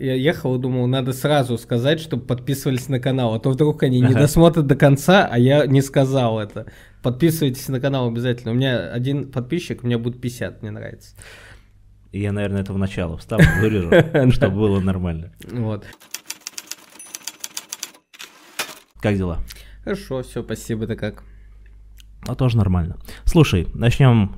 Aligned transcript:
я 0.00 0.14
ехал 0.14 0.56
и 0.56 0.58
думал, 0.58 0.86
надо 0.86 1.12
сразу 1.12 1.58
сказать, 1.58 2.00
чтобы 2.00 2.24
подписывались 2.24 2.88
на 2.88 3.00
канал, 3.00 3.34
а 3.34 3.38
то 3.38 3.50
вдруг 3.50 3.82
они 3.82 4.00
не 4.00 4.14
досмотрят 4.14 4.66
до 4.66 4.74
конца, 4.74 5.28
а 5.30 5.38
я 5.38 5.66
не 5.66 5.82
сказал 5.82 6.40
это. 6.40 6.66
Подписывайтесь 7.02 7.68
на 7.68 7.80
канал 7.80 8.08
обязательно. 8.08 8.52
У 8.52 8.54
меня 8.54 8.90
один 8.90 9.30
подписчик, 9.30 9.82
у 9.82 9.86
меня 9.86 9.98
будет 9.98 10.20
50, 10.20 10.62
мне 10.62 10.70
нравится. 10.70 11.14
И 12.12 12.20
я, 12.20 12.32
наверное, 12.32 12.62
это 12.62 12.72
в 12.72 12.78
начало 12.78 13.18
вставлю, 13.18 13.46
вырежу, 13.60 14.30
чтобы 14.32 14.56
было 14.56 14.80
нормально. 14.80 15.32
Вот. 15.50 15.84
Как 19.00 19.16
дела? 19.16 19.38
Хорошо, 19.84 20.22
все, 20.22 20.42
спасибо, 20.42 20.86
ты 20.86 20.96
как? 20.96 21.24
А 22.26 22.34
тоже 22.34 22.56
нормально. 22.56 22.98
Слушай, 23.24 23.68
начнем 23.74 24.36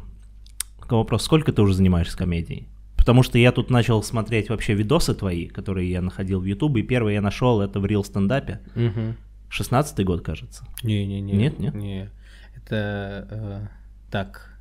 к 0.81 0.91
вопросу, 0.91 1.25
сколько 1.25 1.53
ты 1.53 1.63
уже 1.63 1.75
занимаешься 1.75 2.17
комедией? 2.17 2.69
Потому 3.03 3.25
что 3.25 3.37
я 3.37 3.51
тут 3.51 3.69
начал 3.69 4.01
смотреть 4.05 4.49
вообще 4.49 4.75
видосы 4.75 5.13
твои, 5.13 5.49
которые 5.49 5.91
я 5.91 6.01
находил 6.01 6.39
в 6.39 6.45
Ютубе, 6.45 6.83
и 6.83 6.85
первый 6.85 7.15
я 7.15 7.21
нашел 7.21 7.61
это 7.61 7.81
в 7.81 7.85
Real 7.85 8.05
стендапе. 8.05 8.61
Угу. 8.77 9.17
16 9.49 10.05
год, 10.05 10.25
кажется. 10.25 10.65
Не-не-не. 10.85 11.33
Нет, 11.33 11.59
нет? 11.59 11.75
Не. 11.75 12.11
Это 12.55 13.27
э, 13.29 13.67
так. 14.09 14.57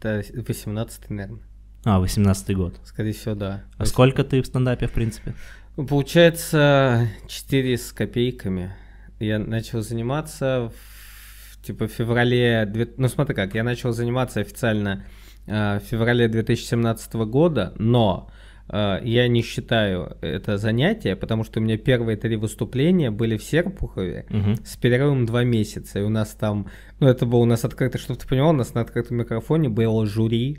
Это 0.00 0.24
18 0.34 1.10
наверное. 1.10 1.38
А, 1.84 2.00
18 2.00 2.56
год. 2.56 2.80
Скорее 2.82 3.12
всего, 3.12 3.36
да. 3.36 3.62
А 3.76 3.86
сколько 3.86 4.24
ты 4.24 4.42
в 4.42 4.46
стендапе, 4.46 4.88
в 4.88 4.92
принципе? 4.92 5.32
Ну, 5.76 5.86
Получается, 5.86 7.08
4 7.28 7.78
с 7.78 7.92
копейками. 7.92 8.74
Я 9.20 9.38
начал 9.38 9.80
заниматься 9.82 10.72
в, 10.74 11.64
типа 11.64 11.86
в 11.86 11.92
феврале... 11.92 12.68
Ну 12.96 13.06
смотри 13.06 13.36
как, 13.36 13.54
я 13.54 13.62
начал 13.62 13.92
заниматься 13.92 14.40
официально 14.40 15.04
в 15.48 15.80
феврале 15.90 16.28
2017 16.28 17.14
года, 17.14 17.72
но 17.78 18.28
э, 18.68 18.98
я 19.02 19.28
не 19.28 19.42
считаю 19.42 20.16
это 20.20 20.58
занятие, 20.58 21.16
потому 21.16 21.44
что 21.44 21.60
у 21.60 21.62
меня 21.62 21.78
первые 21.78 22.16
три 22.16 22.36
выступления 22.36 23.10
были 23.10 23.36
в 23.36 23.42
Серпухове 23.42 24.26
Мгм. 24.28 24.56
с 24.64 24.76
перерывом 24.76 25.26
два 25.26 25.44
месяца. 25.44 26.00
И 26.00 26.02
у 26.02 26.08
нас 26.10 26.30
там, 26.34 26.66
ну 27.00 27.08
это 27.08 27.24
было 27.26 27.40
у 27.40 27.44
нас 27.46 27.64
открыто, 27.64 27.98
чтобы 27.98 28.18
ты 28.20 28.28
понимал, 28.28 28.50
у 28.50 28.58
нас 28.58 28.74
на 28.74 28.82
открытом 28.82 29.16
микрофоне 29.16 29.68
было 29.68 30.04
жюри, 30.06 30.58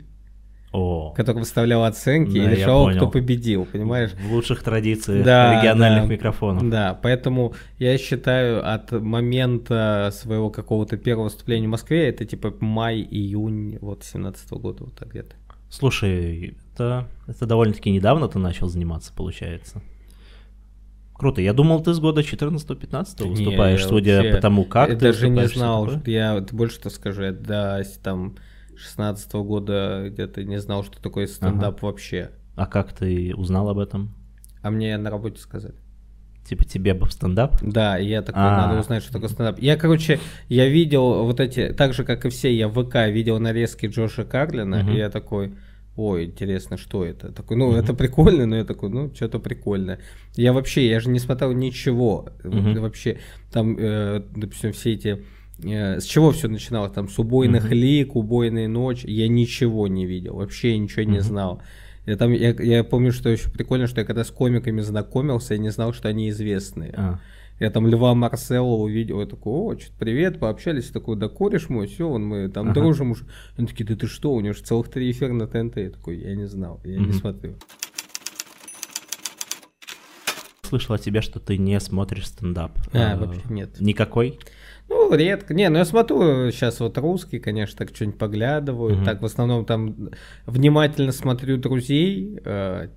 О, 0.72 1.12
которое 1.16 1.40
выставляло 1.40 1.88
оценки 1.88 2.36
и 2.36 2.40
Да, 2.40 2.44
я 2.44 2.50
решало, 2.50 2.92
кто 2.92 3.08
победил, 3.08 3.64
понимаешь? 3.64 4.12
в 4.12 4.32
лучших 4.32 4.62
традициях 4.62 5.24
Да, 5.24 5.58
региональных 5.60 6.04
да. 6.04 6.14
микрофонов. 6.14 6.70
Да, 6.70 6.98
поэтому 7.02 7.54
я 7.78 7.98
считаю 7.98 8.72
от 8.72 8.92
момента 8.92 10.10
своего 10.12 10.50
какого-то 10.50 10.96
первого 10.96 11.24
выступления 11.24 11.66
в 11.66 11.70
Москве, 11.70 12.08
это 12.08 12.24
типа 12.24 12.54
май-июнь 12.60 13.78
вот 13.80 14.04
17 14.04 14.50
года, 14.52 14.84
вот 14.84 14.94
так 14.94 15.10
где-то. 15.10 15.34
Слушай, 15.70 16.56
это, 16.74 17.08
это 17.26 17.46
довольно-таки 17.46 17.90
недавно 17.90 18.28
ты 18.28 18.38
начал 18.38 18.68
заниматься, 18.68 19.12
получается. 19.12 19.82
Круто. 21.14 21.42
Я 21.42 21.52
думал, 21.52 21.82
ты 21.82 21.92
с 21.92 22.00
года 22.00 22.22
14-15 22.22 23.28
выступаешь, 23.28 23.82
Не, 23.82 23.88
судя 23.88 24.34
по 24.34 24.40
тому, 24.40 24.64
как 24.64 24.88
я 24.88 24.94
ты 24.94 25.00
даже 25.00 25.28
не 25.28 25.46
знал, 25.48 25.90
я 26.06 26.40
больше 26.50 26.76
что 26.76 26.90
скажу, 26.90 27.22
я 27.22 27.32
до 27.32 27.84
там 28.02 28.36
16 28.80 29.32
года 29.34 30.06
где-то 30.10 30.42
не 30.44 30.58
знал, 30.60 30.82
что 30.84 31.00
такое 31.00 31.26
стендап 31.26 31.82
вообще. 31.82 32.30
А 32.56 32.66
как 32.66 32.92
ты 32.92 33.34
узнал 33.34 33.68
об 33.68 33.78
этом? 33.78 34.14
А 34.62 34.70
мне 34.70 34.96
на 34.98 35.10
работе 35.10 35.40
сказали. 35.40 35.74
Типа 36.46 36.64
тебе 36.64 36.94
бы 36.94 37.06
в 37.06 37.12
стендап? 37.12 37.56
Да, 37.62 37.96
я 37.98 38.22
такой, 38.22 38.42
А. 38.42 38.66
надо 38.66 38.80
узнать, 38.80 39.02
что 39.02 39.12
такое 39.12 39.28
стендап. 39.28 39.58
Я, 39.60 39.76
короче, 39.76 40.18
я 40.48 40.68
видел 40.68 41.24
вот 41.24 41.38
эти, 41.38 41.72
так 41.72 41.92
же, 41.94 42.02
как 42.04 42.24
и 42.24 42.30
все, 42.30 42.54
я 42.54 42.68
в 42.68 42.82
ВК 42.82 42.96
видел 43.08 43.38
нарезки 43.38 43.86
Джоша 43.86 44.24
Карлина, 44.24 44.78
Мгм. 44.82 44.90
и 44.92 44.96
я 44.96 45.10
такой, 45.10 45.54
ой, 45.96 46.24
интересно, 46.26 46.76
что 46.76 47.04
это? 47.04 47.30
Такой, 47.32 47.56
ну, 47.56 47.72
это 47.74 47.94
прикольно, 47.94 48.46
но 48.46 48.56
я 48.56 48.64
такой, 48.64 48.88
ну, 48.90 49.12
что-то 49.14 49.38
прикольное. 49.38 50.00
Я 50.34 50.52
вообще, 50.52 50.88
я 50.88 50.98
же 50.98 51.10
не 51.10 51.18
смотрел 51.18 51.52
ничего. 51.52 52.30
Мгм. 52.42 52.80
Вообще, 52.80 53.18
там, 53.52 53.76
э, 53.78 54.22
допустим, 54.34 54.72
все 54.72 54.94
эти... 54.94 55.22
э, 55.64 56.00
с 56.00 56.04
чего 56.04 56.30
все 56.32 56.48
начиналось? 56.48 56.92
Там, 56.92 57.08
с 57.08 57.18
убойных 57.18 57.64
Мгм. 57.64 57.72
лик, 57.72 58.16
убойной 58.16 58.66
ночь. 58.66 59.04
Я 59.04 59.28
ничего 59.28 59.88
не 59.88 60.06
видел, 60.06 60.36
вообще 60.36 60.76
ничего 60.78 61.02
не 61.02 61.18
Мгм. 61.18 61.22
знал. 61.22 61.62
Я, 62.06 62.16
там, 62.16 62.32
я, 62.32 62.50
я 62.50 62.82
помню, 62.84 63.12
что 63.12 63.28
еще 63.28 63.50
прикольно, 63.50 63.86
что 63.86 64.00
я 64.00 64.06
когда 64.06 64.24
с 64.24 64.30
комиками 64.30 64.80
знакомился, 64.80 65.54
я 65.54 65.60
не 65.60 65.70
знал, 65.70 65.92
что 65.92 66.08
они 66.08 66.30
известные. 66.30 66.92
А, 66.96 67.18
Я 67.60 67.70
там 67.70 67.86
Льва 67.86 68.14
Марселова 68.14 68.82
увидел, 68.82 69.20
я 69.20 69.26
такой, 69.26 69.52
о, 69.52 69.78
что 69.78 69.92
привет, 69.98 70.40
пообщались, 70.40 70.86
я 70.86 70.92
такой, 70.94 71.16
да 71.16 71.28
кореш 71.28 71.68
мой, 71.68 71.86
все, 71.88 72.08
он 72.08 72.24
мы 72.24 72.48
там 72.48 72.70
Ага. 72.70 72.74
дружим 72.80 73.10
уже. 73.10 73.26
Они 73.58 73.66
такие, 73.66 73.84
да 73.84 73.96
ты 73.96 74.06
что, 74.06 74.32
у 74.32 74.40
него 74.40 74.54
же 74.54 74.62
целых 74.62 74.88
три 74.88 75.10
эфира 75.10 75.34
на 75.34 75.46
ТНТ. 75.46 75.76
Я 75.76 75.90
такой, 75.90 76.16
я 76.20 76.34
не 76.34 76.46
знал, 76.46 76.80
я 76.84 76.98
не 76.98 77.08
Мгм. 77.08 77.12
смотрю. 77.12 77.56
Слышал 80.70 80.94
от 80.94 81.02
тебя, 81.02 81.20
что 81.22 81.40
ты 81.40 81.58
не 81.58 81.78
смотришь 81.80 82.26
стендап. 82.28 82.72
А, 82.92 83.14
Э, 83.14 83.16
вообще 83.18 83.42
нет. 83.50 83.80
Никакой? 83.80 84.38
Ну, 84.88 85.14
редко. 85.14 85.54
Не, 85.54 85.68
ну 85.68 85.78
я 85.78 85.84
смотрю 85.84 86.50
сейчас 86.50 86.80
вот 86.80 86.98
русский, 86.98 87.38
конечно, 87.38 87.76
так 87.78 87.94
что-нибудь 87.94 88.18
поглядываю. 88.18 88.96
Мгм. 88.96 89.04
Так, 89.04 89.22
в 89.22 89.24
основном 89.24 89.64
там 89.64 90.10
внимательно 90.46 91.12
смотрю 91.12 91.58
друзей, 91.58 92.40
э, 92.44 92.88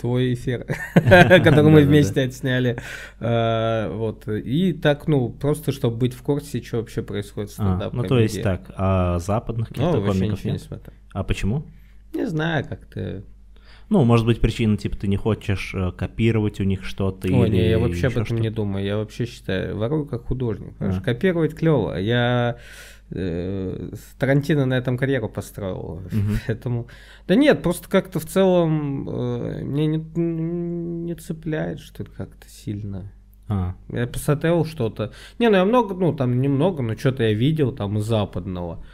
твой 0.00 0.34
эфир, 0.34 0.66
который 0.94 1.70
мы 1.70 1.82
вместе 1.82 2.22
отсняли. 2.22 2.78
Э, 3.20 3.88
Вот. 3.92 4.26
И 4.28 4.72
так, 4.72 5.06
ну, 5.06 5.28
просто 5.30 5.70
чтобы 5.70 5.96
быть 5.98 6.14
в 6.14 6.22
курсе, 6.22 6.60
что 6.62 6.78
вообще 6.78 7.02
происходит 7.02 7.50
в 7.50 7.52
А, 7.60 7.62
стендап 7.62 7.92
ну, 7.92 8.02
то 8.02 8.18
есть 8.18 8.42
так, 8.42 8.62
а 8.76 9.18
западных 9.20 9.68
Ну, 9.70 9.74
каких-то 9.76 10.00
вообще 10.00 10.18
комиков 10.20 10.44
нет? 10.44 10.60
смотрю. 10.60 10.92
А 11.12 11.22
почему? 11.22 11.64
Не 12.12 12.26
знаю, 12.26 12.64
как-то. 12.68 13.22
Ну, 13.88 14.02
может 14.04 14.26
быть, 14.26 14.40
причина, 14.40 14.76
типа, 14.76 14.96
ты 14.96 15.06
не 15.06 15.16
хочешь 15.16 15.72
э, 15.74 15.92
копировать 15.92 16.60
у 16.60 16.64
них 16.64 16.84
что-то 16.84 17.28
Ой, 17.28 17.48
или 17.48 17.56
не, 17.56 17.68
я 17.70 17.78
вообще 17.78 18.08
об 18.08 18.16
этом 18.18 18.36
не 18.38 18.42
что-то? 18.42 18.56
думаю. 18.56 18.84
Я 18.84 18.96
вообще 18.96 19.26
считаю, 19.26 19.76
ворую 19.76 20.06
как 20.06 20.24
художник. 20.24 20.72
потому 20.72 20.90
А. 20.90 20.94
что 20.94 21.02
Копировать 21.04 21.54
клево. 21.54 21.96
Я 21.96 22.56
э, 23.10 23.90
Тарантино 24.18 24.66
на 24.66 24.74
этом 24.74 24.98
карьеру 24.98 25.28
построил. 25.28 26.02
Мгм. 26.10 26.38
Поэтому. 26.48 26.88
Да 27.28 27.36
нет, 27.36 27.62
просто 27.62 27.88
как-то 27.88 28.18
в 28.18 28.26
целом 28.26 29.08
э, 29.08 29.62
мне 29.62 29.86
не, 29.86 29.98
не 29.98 31.14
цепляет, 31.14 31.78
что 31.78 32.02
это 32.02 32.10
как-то 32.12 32.48
сильно. 32.48 33.12
А, 33.48 33.76
Я 33.90 34.08
посмотрел 34.08 34.64
что-то. 34.64 35.12
Не, 35.38 35.48
ну 35.48 35.58
я 35.58 35.64
много, 35.64 35.94
ну 35.94 36.12
там 36.12 36.40
немного, 36.40 36.82
но 36.82 36.96
что-то 36.96 37.22
я 37.22 37.32
видел 37.32 37.70
там 37.70 37.98
из 37.98 38.04
западного. 38.04 38.84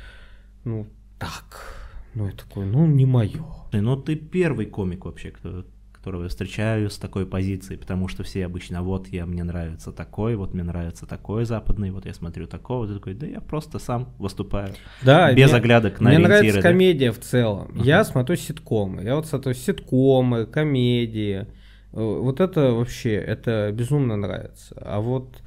Ну, 0.64 0.86
так. 1.18 1.78
Ну, 2.14 2.26
я 2.26 2.32
такой, 2.32 2.66
ну, 2.66 2.86
не 2.86 3.06
мое. 3.06 3.42
Ну, 3.72 3.96
ты 3.96 4.16
первый 4.16 4.66
комик 4.66 5.04
вообще, 5.06 5.30
кто, 5.30 5.64
которого 5.92 6.24
я 6.24 6.28
встречаю 6.28 6.90
с 6.90 6.98
такой 6.98 7.24
позицией, 7.26 7.78
потому 7.78 8.08
что 8.08 8.22
все 8.22 8.44
обычно, 8.44 8.82
вот 8.82 9.08
я, 9.08 9.24
мне 9.24 9.44
нравится 9.44 9.92
такой, 9.92 10.36
вот 10.36 10.52
мне 10.52 10.62
нравится 10.62 11.06
такой 11.06 11.44
западный, 11.46 11.90
вот 11.90 12.04
я 12.04 12.12
смотрю 12.12 12.46
такого, 12.46 12.86
ты 12.86 12.94
такой, 12.94 13.14
да 13.14 13.26
я 13.26 13.40
просто 13.40 13.78
сам 13.78 14.08
выступаю. 14.18 14.74
Да, 15.02 15.32
Без 15.32 15.50
мне- 15.50 15.56
оглядок 15.58 16.00
на 16.00 16.10
Мне 16.10 16.18
нравится 16.18 16.60
комедия 16.60 17.12
в 17.12 17.20
целом. 17.20 17.70
Ага. 17.76 17.84
Я 17.84 18.04
смотрю 18.04 18.36
ситкомы. 18.36 19.02
Я 19.04 19.16
вот 19.16 19.26
смотрю 19.26 19.54
ситкомы, 19.54 20.44
комедии. 20.46 21.46
Э, 21.92 22.00
Вот 22.20 22.40
это 22.40 22.72
вообще, 22.72 23.14
это 23.14 23.70
безумно 23.72 24.16
нравится. 24.16 24.76
А 24.80 25.00
вот, 25.00 25.40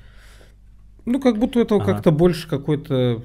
ну, 1.06 1.20
как 1.20 1.38
будто 1.38 1.60
этого 1.60 1.82
Ага. 1.82 1.94
как-то 1.94 2.12
больше 2.12 2.48
какой-то 2.50 3.22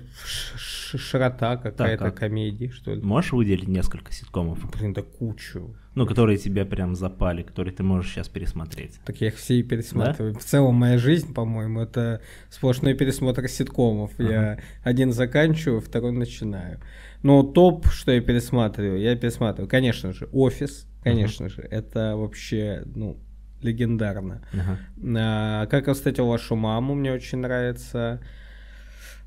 широта 0.56 1.56
какая-то 1.56 2.04
как? 2.06 2.16
комедии, 2.16 2.68
что 2.68 2.94
ли. 2.94 3.00
Можешь 3.02 3.32
выделить 3.32 3.68
несколько 3.68 4.12
ситкомов, 4.12 4.58
Блин, 4.78 4.92
да 4.92 5.02
кучу. 5.02 5.74
ну, 5.94 6.06
которые 6.06 6.36
тебя 6.38 6.64
прям 6.64 6.94
запали, 6.94 7.42
которые 7.42 7.74
ты 7.74 7.82
можешь 7.82 8.12
сейчас 8.12 8.28
пересмотреть? 8.28 8.98
Так 9.04 9.20
я 9.20 9.28
их 9.28 9.36
все 9.36 9.54
и 9.60 9.62
пересматриваю. 9.62 10.34
В 10.34 10.44
целом 10.44 10.74
моя 10.74 10.98
жизнь, 10.98 11.32
по-моему, 11.32 11.80
это 11.80 12.20
сплошной 12.48 12.94
пересмотр 12.94 13.46
ситкомов. 13.48 14.12
Я 14.18 14.58
один 14.82 15.12
заканчиваю, 15.12 15.80
второй 15.80 16.12
начинаю. 16.12 16.80
Но 17.22 17.42
топ, 17.42 17.86
что 17.88 18.12
я 18.12 18.20
пересматриваю, 18.20 19.00
я 19.00 19.14
пересматриваю, 19.14 19.68
конечно 19.68 20.12
же, 20.12 20.28
офис, 20.32 20.86
конечно 21.02 21.48
же, 21.48 21.62
это 21.62 22.16
вообще, 22.16 22.82
ну, 22.94 23.18
легендарно. 23.62 24.42
Ага. 24.52 24.78
А, 25.16 25.66
как 25.66 25.86
я 25.86 25.94
встретил 25.94 26.26
вашу 26.26 26.56
маму, 26.56 26.94
мне 26.94 27.12
очень 27.12 27.38
нравится. 27.38 28.20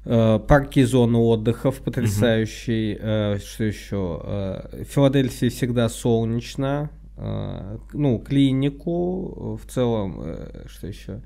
Э, 0.05 0.39
Парки 0.47 0.83
зоны 0.83 1.17
отдыхов 1.17 1.81
потрясающий. 1.81 2.97
Э, 2.99 3.37
Что 3.39 3.63
еще? 3.63 4.21
Э, 4.23 4.83
В 4.83 4.85
Филадельфии 4.85 5.49
всегда 5.49 5.89
солнечно. 5.89 6.89
Ну, 7.15 8.17
клинику. 8.19 9.55
В 9.63 9.71
целом, 9.71 10.19
что 10.67 10.87
еще? 10.87 11.21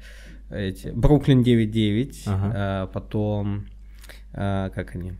Эти. 0.51 0.89
Бруклин 0.89 1.41
9.9. 1.43 2.23
Ага. 2.27 2.87
Потом, 2.93 3.67
как 4.33 4.95
они? 4.95 5.13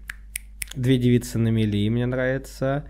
Две 0.75 0.97
девицы 0.97 1.38
на 1.39 1.47
мели 1.47 1.89
мне 1.89 2.06
нравится. 2.06 2.85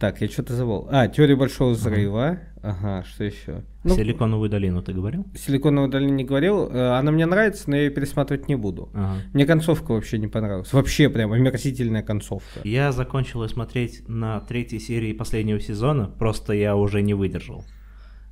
Так, 0.00 0.22
я 0.22 0.28
что-то 0.28 0.54
забыл. 0.54 0.88
А, 0.90 1.08
теория 1.08 1.36
большого 1.36 1.70
взрыва. 1.72 2.38
Ага, 2.62 3.04
что 3.06 3.22
еще? 3.24 3.64
Ну, 3.84 3.94
Силиконовую 3.94 4.48
долину 4.48 4.82
ты 4.82 4.94
говорил? 4.94 5.26
Силиконовую 5.36 5.90
долину 5.90 6.14
не 6.14 6.24
говорил. 6.24 6.70
Э, 6.70 6.98
Она 6.98 7.10
мне 7.12 7.26
нравится, 7.26 7.68
но 7.68 7.76
я 7.76 7.82
ее 7.82 7.90
пересматривать 7.90 8.48
не 8.48 8.54
буду. 8.56 8.88
Ага. 8.94 9.16
Мне 9.34 9.44
концовка 9.44 9.92
вообще 9.92 10.16
не 10.18 10.26
понравилась. 10.26 10.72
Вообще 10.72 11.10
прям 11.10 11.32
омерзительная 11.32 12.02
концовка. 12.02 12.60
Я 12.64 12.92
закончил 12.92 13.46
смотреть 13.48 14.08
на 14.08 14.40
третьей 14.40 14.78
серии 14.78 15.12
последнего 15.12 15.60
сезона, 15.60 16.06
просто 16.06 16.54
я 16.54 16.76
уже 16.76 17.02
не 17.02 17.12
выдержал. 17.12 17.64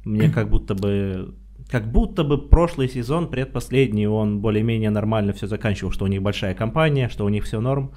мне 0.05 0.31
как 0.35 0.49
будто 0.49 0.75
бы 0.75 1.35
как 1.71 1.93
будто 1.93 2.25
бы 2.25 2.49
прошлый 2.49 2.89
сезон, 2.89 3.29
предпоследний, 3.29 4.07
он 4.07 4.41
более-менее 4.41 4.89
нормально 4.89 5.35
все 5.35 5.47
заканчивал, 5.47 5.93
что 5.93 6.07
у 6.07 6.09
них 6.09 6.23
большая 6.23 6.55
компания, 6.55 7.11
что 7.11 7.27
у 7.27 7.29
них 7.29 7.45
все 7.45 7.61
норм, 7.61 7.93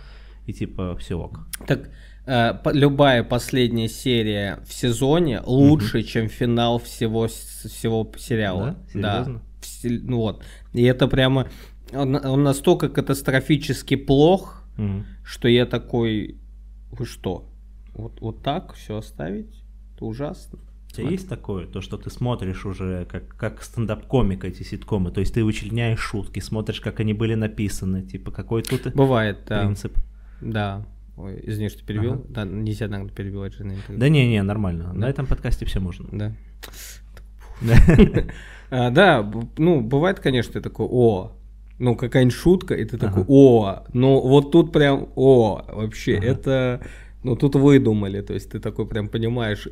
и 0.46 0.52
типа 0.52 0.98
все 0.98 1.16
ок. 1.18 1.48
Так 1.68 1.90
любая 2.26 3.24
последняя 3.24 3.88
серия 3.88 4.60
в 4.66 4.74
сезоне 4.74 5.42
лучше, 5.46 6.04
чем 6.04 6.28
финал 6.30 6.80
всего, 6.80 7.28
всего 7.28 8.12
сериала. 8.18 8.78
Да? 8.94 9.24
Серьезно? 9.26 9.42
Вс- 9.62 10.02
ну 10.04 10.18
вот. 10.18 10.44
И 10.74 10.84
это 10.84 11.08
прямо... 11.08 11.48
Он, 11.94 12.16
он 12.16 12.44
настолько 12.44 12.88
катастрофически 12.90 13.96
плох, 13.96 14.64
Мгм. 14.78 15.06
что 15.26 15.48
я 15.48 15.66
такой... 15.66 16.38
Вы 16.92 17.06
что? 17.06 17.50
Вот, 17.94 18.22
вот 18.22 18.42
так 18.44 18.74
все 18.74 18.98
оставить? 18.98 19.64
Это 19.96 20.06
ужасно. 20.06 20.60
У 20.90 20.94
тебя 20.94 21.10
есть 21.10 21.28
такое, 21.30 21.68
то, 21.68 21.80
что 21.82 21.98
ты 21.98 22.10
смотришь 22.10 22.66
уже 22.66 23.06
как, 23.10 23.28
как 23.38 23.64
стендап-комик 23.64 24.44
эти 24.44 24.64
ситкомы, 24.64 25.12
то 25.12 25.22
есть 25.22 25.34
ты 25.34 25.44
вычленяешь 25.44 26.00
шутки, 26.00 26.40
смотришь, 26.40 26.82
как 26.82 27.00
они 27.00 27.14
были 27.14 27.34
написаны, 27.36 28.02
типа 28.04 28.32
какой 28.32 28.62
тут 28.64 28.94
Бывает, 28.94 29.40
да. 29.48 29.62
принцип. 29.62 29.98
Да. 30.42 30.86
Ой, 31.24 31.40
извини, 31.44 31.70
что 31.70 31.84
перебил. 31.86 32.14
Ага. 32.14 32.24
Да, 32.30 32.46
нельзя, 32.46 32.88
наверное, 32.88 33.14
перебивать 33.14 33.54
же 33.54 33.64
на 33.64 33.74
интервью. 33.74 34.00
Да 34.00 34.10
не-не, 34.10 34.42
нормально, 34.44 34.92
Да. 34.94 34.94
на 34.94 35.10
этом 35.10 35.26
подкасте 35.28 35.66
все 35.66 35.80
можно. 35.80 36.08
Да. 36.12 36.36
Да. 37.62 37.76
А, 38.74 39.30
ну, 39.58 39.82
бывает, 39.82 40.22
конечно, 40.22 40.54
ты 40.54 40.62
такой, 40.62 40.88
о, 40.90 41.34
ну, 41.78 41.98
какая-нибудь 41.98 42.34
шутка, 42.34 42.74
и 42.74 42.86
ты 42.86 42.98
такой, 42.98 43.26
о, 43.28 43.84
ну, 43.92 44.22
вот 44.22 44.52
тут 44.52 44.72
прям, 44.72 45.10
о, 45.16 45.62
вообще, 45.68 46.14
это, 46.14 46.80
ну, 47.22 47.36
тут 47.36 47.56
выдумали, 47.56 48.22
то 48.22 48.34
есть 48.34 48.50
ты 48.50 48.60
такой 48.62 48.88
прям 48.88 49.10
понимаешь, 49.10 49.68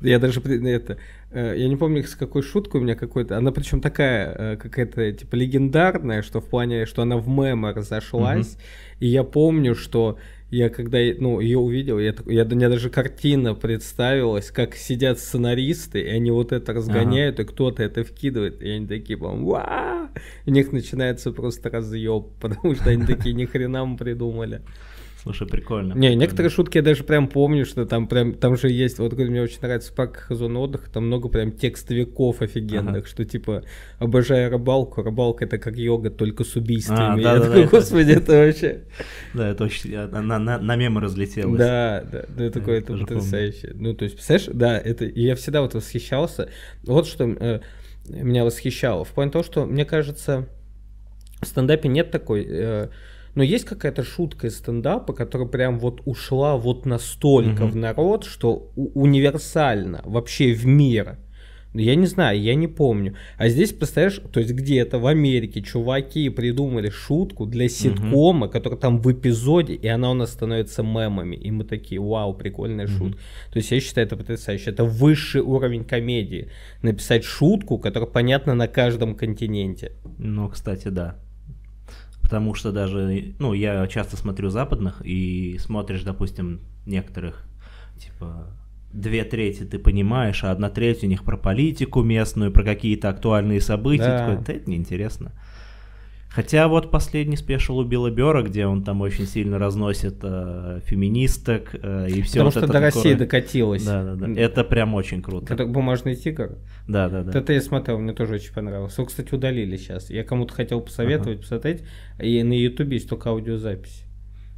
я 0.00 0.18
даже, 0.18 0.40
это, 0.40 0.98
э, 1.30 1.54
я 1.58 1.68
не 1.68 1.76
помню, 1.76 2.02
с 2.02 2.16
какой 2.16 2.42
шуткой 2.42 2.80
у 2.80 2.84
меня 2.84 2.96
какой-то, 2.96 3.38
она 3.38 3.52
причем 3.52 3.80
такая, 3.80 4.34
э, 4.36 4.56
какая-то, 4.56 5.12
типа, 5.12 5.36
легендарная, 5.36 6.22
что 6.22 6.40
в 6.40 6.46
плане, 6.48 6.86
что 6.86 7.02
она 7.02 7.18
в 7.18 7.28
мемы 7.28 7.72
разошлась, 7.72 8.58
и 8.98 9.06
я 9.06 9.22
помню, 9.22 9.76
что 9.76 10.18
я 10.50 10.68
когда, 10.68 10.98
ну, 11.18 11.40
ее 11.40 11.58
увидел, 11.58 11.98
я, 11.98 12.14
я, 12.26 12.44
меня 12.44 12.68
даже 12.68 12.90
картина 12.90 13.54
представилась, 13.54 14.50
как 14.50 14.74
сидят 14.74 15.20
сценаристы, 15.20 16.00
и 16.00 16.08
они 16.08 16.30
вот 16.30 16.52
это 16.52 16.72
разгоняют, 16.72 17.38
и 17.38 17.44
кто-то 17.44 17.82
это 17.82 18.02
вкидывает, 18.02 18.60
и 18.60 18.68
они 18.68 18.86
такие, 18.86 19.16
прям, 19.16 19.44
«Ва!» 19.44 20.10
у 20.46 20.50
них 20.50 20.72
начинается 20.72 21.32
просто 21.32 21.70
разъеб, 21.70 22.26
потому 22.40 22.74
что 22.74 22.90
они 22.90 23.06
такие, 23.06 23.34
ни 23.34 23.44
хрена 23.44 23.84
мы 23.84 23.96
придумали. 23.96 24.62
Слушай, 25.22 25.46
прикольно. 25.46 25.92
Не, 25.92 26.14
некоторые 26.14 26.50
шутки 26.50 26.78
я 26.78 26.82
даже 26.82 27.04
прям 27.04 27.28
помню, 27.28 27.66
что 27.66 27.84
там 27.84 28.08
прям, 28.08 28.32
там 28.32 28.56
же 28.56 28.70
есть, 28.70 28.98
вот 28.98 29.12
мне 29.12 29.42
очень 29.42 29.60
нравится 29.60 29.92
в 29.92 29.94
парках 29.94 30.30
зоны 30.30 30.58
отдыха, 30.58 30.90
там 30.90 31.06
много 31.06 31.28
прям 31.28 31.52
текстовиков 31.52 32.40
офигенных, 32.40 32.96
Ага. 33.02 33.06
что 33.06 33.24
типа, 33.26 33.62
обожаю 33.98 34.50
рыбалку, 34.50 35.02
рыбалка 35.02 35.44
это 35.44 35.58
как 35.58 35.76
йога, 35.76 36.08
только 36.10 36.44
с 36.44 36.56
убийствами. 36.56 37.00
А, 37.00 37.16
я 37.18 37.22
да-да-да, 37.22 37.46
такой, 37.48 37.62
это- 37.64 37.70
господи, 37.70 38.12
это 38.12 38.32
вообще... 38.32 38.84
Да, 39.34 39.48
это 39.48 39.64
очень, 39.64 39.94
на, 39.94 40.38
на, 40.38 40.58
на 40.58 40.76
мемы 40.76 41.00
разлетелось. 41.02 41.58
Да, 41.58 42.02
да, 42.10 42.24
да, 42.28 42.44
это 42.44 42.58
такое, 42.60 42.76
Я 42.76 42.80
это 42.80 42.96
потрясающе. 42.96 43.72
Ну, 43.74 43.94
то 43.94 44.04
есть, 44.04 44.16
представляешь, 44.16 44.48
да, 44.54 44.78
это, 44.78 45.04
я 45.04 45.34
всегда 45.34 45.60
вот 45.60 45.74
восхищался. 45.74 46.48
Вот 46.84 47.06
что 47.06 47.24
э, 47.28 47.60
меня 48.08 48.44
восхищало. 48.44 49.04
В 49.04 49.10
плане 49.10 49.30
того, 49.30 49.44
что, 49.44 49.66
мне 49.66 49.84
кажется, 49.84 50.48
в 51.42 51.46
стендапе 51.46 51.88
нет 51.88 52.10
такой... 52.10 52.46
э, 52.48 52.88
но 53.34 53.42
есть 53.42 53.64
какая-то 53.64 54.02
шутка 54.02 54.46
из 54.48 54.58
стендапа, 54.58 55.12
которая 55.12 55.48
прям 55.48 55.78
вот 55.78 56.00
ушла 56.04 56.56
вот 56.56 56.86
настолько 56.86 57.64
Мгм. 57.64 57.70
в 57.70 57.76
народ, 57.76 58.24
что 58.24 58.70
универсально 58.76 60.00
вообще 60.04 60.52
в 60.52 60.66
мир. 60.66 61.18
Я 61.72 61.94
не 61.94 62.06
знаю, 62.06 62.40
я 62.42 62.56
не 62.56 62.66
помню. 62.66 63.14
А 63.38 63.48
здесь, 63.48 63.72
представляешь, 63.72 64.20
то 64.32 64.40
есть 64.40 64.52
где-то 64.52 64.98
в 64.98 65.06
Америке 65.06 65.62
чуваки 65.62 66.28
придумали 66.28 66.90
шутку 66.90 67.46
для 67.46 67.68
ситкома, 67.68 68.48
которая 68.48 68.76
там 68.80 69.00
в 69.00 69.12
эпизоде, 69.12 69.74
и 69.74 69.86
она 69.86 70.10
у 70.10 70.14
нас 70.14 70.32
становится 70.32 70.82
мемами. 70.82 71.36
И 71.36 71.52
мы 71.52 71.62
такие, 71.62 72.00
вау, 72.00 72.34
прикольная 72.34 72.86
Мгм. 72.88 72.96
шутка. 72.98 73.18
То 73.52 73.58
есть 73.58 73.70
я 73.70 73.78
считаю 73.80 74.04
это 74.08 74.16
потрясающе. 74.16 74.70
Это 74.70 74.82
высший 74.82 75.42
уровень 75.42 75.84
комедии. 75.84 76.48
Написать 76.82 77.22
шутку, 77.22 77.78
которая 77.78 78.10
понятна 78.10 78.54
на 78.54 78.66
каждом 78.66 79.14
континенте. 79.14 79.92
Ну, 80.18 80.48
кстати, 80.48 80.88
да. 80.88 81.20
Потому 82.30 82.54
что 82.54 82.70
даже, 82.70 83.34
ну, 83.40 83.54
я 83.54 83.84
часто 83.88 84.16
смотрю 84.16 84.50
западных, 84.50 85.02
и 85.04 85.58
смотришь, 85.58 86.04
допустим, 86.04 86.60
некоторых, 86.86 87.44
типа, 87.98 88.46
две 88.92 89.24
трети 89.24 89.64
ты 89.64 89.80
понимаешь, 89.80 90.44
а 90.44 90.52
одна 90.52 90.70
треть 90.70 91.02
у 91.02 91.08
них 91.08 91.24
про 91.24 91.36
политику 91.36 92.04
местную, 92.04 92.52
про 92.52 92.62
какие-то 92.62 93.08
актуальные 93.08 93.60
события. 93.60 94.04
Да. 94.04 94.18
Такой, 94.18 94.44
«Да 94.44 94.52
это 94.52 94.70
неинтересно. 94.70 95.32
Хотя 96.30 96.68
вот 96.68 96.92
последний 96.92 97.36
спешл 97.36 97.78
у 97.78 97.84
Билла 97.84 98.10
Бера, 98.10 98.42
где 98.42 98.64
он 98.64 98.84
там 98.84 99.00
очень 99.00 99.26
сильно 99.26 99.58
разносит 99.58 100.18
э, 100.22 100.80
феминисток 100.84 101.74
э, 101.74 102.06
и 102.08 102.22
все. 102.22 102.44
Потому 102.44 102.50
что 102.52 102.66
до 102.68 102.78
России 102.78 103.14
докатилось. 103.14 103.84
Да, 103.84 104.04
да, 104.04 104.14
да. 104.14 104.40
Это 104.40 104.62
прям 104.62 104.94
очень 104.94 105.22
круто. 105.22 105.52
Это 105.52 105.66
бумажный 105.66 106.14
тигр. 106.14 106.58
Да, 106.86 107.08
да, 107.08 107.22
да. 107.22 107.32
Вот 107.32 107.34
Это 107.34 107.52
я 107.52 107.60
смотрел, 107.60 107.98
мне 107.98 108.12
тоже 108.12 108.34
очень 108.34 108.54
понравилось. 108.54 108.96
Его, 108.96 109.06
кстати, 109.06 109.34
удалили 109.34 109.76
сейчас. 109.76 110.08
Я 110.08 110.22
кому-то 110.22 110.54
хотел 110.54 110.80
посоветовать, 110.80 111.40
посмотреть. 111.40 111.82
И 112.20 112.40
на 112.44 112.52
Ютубе 112.52 112.98
есть 112.98 113.08
только 113.08 113.30
аудиозапись. 113.30 114.04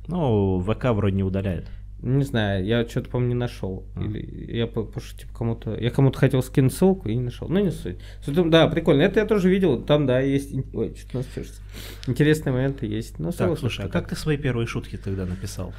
Ну, 0.09 0.61
ВК 0.61 0.87
вроде 0.91 1.17
не 1.17 1.25
удаляет. 1.25 1.69
Не 2.03 2.25
знаю, 2.25 2.65
я 2.65 2.87
что-то, 2.89 3.11
по-моему, 3.11 3.35
не 3.35 3.39
нашел. 3.39 3.85
А. 3.95 4.03
Или 4.03 4.57
я 4.57 4.67
по- 4.67 4.83
потому 4.83 5.03
что, 5.07 5.19
типа, 5.21 5.33
кому-то. 5.35 5.75
Я 5.77 5.91
кому-то 5.91 6.19
хотел 6.19 6.43
скинуть 6.43 6.73
ссылку 6.75 7.09
и 7.09 7.15
не 7.15 7.23
нашел. 7.23 7.49
Ну, 7.49 7.61
не 7.61 7.71
суть. 7.71 7.99
Суть 8.25 8.51
да, 8.51 8.67
прикольно. 8.67 9.03
Это 9.03 9.21
я 9.21 9.27
тоже 9.27 9.49
видел. 9.49 9.81
Там, 9.81 10.07
да, 10.07 10.19
есть. 10.21 10.53
Ой, 10.75 10.95
что-то 10.97 11.19
нас 11.19 11.27
чешется. 11.35 11.61
Интересные 12.09 12.53
моменты 12.53 12.87
есть. 12.87 13.19
Ну, 13.21 13.31
Так, 13.31 13.57
слушай, 13.59 13.87
а 13.87 13.89
как 13.89 14.09
ты 14.09 14.17
свои 14.17 14.37
первые 14.37 14.67
шутки 14.67 14.97
тогда 14.97 15.27
написал? 15.27 15.73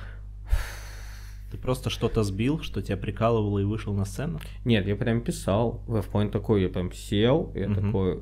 Ты 1.51 1.57
просто 1.57 1.89
что-то 1.89 2.23
сбил, 2.23 2.61
что 2.61 2.81
тебя 2.81 2.97
прикалывало 2.97 3.59
и 3.59 3.63
вышел 3.63 3.93
на 3.93 4.05
сцену? 4.05 4.39
Нет, 4.65 4.87
я 4.87 4.95
прям 4.95 5.21
писал. 5.21 5.83
В 5.87 6.01
плане 6.03 6.31
такой, 6.31 6.63
я 6.63 6.69
прям 6.69 6.91
сел, 6.93 7.51
я 7.53 7.67
Мгм. 7.69 7.75
такой. 7.85 8.13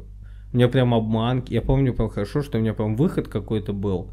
У 0.54 0.58
меня 0.58 0.68
прям 0.68 0.94
обманки. 0.94 1.54
Я 1.54 1.62
помню 1.62 1.94
прям 1.94 2.10
хорошо, 2.10 2.42
что 2.42 2.58
у 2.58 2.62
меня 2.62 2.74
прям 2.74 2.98
выход 2.98 3.30
какой-то 3.30 3.72
был. 3.74 4.12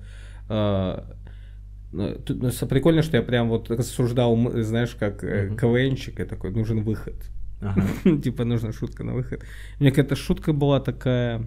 А, 0.51 1.05
прикольно, 1.91 3.03
что 3.03 3.17
я 3.17 3.23
прям 3.23 3.49
вот 3.49 3.71
рассуждал, 3.71 4.37
знаешь, 4.63 4.95
как 4.99 5.25
э, 5.25 5.47
Мгм. 5.47 5.57
КВНчик, 5.57 6.19
я 6.19 6.27
такой, 6.27 6.51
нужен 6.51 6.83
выход. 6.83 7.17
Ага. 7.61 7.83
Типа 8.23 8.45
нужна 8.45 8.73
шутка 8.73 9.05
на 9.05 9.15
выход. 9.15 9.43
У 9.79 9.83
меня 9.83 9.91
какая-то 9.91 10.17
шутка 10.17 10.53
была 10.53 10.81
такая. 10.81 11.47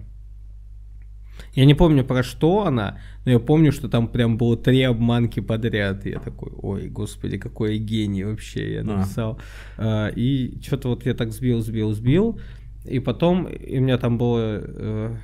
Я 1.54 1.64
не 1.64 1.74
помню 1.74 2.04
про 2.04 2.22
что 2.22 2.66
она, 2.66 2.98
но 3.24 3.32
я 3.32 3.38
помню, 3.38 3.72
что 3.72 3.88
там 3.88 4.08
прям 4.08 4.36
было 4.36 4.56
три 4.56 4.82
обманки 4.82 5.40
подряд. 5.40 6.06
И 6.06 6.10
я 6.10 6.18
такой, 6.20 6.52
ой, 6.56 6.88
господи, 6.88 7.38
какой 7.38 7.76
я 7.76 7.78
гений 7.78 8.24
вообще, 8.24 8.74
я 8.74 8.82
написал. 8.84 9.38
А, 9.76 10.08
и 10.08 10.58
что-то 10.62 10.88
вот 10.88 11.06
я 11.06 11.14
так 11.14 11.32
сбил, 11.32 11.60
сбил, 11.60 11.92
сбил. 11.92 12.38
И 12.84 12.98
потом 13.00 13.46
и 13.46 13.78
у 13.78 13.82
меня 13.82 13.98
там 13.98 14.18
было 14.18 14.60
э, 14.62 15.14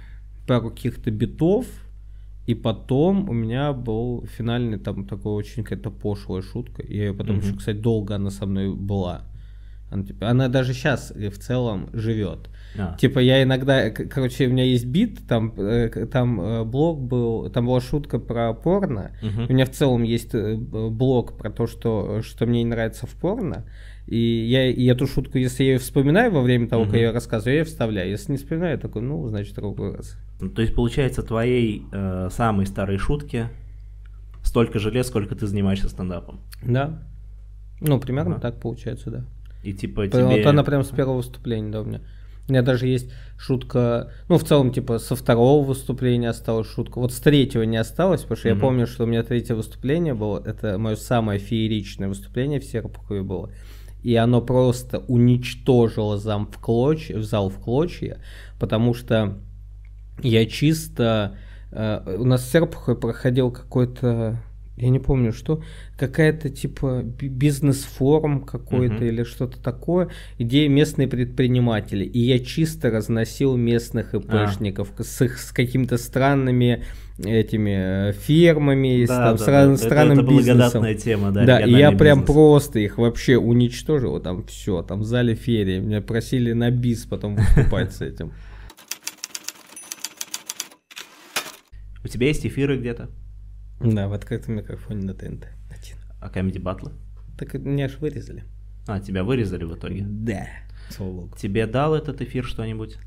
пару 0.46 0.70
каких-то 0.70 1.10
битов. 1.10 1.66
И 2.48 2.54
потом 2.54 3.28
у 3.28 3.32
меня 3.34 3.72
был 3.74 4.24
финальный 4.36 4.78
там 4.78 5.04
такой 5.06 5.32
очень 5.34 5.62
какая-то 5.64 5.90
пошлая 5.90 6.40
шутка. 6.42 6.82
И 6.82 6.96
я 6.96 7.12
потом 7.12 7.36
Мгм. 7.36 7.44
еще, 7.46 7.56
кстати, 7.58 7.76
долго 7.76 8.14
она 8.14 8.30
со 8.30 8.46
мной 8.46 8.74
была. 8.74 9.22
Она, 9.90 10.04
типа, 10.04 10.28
она 10.30 10.48
даже 10.48 10.72
сейчас 10.72 11.10
в 11.10 11.38
целом 11.38 11.90
живет. 11.92 12.48
А, 12.78 12.96
Типа 12.98 13.18
я 13.18 13.42
иногда, 13.42 13.90
к- 13.90 14.06
короче, 14.08 14.46
у 14.46 14.50
меня 14.50 14.64
есть 14.64 14.86
бит, 14.86 15.26
там, 15.28 15.52
э, 15.58 16.06
там 16.06 16.40
э, 16.40 16.64
блог 16.64 17.00
был, 17.02 17.50
там 17.50 17.66
была 17.66 17.80
шутка 17.82 18.18
про 18.18 18.54
порно. 18.54 19.10
мгм. 19.22 19.46
У 19.48 19.52
меня 19.52 19.64
в 19.66 19.70
целом 19.70 20.02
есть 20.02 20.34
э, 20.34 20.56
блог 20.56 21.36
про 21.36 21.50
то, 21.50 21.66
что, 21.66 22.22
что 22.22 22.46
мне 22.46 22.62
не 22.62 22.70
нравится 22.70 23.06
в 23.06 23.10
порно. 23.14 23.64
И 24.06 24.18
я 24.18 24.66
и 24.70 24.86
эту 24.86 25.06
шутку, 25.06 25.36
если 25.36 25.64
я 25.64 25.72
ее 25.72 25.78
вспоминаю 25.78 26.32
во 26.32 26.40
время 26.40 26.66
того, 26.66 26.84
как 26.84 26.92
Мгм. 26.92 26.98
я 27.00 27.06
ее 27.08 27.12
рассказываю, 27.12 27.52
я 27.54 27.58
ее 27.60 27.64
вставляю. 27.66 28.10
Если 28.10 28.32
не 28.32 28.38
вспоминаю, 28.38 28.72
я 28.72 28.78
такой, 28.78 29.02
ну, 29.02 29.28
значит, 29.28 29.54
другой 29.54 29.96
раз. 29.96 30.16
Ну, 30.40 30.50
То 30.50 30.62
есть, 30.62 30.74
получается, 30.74 31.22
твоей 31.22 31.84
э, 31.92 32.28
самой 32.30 32.66
старой 32.66 32.98
шутки 32.98 33.48
столько 34.42 34.78
же 34.78 34.90
лет, 34.90 35.06
сколько 35.06 35.34
ты 35.34 35.46
занимаешься 35.46 35.88
стендапом. 35.88 36.40
Да. 36.62 37.02
Ну, 37.80 38.00
примерно 38.00 38.36
Ага. 38.36 38.40
так 38.42 38.60
получается, 38.60 39.10
да. 39.10 39.24
И 39.62 39.72
типа 39.72 40.02
Вот 40.02 40.10
тебе... 40.12 40.44
она 40.46 40.62
прям 40.62 40.84
с 40.84 40.88
первого 40.88 41.16
выступления, 41.18 41.70
да, 41.70 41.80
у 41.80 41.84
меня. 41.84 42.00
У 42.48 42.52
меня 42.52 42.62
даже 42.62 42.86
есть 42.86 43.12
шутка, 43.36 44.10
ну, 44.28 44.38
в 44.38 44.44
целом, 44.44 44.72
типа, 44.72 44.98
со 44.98 45.14
второго 45.14 45.66
выступления 45.66 46.30
осталась 46.30 46.66
шутка. 46.66 46.98
Вот 46.98 47.12
с 47.12 47.20
третьего 47.20 47.62
не 47.64 47.76
осталось, 47.76 48.22
потому 48.22 48.38
что 48.38 48.48
Мгм. 48.48 48.56
я 48.56 48.60
помню, 48.60 48.86
что 48.86 49.04
у 49.04 49.06
меня 49.06 49.22
третье 49.22 49.54
выступление 49.54 50.14
было. 50.14 50.42
Это 50.44 50.78
мое 50.78 50.96
самое 50.96 51.38
фееричное 51.38 52.08
выступление 52.08 52.58
в 52.58 52.64
Серпухове 52.64 53.22
было. 53.22 53.50
И 54.02 54.14
оно 54.14 54.40
просто 54.40 55.00
уничтожило 55.08 56.16
зам 56.16 56.46
в 56.46 56.58
клочья, 56.58 57.18
в 57.18 57.24
зал 57.24 57.50
в 57.50 57.58
клочья, 57.58 58.22
потому 58.58 58.94
что 58.94 59.38
я 60.22 60.46
чисто... 60.46 61.36
э, 61.70 62.16
у 62.18 62.24
нас 62.24 62.42
в 62.42 62.50
Серпухове 62.50 62.96
проходил 62.96 63.50
какой-то 63.50 64.38
я 64.80 64.90
не 64.90 65.00
помню, 65.00 65.32
что, 65.32 65.60
какая-то 65.96 66.50
типа 66.50 67.02
бизнес-форум 67.02 68.44
какой-то 68.44 69.04
uh-huh. 69.04 69.08
или 69.08 69.24
что-то 69.24 69.60
такое, 69.60 70.08
где 70.38 70.68
местные 70.68 71.08
предприниматели. 71.08 72.04
И 72.04 72.20
я 72.20 72.38
чисто 72.38 72.90
разносил 72.90 73.56
местных 73.56 74.14
ИПшников 74.14 74.92
а. 74.96 75.02
с 75.02 75.20
их 75.22 75.38
с 75.38 75.50
какими-то 75.50 75.98
странными 75.98 76.84
этими 77.18 78.10
э, 78.10 78.12
фирмами, 78.12 79.04
да, 79.06 79.16
там, 79.16 79.36
да, 79.36 79.42
стран, 79.42 79.70
да. 79.70 79.76
странным 79.76 80.18
это, 80.20 80.26
это 80.26 80.36
бизнесом. 80.36 80.96
тема, 80.96 81.32
да. 81.32 81.44
Да, 81.44 81.60
и 81.60 81.70
я 81.72 81.90
бизнес. 81.90 81.98
прям 81.98 82.24
просто 82.24 82.78
их 82.78 82.98
вообще 82.98 83.36
уничтожил, 83.36 84.20
там 84.20 84.44
все, 84.44 84.82
там 84.82 85.00
в 85.00 85.04
зале 85.04 85.34
ферии. 85.34 85.80
Меня 85.80 86.00
просили 86.00 86.52
на 86.52 86.70
бис 86.70 87.04
потом 87.04 87.34
выступать 87.34 87.92
с 87.92 88.00
этим. 88.00 88.32
У 92.04 92.08
тебя 92.08 92.28
есть 92.28 92.46
эфиры 92.46 92.78
где-то? 92.78 93.10
Да, 93.80 94.08
в 94.08 94.12
открытом 94.12 94.56
микрофоне 94.56 95.04
на 95.04 95.14
ТНТ. 95.14 95.46
Один. 95.70 95.96
А 96.20 96.28
Comedy 96.28 96.60
Battle? 96.62 96.92
Так 97.36 97.54
меня 97.54 97.86
аж 97.86 97.98
вырезали. 97.98 98.44
А, 98.86 99.00
тебя 99.00 99.22
вырезали 99.22 99.64
в 99.64 99.74
итоге? 99.74 100.04
Да. 100.06 100.46
Тебе 101.36 101.66
дал 101.66 101.94
этот 101.94 102.20
эфир 102.22 102.44
что-нибудь? 102.44 102.98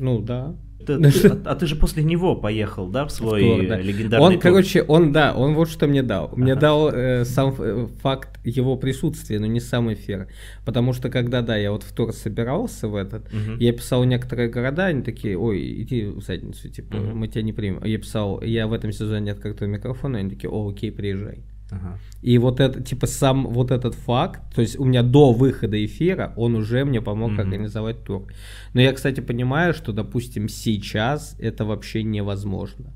Ну 0.00 0.20
да. 0.20 0.56
Ты, 0.86 0.98
ты, 0.98 1.28
а, 1.28 1.42
а 1.44 1.54
ты 1.56 1.66
же 1.66 1.76
после 1.76 2.02
него 2.02 2.34
поехал, 2.36 2.88
да, 2.88 3.04
в 3.04 3.10
свой 3.10 3.42
Тур, 3.42 3.66
да. 3.68 3.78
легендарный 3.78 4.26
Он, 4.26 4.32
тур? 4.34 4.42
короче, 4.42 4.82
он, 4.82 5.12
да, 5.12 5.34
он 5.34 5.54
вот 5.54 5.68
что 5.68 5.86
мне 5.86 6.02
дал. 6.02 6.32
Мне 6.34 6.52
ага. 6.52 6.60
дал 6.60 6.88
э, 6.90 7.24
сам 7.24 7.54
э, 7.58 7.86
факт 8.00 8.40
его 8.44 8.76
присутствия, 8.76 9.38
но 9.38 9.46
не 9.46 9.60
сам 9.60 9.92
эфир. 9.92 10.28
Потому 10.64 10.94
что 10.94 11.10
когда, 11.10 11.42
да, 11.42 11.56
я 11.56 11.70
вот 11.70 11.82
в 11.82 11.92
тур 11.92 12.12
собирался 12.12 12.88
в 12.88 12.96
этот, 12.96 13.26
угу. 13.26 13.58
я 13.58 13.72
писал 13.72 14.04
некоторые 14.04 14.48
города, 14.48 14.86
они 14.86 15.02
такие, 15.02 15.38
ой, 15.38 15.82
иди 15.82 16.06
в 16.06 16.22
задницу, 16.22 16.70
типа, 16.70 16.96
угу. 16.96 17.14
мы 17.14 17.28
тебя 17.28 17.42
не 17.42 17.52
примем. 17.52 17.84
Я 17.84 17.98
писал, 17.98 18.40
я 18.40 18.66
в 18.66 18.72
этом 18.72 18.90
сезоне 18.92 19.32
открытого 19.32 19.68
микрофона, 19.68 20.18
они 20.18 20.30
такие, 20.30 20.50
о, 20.50 20.70
окей, 20.70 20.90
приезжай. 20.90 21.44
Ага. 21.70 21.98
И 22.22 22.38
вот 22.38 22.60
это, 22.60 22.82
типа, 22.82 23.06
сам 23.06 23.46
вот 23.46 23.70
этот 23.70 23.94
факт, 23.94 24.40
то 24.54 24.60
есть 24.60 24.78
у 24.78 24.84
меня 24.84 25.02
до 25.02 25.32
выхода 25.32 25.82
эфира 25.84 26.32
он 26.36 26.54
уже 26.54 26.84
мне 26.84 27.00
помог 27.00 27.32
mm-hmm. 27.32 27.40
организовать 27.40 28.04
тур. 28.04 28.26
Но 28.74 28.80
я, 28.80 28.92
кстати, 28.92 29.20
понимаю, 29.20 29.74
что, 29.74 29.92
допустим, 29.92 30.48
сейчас 30.48 31.36
это 31.38 31.64
вообще 31.64 32.02
невозможно. 32.02 32.92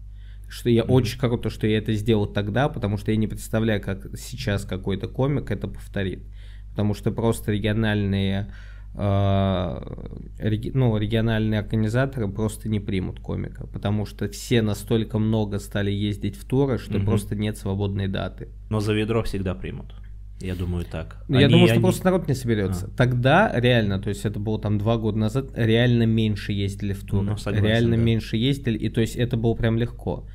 Что 0.48 0.70
я 0.70 0.82
mm-hmm. 0.82 0.92
очень 0.92 1.18
круто, 1.18 1.50
что 1.50 1.66
я 1.66 1.78
это 1.78 1.92
сделал 1.94 2.26
тогда, 2.26 2.68
потому 2.68 2.96
что 2.96 3.10
я 3.10 3.16
не 3.16 3.26
представляю, 3.26 3.80
как 3.80 4.08
сейчас 4.18 4.64
какой-то 4.64 5.08
комик 5.08 5.50
это 5.50 5.68
повторит. 5.68 6.22
Потому 6.70 6.94
что 6.94 7.12
просто 7.12 7.52
региональные 7.52 8.52
ну, 8.96 10.96
региональные 10.96 11.58
организаторы 11.58 12.28
просто 12.28 12.68
не 12.68 12.78
примут 12.78 13.18
комика, 13.18 13.66
потому 13.66 14.06
что 14.06 14.28
все 14.28 14.62
настолько 14.62 15.18
много 15.18 15.58
стали 15.58 15.90
ездить 15.90 16.36
в 16.36 16.44
туры, 16.44 16.78
что 16.78 16.98
угу. 16.98 17.06
просто 17.06 17.34
нет 17.34 17.58
свободной 17.58 18.06
даты. 18.06 18.48
Но 18.70 18.80
за 18.80 18.94
ведро 18.94 19.22
всегда 19.24 19.54
примут. 19.54 19.94
Я 20.40 20.54
думаю 20.54 20.84
так. 20.84 21.24
Ну, 21.28 21.38
я 21.38 21.48
думаю, 21.48 21.66
что 21.66 21.74
они... 21.74 21.82
просто 21.82 22.04
народ 22.04 22.28
не 22.28 22.34
соберется. 22.34 22.86
А. 22.86 22.96
Тогда 22.96 23.50
реально, 23.54 23.98
то 23.98 24.10
есть 24.10 24.24
это 24.24 24.38
было 24.38 24.60
там 24.60 24.78
два 24.78 24.96
года 24.96 25.18
назад, 25.18 25.50
реально 25.54 26.06
меньше 26.06 26.52
ездили 26.52 26.92
в 26.92 27.04
туры. 27.04 27.30
Ну, 27.30 27.36
согласен, 27.36 27.66
реально 27.66 27.96
да. 27.96 28.02
меньше 28.02 28.36
ездили, 28.36 28.78
и 28.78 28.88
то 28.90 29.00
есть 29.00 29.16
это 29.16 29.36
было 29.36 29.54
прям 29.54 29.78
легко. 29.78 30.28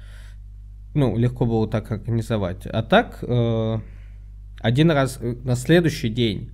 Ну, 0.95 1.17
легко 1.17 1.45
было 1.45 1.69
так 1.69 1.91
организовать. 1.91 2.65
А 2.65 2.81
так, 2.81 3.19
э, 3.21 3.79
один 4.59 4.91
раз 4.91 5.19
э, 5.21 5.35
на 5.43 5.55
следующий 5.55 6.09
день 6.09 6.51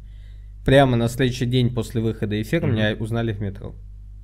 прямо 0.65 0.97
на 0.97 1.07
следующий 1.07 1.45
день 1.45 1.73
после 1.73 2.01
выхода 2.01 2.41
эфира 2.41 2.65
mm-hmm. 2.65 2.71
меня 2.71 2.95
узнали 2.99 3.31
в 3.31 3.41
метро. 3.41 3.75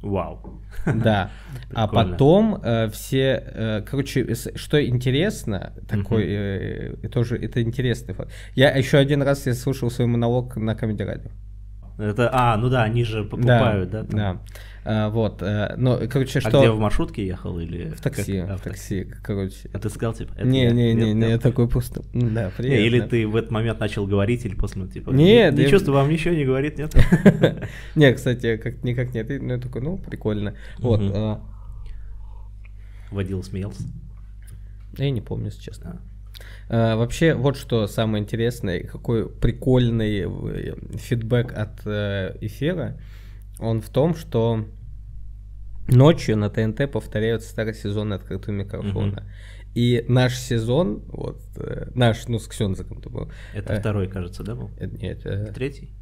Вау. 0.02 0.62
Да. 0.86 1.30
А 1.74 1.88
потом 1.88 2.60
э, 2.64 2.90
все, 2.90 3.44
э, 3.46 3.82
короче, 3.88 4.36
что 4.56 4.84
интересно, 4.84 5.74
такой, 5.88 6.26
э, 6.28 6.96
тоже 7.12 7.38
это 7.38 7.62
интересный 7.62 8.14
факт. 8.14 8.32
Я 8.56 8.72
еще 8.72 8.98
один 8.98 9.22
раз 9.22 9.46
я 9.46 9.54
слушал 9.54 9.90
свой 9.90 10.08
монолог 10.08 10.58
на 10.58 10.72
Comedy 10.72 11.06
Radio. 11.06 11.32
Это, 12.02 12.30
а, 12.34 12.58
ну 12.58 12.70
да, 12.70 12.84
они 12.84 13.04
же 13.04 13.24
покупают, 13.24 13.90
да? 13.92 14.04
Да. 14.04 14.10
да. 14.10 14.42
А, 14.84 15.10
вот, 15.10 15.44
а, 15.44 15.76
ну, 15.78 16.00
короче, 16.10 16.40
а 16.40 16.42
что... 16.42 16.60
где, 16.60 16.72
в 16.72 16.80
маршрутке 16.80 17.26
ехал 17.26 17.60
или... 17.60 17.92
В 17.92 18.02
такси, 18.02 18.42
как... 18.42 18.50
а, 18.50 18.58
в 18.58 18.62
такси, 18.62 19.08
короче. 19.22 19.70
А 19.74 19.80
ты 19.80 19.90
сказал, 19.90 20.14
типа, 20.14 20.34
это 20.34 20.46
Не, 20.46 20.64
я, 20.64 20.72
не, 20.72 20.94
не, 20.94 21.14
не, 21.14 21.30
я 21.30 21.38
такой 21.38 21.68
просто, 21.68 22.02
да, 22.14 22.52
приятно. 22.58 22.84
Или 22.84 23.02
ты 23.02 23.28
в 23.28 23.36
этот 23.36 23.52
момент 23.52 23.80
начал 23.80 24.08
говорить, 24.08 24.44
или 24.46 24.56
после, 24.56 24.82
ну, 24.82 24.88
типа, 24.88 25.12
нет, 25.12 25.54
не, 25.54 25.66
не 25.66 25.70
чувствую, 25.70 25.96
вам 25.96 26.10
ничего 26.10 26.34
не 26.34 26.46
говорит, 26.46 26.80
нет? 26.80 26.96
Не, 27.96 28.14
кстати, 28.14 28.58
как 28.58 28.84
никак 28.84 29.14
нет, 29.14 29.28
ну, 29.30 29.54
я 29.54 29.60
такой, 29.60 29.82
ну, 29.82 29.98
прикольно. 29.98 30.56
Вот. 30.80 31.02
А. 31.04 31.42
Водил, 33.12 33.44
смеялся? 33.44 33.84
Я 34.98 35.12
не 35.12 35.22
помню, 35.22 35.48
если 35.48 35.62
честно. 35.62 36.02
Uh, 36.72 36.96
вообще, 36.96 37.34
вот 37.34 37.58
что 37.58 37.86
самое 37.86 38.24
интересное, 38.24 38.84
какой 38.84 39.30
прикольный 39.30 40.22
э, 40.22 40.76
фидбэк 40.96 41.52
от 41.52 41.86
uh, 41.86 42.38
эфира 42.40 42.98
он 43.60 43.82
в 43.82 43.90
том, 43.90 44.16
что 44.16 44.66
ночью 45.88 46.38
на 46.38 46.50
ТНТ 46.50 46.92
повторяют 46.92 47.44
старый 47.44 47.74
сезон 47.74 48.14
открытого 48.14 48.54
микрофона. 48.56 49.22
Угу. 49.22 49.30
И 49.76 50.06
наш 50.10 50.38
сезон, 50.38 51.04
вот, 51.08 51.42
э, 51.58 51.92
наш, 51.96 52.28
ну, 52.28 52.40
с 52.40 52.48
Ксензаком 52.48 53.00
это 53.00 53.10
был. 53.10 53.32
Это 53.54 53.74
э, 53.74 53.80
второй, 53.80 54.08
кажется, 54.08 54.44
да, 54.44 54.56
был? 54.56 54.70
Это, 54.78 54.98
нет, 54.98 55.26
э, 55.26 55.54
Третий? 55.54 55.94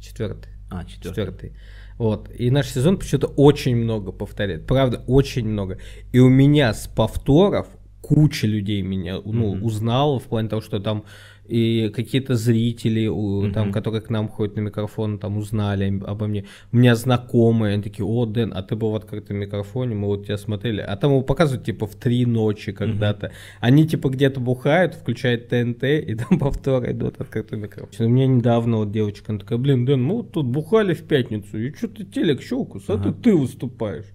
Четвертый. 0.00 0.52
А, 0.70 0.84
четвертый. 0.84 1.08
Четвертый. 1.08 1.56
Вот. 1.98 2.30
И 2.38 2.50
наш 2.50 2.68
сезон 2.68 2.98
почему-то 2.98 3.26
очень 3.26 3.76
много 3.76 4.12
повторяет. 4.12 4.66
Правда, 4.66 5.04
очень 5.06 5.46
много. 5.46 5.78
И 6.12 6.18
у 6.20 6.28
меня 6.28 6.72
с 6.72 6.86
повторов 6.86 7.66
куча 8.02 8.46
людей 8.46 8.82
меня 8.82 9.20
ну, 9.24 9.54
mm-hmm. 9.54 9.62
узнала 9.62 10.18
в 10.18 10.24
плане 10.24 10.48
того, 10.48 10.60
что 10.60 10.80
там 10.80 11.04
и 11.46 11.90
какие-то 11.94 12.34
зрители, 12.34 13.08
mm-hmm. 13.08 13.52
там, 13.52 13.72
которые 13.72 14.00
к 14.00 14.10
нам 14.10 14.28
ходят 14.28 14.56
на 14.56 14.60
микрофон, 14.60 15.18
там 15.18 15.36
узнали 15.36 16.00
обо 16.06 16.26
мне. 16.26 16.44
У 16.72 16.76
меня 16.76 16.94
знакомые, 16.94 17.74
они 17.74 17.82
такие, 17.82 18.06
о, 18.06 18.26
Дэн, 18.26 18.52
а 18.54 18.62
ты 18.62 18.76
был 18.76 18.90
в 18.90 18.94
открытом 18.94 19.38
микрофоне, 19.38 19.94
мы 19.94 20.06
вот 20.06 20.26
тебя 20.26 20.38
смотрели. 20.38 20.80
А 20.80 20.96
там 20.96 21.10
его 21.10 21.22
показывают, 21.22 21.64
типа, 21.64 21.86
в 21.86 21.94
три 21.96 22.26
ночи 22.26 22.72
когда-то. 22.72 23.26
Mm-hmm. 23.26 23.58
Они, 23.60 23.86
типа, 23.86 24.08
где-то 24.08 24.40
бухают, 24.40 24.94
включают 24.94 25.48
ТНТ, 25.48 25.84
и 25.84 26.14
там 26.28 26.38
повторы 26.38 26.92
идут 26.92 27.20
открытый 27.20 27.58
микрофон. 27.58 28.06
У 28.06 28.08
меня 28.08 28.26
недавно 28.26 28.78
вот 28.78 28.92
девочка, 28.92 29.32
она 29.32 29.40
такая, 29.40 29.58
блин, 29.58 29.84
Дэн, 29.84 30.02
мы 30.02 30.16
вот 30.16 30.32
тут 30.32 30.46
бухали 30.46 30.94
в 30.94 31.02
пятницу, 31.02 31.58
и 31.58 31.72
что 31.74 31.88
ты 31.88 32.04
телек 32.04 32.40
щелку, 32.40 32.80
а 32.86 32.92
uh-huh. 32.92 33.02
ты, 33.02 33.30
ты 33.30 33.36
выступаешь. 33.36 34.06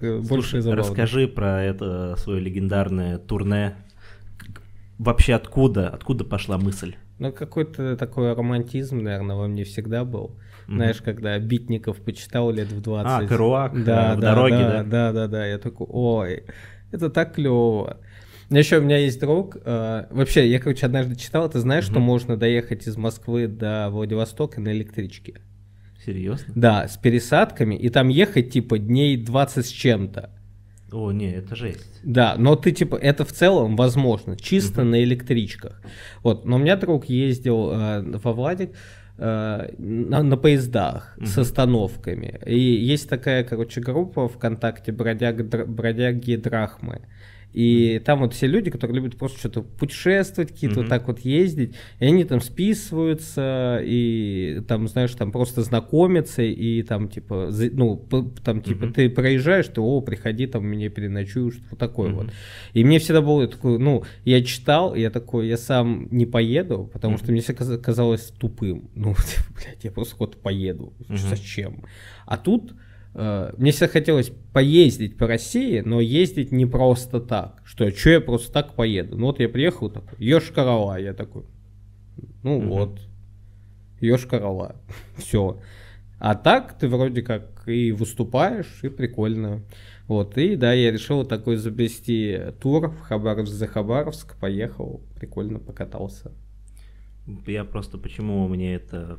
Больше 0.00 0.62
Слушай, 0.62 0.74
расскажи 0.74 1.28
про 1.28 1.62
это 1.62 2.16
свое 2.16 2.40
легендарное 2.40 3.18
турне 3.18 3.76
вообще 4.98 5.34
откуда, 5.34 5.88
откуда 5.88 6.24
пошла 6.24 6.58
мысль? 6.58 6.96
Ну, 7.18 7.32
какой-то 7.32 7.96
такой 7.96 8.32
романтизм, 8.32 8.98
наверное, 8.98 9.36
во 9.36 9.46
мне 9.46 9.64
всегда 9.64 10.04
был. 10.04 10.36
Mm-hmm. 10.66 10.74
Знаешь, 10.74 11.02
когда 11.02 11.38
Битников 11.38 11.98
почитал 11.98 12.50
лет 12.50 12.68
в 12.68 12.80
20. 12.80 13.06
А, 13.06 13.26
Керуак 13.26 13.84
да, 13.84 14.14
э, 14.14 14.16
в 14.16 14.20
да, 14.20 14.34
дороге, 14.34 14.56
да? 14.56 14.82
Да, 14.82 14.82
да, 14.82 15.12
да, 15.12 15.28
да. 15.28 15.46
Я 15.46 15.58
такой, 15.58 15.86
ой, 15.88 16.44
это 16.90 17.10
так 17.10 17.34
клево. 17.34 17.98
Еще 18.50 18.78
у 18.78 18.82
меня 18.82 18.98
есть 18.98 19.20
друг. 19.20 19.56
Э, 19.64 20.06
вообще, 20.10 20.48
я, 20.48 20.58
короче, 20.58 20.86
однажды 20.86 21.14
читал, 21.14 21.48
ты 21.48 21.60
знаешь, 21.60 21.84
mm-hmm. 21.84 21.90
что 21.90 22.00
можно 22.00 22.36
доехать 22.36 22.86
из 22.88 22.96
Москвы 22.96 23.46
до 23.46 23.90
Владивостока 23.90 24.60
на 24.60 24.72
электричке? 24.72 25.40
Серьезно? 26.04 26.52
Да, 26.54 26.88
с 26.88 26.96
пересадками, 26.96 27.74
и 27.74 27.88
там 27.88 28.08
ехать 28.08 28.50
типа 28.50 28.78
дней 28.78 29.16
20 29.16 29.66
с 29.66 29.68
чем-то. 29.68 30.30
О, 30.92 31.10
не, 31.10 31.32
это 31.32 31.56
жесть. 31.56 32.00
Да, 32.04 32.36
но 32.38 32.54
ты 32.54 32.70
типа, 32.70 32.96
это 32.96 33.24
в 33.24 33.32
целом 33.32 33.74
возможно, 33.74 34.36
чисто 34.36 34.82
uh-huh. 34.82 34.84
на 34.84 35.02
электричках. 35.02 35.82
Вот, 36.22 36.44
но 36.44 36.56
у 36.56 36.58
меня 36.58 36.76
друг 36.76 37.06
ездил 37.06 37.72
э, 37.72 38.02
во 38.22 38.32
Владик 38.32 38.70
э, 39.18 39.70
на, 39.76 40.22
на 40.22 40.36
поездах 40.36 41.16
uh-huh. 41.18 41.26
с 41.26 41.38
остановками. 41.38 42.38
И 42.46 42.58
есть 42.58 43.08
такая, 43.08 43.42
короче, 43.42 43.80
группа 43.80 44.28
ВКонтакте 44.28 44.92
бродяг, 44.92 45.44
бродяги 45.46 46.36
Драхмы. 46.36 47.00
И 47.54 48.02
там 48.04 48.18
вот 48.18 48.34
все 48.34 48.48
люди, 48.48 48.68
которые 48.68 48.96
любят 48.96 49.16
просто 49.16 49.38
что-то 49.38 49.62
путешествовать, 49.62 50.50
какие-то 50.50 50.80
вот 50.80 50.88
так 50.88 51.06
вот 51.06 51.20
ездить, 51.20 51.76
и 52.00 52.04
они 52.04 52.24
там 52.24 52.40
списываются, 52.40 53.80
и 53.80 54.60
там, 54.66 54.88
знаешь, 54.88 55.12
там 55.12 55.30
просто 55.30 55.62
знакомятся, 55.62 56.42
и 56.42 56.82
там 56.82 57.08
типа, 57.08 57.50
ну, 57.72 58.04
там 58.44 58.60
типа 58.60 58.88
ты 58.88 59.08
проезжаешь, 59.08 59.68
ты, 59.68 59.80
о, 59.80 60.00
приходи, 60.00 60.48
там 60.48 60.66
меня 60.66 60.90
переночуешь, 60.90 61.60
вот 61.70 61.78
такое 61.78 62.12
вот. 62.12 62.32
И 62.72 62.84
мне 62.84 62.98
всегда 62.98 63.22
было 63.22 63.46
такое, 63.46 63.78
ну, 63.78 64.02
я 64.24 64.42
читал, 64.42 64.96
я 64.96 65.10
такой, 65.10 65.46
я 65.46 65.56
сам 65.56 66.08
не 66.10 66.26
поеду, 66.26 66.90
потому 66.92 67.18
что 67.18 67.30
мне 67.30 67.40
всегда 67.40 67.78
казалось 67.78 68.32
тупым. 68.36 68.90
Ну, 68.96 69.14
блядь, 69.54 69.84
я 69.84 69.92
просто 69.92 70.16
куда-то 70.16 70.38
поеду. 70.38 70.92
Зачем? 71.08 71.84
А 72.26 72.36
тут 72.36 72.74
мне 73.14 73.70
всегда 73.70 73.88
хотелось 73.88 74.32
поездить 74.52 75.16
по 75.16 75.28
России, 75.28 75.80
но 75.80 76.00
ездить 76.00 76.50
не 76.50 76.66
просто 76.66 77.20
так. 77.20 77.62
Что, 77.64 77.90
что 77.90 78.10
я 78.10 78.20
просто 78.20 78.52
так 78.52 78.74
поеду? 78.74 79.16
Ну 79.16 79.26
вот 79.26 79.38
я 79.38 79.48
приехал 79.48 79.88
такой, 79.88 80.18
Йошкар-Ола, 80.18 81.00
я 81.00 81.14
такой, 81.14 81.44
ну 82.42 82.58
угу. 82.58 82.66
вот, 82.66 83.00
Йошкар-Ола, 84.00 84.76
все. 85.16 85.60
А 86.18 86.34
так 86.34 86.78
ты 86.78 86.88
вроде 86.88 87.22
как 87.22 87.68
и 87.68 87.92
выступаешь, 87.92 88.80
и 88.82 88.88
прикольно. 88.88 89.62
Вот, 90.06 90.36
и 90.36 90.56
да, 90.56 90.72
я 90.72 90.90
решил 90.90 91.24
такой 91.24 91.56
завести 91.56 92.38
тур 92.60 92.88
в 92.88 93.00
Хабаровск 93.00 93.52
за 93.52 93.66
Хабаровск, 93.66 94.38
поехал, 94.38 95.02
прикольно 95.18 95.58
покатался. 95.58 96.32
Я 97.46 97.64
просто, 97.64 97.96
почему 97.96 98.46
мне 98.48 98.74
эта 98.74 99.18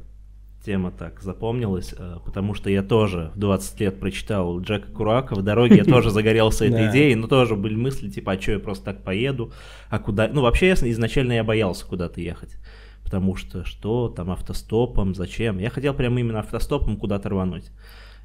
тема 0.66 0.92
так 0.92 1.22
запомнилась, 1.22 1.94
э, 1.98 2.18
потому 2.26 2.54
что 2.56 2.70
я 2.70 2.82
тоже 2.82 3.32
в 3.36 3.40
20 3.40 3.80
лет 3.80 4.00
прочитал 4.00 4.60
Джека 4.60 4.92
Курака 4.92 5.36
в 5.36 5.44
дороге, 5.44 5.78
я 5.78 5.84
тоже 5.86 6.10
загорелся 6.10 6.66
этой 6.66 6.90
идеей, 6.90 7.16
но 7.16 7.28
тоже 7.28 7.56
были 7.56 7.76
мысли, 7.76 8.10
типа, 8.10 8.34
а 8.34 8.42
что 8.42 8.54
я 8.54 8.60
просто 8.60 8.86
так 8.86 9.04
поеду, 9.04 9.54
а 9.90 10.00
куда... 10.00 10.28
Ну, 10.28 10.42
вообще, 10.42 10.74
изначально 10.74 11.34
я 11.34 11.44
боялся 11.44 11.86
куда-то 11.86 12.20
ехать, 12.20 12.58
потому 13.04 13.36
что 13.36 13.64
что 13.64 14.10
там 14.10 14.32
автостопом, 14.32 15.14
зачем? 15.14 15.60
Я 15.60 15.70
хотел 15.70 15.94
прямо 15.94 16.20
именно 16.20 16.40
автостопом 16.40 16.98
куда-то 16.98 17.30
рвануть. 17.30 17.72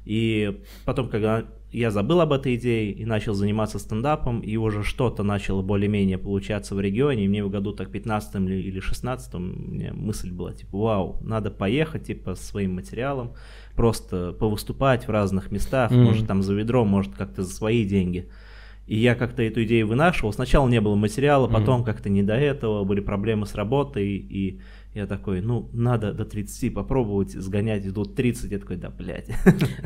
И 0.05 0.61
потом, 0.85 1.09
когда 1.09 1.45
я 1.71 1.89
забыл 1.89 2.19
об 2.19 2.33
этой 2.33 2.55
идее 2.55 2.91
и 2.91 3.05
начал 3.05 3.33
заниматься 3.33 3.79
стендапом, 3.79 4.41
и 4.41 4.57
уже 4.57 4.83
что-то 4.83 5.23
начало 5.23 5.61
более-менее 5.61 6.17
получаться 6.17 6.75
в 6.75 6.81
регионе, 6.81 7.25
и 7.25 7.27
мне 7.27 7.43
в 7.43 7.49
году 7.49 7.71
так 7.71 7.91
15 7.91 8.35
или 8.49 8.79
16 8.79 9.33
мне 9.35 9.93
мысль 9.93 10.31
была, 10.31 10.53
типа, 10.53 10.77
вау, 10.77 11.17
надо 11.21 11.49
поехать, 11.49 12.07
типа, 12.07 12.35
своим 12.35 12.75
материалом, 12.75 13.33
просто 13.75 14.33
повыступать 14.33 15.07
в 15.07 15.11
разных 15.11 15.51
местах, 15.51 15.91
mm-hmm. 15.91 16.03
может, 16.03 16.27
там 16.27 16.43
за 16.43 16.53
ведро, 16.53 16.83
может, 16.83 17.15
как-то 17.15 17.43
за 17.43 17.53
свои 17.53 17.85
деньги. 17.85 18.29
И 18.87 18.97
я 18.97 19.15
как-то 19.15 19.41
эту 19.41 19.63
идею 19.63 19.87
вынашивал. 19.87 20.33
Сначала 20.33 20.67
не 20.67 20.81
было 20.81 20.95
материала, 20.95 21.47
потом 21.47 21.81
mm-hmm. 21.81 21.85
как-то 21.85 22.09
не 22.09 22.23
до 22.23 22.33
этого, 22.33 22.83
были 22.83 22.99
проблемы 22.99 23.45
с 23.45 23.55
работой, 23.55 24.17
и 24.17 24.59
я 24.93 25.07
такой, 25.07 25.41
ну, 25.41 25.69
надо 25.71 26.13
до 26.13 26.25
30 26.25 26.73
попробовать 26.73 27.31
сгонять, 27.31 27.85
и 27.85 27.91
тут 27.91 28.15
30, 28.15 28.51
я 28.51 28.59
такой, 28.59 28.75
да, 28.75 28.89
блядь. 28.89 29.29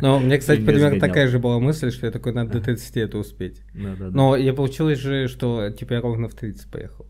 Ну, 0.01 0.17
у 0.17 0.19
меня, 0.19 0.37
кстати, 0.39 0.61
примерно 0.65 0.99
такая 0.99 1.27
же 1.27 1.37
была 1.37 1.59
мысль, 1.59 1.91
что 1.91 2.07
я 2.07 2.11
такой, 2.11 2.33
надо 2.33 2.53
до 2.53 2.61
30 2.65 2.97
это 2.97 3.17
успеть. 3.19 3.61
Но 3.73 4.35
я 4.35 4.53
получилось 4.53 4.99
же, 4.99 5.27
что, 5.27 5.69
типа, 5.69 5.93
я 5.93 6.01
ровно 6.01 6.27
в 6.27 6.33
30 6.33 6.71
поехал. 6.71 7.05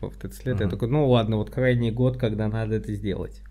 В 0.00 0.16
30 0.16 0.46
лет 0.46 0.60
я 0.60 0.68
такой, 0.68 0.88
ну, 0.88 1.08
ладно, 1.08 1.36
вот 1.36 1.50
крайний 1.50 1.90
год, 1.90 2.16
когда 2.16 2.46
надо 2.46 2.76
это 2.76 2.94
сделать. 2.94 3.42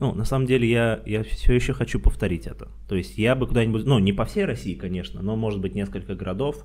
Ну, 0.00 0.14
на 0.14 0.24
самом 0.24 0.46
деле, 0.46 0.68
я, 0.68 1.02
я 1.04 1.22
все 1.22 1.54
еще 1.54 1.74
хочу 1.74 2.00
повторить 2.00 2.46
это. 2.46 2.68
То 2.88 2.96
есть 2.96 3.18
я 3.18 3.36
бы 3.36 3.46
куда-нибудь, 3.46 3.84
ну, 3.84 3.98
не 3.98 4.12
по 4.12 4.24
всей 4.24 4.46
России, 4.46 4.74
конечно, 4.74 5.22
но, 5.22 5.36
может 5.36 5.60
быть, 5.60 5.74
несколько 5.74 6.14
городов, 6.14 6.64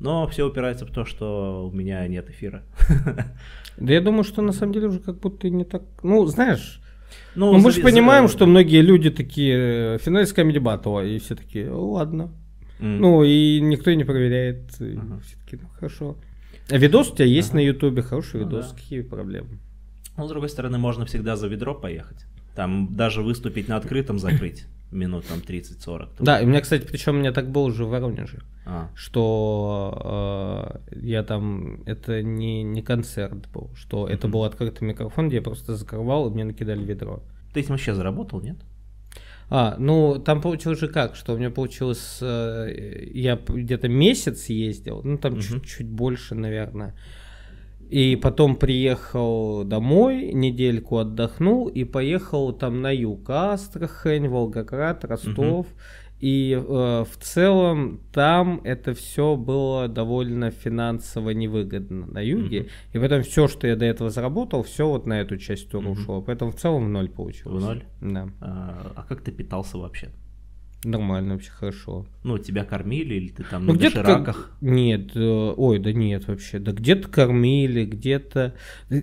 но 0.00 0.26
все 0.28 0.46
упирается 0.46 0.86
в 0.86 0.90
то, 0.90 1.04
что 1.04 1.68
у 1.68 1.74
меня 1.74 2.06
нет 2.08 2.30
эфира. 2.30 2.62
Да 3.80 3.92
я 3.92 4.00
думаю, 4.00 4.24
что 4.24 4.42
на 4.42 4.50
самом 4.50 4.72
деле 4.72 4.88
уже 4.88 4.98
как 4.98 5.20
будто 5.20 5.48
не 5.48 5.64
так... 5.64 5.82
Ну, 6.02 6.26
знаешь, 6.26 6.80
ну, 7.36 7.52
ну 7.52 7.58
мы 7.60 7.70
же 7.70 7.80
понимаем, 7.80 8.26
что 8.26 8.44
многие 8.44 8.80
люди 8.82 9.08
такие, 9.08 9.98
финалист 9.98 10.36
Comedy 10.36 10.58
Battle, 10.58 11.08
и 11.08 11.20
все 11.20 11.36
такие, 11.36 11.70
ладно. 11.70 12.32
Ну, 12.80 13.22
и 13.22 13.60
никто 13.60 13.94
не 13.94 14.02
проверяет. 14.02 14.74
Ага. 14.80 15.20
Все 15.24 15.36
таки 15.36 15.58
ну, 15.62 15.68
хорошо. 15.68 16.16
А 16.70 16.76
видос 16.76 17.12
у 17.12 17.14
тебя 17.14 17.26
есть 17.26 17.54
на 17.54 17.60
Ютубе, 17.60 18.02
хороший 18.02 18.40
ну, 18.40 18.46
видос, 18.46 18.72
какие 18.72 19.02
проблемы? 19.02 19.58
Ну, 20.16 20.26
с 20.26 20.28
другой 20.28 20.48
стороны, 20.48 20.78
можно 20.78 21.04
всегда 21.06 21.36
за 21.36 21.46
ведро 21.46 21.74
поехать. 21.74 22.26
Там 22.56 22.96
даже 22.96 23.22
выступить 23.22 23.68
на 23.68 23.76
открытом 23.76 24.18
закрыть 24.18 24.66
минут 24.90 25.26
там 25.26 25.38
30-40. 25.38 26.08
Да, 26.20 26.40
и 26.40 26.44
у 26.44 26.48
меня, 26.48 26.60
кстати, 26.60 26.86
причем 26.86 27.16
у 27.16 27.18
меня 27.18 27.32
так 27.32 27.50
было 27.50 27.64
уже 27.64 27.84
в 27.84 27.90
Воронеже, 27.90 28.42
а. 28.66 28.90
что 28.94 30.80
э, 30.92 30.96
я 31.00 31.22
там, 31.22 31.82
это 31.84 32.22
не, 32.22 32.62
не 32.62 32.82
концерт 32.82 33.48
был, 33.52 33.70
что 33.74 34.06
mm-hmm. 34.06 34.12
это 34.12 34.28
был 34.28 34.44
открытый 34.44 34.88
микрофон, 34.88 35.28
где 35.28 35.36
я 35.36 35.42
просто 35.42 35.76
закрывал, 35.76 36.28
и 36.28 36.34
мне 36.34 36.44
накидали 36.44 36.84
ведро. 36.84 37.22
Ты 37.52 37.60
этим 37.60 37.70
вообще 37.70 37.94
заработал, 37.94 38.40
нет? 38.40 38.56
А, 39.50 39.76
ну, 39.78 40.18
там 40.18 40.42
получилось 40.42 40.78
же 40.78 40.88
как, 40.88 41.16
что 41.16 41.34
у 41.34 41.38
меня 41.38 41.50
получилось, 41.50 42.18
э, 42.20 43.08
я 43.12 43.36
где-то 43.36 43.88
месяц 43.88 44.46
ездил, 44.46 45.00
ну, 45.02 45.18
там 45.18 45.34
mm-hmm. 45.34 45.42
чуть-чуть 45.42 45.88
больше, 45.88 46.34
наверное, 46.34 46.94
и 47.88 48.16
потом 48.16 48.56
приехал 48.56 49.64
домой, 49.64 50.32
недельку 50.32 50.98
отдохнул 50.98 51.68
и 51.68 51.84
поехал 51.84 52.52
там 52.52 52.82
на 52.82 52.90
юг, 52.94 53.30
Астрахань, 53.30 54.28
Волгоград, 54.28 55.04
Ростов. 55.04 55.66
Угу. 55.66 55.76
И 56.20 56.52
э, 56.52 56.60
в 56.60 57.16
целом 57.20 58.00
там 58.12 58.60
это 58.64 58.92
все 58.92 59.36
было 59.36 59.86
довольно 59.86 60.50
финансово 60.50 61.30
невыгодно 61.30 62.06
на 62.06 62.18
юге. 62.18 62.62
Mm-hmm. 62.62 62.70
И 62.92 62.98
поэтому 62.98 63.22
все, 63.22 63.46
что 63.46 63.68
я 63.68 63.76
до 63.76 63.84
этого 63.84 64.10
заработал, 64.10 64.64
все 64.64 64.88
вот 64.88 65.06
на 65.06 65.20
эту 65.20 65.36
часть 65.36 65.70
тура 65.70 65.86
mm-hmm. 65.86 65.92
ушло. 65.92 66.20
Поэтому 66.20 66.50
в 66.50 66.56
целом 66.56 66.86
в 66.86 66.88
ноль 66.88 67.08
получилось. 67.08 67.62
В 67.62 67.66
ноль? 67.66 67.84
Да. 68.00 68.28
А, 68.40 68.92
а 68.96 69.04
как 69.04 69.20
ты 69.22 69.30
питался 69.30 69.78
вообще? 69.78 70.10
Нормально, 70.84 71.34
вообще 71.34 71.50
хорошо. 71.50 72.06
Ну, 72.22 72.38
тебя 72.38 72.64
кормили 72.64 73.14
или 73.14 73.28
ты 73.28 73.42
там 73.42 73.66
ну, 73.66 73.72
на 73.72 73.78
дошираках? 73.80 74.36
Как... 74.36 74.50
Нет, 74.60 75.10
э, 75.16 75.54
ой, 75.56 75.80
да 75.80 75.92
нет 75.92 76.28
вообще. 76.28 76.60
Да 76.60 76.70
где-то 76.70 77.08
кормили, 77.08 77.84
где-то... 77.84 78.54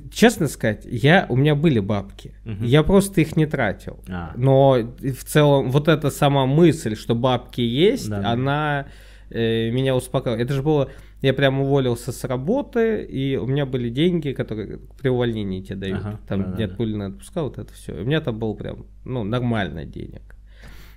Честно 0.10 0.48
сказать, 0.48 0.86
я, 0.86 1.26
у 1.28 1.36
меня 1.36 1.54
были 1.54 1.80
бабки. 1.80 2.34
Угу. 2.46 2.64
Я 2.64 2.84
просто 2.84 3.20
их 3.20 3.36
не 3.36 3.46
тратил. 3.46 4.00
А. 4.08 4.34
Но 4.38 4.78
в 5.00 5.24
целом 5.26 5.70
вот 5.70 5.90
эта 5.90 6.12
сама 6.12 6.46
мысль, 6.46 6.96
что 6.96 7.14
бабки 7.14 7.62
есть, 7.62 8.10
да, 8.10 8.32
она 8.32 8.88
э, 9.30 9.70
меня 9.70 9.98
успокаивала. 9.98 10.42
Это 10.42 10.54
же 10.54 10.64
было... 10.64 10.90
Я 11.22 11.34
прям 11.34 11.60
уволился 11.60 12.12
с 12.12 12.24
работы, 12.24 13.04
и 13.04 13.36
у 13.36 13.48
меня 13.48 13.66
были 13.66 13.90
деньги, 13.90 14.32
которые 14.32 14.80
при 15.02 15.10
увольнении 15.10 15.62
тебе 15.62 15.76
дают. 15.76 16.00
Ага, 16.00 16.20
там 16.28 16.52
да, 16.52 16.58
нет 16.58 16.70
да, 16.70 16.76
пули 16.76 16.96
на 16.96 17.08
отпуска, 17.08 17.42
вот 17.42 17.58
это 17.58 17.74
все. 17.74 17.94
У 17.94 18.06
меня 18.06 18.22
там 18.22 18.38
был 18.38 18.54
прям, 18.54 18.86
ну, 19.04 19.24
нормально 19.24 19.86
денег. 19.86 20.35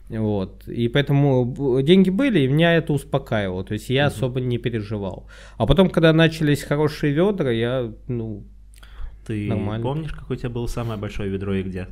Вот. 0.09 0.67
И 0.69 0.89
поэтому 0.89 1.83
деньги 1.83 2.11
были, 2.11 2.41
и 2.41 2.49
меня 2.49 2.75
это 2.75 2.93
успокаивало. 2.93 3.65
То 3.65 3.75
есть 3.75 3.91
я 3.91 4.07
угу. 4.07 4.15
особо 4.15 4.41
не 4.41 4.59
переживал. 4.59 5.29
А 5.57 5.67
потом, 5.67 5.91
когда 5.91 6.13
начались 6.13 6.63
хорошие 6.63 7.13
ведра, 7.13 7.51
я, 7.51 7.93
ну, 8.07 8.45
Ты 9.27 9.49
нормально. 9.49 9.85
помнишь, 9.85 10.13
какое 10.13 10.37
у 10.37 10.41
тебя 10.41 10.51
было 10.51 10.67
самое 10.67 10.99
большое 10.99 11.29
ведро 11.29 11.55
и 11.55 11.63
где? 11.63 11.89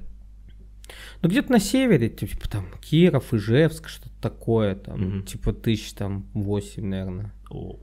Ну, 1.20 1.28
где-то 1.28 1.52
на 1.52 1.58
севере, 1.58 2.08
типа 2.08 2.48
там 2.48 2.66
Киров, 2.80 3.34
Ижевск, 3.34 3.88
что-то 3.88 4.14
такое, 4.20 4.76
там, 4.76 5.18
угу. 5.18 5.26
типа 5.26 5.52
тысяч 5.52 5.92
там 5.92 6.26
восемь, 6.32 6.86
наверное. 6.86 7.32
О. 7.50 7.78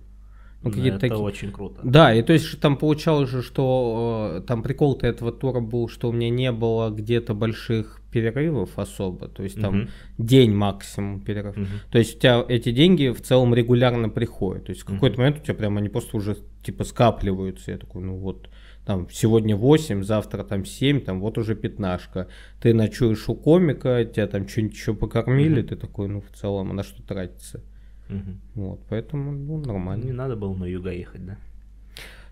Ну, 0.63 0.71
ну 0.75 0.85
это 0.85 0.99
такие... 0.99 1.19
очень 1.19 1.51
круто. 1.51 1.81
Да, 1.83 2.13
и 2.13 2.21
то 2.21 2.33
есть 2.33 2.59
там 2.59 2.77
получалось 2.77 3.29
же, 3.29 3.41
что 3.41 4.37
э, 4.37 4.41
там 4.41 4.63
прикол-то 4.63 5.05
этого 5.05 5.31
тура 5.31 5.59
был, 5.59 5.89
что 5.89 6.09
у 6.09 6.11
меня 6.11 6.29
не 6.29 6.51
было 6.51 6.89
где-то 6.89 7.33
больших 7.33 8.01
перерывов 8.11 8.77
особо, 8.77 9.27
то 9.27 9.43
есть 9.43 9.59
там 9.59 9.81
угу. 9.81 9.89
день 10.17 10.53
максимум 10.53 11.19
перерыв. 11.19 11.57
Угу. 11.57 11.65
То 11.91 11.97
есть 11.97 12.17
у 12.17 12.19
тебя 12.19 12.45
эти 12.47 12.71
деньги 12.71 13.09
в 13.09 13.21
целом 13.21 13.53
регулярно 13.53 14.07
приходят. 14.07 14.65
То 14.65 14.69
есть 14.71 14.83
в 14.83 14.85
какой-то 14.85 15.17
момент 15.17 15.39
у 15.39 15.43
тебя 15.43 15.55
прямо 15.55 15.79
они 15.79 15.89
просто 15.89 16.15
уже 16.15 16.37
типа 16.63 16.83
скапливаются. 16.83 17.71
Я 17.71 17.77
такой, 17.77 18.03
ну 18.03 18.15
вот, 18.15 18.49
там 18.85 19.09
сегодня 19.09 19.55
8, 19.55 20.03
завтра 20.03 20.43
там 20.43 20.63
7, 20.63 21.01
там 21.01 21.19
вот 21.19 21.37
уже 21.37 21.55
пятнашка. 21.55 22.27
Ты 22.61 22.73
ночуешь 22.73 23.27
у 23.29 23.35
комика, 23.35 24.05
тебя 24.05 24.27
там 24.27 24.47
что-нибудь 24.47 24.75
еще 24.75 24.93
покормили, 24.93 25.61
угу. 25.61 25.69
ты 25.69 25.75
такой, 25.75 26.07
ну 26.07 26.21
в 26.21 26.37
целом, 26.37 26.71
а 26.71 26.73
на 26.73 26.83
что 26.83 27.01
тратится? 27.01 27.61
Угу. 28.09 28.31
Вот, 28.55 28.79
поэтому, 28.89 29.31
ну, 29.31 29.57
нормально. 29.59 30.03
Не 30.03 30.11
надо 30.11 30.35
было 30.35 30.53
на 30.53 30.65
юга 30.65 30.91
ехать, 30.91 31.25
да? 31.25 31.37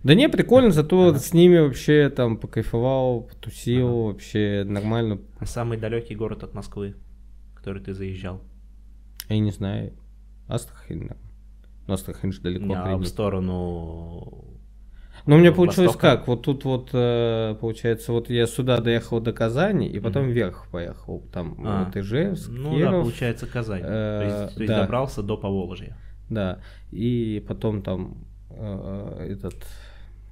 Да 0.04 0.16
не, 0.16 0.30
прикольно, 0.30 0.72
зато 0.72 1.10
ага. 1.10 1.20
с 1.20 1.34
ними 1.34 1.60
вообще 1.60 2.10
там 2.10 2.38
покайфовал, 2.38 3.22
потусил, 3.22 3.88
ага. 3.88 4.14
вообще 4.14 4.64
нормально. 4.66 5.20
А 5.40 5.46
самый 5.46 5.78
далекий 5.78 6.16
город 6.16 6.44
от 6.44 6.54
Москвы, 6.54 6.96
который 7.56 7.82
ты 7.82 7.94
заезжал? 7.94 8.42
Я 9.30 9.40
не 9.40 9.52
знаю. 9.52 9.94
Астрахань, 10.48 10.98
наверное. 10.98 11.32
Ну, 11.88 11.94
Астрахань 11.94 12.32
же 12.32 12.42
далеко. 12.42 12.74
А 12.74 12.98
в 12.98 13.06
сторону 13.06 14.51
ну, 15.26 15.36
у 15.36 15.40
меня 15.40 15.52
получилось 15.52 15.94
Востока. 15.94 16.18
как? 16.18 16.28
Вот 16.28 16.44
тут 16.44 16.66
вот, 16.66 16.90
э, 16.94 17.56
получается, 17.60 18.12
вот 18.12 18.30
я 18.30 18.48
сюда 18.48 18.80
доехал 18.80 19.20
до 19.20 19.34
Казани, 19.34 19.88
и 19.88 20.00
потом 20.00 20.26
mm-hmm. 20.26 20.32
вверх 20.32 20.68
поехал. 20.72 21.24
Там 21.32 21.56
а, 21.64 21.86
вот 21.86 21.96
Ижевск, 21.96 22.50
Ну 22.50 22.76
Киров, 22.76 22.92
да, 22.92 23.02
получается 23.02 23.48
Казань. 23.48 23.82
Э, 23.84 23.86
то 23.86 24.24
есть, 24.24 24.56
то 24.56 24.64
есть 24.64 24.74
да. 24.74 24.82
добрался 24.82 25.22
до 25.22 25.38
Поволжья. 25.38 25.98
Да, 26.30 26.60
и 26.92 27.44
потом 27.48 27.82
там 27.82 28.26
э, 28.50 29.28
этот, 29.32 29.66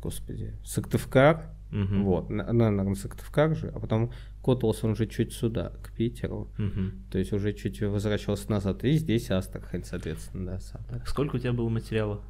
господи, 0.01 0.53
Сыктывкар, 0.63 1.49
угу. 1.71 2.03
вот, 2.03 2.29
на, 2.29 2.51
наверное, 2.51 2.95
Сыктывкар 2.95 3.55
же, 3.55 3.71
а 3.75 3.79
потом 3.79 4.11
котался 4.43 4.85
он 4.85 4.93
уже 4.93 5.07
чуть 5.07 5.33
сюда, 5.33 5.73
к 5.83 5.91
Питеру, 5.91 6.49
угу. 6.57 6.91
то 7.11 7.19
есть 7.19 7.33
уже 7.33 7.53
чуть 7.53 7.81
возвращался 7.81 8.49
назад, 8.49 8.83
и 8.85 8.93
здесь 8.93 9.29
Астрахань, 9.29 9.83
соответственно, 9.83 10.53
да, 10.53 10.59
сам. 10.59 10.81
Сколько 11.05 11.35
у 11.35 11.39
тебя 11.39 11.53
было 11.53 11.69
материала? 11.69 12.21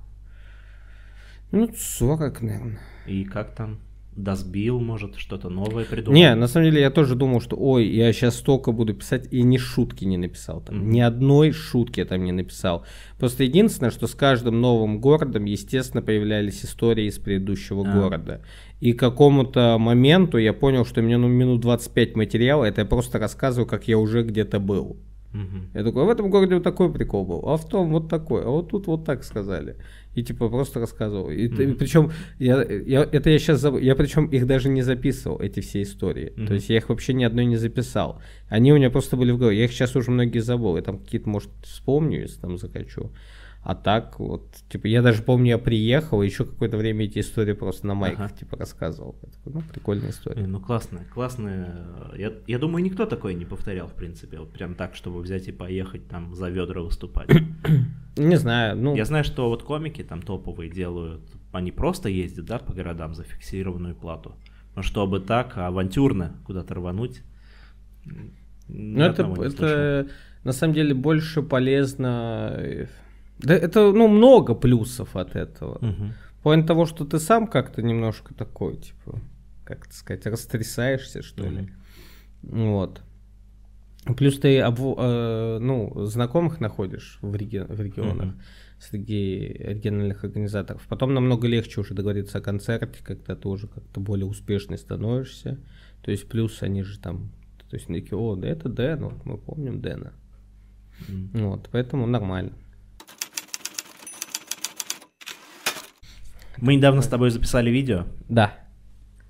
Ну, 1.52 1.70
40, 1.76 2.42
наверное. 2.42 2.80
И 3.08 3.24
как 3.24 3.56
там? 3.56 3.80
досбил, 4.24 4.80
может, 4.80 5.16
что-то 5.16 5.50
новое 5.50 5.86
придумал? 5.86 6.16
Не, 6.16 6.36
на 6.36 6.48
самом 6.48 6.66
деле 6.66 6.82
я 6.82 6.92
тоже 6.92 7.16
думал, 7.16 7.42
что 7.42 7.56
ой, 7.58 7.88
я 7.88 8.12
сейчас 8.14 8.36
столько 8.36 8.72
буду 8.72 8.94
писать, 8.94 9.28
и 9.32 9.42
ни 9.44 9.58
шутки 9.58 10.06
не 10.06 10.18
написал 10.18 10.62
там. 10.62 10.78
Мгм. 10.78 10.90
Ни 10.92 11.00
одной 11.00 11.52
шутки 11.52 12.00
я 12.00 12.06
там 12.06 12.24
не 12.24 12.32
написал. 12.32 12.86
Просто 13.18 13.44
единственное, 13.44 13.92
что 13.92 14.08
с 14.08 14.16
каждым 14.16 14.62
новым 14.62 15.00
городом, 15.00 15.46
естественно, 15.46 16.02
появлялись 16.02 16.64
истории 16.64 17.06
из 17.06 17.18
предыдущего 17.18 17.88
А. 17.88 17.94
города. 17.94 18.42
И 18.80 18.94
к 18.94 19.00
какому-то 19.00 19.78
моменту 19.80 20.38
я 20.38 20.54
понял, 20.54 20.86
что 20.86 21.02
мне 21.02 21.18
ну, 21.18 21.28
минут 21.28 21.62
25 21.62 22.16
материала, 22.16 22.66
это 22.66 22.82
я 22.82 22.86
просто 22.86 23.20
рассказываю, 23.20 23.68
как 23.68 23.88
я 23.88 23.98
уже 23.98 24.24
где-то 24.24 24.60
был. 24.60 24.98
Мгм. 25.34 25.70
Я 25.76 25.84
такой, 25.84 26.04
«А 26.04 26.06
в 26.06 26.10
этом 26.10 26.30
городе 26.32 26.56
вот 26.56 26.64
такой 26.64 26.92
прикол 26.92 27.26
был, 27.26 27.44
а 27.48 27.56
в 27.58 27.68
том 27.70 27.92
вот 27.92 28.10
такой, 28.10 28.44
а 28.44 28.50
вот 28.50 28.70
тут 28.70 28.88
вот 28.88 29.06
так 29.06 29.24
сказали. 29.24 29.76
И 30.16 30.24
типа 30.24 30.50
просто 30.50 30.80
рассказывал. 30.80 31.30
И, 31.30 31.48
Мгм. 31.48 31.76
причем 31.76 32.12
я, 32.40 32.64
я, 32.64 33.04
это 33.12 33.30
я 33.30 33.38
сейчас 33.38 33.60
забыл, 33.62 33.80
я 33.80 33.96
причем 33.96 34.26
их 34.26 34.48
даже 34.48 34.70
не 34.70 34.82
записывал, 34.82 35.40
эти 35.40 35.60
все 35.60 35.84
истории. 35.84 36.34
Мгм. 36.36 36.48
То 36.48 36.54
есть 36.56 36.70
я 36.70 36.78
их 36.78 36.90
вообще 36.90 37.14
ни 37.14 37.24
одной 37.24 37.46
не 37.46 37.58
записал. 37.58 38.20
Они 38.48 38.74
у 38.74 38.76
меня 38.76 38.90
просто 38.90 39.18
были 39.18 39.32
в 39.32 39.38
голове. 39.38 39.60
Я 39.60 39.66
их 39.66 39.72
сейчас 39.72 39.96
уже 39.96 40.10
многие 40.10 40.40
забыл. 40.40 40.76
Я 40.78 40.82
там 40.82 40.98
какие-то, 40.98 41.30
может, 41.30 41.50
вспомню, 41.62 42.22
если 42.22 42.42
там 42.42 42.58
захочу. 42.58 43.12
А 43.62 43.76
так 43.76 44.20
вот, 44.20 44.56
типа, 44.70 44.88
я 44.88 45.02
даже 45.02 45.22
помню, 45.22 45.50
я 45.50 45.58
приехал, 45.58 46.22
и 46.22 46.26
еще 46.26 46.46
какое-то 46.46 46.78
время 46.78 47.06
эти 47.06 47.20
истории 47.20 47.54
просто 47.54 47.88
на 47.88 47.94
майках, 47.94 48.28
Ага. 48.28 48.36
типа, 48.38 48.56
рассказывал. 48.58 49.18
Я 49.22 49.30
такой, 49.32 49.54
ну, 49.54 49.62
прикольная 49.74 50.10
история. 50.12 50.48
Ну 50.48 50.62
классная, 50.62 51.06
классная. 51.14 51.88
Я, 52.16 52.32
я 52.48 52.58
думаю, 52.58 52.84
никто 52.84 53.06
такое 53.06 53.34
не 53.34 53.44
повторял, 53.46 53.88
в 53.88 53.94
принципе. 53.94 54.40
Вот 54.40 54.54
прям 54.54 54.76
так, 54.76 54.96
чтобы 54.96 55.22
взять 55.22 55.50
и 55.50 55.52
поехать 55.52 56.08
там 56.08 56.34
за 56.36 56.50
ведра 56.50 56.82
выступать. 56.82 57.30
Не 58.18 58.38
знаю, 58.38 58.76
ну... 58.78 58.96
Я 58.96 59.06
знаю, 59.06 59.24
что 59.24 59.50
вот 59.50 59.64
комики 59.64 60.04
там 60.04 60.22
топовые 60.22 60.70
делают, 60.70 61.22
они 61.52 61.72
просто 61.72 62.10
ездят, 62.10 62.46
да, 62.46 62.60
по 62.60 62.74
городам 62.74 63.14
за 63.14 63.24
фиксированную 63.24 63.96
плату. 63.96 64.36
Но 64.76 64.82
чтобы 64.82 65.20
так 65.20 65.58
авантюрно 65.58 66.38
куда-то 66.46 66.74
рвануть, 66.76 67.22
Ну, 68.68 69.02
это, 69.02 69.24
это 69.42 70.08
на 70.44 70.54
самом 70.54 70.74
деле 70.74 70.94
больше 70.94 71.42
полезно. 71.42 72.88
Да, 73.40 73.54
это, 73.54 73.92
ну, 73.92 74.08
много 74.08 74.54
плюсов 74.56 75.16
от 75.16 75.36
этого. 75.36 75.78
Мгм. 75.82 76.14
Point 76.44 76.66
того, 76.68 76.86
что 76.86 77.06
ты 77.06 77.20
сам 77.20 77.48
как-то 77.48 77.82
немножко 77.82 78.34
такой, 78.34 78.78
типа, 78.78 79.20
как 79.66 79.86
это 79.88 79.96
сказать, 79.96 80.26
растрясаешься, 80.26 81.22
что 81.22 81.46
ли. 81.48 81.70
Вот. 82.42 83.02
Плюс 84.18 84.40
ты 84.40 84.60
обво- 84.60 84.96
э, 84.98 85.60
ну, 85.60 86.06
знакомых 86.06 86.60
находишь 86.62 87.20
в, 87.22 87.36
реги- 87.36 87.66
в 87.68 87.80
регионах 87.82 88.28
Мгм. 88.28 88.42
среди 88.80 89.38
региональных 89.60 90.24
организаторов. 90.24 90.86
Потом 90.88 91.14
намного 91.14 91.48
легче 91.48 91.82
уже 91.82 91.94
договориться 91.94 92.38
о 92.38 92.42
концерте, 92.42 93.04
когда 93.04 93.36
ты 93.36 93.48
уже 93.50 93.68
как-то 93.68 94.00
более 94.00 94.26
успешный 94.26 94.78
становишься. 94.78 95.60
То 96.02 96.12
есть 96.12 96.28
плюс 96.30 96.64
они 96.64 96.84
же 96.84 96.98
там, 97.00 97.30
то 97.70 97.76
есть 97.76 97.88
такие, 97.88 98.18
о, 98.18 98.36
да 98.36 98.48
это 98.48 98.70
Дэн, 98.70 99.04
вот 99.04 99.26
мы 99.26 99.38
помним 99.38 99.82
Дэна. 99.82 100.14
М. 101.10 101.30
Вот, 101.34 101.70
поэтому 101.72 102.08
нормально. 102.08 102.54
Мы 106.62 106.76
недавно 106.76 107.02
с 107.02 107.08
тобой 107.08 107.30
записали 107.32 107.70
видео, 107.70 108.06
Да, 108.28 108.54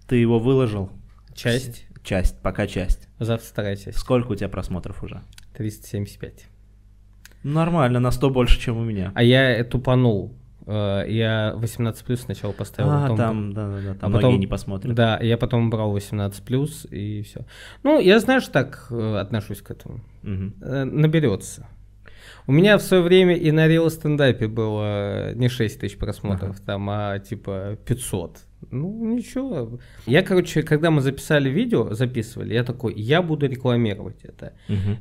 ты 0.08 0.16
его 0.18 0.40
выложил. 0.40 0.90
часть, 1.36 1.86
Часть, 2.04 2.42
пока 2.42 2.66
часть. 2.68 3.08
завтра 3.20 3.46
вторая 3.48 3.76
часть, 3.76 3.98
Сколько 4.00 4.32
у 4.32 4.36
тебя 4.36 4.50
просмотров 4.50 5.04
уже? 5.04 5.22
375. 5.56 6.48
Нормально, 7.44 8.00
на 8.00 8.12
100 8.12 8.30
больше, 8.30 8.60
чем 8.60 8.78
у 8.78 8.84
меня. 8.84 9.12
А 9.16 9.24
я 9.24 9.64
тупанул. 9.64 10.36
Э, 10.66 11.04
Я 11.08 11.54
18 11.56 12.06
плюс 12.06 12.22
сначала 12.22 12.52
поставил. 12.52 12.92
А, 12.92 13.02
потом- 13.04 13.18
там, 13.18 13.54
да, 13.54 13.68
да, 13.70 13.76
да, 13.82 13.94
там 13.96 14.12
а 14.12 14.14
потом- 14.16 14.20
многие 14.32 14.38
не 14.40 14.48
посмотрят. 14.48 14.94
Да, 14.94 15.18
я 15.20 15.38
потом 15.38 15.70
брал 15.70 15.92
18 15.92 16.44
плюс 16.44 16.86
и 16.92 17.22
все. 17.24 17.46
Ну, 17.84 18.00
я, 18.00 18.20
знаешь, 18.20 18.46
так 18.48 18.88
э, 18.92 19.16
отношусь 19.18 19.62
к 19.62 19.72
этому. 19.72 20.02
Мгм. 20.22 20.54
Э, 20.62 20.84
Наберется. 20.84 21.68
У 22.50 22.52
меня 22.52 22.80
в 22.80 22.82
свое 22.82 23.04
время 23.04 23.36
и 23.36 23.52
на 23.52 23.68
Real 23.68 23.88
стендапе 23.92 24.48
было 24.48 25.36
не 25.36 25.50
6 25.50 25.82
тысяч 25.82 25.98
просмотров, 26.00 26.60
там, 26.62 26.90
а 26.90 27.20
типа 27.20 27.78
500. 27.86 28.40
Ну, 28.72 29.16
ничего. 29.16 29.80
Я, 30.08 30.24
короче, 30.24 30.64
когда 30.64 30.90
мы 30.90 31.02
записали 31.02 31.48
видео, 31.48 31.94
записывали, 31.94 32.56
я 32.56 32.64
такой, 32.64 32.96
я 32.96 33.22
буду 33.22 33.46
рекламировать 33.48 34.24
это. 34.24 34.54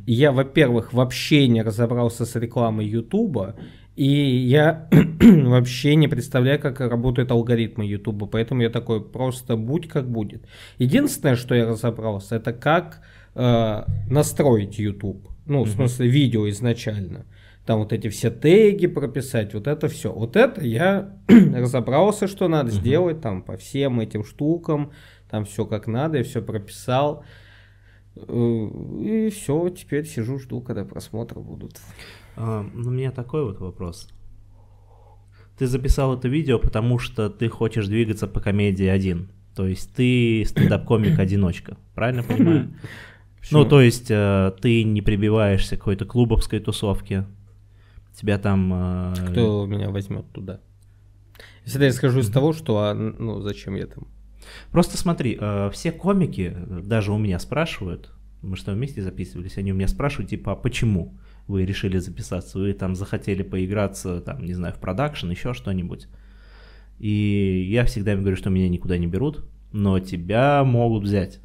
И 0.07 0.13
я, 0.13 0.31
во-первых, 0.31 0.93
вообще 0.93 1.49
не 1.49 1.63
разобрался 1.63 2.27
с 2.27 2.37
рекламой 2.37 2.87
Ютуба, 2.87 3.55
и 3.97 4.07
я 4.07 4.87
вообще 5.23 5.95
не 5.97 6.07
представляю, 6.07 6.61
как 6.61 6.81
работают 6.81 7.31
алгоритмы 7.31 7.87
Ютуба, 7.87 8.27
поэтому 8.27 8.61
я 8.61 8.69
такой, 8.69 9.01
просто 9.03 9.57
будь 9.57 9.89
как 9.89 10.07
будет. 10.07 10.43
Единственное, 10.77 11.35
что 11.37 11.55
я 11.55 11.67
разобрался, 11.67 12.37
это 12.37 12.53
как 12.53 13.01
э, 13.35 13.85
настроить 14.11 14.79
YouTube, 14.79 15.27
ну, 15.47 15.65
в 15.65 15.69
Мгм. 15.69 15.75
смысле, 15.77 16.09
видео 16.09 16.47
изначально. 16.51 17.25
Там 17.69 17.81
вот 17.81 17.93
эти 17.93 18.09
все 18.09 18.31
теги 18.31 18.87
прописать, 18.87 19.53
вот 19.53 19.67
это 19.67 19.89
все. 19.89 20.11
Вот 20.11 20.37
это 20.37 20.65
я 20.65 21.19
разобрался, 21.29 22.27
что 22.27 22.49
надо 22.49 22.71
Мгм. 22.71 22.81
сделать 22.81 23.21
там 23.21 23.43
по 23.43 23.59
всем 23.59 24.01
этим 24.01 24.25
штукам, 24.25 24.93
там 25.31 25.45
все 25.45 25.67
как 25.67 25.87
надо, 25.87 26.17
я 26.17 26.25
все 26.25 26.41
прописал. 26.41 27.25
Э, 28.17 28.69
И 29.03 29.29
все, 29.29 29.69
теперь 29.69 30.07
сижу, 30.07 30.39
жду, 30.39 30.63
когда 30.63 30.87
просмотры 30.87 31.43
будут. 31.43 31.77
А, 32.37 32.67
ну, 32.73 32.89
у 32.89 32.91
меня 32.91 33.11
такой 33.11 33.45
вот 33.45 33.61
вопрос. 33.61 34.09
Ты 35.59 35.67
записал 35.67 36.17
это 36.17 36.27
видео, 36.27 36.59
потому 36.59 36.99
что 36.99 37.29
ты 37.29 37.51
хочешь 37.51 37.87
двигаться 37.87 38.27
по 38.27 38.41
комедии 38.41 38.87
один. 38.87 39.29
То 39.55 39.67
есть 39.67 39.95
ты 39.95 40.43
стендап-комик-одиночка, 40.47 41.77
правильно 41.95 42.23
понимаю? 42.23 42.71
Ну, 43.51 43.65
то 43.65 43.81
есть 43.81 44.11
э, 44.11 44.53
ты 44.61 44.85
не 44.85 45.01
прибиваешься 45.01 45.77
к 45.77 45.79
какой-то 45.79 46.05
клубовской 46.05 46.61
тусовке. 46.61 47.25
Тебя 48.19 48.37
там... 48.39 48.73
э, 48.75 49.15
Кто 49.31 49.65
меня 49.67 49.91
возьмет 49.91 50.27
туда? 50.33 50.61
Если 51.65 51.85
я 51.85 51.93
скажу 51.93 52.19
из 52.19 52.29
того, 52.29 52.53
что, 52.53 52.79
а, 52.79 52.93
ну, 52.93 53.41
зачем 53.43 53.77
я 53.77 53.87
там? 53.87 54.09
Просто 54.73 54.97
смотри, 54.97 55.39
э, 55.41 55.71
все 55.73 55.93
комики, 55.93 56.57
даже 56.83 57.13
у 57.13 57.19
меня 57.19 57.39
спрашивают, 57.39 58.11
мы 58.43 58.57
что 58.57 58.73
вместе 58.73 59.03
записывались, 59.03 59.57
они 59.57 59.71
у 59.71 59.77
меня 59.77 59.87
спрашивают, 59.87 60.31
типа, 60.31 60.53
а 60.53 60.57
почему 60.57 61.17
вы 61.47 61.65
решили 61.65 61.99
записаться? 61.99 62.59
Вы 62.59 62.73
там 62.73 62.97
захотели 62.97 63.45
поиграться, 63.45 64.21
там, 64.21 64.45
не 64.45 64.55
знаю, 64.55 64.75
в 64.75 64.79
продакшн, 64.81 65.31
еще 65.31 65.55
что-нибудь. 65.55 66.09
И 66.99 67.69
я 67.71 67.85
всегда 67.85 68.15
им 68.15 68.21
говорю, 68.23 68.37
что 68.37 68.51
меня 68.51 68.69
никуда 68.69 68.99
не 68.99 69.07
берут, 69.07 69.45
но 69.71 70.01
тебя 70.01 70.65
могут 70.65 71.05
взять. 71.05 71.41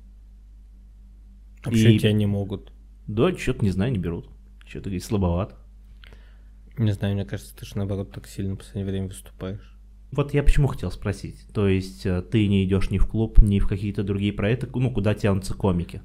Вообще 1.63 1.93
И- 1.93 1.99
тебя 1.99 2.13
не 2.13 2.25
могут. 2.25 2.71
Да, 3.05 3.31
что-то, 3.38 3.63
не 3.63 3.69
знаю, 3.69 3.91
не 3.91 3.99
берут. 3.99 4.27
Что-то 4.65 4.86
говорит, 4.86 5.03
слабоват. 5.03 5.55
Не 6.77 6.91
знаю, 6.91 7.15
мне 7.15 7.25
кажется, 7.25 7.55
ты 7.55 7.65
же 7.65 7.77
наоборот 7.77 8.12
так 8.12 8.27
сильно 8.27 8.55
в 8.55 8.57
последнее 8.57 8.91
время 8.91 9.07
выступаешь. 9.07 9.77
Вот 10.12 10.33
я 10.33 10.43
почему 10.43 10.67
хотел 10.67 10.91
спросить. 10.91 11.47
То 11.53 11.67
есть 11.67 12.05
э, 12.05 12.21
ты 12.21 12.47
не 12.47 12.63
идешь 12.65 12.89
ни 12.91 12.97
в 12.97 13.07
клуб, 13.07 13.39
ни 13.41 13.59
в 13.59 13.67
какие-то 13.67 14.03
другие 14.03 14.33
проекты, 14.33 14.67
ну, 14.73 14.91
куда 14.91 15.13
тянутся 15.13 15.53
комики? 15.53 16.01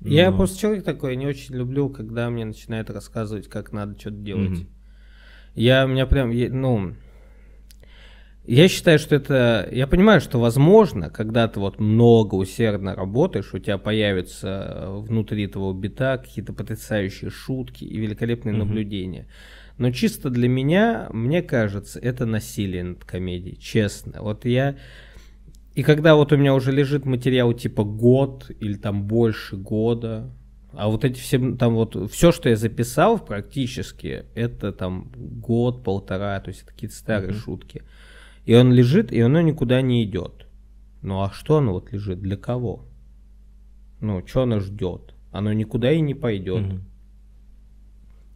Я 0.00 0.30
Ну, 0.30 0.38
просто 0.38 0.58
человек 0.58 0.84
такой, 0.84 1.16
не 1.16 1.26
очень 1.26 1.54
люблю, 1.54 1.88
когда 1.88 2.30
мне 2.30 2.44
начинают 2.44 2.90
рассказывать, 2.90 3.48
как 3.48 3.72
надо 3.72 3.98
что-то 3.98 4.16
делать. 4.16 4.50
Мгм. 4.50 4.68
Я, 5.54 5.86
у 5.86 5.88
меня 5.88 6.06
прям, 6.06 6.30
ну, 6.30 6.94
я 8.46 8.68
считаю, 8.68 8.98
что 8.98 9.14
это, 9.16 9.68
я 9.72 9.86
понимаю, 9.86 10.20
что 10.20 10.38
возможно, 10.38 11.10
когда 11.10 11.48
ты 11.48 11.58
вот 11.60 11.80
много 11.80 12.34
усердно 12.36 12.94
работаешь, 12.94 13.52
у 13.52 13.58
тебя 13.58 13.78
появятся 13.78 14.48
э, 14.48 14.98
внутри 15.00 15.44
этого 15.46 15.72
бита 15.72 16.18
какие-то 16.18 16.52
потрясающие 16.52 17.30
шутки 17.30 17.84
и 17.84 17.98
великолепные 17.98 18.54
Мгм. 18.54 18.68
наблюдения. 18.68 19.26
Но 19.78 19.90
чисто 19.90 20.30
для 20.30 20.48
меня, 20.48 21.08
мне 21.12 21.42
кажется, 21.42 21.98
это 21.98 22.24
насилие 22.24 22.84
над 22.84 23.04
комедией, 23.04 23.56
честно. 23.58 24.22
Вот 24.22 24.44
я... 24.44 24.76
И 25.74 25.82
когда 25.82 26.14
вот 26.14 26.32
у 26.32 26.36
меня 26.36 26.54
уже 26.54 26.72
лежит 26.72 27.04
материал 27.04 27.52
типа 27.52 27.84
год 27.84 28.50
или 28.60 28.74
там 28.74 29.02
больше 29.02 29.56
года, 29.56 30.30
а 30.72 30.88
вот 30.88 31.04
эти 31.04 31.18
все, 31.18 31.38
там 31.56 31.74
вот, 31.74 32.10
все, 32.10 32.32
что 32.32 32.48
я 32.48 32.56
записал 32.56 33.18
практически, 33.18 34.24
это 34.34 34.72
там 34.72 35.10
год, 35.14 35.82
полтора, 35.84 36.40
то 36.40 36.48
есть 36.48 36.62
это 36.62 36.72
какие-то 36.72 36.96
старые 36.96 37.32
Мгм. 37.32 37.40
шутки. 37.40 37.82
И 38.46 38.54
он 38.54 38.72
лежит, 38.72 39.12
и 39.12 39.20
оно 39.20 39.40
никуда 39.40 39.82
не 39.82 40.04
идет. 40.04 40.46
Ну 41.02 41.22
а 41.22 41.30
что 41.30 41.58
оно 41.58 41.72
вот 41.72 41.92
лежит, 41.92 42.20
для 42.20 42.36
кого? 42.36 42.86
Ну, 44.00 44.24
что 44.26 44.42
оно 44.42 44.60
ждет? 44.60 45.14
Оно 45.32 45.52
никуда 45.52 45.90
и 45.90 46.00
не 46.00 46.14
пойдет. 46.14 46.62
Мгм. 46.62 46.84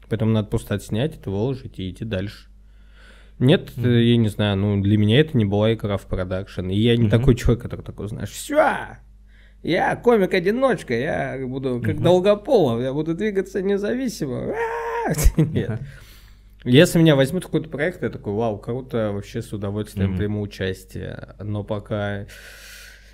Поэтому 0.08 0.32
надо 0.32 0.48
просто 0.48 0.74
отснять 0.74 1.16
это, 1.16 1.30
выложить 1.30 1.78
и 1.78 1.88
идти 1.88 2.04
дальше. 2.04 2.48
Нет, 3.38 3.72
э, 3.76 4.02
я 4.02 4.16
не 4.16 4.28
знаю, 4.28 4.56
ну 4.56 4.82
для 4.82 4.98
меня 4.98 5.20
это 5.20 5.36
не 5.36 5.44
была 5.44 5.72
игра 5.72 5.96
в 5.96 6.06
продакшн. 6.06 6.68
И 6.68 6.76
я 6.76 6.96
не 6.96 7.04
Мгм. 7.04 7.10
такой 7.10 7.34
человек, 7.36 7.62
который 7.62 7.82
такой, 7.82 8.08
знаешь, 8.08 8.30
все, 8.30 8.98
я 9.62 9.96
комик-одиночка, 9.96 10.94
я 10.94 11.38
буду 11.46 11.80
как 11.80 11.96
Мгм. 11.96 12.04
Долгополов, 12.04 12.82
я 12.82 12.92
буду 12.92 13.14
двигаться 13.14 13.62
независимо. 13.62 14.54
Нет. 15.36 15.80
Если 16.64 16.98
меня 16.98 17.16
возьмут 17.16 17.44
в 17.44 17.46
какой-то 17.46 17.70
проект, 17.70 18.02
я 18.02 18.10
такой, 18.10 18.34
вау, 18.34 18.58
круто, 18.58 19.12
вообще 19.12 19.40
с 19.40 19.52
удовольствием 19.52 20.10
Мгм. 20.10 20.18
приму 20.18 20.40
участие. 20.42 21.34
Но 21.38 21.64
пока... 21.64 22.26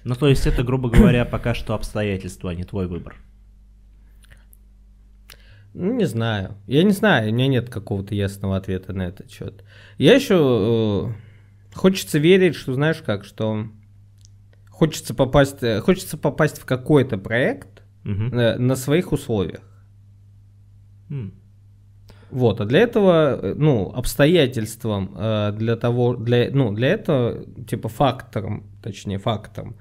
Ну, 0.05 0.15
то 0.15 0.29
есть 0.29 0.47
это, 0.47 0.63
грубо 0.65 0.91
говоря, 0.91 1.25
пока 1.31 1.55
что 1.55 1.75
обстоятельства, 1.75 2.51
а 2.51 2.55
не 2.55 2.65
твой 2.65 2.89
выбор. 2.89 3.17
Ну, 5.75 5.93
не 5.95 6.07
знаю. 6.07 6.57
Я 6.67 6.83
не 6.83 6.93
знаю, 6.93 7.31
у 7.31 7.35
меня 7.35 7.47
нет 7.49 7.69
какого-то 7.69 8.15
ясного 8.15 8.57
ответа 8.57 8.93
на 8.93 9.03
этот 9.03 9.31
счет. 9.31 9.63
Я 9.99 10.15
еще... 10.15 11.13
э, 11.13 11.77
хочется 11.77 12.19
верить, 12.19 12.55
что, 12.57 12.73
знаешь 12.75 13.03
как, 13.05 13.25
что... 13.25 13.69
Хочется 14.71 15.15
попасть, 15.15 15.63
э, 15.63 15.81
хочется 15.81 16.19
попасть 16.19 16.59
в 16.59 16.65
какой-то 16.65 17.17
проект 17.19 17.83
Мгм. 18.05 18.35
э, 18.39 18.57
на 18.59 18.75
своих 18.77 19.13
условиях. 19.13 19.61
М. 21.11 21.35
Вот, 22.31 22.61
а 22.61 22.65
для 22.65 22.81
этого, 22.81 23.39
э, 23.41 23.55
ну, 23.57 23.93
обстоятельством 23.95 25.15
э, 25.17 25.53
для 25.57 25.77
того, 25.77 26.17
для, 26.17 26.51
ну, 26.51 26.73
для 26.73 26.89
этого, 26.89 27.45
типа, 27.69 27.89
фактором, 27.89 28.65
точнее, 28.83 29.19
фактором, 29.19 29.77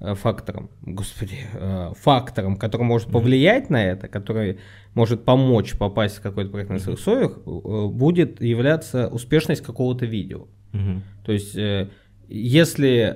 э, 0.00 0.14
фактором, 0.14 0.70
господи, 0.82 1.38
э, 1.52 1.92
фактором, 1.98 2.56
который 2.56 2.82
может 2.82 3.10
повлиять 3.10 3.68
на 3.70 3.84
это, 3.84 4.08
который 4.08 4.58
может 4.94 5.24
помочь 5.24 5.76
попасть 5.76 6.16
в 6.16 6.22
какой-то 6.22 6.50
проект 6.50 6.70
на 6.70 6.78
своих 6.78 6.98
условиях, 6.98 7.38
будет 7.44 8.40
являться 8.40 9.08
успешность 9.08 9.62
какого-то 9.62 10.06
видео. 10.06 10.46
Мгм. 10.72 11.02
То 11.24 11.32
есть, 11.32 11.54
если, 12.28 13.14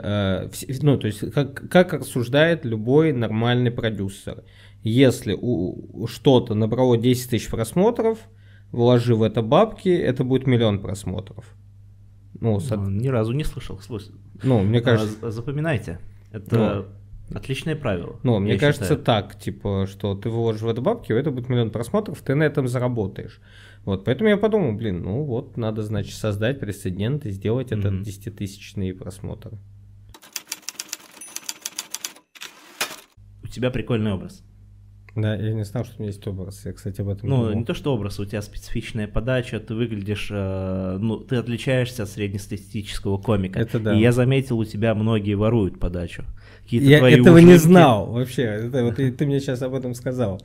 ну, 0.83 0.99
то 0.99 1.07
есть, 1.07 1.33
как, 1.33 1.69
как 1.71 1.93
рассуждает 1.95 2.65
любой 2.65 3.13
нормальный 3.13 3.71
продюсер, 3.71 4.45
если 4.83 5.37
что-то 6.07 6.55
набрало 6.55 6.99
10 6.99 7.31
тысяч 7.31 7.49
просмотров, 7.49 8.19
вложи 8.73 9.15
в 9.15 9.23
это 9.23 9.43
бабки, 9.43 9.89
это 9.89 10.25
будет 10.25 10.47
миллион 10.47 10.81
просмотров. 10.81 11.45
Ну, 12.41 12.59
со- 12.61 12.77
Ну, 12.77 12.91
Ни 12.91 13.09
разу 13.09 13.33
не 13.33 13.45
слышал. 13.45 13.79
Слушай, 13.81 14.13
ну, 14.43 14.63
мне 14.63 14.79
а, 14.81 14.83
кажется, 14.83 15.31
з- 15.31 15.35
запоминайте. 15.35 15.99
Это 16.33 16.89
отличное 17.33 17.77
правило. 17.77 18.19
ну, 18.23 18.39
мне 18.41 18.59
кажется 18.59 18.85
считаю. 18.97 19.03
так, 19.05 19.39
типа, 19.39 19.87
что 19.89 20.15
ты 20.15 20.29
вложишь 20.29 20.63
в 20.63 20.69
это 20.69 20.81
бабки, 20.83 21.13
это 21.13 21.31
будет 21.31 21.49
миллион 21.49 21.71
просмотров, 21.71 22.21
ты 22.23 22.35
на 22.35 22.43
этом 22.43 22.69
заработаешь. 22.69 23.41
Вот, 23.85 24.05
поэтому 24.05 24.31
я 24.31 24.37
подумал, 24.37 24.73
блин, 24.77 25.03
ну 25.03 25.25
вот, 25.25 25.57
надо, 25.57 25.83
значит, 25.83 26.15
создать 26.17 26.59
прецедент 26.61 27.25
и 27.27 27.31
сделать 27.31 27.71
этот 27.73 27.93
Мгм. 27.93 28.03
10-тысячный 28.03 28.93
просмотр. 28.95 29.53
У 33.43 33.47
тебя 33.47 33.71
прикольный 33.71 34.13
образ. 34.13 34.44
Да, 35.17 35.37
я 35.37 35.53
не 35.55 35.65
знал, 35.65 35.85
что 35.85 35.95
у 35.99 36.03
меня 36.03 36.11
есть 36.11 36.27
образ. 36.27 36.63
Я, 36.65 36.73
кстати, 36.73 37.01
об 37.01 37.09
этом 37.09 37.29
Ну, 37.29 37.37
думал. 37.45 37.55
не 37.59 37.65
то 37.65 37.73
что 37.75 37.95
образ, 37.95 38.19
у 38.19 38.25
тебя 38.25 38.43
специфичная 38.43 39.07
подача, 39.07 39.61
ты 39.61 39.75
выглядишь, 39.75 40.29
э, 40.31 40.99
ну, 41.01 41.19
ты 41.19 41.37
отличаешься 41.37 42.03
от 42.03 42.09
среднестатистического 42.09 43.19
комика. 43.19 43.61
Это 43.61 43.79
да. 43.79 43.95
И 43.95 44.01
я 44.01 44.11
заметил, 44.13 44.59
у 44.59 44.65
тебя 44.65 44.95
многие 44.95 45.35
воруют 45.35 45.79
подачу. 45.79 46.25
Какие-то 46.65 46.87
Я 46.87 46.99
твои 46.99 47.21
этого 47.21 47.39
не 47.39 47.53
ужимки- 47.55 47.59
знал 47.59 48.07
вообще. 48.13 48.43
Это 48.43 48.85
вот 48.85 48.99
и 48.99 49.11
ты 49.13 49.27
мне 49.27 49.39
сейчас 49.41 49.63
об 49.63 49.75
этом 49.75 49.95
сказал. 49.95 50.41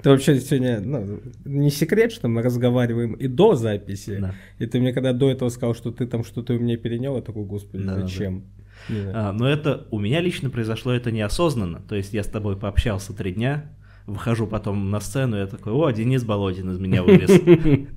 Это 0.00 0.10
вообще 0.10 0.38
сегодня, 0.40 0.80
ну, 0.80 1.20
не 1.44 1.70
секрет, 1.70 2.12
что 2.12 2.28
мы 2.28 2.42
разговариваем 2.42 3.14
и 3.14 3.26
до 3.26 3.54
записи. 3.54 4.18
Да. 4.20 4.34
И 4.58 4.66
ты 4.66 4.78
мне 4.80 4.92
когда 4.92 5.12
до 5.12 5.30
этого 5.30 5.48
сказал, 5.50 5.74
что 5.74 5.90
ты 5.92 6.06
там 6.06 6.24
что-то 6.24 6.54
у 6.54 6.58
меня 6.58 6.76
перенял, 6.76 7.16
я 7.16 7.22
такой, 7.22 7.44
господи, 7.44 7.84
Да-да-да. 7.84 8.06
зачем? 8.06 8.44
Не 8.88 9.00
знаю. 9.00 9.16
А, 9.16 9.32
но 9.32 9.48
это 9.48 9.86
у 9.90 9.98
меня 9.98 10.20
лично 10.20 10.50
произошло 10.50 10.92
это 10.92 11.10
неосознанно. 11.10 11.80
То 11.88 11.94
есть 11.94 12.12
я 12.12 12.22
с 12.22 12.26
тобой 12.26 12.56
пообщался 12.56 13.14
три 13.14 13.32
дня, 13.32 13.70
выхожу 14.06 14.46
потом 14.46 14.90
на 14.90 15.00
сцену, 15.00 15.36
я 15.36 15.46
такой, 15.46 15.72
о, 15.72 15.90
Денис 15.90 16.24
Болотин 16.24 16.70
из 16.70 16.78
меня 16.78 17.02
вылез. 17.02 17.40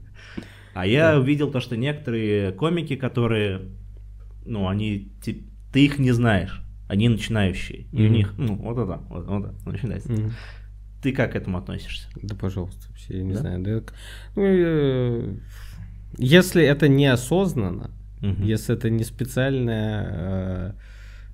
А 0.73 0.85
я 0.85 1.17
увидел 1.17 1.49
то, 1.49 1.59
что 1.59 1.75
некоторые 1.75 2.51
комики, 2.51 2.95
которые, 2.95 3.61
ну, 4.45 4.67
они, 4.67 5.11
ты 5.73 5.85
их 5.85 5.97
не 5.97 6.11
знаешь, 6.11 6.61
они 6.87 7.09
начинающие. 7.09 7.87
И 7.91 8.05
у 8.05 8.07
них, 8.07 8.35
ну, 8.37 8.55
вот 8.55 8.77
это, 8.77 9.01
вот, 9.09 9.23
это, 9.23 9.55
начинается. 9.65 10.11
Ты 11.01 11.13
как 11.13 11.31
к 11.31 11.35
этому 11.35 11.57
относишься? 11.57 12.07
Да, 12.21 12.35
пожалуйста, 12.35 12.89
вообще, 12.89 13.17
я 13.17 13.23
не 13.23 13.33
знаю. 13.33 13.63
Да, 13.63 13.81
ну, 14.35 15.39
если 16.17 16.63
это 16.63 16.87
неосознанно, 16.87 17.91
Мгм. 18.21 18.43
если 18.43 18.75
это 18.75 18.89
не 18.89 19.03
специальное 19.03 20.75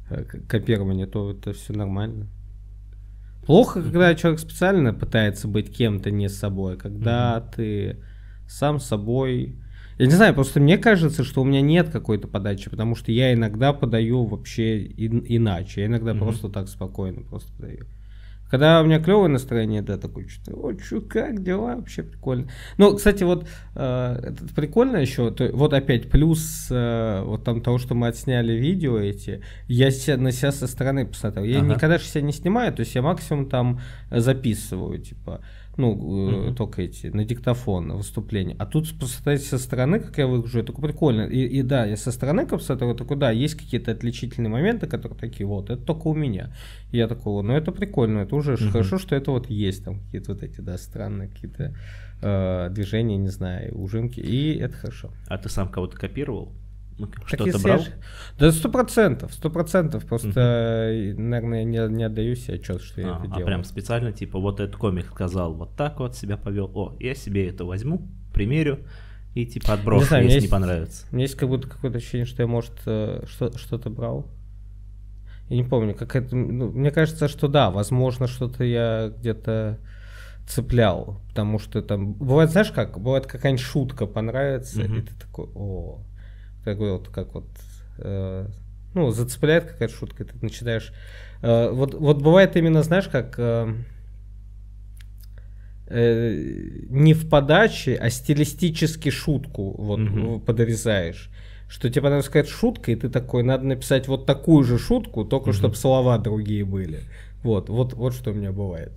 э, 0.09 0.15
э, 0.15 0.23
копирование, 0.47 1.05
то 1.05 1.31
это 1.31 1.53
все 1.53 1.73
нормально. 1.73 2.27
Плохо, 3.45 3.81
когда 3.81 4.15
человек 4.15 4.39
специально 4.39 4.93
пытается 4.93 5.47
быть 5.47 5.75
кем-то 5.75 6.11
не 6.11 6.29
собой, 6.29 6.77
когда 6.77 7.41
ты 7.41 7.97
сам 8.47 8.79
собой. 8.79 9.55
Я 9.97 10.05
не 10.05 10.11
знаю, 10.13 10.33
просто 10.33 10.59
мне 10.59 10.77
кажется, 10.77 11.23
что 11.23 11.41
у 11.41 11.45
меня 11.45 11.61
нет 11.61 11.89
какой-то 11.89 12.27
подачи, 12.27 12.69
потому 12.69 12.95
что 12.95 13.11
я 13.11 13.33
иногда 13.33 13.73
подаю 13.73 14.25
вообще 14.25 14.83
ин- 14.85 15.25
иначе. 15.27 15.81
Я 15.81 15.87
иногда 15.87 16.13
Мгм. 16.13 16.23
просто 16.23 16.49
так 16.49 16.67
спокойно 16.67 17.21
просто 17.21 17.51
подаю. 17.53 17.85
Когда 18.49 18.81
у 18.81 18.85
меня 18.85 18.99
клевое 18.99 19.29
настроение, 19.29 19.81
да, 19.81 19.97
такой 19.97 20.27
что-то, 20.27 20.55
о, 20.57 20.73
чё, 20.73 21.01
как 21.01 21.41
дела, 21.43 21.75
вообще 21.75 22.03
прикольно. 22.03 22.49
Ну, 22.77 22.95
кстати, 22.95 23.23
вот 23.23 23.47
э, 23.75 24.19
это 24.21 24.45
прикольно 24.55 24.97
еще, 24.97 25.31
то- 25.31 25.49
вот 25.53 25.73
опять 25.73 26.09
плюс 26.11 26.67
э, 26.69 27.23
вот 27.25 27.43
там 27.43 27.61
того, 27.61 27.79
что 27.79 27.95
мы 27.95 28.07
отсняли 28.09 28.53
видео 28.53 28.99
эти, 28.99 29.41
я 29.67 29.89
себя, 29.89 30.17
на 30.17 30.31
себя 30.31 30.51
со 30.51 30.67
стороны 30.67 31.07
посмотрел. 31.07 31.45
Я 31.45 31.59
Ага. 31.61 31.73
никогда 31.73 31.97
же 31.97 32.03
себя 32.05 32.21
не 32.21 32.31
снимаю, 32.33 32.71
то 32.73 32.81
есть 32.81 32.93
я 32.93 33.01
максимум 33.01 33.49
там 33.49 33.79
э, 34.11 34.19
записываю, 34.19 34.99
типа, 34.99 35.41
ну, 35.77 35.95
Мгм. 35.95 36.55
только 36.55 36.81
эти, 36.83 37.07
на 37.07 37.25
диктофон 37.25 37.91
выступления. 37.93 38.55
А 38.59 38.65
тут 38.65 38.97
посмотреть 38.99 39.43
со 39.45 39.57
стороны, 39.57 39.99
как 39.99 40.17
я 40.17 40.27
выгляжу, 40.27 40.59
это 40.59 40.71
прикольно. 40.73 41.23
И, 41.23 41.45
и 41.45 41.61
да, 41.63 41.85
я 41.85 41.97
со 41.97 42.11
стороны 42.11 42.45
как 42.45 42.59
посмотрел, 42.59 42.95
такой, 42.95 43.17
да, 43.17 43.31
есть 43.31 43.55
какие-то 43.55 43.91
отличительные 43.91 44.49
моменты, 44.49 44.87
которые 44.87 45.17
такие, 45.17 45.45
вот, 45.47 45.69
это 45.69 45.81
только 45.81 46.07
у 46.07 46.13
меня. 46.13 46.53
И 46.91 46.97
я 46.97 47.07
такой, 47.07 47.43
ну 47.43 47.53
это 47.53 47.71
прикольно, 47.71 48.19
это 48.19 48.35
уже 48.35 48.53
Мгм. 48.53 48.71
хорошо, 48.71 48.97
что 48.97 49.15
это 49.15 49.31
вот 49.31 49.49
есть, 49.49 49.83
там 49.83 49.99
какие-то 50.01 50.33
вот 50.33 50.43
эти, 50.43 50.61
да, 50.61 50.77
странные 50.77 51.29
какие-то 51.29 51.75
э, 52.21 52.69
движения, 52.71 53.17
не 53.17 53.29
знаю, 53.29 53.75
ужимки, 53.77 54.19
и 54.19 54.55
это 54.57 54.75
хорошо. 54.75 55.11
А 55.27 55.37
ты 55.37 55.49
сам 55.49 55.69
кого-то 55.69 55.97
копировал? 55.97 56.51
Ну, 56.97 57.07
Что-то 57.25 57.59
брал? 57.59 57.79
я 57.79 57.85
Да 58.37 58.51
сто 58.51 58.69
процентов, 58.69 59.33
сто 59.33 59.49
процентов. 59.49 60.05
Просто, 60.05 60.39
э, 60.39 61.13
наверное, 61.17 61.63
не, 61.63 61.77
не 61.89 62.03
отдаю 62.03 62.35
себе 62.35 62.55
отчет, 62.55 62.81
что 62.81 63.01
я 63.01 63.07
А, 63.07 63.15
это 63.17 63.23
а 63.23 63.27
делаю. 63.27 63.45
прям 63.45 63.63
специально, 63.63 64.11
типа, 64.11 64.39
вот 64.39 64.59
этот 64.59 64.75
комик 64.75 65.07
сказал, 65.07 65.53
вот 65.55 65.75
так 65.75 65.99
вот 65.99 66.15
себя 66.15 66.37
повел. 66.37 66.71
О, 66.75 66.95
я 66.99 67.15
себе 67.15 67.49
это 67.49 67.65
возьму, 67.65 68.07
примерю 68.33 68.79
и 69.33 69.45
типа 69.47 69.73
отброшу, 69.73 70.01
Не 70.03 70.07
знаю, 70.07 70.23
если 70.25 70.37
не 70.37 70.41
есть- 70.43 70.51
понравится. 70.51 71.05
У 71.11 71.15
меня 71.15 71.23
есть 71.23 71.35
как 71.35 71.49
будто 71.49 71.67
какое-то 71.67 71.97
ощущение, 71.97 72.25
что 72.25 72.43
я, 72.43 72.47
может, 72.47 72.73
э, 72.85 73.23
что- 73.27 73.57
что-то 73.57 73.89
брал. 73.89 74.29
Я 75.49 75.57
не 75.57 75.63
помню, 75.63 75.95
как 75.95 76.15
это... 76.15 76.35
ну, 76.35 76.69
мне 76.71 76.91
кажется, 76.91 77.27
что 77.27 77.47
да, 77.47 77.71
возможно, 77.71 78.27
что-то 78.27 78.63
я 78.63 79.11
где-то 79.17 79.79
цеплял, 80.47 81.21
потому 81.29 81.57
что 81.59 81.81
там... 81.81 82.13
Бывает, 82.13 82.51
знаешь 82.51 82.71
как? 82.71 82.99
Бывает 82.99 83.25
какая-нибудь 83.25 83.63
шутка 83.63 84.05
понравится, 84.05 84.81
и 84.83 84.87
Мгм. 84.87 85.05
ты 85.07 85.13
такой, 85.19 85.47
о... 85.55 86.01
Такой 86.63 86.91
вот, 86.91 87.09
как 87.09 87.33
вот... 87.33 87.45
э, 87.97 88.47
ну, 88.93 89.11
зацепляет 89.11 89.65
какая-то 89.65 89.93
шутка, 89.93 90.23
и 90.23 90.27
ты 90.27 90.33
начинаешь... 90.41 90.93
э, 91.41 91.69
вот, 91.71 91.93
вот 91.93 92.21
бывает 92.21 92.55
именно, 92.55 92.83
знаешь, 92.83 93.07
как... 93.07 93.35
э, 93.37 93.73
э, 95.87 96.85
не 96.89 97.13
в 97.13 97.29
подаче, 97.29 97.95
а 97.95 98.09
стилистически 98.09 99.09
шутку 99.09 99.75
вот 99.77 99.99
Мгм. 99.99 100.41
подрезаешь. 100.41 101.29
Что 101.67 101.89
тебе 101.89 102.01
понравилась 102.03 102.27
какая-то 102.27 102.49
шутка, 102.51 102.91
и 102.91 102.95
ты 102.95 103.09
такой, 103.09 103.43
надо 103.43 103.65
написать 103.65 104.07
вот 104.07 104.25
такую 104.25 104.63
же 104.63 104.77
шутку, 104.77 105.25
только 105.25 105.49
Мгм. 105.49 105.57
чтобы 105.57 105.75
слова 105.75 106.17
другие 106.17 106.65
были. 106.65 107.01
Вот, 107.41 107.69
вот, 107.69 107.93
вот 107.93 108.13
что 108.13 108.31
у 108.31 108.33
меня 108.33 108.51
бывает. 108.51 108.93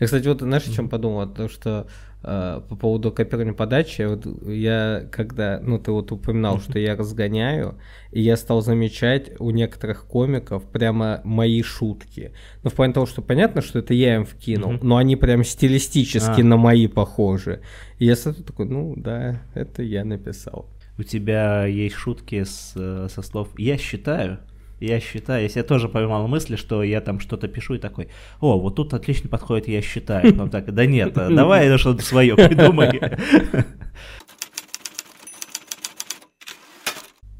Я, 0.00 0.06
кстати, 0.06 0.26
вот 0.26 0.40
знаешь, 0.40 0.66
о 0.66 0.72
чем 0.72 0.88
подумал? 0.88 1.32
То, 1.32 1.48
что 1.48 1.86
э, 2.26 2.60
по 2.68 2.76
поводу 2.76 3.12
копирования 3.12 3.54
подачи, 3.54 4.02
вот 4.02 4.26
я 4.48 5.08
когда, 5.10 5.60
ну 5.62 5.78
ты 5.78 5.92
вот 5.92 6.12
упоминал, 6.12 6.60
что 6.60 6.78
я 6.78 6.96
разгоняю, 6.96 7.78
и 8.10 8.20
я 8.20 8.36
стал 8.36 8.60
замечать 8.62 9.30
у 9.38 9.50
некоторых 9.50 10.06
комиков 10.06 10.64
прямо 10.64 11.20
мои 11.24 11.62
шутки. 11.62 12.32
Ну, 12.62 12.70
в 12.70 12.74
плане 12.74 12.92
того, 12.92 13.06
что 13.06 13.22
понятно, 13.22 13.62
что 13.62 13.78
это 13.78 13.94
я 13.94 14.16
им 14.16 14.24
вкинул, 14.24 14.74
но 14.82 14.96
они 14.96 15.16
прям 15.16 15.44
стилистически 15.44 16.40
А. 16.40 16.44
на 16.44 16.56
мои 16.56 16.88
похожи. 16.88 17.60
И 17.98 18.06
я 18.06 18.16
смотрю 18.16 18.44
такой, 18.44 18.66
ну 18.66 18.94
да, 18.96 19.42
это 19.54 19.82
я 19.82 20.04
написал. 20.04 20.66
У 20.98 21.02
тебя 21.02 21.66
есть 21.66 21.94
шутки 21.94 22.42
с, 22.42 22.72
э, 22.74 23.08
со 23.10 23.22
слов 23.22 23.48
«я 23.58 23.78
считаю», 23.78 24.38
я 24.80 25.00
считаю, 25.00 25.42
если 25.42 25.60
я 25.60 25.64
тоже 25.64 25.88
поймал 25.88 26.28
мысли, 26.28 26.56
что 26.56 26.82
я 26.82 27.00
там 27.00 27.20
что-то 27.20 27.48
пишу 27.48 27.74
и 27.74 27.78
такой, 27.78 28.08
о, 28.40 28.58
вот 28.58 28.76
тут 28.76 28.92
отлично 28.94 29.28
подходит 29.28 29.68
«я 29.68 29.80
считаю». 29.80 30.32
Потом 30.32 30.50
так, 30.50 30.72
да 30.74 30.84
нет, 30.86 31.16
э, 31.16 31.34
давай 31.34 31.76
что-то 31.78 32.02
свое 32.02 32.36
придумай. 32.36 33.00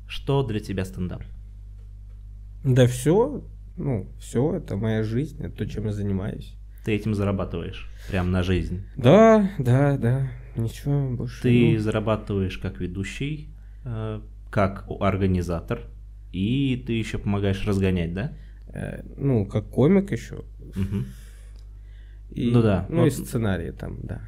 Что 0.07 0.43
для 0.43 0.61
тебя 0.61 0.85
стендап? 0.85 1.23
Да 2.65 2.87
все, 2.87 3.45
ну, 3.77 4.09
все, 4.19 4.57
это 4.57 4.77
моя 4.77 5.03
жизнь, 5.05 5.41
это 5.41 5.59
то, 5.59 5.67
чем 5.67 5.87
я 5.87 5.93
занимаюсь. 5.93 6.57
Ты 6.85 6.97
этим 6.97 7.15
зарабатываешь, 7.15 7.89
прям 8.09 8.33
на 8.33 8.43
жизнь. 8.43 8.85
Да, 8.97 9.51
да, 9.59 9.97
да. 9.97 10.29
Ничего 10.57 11.11
больше. 11.11 11.43
Ты 11.43 11.75
ну, 11.75 11.79
зарабатываешь 11.79 12.59
как 12.59 12.81
ведущий, 12.81 13.51
э, 13.85 14.21
как 14.51 14.87
организатор, 15.01 15.83
и 16.37 16.77
ты 16.87 16.93
еще 16.93 17.19
помогаешь 17.19 17.65
разгонять, 17.67 18.13
да? 18.15 18.33
э, 18.69 19.03
ну, 19.17 19.47
как 19.47 19.69
комик 19.71 20.13
еще. 20.13 20.45
Мгм. 20.75 21.07
И, 22.31 22.51
Ну 22.51 22.61
да, 22.63 22.85
Ну 22.91 23.07
и 23.07 23.11
вот- 23.11 23.13
сценарий 23.15 23.71
там, 23.73 23.99
да. 24.03 24.21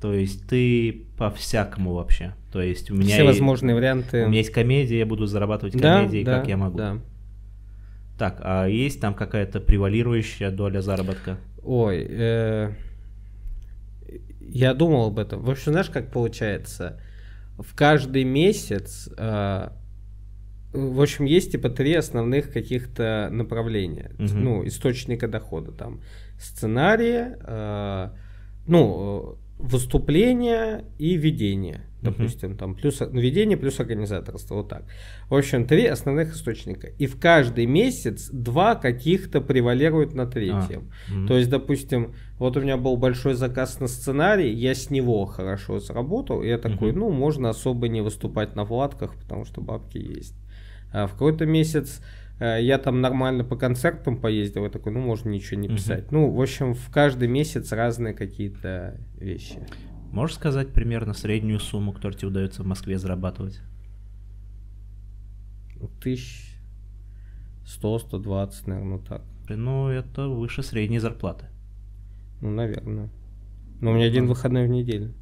То 0.00 0.14
есть 0.14 0.46
ты 0.48 1.04
по-всякому 1.18 1.92
вообще. 1.92 2.34
То 2.52 2.62
есть 2.62 2.90
у 2.90 2.94
меня, 2.94 3.14
Все 3.14 3.24
и- 3.24 3.26
возможные 3.26 3.74
варианты. 3.74 4.24
у 4.24 4.28
меня 4.28 4.38
есть 4.38 4.50
комедия, 4.50 4.98
я 5.00 5.06
буду 5.06 5.26
зарабатывать 5.26 5.76
да, 5.76 5.98
комедией, 5.98 6.24
да, 6.24 6.38
как 6.38 6.48
я 6.48 6.56
могу. 6.56 6.78
Да. 6.78 6.98
Так, 8.18 8.40
а 8.42 8.66
есть 8.66 9.00
там 9.00 9.12
какая-то 9.14 9.60
превалирующая 9.60 10.50
доля 10.50 10.80
заработка? 10.80 11.36
Ой, 11.62 12.06
э, 12.08 12.72
я 14.40 14.72
думал 14.74 15.08
об 15.08 15.18
этом. 15.18 15.42
В 15.42 15.50
общем, 15.50 15.72
знаешь, 15.72 15.90
как 15.90 16.10
получается? 16.10 16.98
В 17.58 17.74
каждый 17.74 18.24
месяц, 18.24 19.10
э, 19.18 19.68
в 20.72 21.00
общем, 21.00 21.24
есть 21.24 21.52
типа 21.52 21.68
три 21.68 21.94
основных 21.94 22.52
каких-то 22.52 23.28
направления, 23.32 24.12
Мгм. 24.18 24.44
ну, 24.44 24.66
источника 24.66 25.28
дохода. 25.28 25.72
Там 25.72 26.00
сценарии, 26.38 27.36
э, 27.44 28.10
ну, 28.66 29.36
э, 29.36 29.62
выступления 29.62 30.84
и 30.98 31.16
ведение. 31.16 31.86
Мгм. 32.02 32.12
Допустим, 32.12 32.56
там 32.56 32.74
плюс 32.74 33.00
ну, 33.00 33.20
ведение 33.20 33.58
плюс 33.58 33.78
организаторство, 33.80 34.54
вот 34.54 34.68
так. 34.68 34.84
В 35.28 35.34
общем, 35.34 35.66
три 35.66 35.84
основных 35.84 36.32
источника. 36.34 36.86
И 36.98 37.06
в 37.06 37.20
каждый 37.20 37.66
месяц 37.66 38.30
два 38.32 38.74
каких-то 38.74 39.42
превалируют 39.42 40.14
на 40.14 40.26
третьем. 40.26 40.90
Мгм. 41.10 41.26
То 41.26 41.36
есть, 41.36 41.50
допустим, 41.50 42.14
вот 42.38 42.56
у 42.56 42.60
меня 42.62 42.76
был 42.78 42.96
большой 42.96 43.34
заказ 43.34 43.80
на 43.80 43.86
сценарий, 43.88 44.50
я 44.54 44.74
с 44.74 44.88
него 44.88 45.26
хорошо 45.26 45.78
заработал, 45.78 46.42
и 46.42 46.48
я 46.48 46.56
такой, 46.56 46.92
Мгм. 46.92 47.00
ну, 47.00 47.10
можно 47.10 47.50
особо 47.50 47.88
не 47.88 48.00
выступать 48.00 48.56
на 48.56 48.64
владках, 48.64 49.14
потому 49.16 49.44
что 49.44 49.60
бабки 49.60 49.98
есть. 49.98 50.34
А 50.92 51.06
в 51.06 51.12
какой-то 51.12 51.46
месяц 51.46 52.00
э, 52.38 52.58
я 52.62 52.78
там 52.78 53.00
нормально 53.00 53.44
по 53.44 53.56
концертам 53.56 54.20
поездил, 54.20 54.64
я 54.64 54.70
такой, 54.70 54.92
ну, 54.92 55.00
можно 55.00 55.28
ничего 55.28 55.60
не 55.60 55.68
писать. 55.68 56.10
Ну, 56.10 56.30
в 56.30 56.40
общем, 56.40 56.74
в 56.74 56.90
каждый 56.90 57.28
месяц 57.28 57.72
разные 57.72 58.14
какие-то 58.14 58.98
вещи. 59.18 59.58
Можешь 60.10 60.36
сказать 60.36 60.72
примерно 60.72 61.14
среднюю 61.14 61.60
сумму, 61.60 61.92
которую 61.92 62.18
тебе 62.18 62.28
удается 62.28 62.62
в 62.62 62.66
Москве 62.66 62.98
зарабатывать? 62.98 63.60
Тысяч 66.02 66.56
сто, 67.64 67.98
сто 67.98 68.18
двадцать, 68.18 68.66
наверное, 68.66 68.98
так. 68.98 69.22
Ну, 69.48 69.88
это 69.88 70.28
выше 70.28 70.62
средней 70.62 70.98
зарплаты. 70.98 71.46
Ну, 72.40 72.50
наверное. 72.50 73.08
Но 73.80 73.92
у 73.92 73.94
меня 73.94 74.06
один 74.06 74.24
Ну. 74.24 74.30
выходной 74.30 74.66
в 74.66 74.70
неделю. 74.70 75.14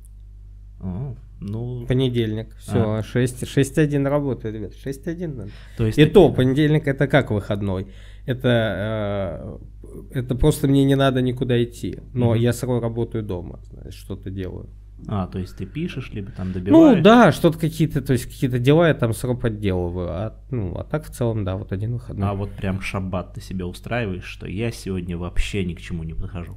О, 0.81 1.15
ну, 1.40 1.87
Понедельник. 1.87 2.55
Все, 2.59 2.98
А. 2.98 3.03
6, 3.03 3.44
6-1 3.44 4.09
работает, 4.09 4.55
ребят. 4.55 4.72
6-1 4.74 5.35
надо. 5.37 5.51
то 5.77 5.87
есть 5.87 5.98
И 5.98 6.05
ты- 6.05 6.11
то, 6.11 6.31
понедельник 6.33 6.87
это 6.88 7.07
как 7.07 7.31
выходной? 7.31 7.87
Это, 8.27 9.59
э, 10.12 10.18
это 10.20 10.35
просто 10.35 10.68
мне 10.68 10.85
не 10.85 10.96
надо 10.96 11.22
никуда 11.22 11.62
идти. 11.62 11.98
Но 12.12 12.31
Мгм. 12.33 12.40
я 12.40 12.53
сырой 12.53 12.81
работаю 12.81 13.24
дома, 13.24 13.61
что-то 13.90 14.31
делаю. 14.31 14.68
А, 15.07 15.29
то 15.29 15.38
есть 15.38 15.57
ты 15.57 15.64
пишешь, 15.64 16.11
либо 16.12 16.33
там 16.33 16.53
добиваешь? 16.53 16.96
Ну 16.96 17.03
да, 17.05 17.31
что-то 17.31 17.57
какие-то, 17.59 18.03
то 18.03 18.12
есть 18.12 18.27
какие-то 18.27 18.59
дела 18.59 18.88
я 18.88 18.94
там 18.94 19.14
сырой 19.14 19.37
подделываю. 19.38 20.09
А, 20.11 20.40
ну, 20.51 20.74
а 20.77 20.83
так 20.83 21.05
в 21.07 21.11
целом, 21.11 21.44
да, 21.44 21.55
вот 21.57 21.70
один 21.72 21.92
выходной. 21.94 22.29
А 22.29 22.35
вот 22.35 22.51
прям 22.51 22.81
шаббат 22.81 23.35
ты 23.35 23.40
себе 23.40 23.64
устраиваешь, 23.64 24.24
что 24.24 24.46
я 24.48 24.72
сегодня 24.72 25.16
вообще 25.16 25.64
ни 25.64 25.74
к 25.74 25.81
чему 25.81 26.03
не 26.03 26.14
подхожу. 26.14 26.57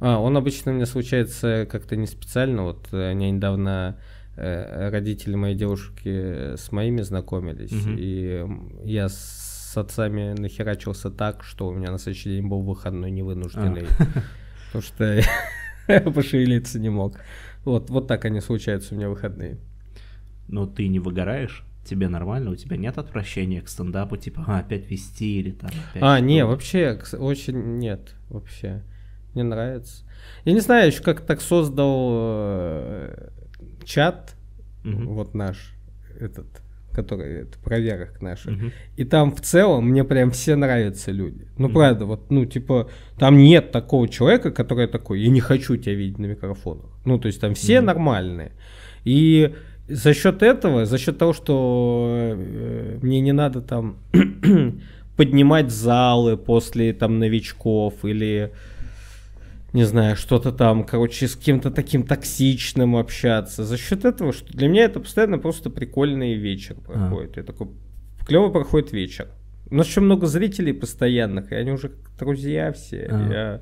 А, 0.00 0.18
он 0.18 0.36
обычно 0.36 0.72
у 0.72 0.74
меня 0.74 0.86
случается 0.86 1.66
как-то 1.70 1.96
не 1.96 2.06
специально. 2.06 2.64
Вот 2.64 2.88
э, 2.92 3.10
они 3.10 3.30
недавно 3.30 3.98
э, 4.36 4.88
родители 4.90 5.34
моей 5.34 5.54
девушки 5.54 6.56
с 6.56 6.72
моими 6.72 7.02
знакомились, 7.02 7.72
Мгм. 7.72 7.96
и 7.98 8.46
я 8.84 9.08
с 9.08 9.72
отцами 9.76 10.32
нахерачился 10.38 11.10
так, 11.10 11.44
что 11.44 11.68
у 11.68 11.72
меня 11.74 11.90
на 11.90 11.98
следующий 11.98 12.30
день 12.30 12.46
был 12.48 12.62
выходной 12.62 13.10
невынужденный, 13.10 13.86
потому 14.66 14.82
что 14.82 15.20
я 15.88 16.00
пошевелиться 16.10 16.78
не 16.80 16.88
мог. 16.88 17.20
Вот, 17.64 17.90
вот 17.90 18.08
так 18.08 18.24
они 18.24 18.40
случаются 18.40 18.94
у 18.94 18.96
меня 18.98 19.08
выходные. 19.08 19.58
Но 20.48 20.66
ты 20.66 20.88
не 20.88 20.98
выгораешь? 20.98 21.64
Тебе 21.84 22.08
нормально? 22.08 22.50
У 22.50 22.56
тебя 22.56 22.76
нет 22.76 22.98
отвращения 22.98 23.60
к 23.60 23.68
стендапу, 23.68 24.16
типа, 24.16 24.44
а, 24.46 24.58
опять 24.60 24.90
вести 24.90 25.38
или 25.40 25.50
там 25.50 25.70
опять 25.70 26.02
А, 26.02 26.20
не, 26.20 26.44
вообще, 26.44 26.98
очень 27.18 27.78
нет, 27.78 28.14
вообще. 28.28 28.82
Мне 29.34 29.44
нравится. 29.44 30.04
Я 30.44 30.52
не 30.52 30.60
знаю, 30.60 30.88
еще 30.88 31.02
как 31.02 31.20
так 31.20 31.40
создал 31.40 32.08
э, 32.12 33.28
чат, 33.84 34.34
Мгм. 34.84 35.06
вот 35.08 35.34
наш, 35.34 35.74
этот, 36.18 36.46
который, 36.92 37.42
это 37.42 37.58
проверок 37.58 38.20
наших. 38.22 38.52
Мгм. 38.52 38.72
И 38.96 39.04
там 39.04 39.30
в 39.34 39.40
целом 39.40 39.88
мне 39.90 40.04
прям 40.04 40.30
все 40.30 40.56
нравятся 40.56 41.10
люди. 41.12 41.46
Ну, 41.58 41.66
Мгм. 41.66 41.74
правда, 41.74 42.04
вот, 42.06 42.30
ну, 42.30 42.44
типа, 42.46 42.88
там 43.18 43.36
нет 43.38 43.70
такого 43.72 44.08
человека, 44.08 44.50
который 44.50 44.86
такой, 44.88 45.20
я 45.20 45.28
не 45.30 45.40
хочу 45.40 45.76
тебя 45.76 45.94
видеть 45.94 46.18
на 46.18 46.26
микрофонах. 46.26 46.86
Ну, 47.04 47.18
то 47.18 47.26
есть 47.28 47.40
там 47.40 47.54
все 47.54 47.78
Мгм. 47.78 47.86
нормальные. 47.86 48.52
И 49.04 49.54
за 49.88 50.14
счет 50.14 50.42
этого, 50.42 50.86
за 50.86 50.98
счет 50.98 51.18
того, 51.18 51.32
что 51.32 52.34
э, 52.36 52.98
мне 53.02 53.20
не 53.20 53.32
надо 53.32 53.60
там 53.60 53.96
поднимать 55.16 55.70
залы 55.70 56.36
после 56.36 56.92
там 56.92 57.18
новичков 57.18 58.04
или 58.04 58.52
не 59.72 59.84
знаю, 59.84 60.16
что-то 60.16 60.52
там, 60.52 60.84
короче, 60.84 61.28
с 61.28 61.36
кем-то 61.36 61.70
таким 61.70 62.02
токсичным 62.04 62.96
общаться. 62.96 63.64
За 63.64 63.76
счет 63.76 64.04
этого, 64.04 64.32
что 64.32 64.52
для 64.52 64.68
меня 64.68 64.84
это 64.84 65.00
постоянно 65.00 65.38
просто 65.38 65.70
прикольный 65.70 66.34
вечер 66.34 66.74
проходит. 66.76 67.36
Я 67.36 67.42
такой, 67.44 67.68
клево 68.26 68.50
проходит 68.50 68.92
вечер. 68.92 69.28
У 69.70 69.76
нас 69.76 69.86
еще 69.86 70.00
много 70.00 70.26
зрителей 70.26 70.72
постоянных, 70.72 71.52
и 71.52 71.54
они 71.54 71.70
уже 71.70 71.90
как 71.90 72.16
друзья 72.18 72.72
все. 72.72 73.06
Ага. 73.10 73.32
Я 73.32 73.60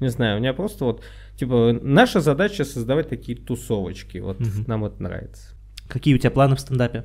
не 0.00 0.08
знаю, 0.08 0.36
у 0.36 0.40
меня 0.40 0.52
просто 0.52 0.84
вот, 0.84 1.02
типа, 1.36 1.78
наша 1.80 2.20
задача 2.20 2.64
создавать 2.64 3.08
такие 3.08 3.38
тусовочки. 3.38 4.18
Вот 4.18 4.38
Мгм. 4.40 4.64
нам 4.66 4.84
это 4.84 5.02
нравится. 5.02 5.54
Какие 5.88 6.14
у 6.14 6.18
тебя 6.18 6.30
планы 6.30 6.56
в 6.56 6.60
стендапе? 6.60 7.04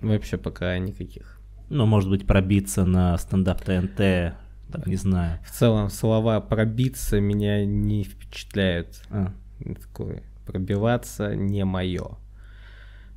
Вообще 0.00 0.36
пока 0.36 0.78
никаких. 0.78 1.40
Ну, 1.70 1.86
может 1.86 2.10
быть, 2.10 2.26
пробиться 2.26 2.84
на 2.84 3.16
стендап 3.18 3.62
ТНТ, 3.62 4.34
там, 4.72 4.82
не 4.86 4.96
знаю. 4.96 5.38
В 5.44 5.50
целом 5.50 5.90
слова 5.90 6.40
пробиться 6.40 7.20
меня 7.20 7.64
не 7.64 8.04
впечатляют. 8.04 9.02
А, 9.10 9.32
такое 9.80 10.22
пробиваться 10.46 11.34
не 11.34 11.64
мое. 11.64 12.18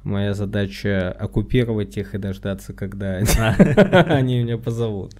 Моя 0.03 0.33
задача 0.33 1.11
оккупировать 1.11 1.97
их 1.97 2.13
и 2.13 2.17
дождаться, 2.17 2.73
когда 2.73 3.15
они, 3.15 3.27
они 4.11 4.43
меня 4.43 4.57
позовут. 4.57 5.15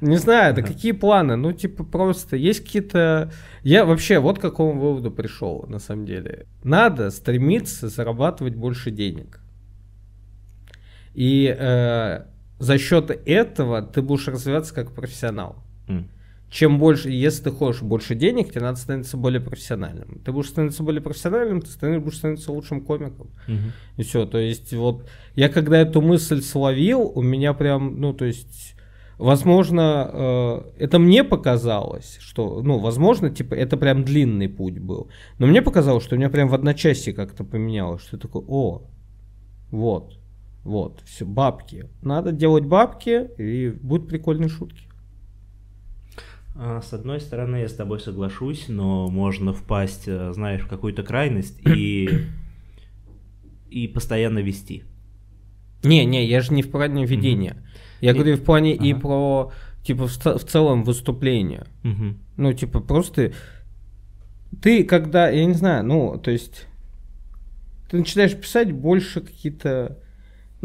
Не 0.00 0.16
знаю, 0.16 0.54
да 0.54 0.62
какие 0.62 0.92
планы? 0.92 1.36
Ну, 1.36 1.52
типа, 1.52 1.84
просто 1.84 2.36
есть 2.36 2.64
какие-то... 2.64 3.30
Я 3.62 3.84
вообще 3.84 4.18
вот 4.18 4.38
к 4.38 4.42
какому 4.42 4.78
выводу 4.78 5.10
пришел, 5.10 5.64
на 5.68 5.78
самом 5.78 6.04
деле. 6.04 6.46
Надо 6.64 7.10
стремиться 7.10 7.88
зарабатывать 7.88 8.54
больше 8.54 8.90
денег. 8.90 9.40
И 11.14 11.54
э, 11.58 12.24
за 12.58 12.78
счет 12.78 13.10
этого 13.26 13.82
ты 13.82 14.02
будешь 14.02 14.28
развиваться 14.28 14.74
как 14.74 14.92
профессионал 14.94 15.56
м. 15.88 16.08
чем 16.48 16.78
больше, 16.78 17.10
если 17.10 17.44
ты 17.44 17.50
хочешь 17.50 17.82
больше 17.82 18.14
денег, 18.14 18.50
тебе 18.50 18.62
надо 18.62 18.78
становиться 18.78 19.16
более 19.16 19.40
профессиональным. 19.40 20.20
Ты 20.24 20.32
будешь 20.32 20.48
становиться 20.48 20.82
более 20.82 21.02
профессиональным, 21.02 21.60
ты 21.60 21.68
станешь, 21.70 22.00
будешь 22.02 22.18
становиться 22.18 22.52
лучшим 22.52 22.80
комиком. 22.82 23.30
Мгм. 23.48 23.72
И 23.96 24.02
все. 24.02 24.26
То 24.26 24.38
есть, 24.38 24.72
вот 24.72 25.08
я 25.34 25.48
когда 25.48 25.78
эту 25.78 26.00
мысль 26.00 26.40
словил, 26.42 27.00
у 27.14 27.20
меня 27.22 27.52
прям, 27.52 28.00
ну, 28.00 28.12
то 28.14 28.24
есть, 28.24 28.74
возможно, 29.18 30.10
э, 30.12 30.62
это 30.84 30.98
мне 30.98 31.24
показалось, 31.24 32.16
что, 32.20 32.62
ну, 32.62 32.78
возможно, 32.78 33.28
типа, 33.30 33.54
это 33.54 33.76
прям 33.76 34.04
длинный 34.04 34.48
путь 34.48 34.78
был. 34.78 35.10
Но 35.38 35.46
мне 35.46 35.62
показалось, 35.62 36.04
что 36.04 36.14
у 36.14 36.18
меня 36.18 36.30
прям 36.30 36.48
в 36.48 36.54
одночасье 36.54 37.12
как-то 37.12 37.44
поменялось, 37.44 38.02
что 38.02 38.16
я 38.16 38.20
такой, 38.20 38.44
о, 38.46 38.82
вот, 39.70 40.18
вот, 40.66 41.02
все, 41.06 41.24
бабки. 41.24 41.88
Надо 42.02 42.32
делать 42.32 42.64
бабки, 42.64 43.28
и 43.38 43.70
будут 43.70 44.08
прикольные 44.08 44.48
шутки. 44.48 44.82
А, 46.56 46.80
С 46.82 46.92
одной 46.92 47.20
стороны, 47.20 47.56
я 47.56 47.68
с 47.68 47.74
тобой 47.74 48.00
соглашусь, 48.00 48.66
но 48.68 49.08
можно 49.08 49.52
впасть, 49.52 50.04
э, 50.08 50.32
знаешь, 50.32 50.62
в 50.62 50.68
какую-то 50.68 51.02
крайность 51.02 51.60
и, 51.66 52.08
и 53.70 53.88
постоянно 53.88 54.40
вести. 54.40 54.84
Не, 55.84 56.04
не, 56.04 56.26
я 56.26 56.40
же 56.40 56.52
не 56.52 56.62
в 56.62 56.70
плане 56.70 57.04
ведения. 57.06 57.56
Я 58.00 58.10
И- 58.10 58.14
говорю 58.14 58.36
в 58.36 58.42
плане 58.42 58.74
и 58.74 58.92
Ага. 58.92 59.00
про, 59.00 59.52
типа, 59.84 60.06
в, 60.08 60.16
в 60.24 60.44
целом 60.44 60.82
выступление. 60.84 61.66
Мгм. 61.82 62.18
Ну, 62.36 62.52
типа, 62.52 62.80
просто 62.80 63.32
ты, 64.62 64.82
когда, 64.84 65.28
я 65.28 65.44
не 65.44 65.54
знаю, 65.54 65.84
ну, 65.84 66.18
то 66.18 66.30
есть, 66.30 66.66
ты 67.90 67.98
начинаешь 67.98 68.34
писать 68.34 68.72
больше 68.72 69.20
какие-то, 69.20 69.98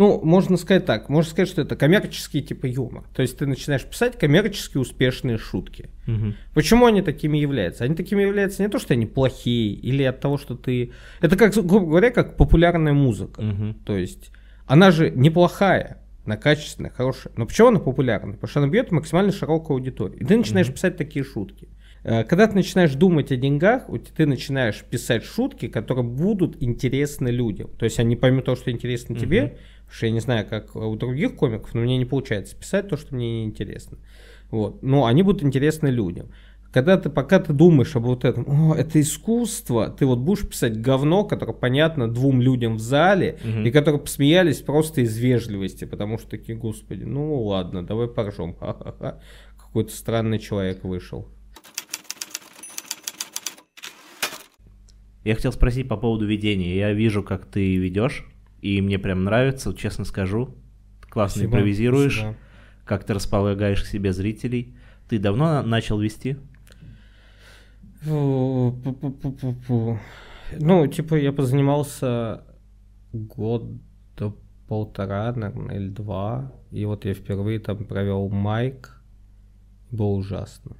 Ну, 0.01 0.19
можно 0.23 0.57
сказать 0.57 0.87
так, 0.87 1.09
можно 1.09 1.29
сказать, 1.29 1.47
что 1.47 1.61
это 1.61 1.75
коммерческий 1.75 2.41
типа 2.41 2.65
юмор. 2.65 3.03
То 3.13 3.21
есть 3.21 3.37
ты 3.37 3.45
начинаешь 3.45 3.85
писать 3.85 4.17
коммерчески 4.17 4.77
успешные 4.79 5.37
шутки. 5.37 5.91
Мгм. 6.07 6.33
Почему 6.55 6.87
они 6.87 7.03
такими 7.03 7.37
являются? 7.37 7.83
Они 7.83 7.93
такими 7.93 8.23
являются 8.23 8.63
не 8.63 8.67
то, 8.67 8.79
что 8.79 8.95
они 8.95 9.05
плохие, 9.05 9.75
или 9.75 10.01
от 10.01 10.19
того, 10.19 10.39
что 10.39 10.55
ты... 10.55 10.91
Это, 11.19 11.37
как, 11.37 11.53
грубо 11.53 11.85
говоря, 11.85 12.09
как 12.09 12.35
популярная 12.35 12.93
музыка. 12.93 13.43
Мгм. 13.43 13.75
То 13.85 13.95
есть 13.95 14.31
она 14.65 14.89
же 14.89 15.11
неплохая, 15.11 16.01
она 16.25 16.35
качественная, 16.35 16.89
хорошая. 16.89 17.31
Но 17.37 17.45
почему 17.45 17.67
она 17.67 17.79
популярна? 17.79 18.33
Потому 18.33 18.49
что 18.49 18.59
она 18.61 18.69
бьет 18.69 18.91
максимально 18.91 19.31
широкую 19.31 19.75
аудиторию. 19.75 20.19
И 20.19 20.25
ты 20.25 20.35
начинаешь 20.35 20.73
писать 20.73 20.97
такие 20.97 21.23
шутки. 21.23 21.67
Э, 22.03 22.23
Когда 22.23 22.47
ты 22.47 22.55
начинаешь 22.55 22.93
думать 22.95 23.31
о 23.31 23.35
деньгах, 23.35 23.83
ты 24.15 24.25
начинаешь 24.25 24.83
писать 24.83 25.23
шутки, 25.23 25.67
которые 25.67 26.03
будут 26.05 26.61
интересны 26.61 27.29
людям. 27.29 27.69
То 27.77 27.85
есть 27.85 27.99
они 27.99 28.15
помимо 28.15 28.41
того, 28.41 28.55
что 28.57 28.71
интересно 28.71 29.15
тебе, 29.15 29.41
Мгм. 29.41 29.49
потому 29.51 29.91
что 29.91 30.05
я 30.07 30.11
не 30.11 30.19
знаю, 30.19 30.47
как 30.49 30.75
у 30.75 30.95
других 30.95 31.35
комиков, 31.35 31.73
но 31.73 31.81
мне 31.81 31.97
не 31.97 32.05
получается 32.05 32.55
писать 32.55 32.87
то, 32.89 32.97
что 32.97 33.13
мне 33.15 33.41
не 33.41 33.45
интересно. 33.45 33.97
Вот. 34.49 34.81
Но 34.83 35.05
они 35.05 35.23
будут 35.23 35.43
интересны 35.43 35.87
людям. 35.89 36.29
Когда 36.73 36.97
ты, 36.97 37.09
пока 37.09 37.39
ты 37.39 37.51
думаешь 37.51 37.95
об 37.97 38.03
вот 38.05 38.23
этом, 38.23 38.45
о, 38.47 38.73
это 38.75 38.99
искусство, 39.01 39.89
ты 39.89 40.05
вот 40.05 40.19
будешь 40.19 40.47
писать 40.47 40.79
говно, 40.79 41.25
которое 41.25 41.51
понятно 41.53 42.07
двум 42.07 42.41
людям 42.41 42.77
в 42.77 42.79
зале, 42.79 43.37
Мгм. 43.43 43.65
и 43.65 43.71
которые 43.71 43.99
посмеялись 43.99 44.61
просто 44.61 45.01
из 45.01 45.17
вежливости, 45.17 45.83
потому 45.83 46.17
что 46.17 46.29
такие, 46.29 46.57
господи, 46.57 47.03
ну 47.03 47.43
ладно, 47.43 47.85
давай 47.85 48.07
поржем, 48.07 48.55
ха-ха-ха. 48.55 49.19
Какой-то 49.57 49.91
странный 49.93 50.39
человек 50.39 50.83
вышел. 50.85 51.27
Я 55.23 55.35
хотел 55.35 55.51
спросить 55.51 55.87
по 55.87 55.97
поводу 55.97 56.25
ведения. 56.25 56.75
Я 56.75 56.93
вижу, 56.93 57.23
как 57.23 57.45
ты 57.45 57.75
ведешь, 57.77 58.25
и 58.61 58.81
мне 58.81 58.97
прям 58.99 59.23
нравится, 59.23 59.73
честно 59.75 60.03
скажу. 60.05 60.55
Классно 61.09 61.41
Спасибо, 61.41 61.57
импровизируешь, 61.57 62.13
спасибо. 62.19 62.37
как 62.85 63.03
ты 63.03 63.13
располагаешь 63.13 63.83
к 63.83 63.85
себе 63.85 64.13
зрителей. 64.13 64.75
Ты 65.09 65.19
давно 65.19 65.45
на- 65.45 65.63
начал 65.63 65.99
вести? 65.99 66.37
Пу-пу-пу-пу-пу. 68.03 69.97
Ну, 70.59 70.87
типа, 70.87 71.15
я 71.15 71.31
позанимался 71.31 72.43
года 73.13 73.77
полтора, 74.67 75.33
наверное, 75.33 75.75
или 75.77 75.89
два. 75.89 76.51
И 76.71 76.85
вот 76.85 77.05
я 77.05 77.13
впервые 77.13 77.59
там 77.59 77.85
провел 77.85 78.29
майк. 78.29 79.01
Было 79.91 80.07
ужасно 80.13 80.77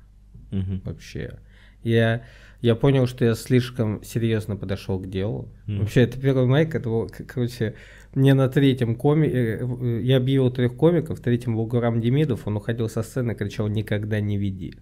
Мгм. 0.51 0.81
вообще. 0.85 1.39
Я, 1.83 2.23
я 2.61 2.75
понял, 2.75 3.07
что 3.07 3.25
я 3.25 3.33
слишком 3.35 4.03
серьезно 4.03 4.55
подошел 4.55 4.99
к 4.99 5.07
делу. 5.07 5.49
Мгм. 5.65 5.79
Вообще, 5.79 6.01
это 6.01 6.19
первый 6.19 6.45
майк, 6.45 6.75
это 6.75 7.07
короче, 7.27 7.75
мне 8.13 8.33
на 8.33 8.49
третьем 8.49 8.95
коме... 8.95 9.27
э, 9.27 9.59
э, 9.65 10.01
Я 10.03 10.17
объявил 10.17 10.51
трех 10.51 10.75
комиков, 10.75 11.19
в 11.19 11.21
третьем 11.21 11.55
был 11.55 11.65
Гурам 11.65 12.01
Демидов, 12.01 12.47
он 12.47 12.57
уходил 12.57 12.89
со 12.89 13.03
сцены, 13.03 13.35
кричал 13.35 13.67
«Никогда 13.67 14.19
не 14.19 14.37
веди». 14.37 14.73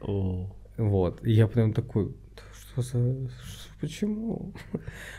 О, 0.00 0.56
Вот. 0.76 1.24
И 1.26 1.32
я 1.32 1.46
прям 1.46 1.72
такой, 1.72 2.14
что 2.52 2.82
за... 2.82 3.30
Почему? 3.80 4.52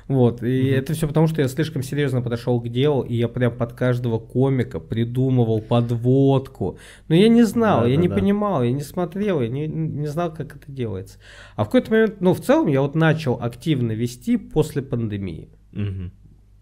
Вот. 0.08 0.44
И 0.44 0.66
это 0.68 0.94
все 0.94 1.08
потому, 1.08 1.28
что 1.28 1.42
я 1.42 1.48
слишком 1.48 1.82
серьезно 1.84 2.22
подошел 2.22 2.60
к 2.62 2.70
делу, 2.70 3.02
и 3.02 3.16
я 3.16 3.28
прям 3.28 3.58
под 3.58 3.74
каждого 3.74 4.20
комика 4.20 4.80
придумывал 4.80 5.62
подводку. 5.62 6.78
Но 7.08 7.16
я 7.16 7.28
не 7.30 7.44
знал, 7.44 7.88
я 7.88 7.96
не 7.96 8.08
Да-да-да. 8.08 8.22
понимал, 8.22 8.64
я 8.64 8.72
не 8.72 8.82
смотрел, 8.82 9.42
я 9.42 9.48
не, 9.48 9.68
не 9.68 10.08
знал, 10.08 10.34
как 10.34 10.56
это 10.56 10.72
делается. 10.72 11.18
А 11.56 11.64
в 11.64 11.68
какой-то 11.68 11.92
момент, 11.92 12.22
ну, 12.22 12.34
в 12.34 12.42
целом, 12.42 12.68
я 12.68 12.82
вот 12.82 12.94
начал 12.96 13.38
активно 13.42 13.94
вести 13.94 14.38
после 14.38 14.82
пандемии. 14.82 15.50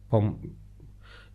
Пом- 0.09 0.53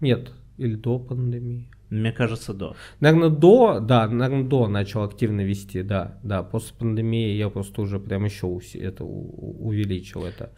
Нет, 0.01 0.33
или 0.57 0.77
до 0.77 0.99
пандемии. 0.99 1.69
Мне 1.95 2.11
кажется, 2.13 2.53
да. 2.55 2.73
Наверное, 3.01 3.29
до, 3.31 3.79
да, 3.81 4.09
наверное, 4.09 4.49
до 4.49 4.67
начал 4.67 5.05
активно 5.05 5.43
вести, 5.43 5.83
да, 5.83 6.19
да. 6.25 6.43
После 6.43 6.75
пандемии 6.77 7.37
я 7.37 7.49
просто 7.49 7.83
уже 7.83 8.01
прям 8.01 8.25
еще 8.25 8.59
это 8.75 9.05
увеличил 9.05 10.25
это. 10.25 10.51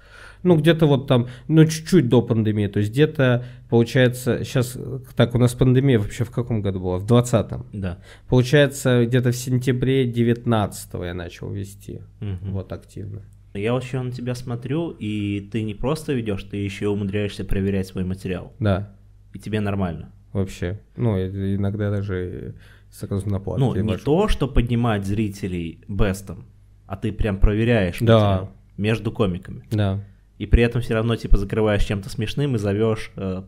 Ну, 0.43 0.57
где-то 0.57 0.87
вот 0.87 1.07
там, 1.09 1.29
ну, 1.49 1.65
чуть-чуть 1.67 2.09
до 2.09 2.23
пандемии, 2.23 2.69
то 2.69 2.79
есть 2.79 2.93
где-то, 2.93 3.45
получается, 3.69 4.45
сейчас, 4.45 4.79
так, 5.17 5.35
у 5.35 5.39
нас 5.39 5.55
пандемия 5.55 5.99
вообще 5.99 6.25
в 6.25 6.31
каком 6.31 6.63
году 6.63 6.81
была? 6.81 6.99
В 6.99 7.05
20-м. 7.07 7.67
Да. 7.73 7.99
Получается, 8.29 9.05
где-то 9.05 9.33
в 9.33 9.37
сентябре 9.37 10.07
19 10.07 10.95
я 11.05 11.15
начал 11.15 11.51
вести, 11.51 12.01
Мгм. 12.21 12.53
вот 12.53 12.73
активно. 12.73 13.23
Я 13.55 13.73
вот 13.73 13.85
еще 13.85 14.01
на 14.03 14.11
тебя 14.11 14.35
смотрю, 14.35 14.91
и 14.91 15.41
ты 15.53 15.63
не 15.63 15.75
просто 15.75 16.13
ведешь, 16.13 16.45
ты 16.45 16.59
еще 16.59 16.89
умудряешься 16.89 17.45
проверять 17.45 17.87
свой 17.89 18.05
материал. 18.05 18.53
Да, 18.59 18.95
И 19.35 19.39
тебе 19.39 19.61
нормально. 19.61 20.13
Вообще. 20.37 20.81
Ну, 20.97 21.17
иногда 21.19 21.91
даже 21.91 22.55
сразу 22.91 23.29
на 23.29 23.41
платке 23.41 23.65
Ну, 23.65 23.75
не 23.75 23.83
вожу. 23.83 24.05
то, 24.05 24.29
что 24.29 24.49
поднимать 24.49 25.05
зрителей 25.05 25.81
бестом, 25.89 26.45
а 26.87 26.97
ты 26.97 27.13
прям 27.13 27.39
проверяешь 27.39 27.99
Да. 28.01 28.49
между 28.77 29.11
комиками. 29.13 29.65
Да. 29.71 30.05
И 30.39 30.47
при 30.47 30.63
этом 30.63 30.81
все 30.83 30.95
равно 30.95 31.17
типа 31.17 31.37
закрываешь 31.39 31.85
чем-то 31.85 32.09
смешным 32.11 32.55
и 32.55 32.59
зовешь 32.59 33.11
э, 33.17 33.43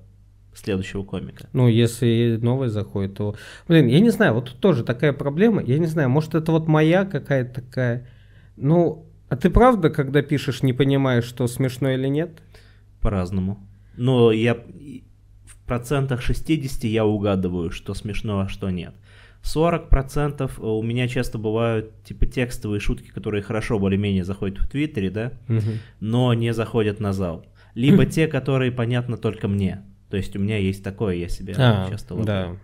следующего 0.55 1.03
комика. 1.05 1.49
Ну, 1.53 1.69
если 1.69 2.39
новый 2.41 2.69
заходит, 2.69 3.15
то... 3.15 3.37
Блин, 3.69 3.87
я 3.87 4.01
не 4.01 4.11
знаю, 4.11 4.35
вот 4.35 4.47
тут 4.47 4.59
тоже 4.61 4.85
такая 4.85 5.13
проблема. 5.13 5.63
Я 5.63 5.79
не 5.79 5.87
знаю, 5.87 6.09
может, 6.09 6.35
это 6.35 6.51
вот 6.53 6.67
моя 6.67 7.05
какая-то 7.05 7.61
такая... 7.63 8.07
Ну, 8.57 9.07
а 9.29 9.37
ты 9.37 9.51
правда, 9.51 9.91
когда 9.91 10.23
пишешь, 10.23 10.63
не 10.63 10.73
понимаешь, 10.73 11.25
что 11.25 11.47
смешно 11.47 11.91
или 11.91 12.09
нет? 12.09 12.43
По-разному. 13.01 13.59
Но 13.97 14.33
я 14.33 14.57
процентах 15.69 16.21
60 16.23 16.83
я 16.85 17.07
угадываю, 17.07 17.71
что 17.71 17.95
смешно, 17.95 18.41
а 18.41 18.49
что 18.49 18.71
нет. 18.71 18.95
40% 19.45 20.61
у 20.61 20.83
меня 20.83 21.07
часто 21.09 21.39
бывают 21.39 21.93
типа 22.03 22.27
текстовые 22.27 22.81
шутки, 22.81 23.09
которые 23.11 23.43
хорошо 23.43 23.79
более-менее 23.79 24.25
заходят 24.25 24.59
в 24.59 24.69
Твиттере, 24.69 25.11
да, 25.11 25.33
но 26.01 26.35
не 26.35 26.53
заходят 26.53 26.99
на 27.01 27.13
зал. 27.13 27.47
Либо 27.75 28.05
те, 28.17 28.27
которые 28.27 28.73
понятны 28.73 29.17
только 29.17 29.47
мне. 29.47 29.85
То 30.11 30.17
есть 30.17 30.35
у 30.35 30.41
меня 30.41 30.57
есть 30.59 30.83
такое, 30.83 31.15
я 31.15 31.29
себя 31.29 31.55
А, 31.57 31.89
часто 31.91 32.15
ловлю. 32.15 32.27
да. 32.27 32.57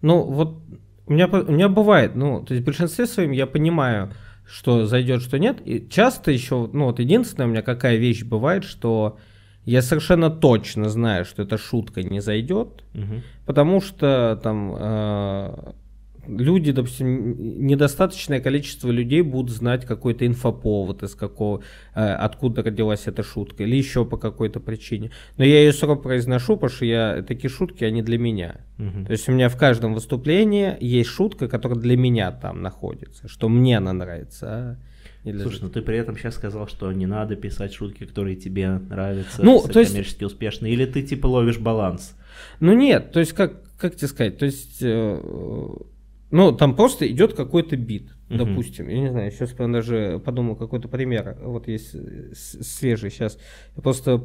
Ну, 0.00 0.22
вот 0.22 0.62
у 1.06 1.12
меня, 1.12 1.26
у 1.26 1.52
меня 1.52 1.68
бывает, 1.68 2.14
ну, 2.14 2.42
то 2.44 2.54
есть 2.54 2.62
в 2.62 2.66
большинстве 2.66 3.06
своем 3.06 3.32
я 3.32 3.46
понимаю, 3.46 4.12
что 4.46 4.86
зайдет, 4.86 5.22
что 5.22 5.38
нет. 5.38 5.58
И 5.64 5.86
часто 5.90 6.30
еще, 6.30 6.68
ну, 6.72 6.86
вот 6.86 6.98
единственное 6.98 7.46
у 7.46 7.50
меня 7.50 7.62
какая 7.62 7.96
вещь 7.96 8.22
бывает, 8.24 8.64
что 8.64 9.18
я 9.64 9.82
совершенно 9.82 10.30
точно 10.30 10.88
знаю, 10.88 11.24
что 11.24 11.42
эта 11.42 11.58
шутка 11.58 12.02
не 12.02 12.20
зайдет, 12.20 12.84
Мгм. 12.94 13.22
Потому 13.46 13.80
что 13.80 14.40
там 14.42 14.74
э, 14.78 15.72
люди, 16.26 16.72
допустим, 16.72 17.66
недостаточное 17.66 18.40
количество 18.40 18.90
людей 18.90 19.22
будут 19.22 19.50
знать 19.50 19.84
какой-то 19.84 20.26
инфоповод, 20.26 21.02
из 21.02 21.14
какого, 21.14 21.62
э, 21.94 22.00
откуда 22.00 22.62
родилась 22.62 23.06
эта 23.06 23.22
шутка, 23.22 23.64
или 23.64 23.76
еще 23.76 24.04
по 24.04 24.16
какой-то 24.16 24.60
причине. 24.60 25.10
Но 25.36 25.44
я 25.44 25.60
ее 25.60 25.72
все 25.72 25.86
равно 25.86 26.02
произношу, 26.02 26.54
потому 26.56 26.70
что 26.70 26.84
я, 26.84 27.22
такие 27.26 27.50
шутки, 27.50 27.84
они 27.84 28.02
для 28.02 28.18
меня. 28.18 28.60
Мгм. 28.78 29.06
То 29.06 29.12
есть 29.12 29.28
у 29.28 29.32
меня 29.32 29.48
в 29.48 29.56
каждом 29.56 29.94
выступлении 29.94 30.76
есть 30.80 31.10
шутка, 31.10 31.48
которая 31.48 31.78
для 31.78 31.96
меня 31.96 32.32
там 32.32 32.62
находится, 32.62 33.28
что 33.28 33.48
мне 33.48 33.78
она 33.78 33.92
нравится. 33.92 34.46
а 34.46 34.76
для 35.32 35.42
Слушай, 35.42 35.60
ну 35.62 35.68
ты 35.70 35.80
при 35.82 35.96
этом 35.96 36.16
сейчас 36.16 36.34
сказал, 36.34 36.68
что 36.68 36.90
не 36.92 37.06
надо 37.06 37.36
писать 37.36 37.72
шутки, 37.72 38.04
которые 38.04 38.36
тебе 38.36 38.68
нравятся, 38.78 39.42
Ну, 39.44 39.60
то 39.62 39.80
есть- 39.80 39.92
коммерчески 39.92 40.24
успешные, 40.24 40.72
или 40.74 40.84
ты 40.86 41.02
типа 41.02 41.26
ловишь 41.26 41.58
баланс. 41.58 42.16
Ну 42.60 42.72
нет, 42.74 43.12
то 43.12 43.20
есть 43.20 43.32
как, 43.32 43.62
как 43.78 43.96
тебе 43.96 44.08
сказать, 44.08 44.38
то 44.38 44.44
есть, 44.44 44.78
э, 44.82 45.20
ну 46.30 46.52
там 46.52 46.74
просто 46.76 47.06
идет 47.10 47.34
какой-то 47.34 47.76
бит, 47.76 48.10
Мгм. 48.28 48.38
допустим, 48.38 48.88
я 48.88 48.98
не 49.00 49.10
знаю, 49.10 49.30
сейчас 49.30 49.50
прям 49.52 49.72
даже 49.72 50.20
подумал 50.24 50.56
какой-то 50.56 50.88
пример, 50.88 51.38
вот 51.42 51.68
есть 51.68 51.94
свежий 52.34 53.10
сейчас, 53.10 53.38
я 53.76 53.82
просто 53.82 54.24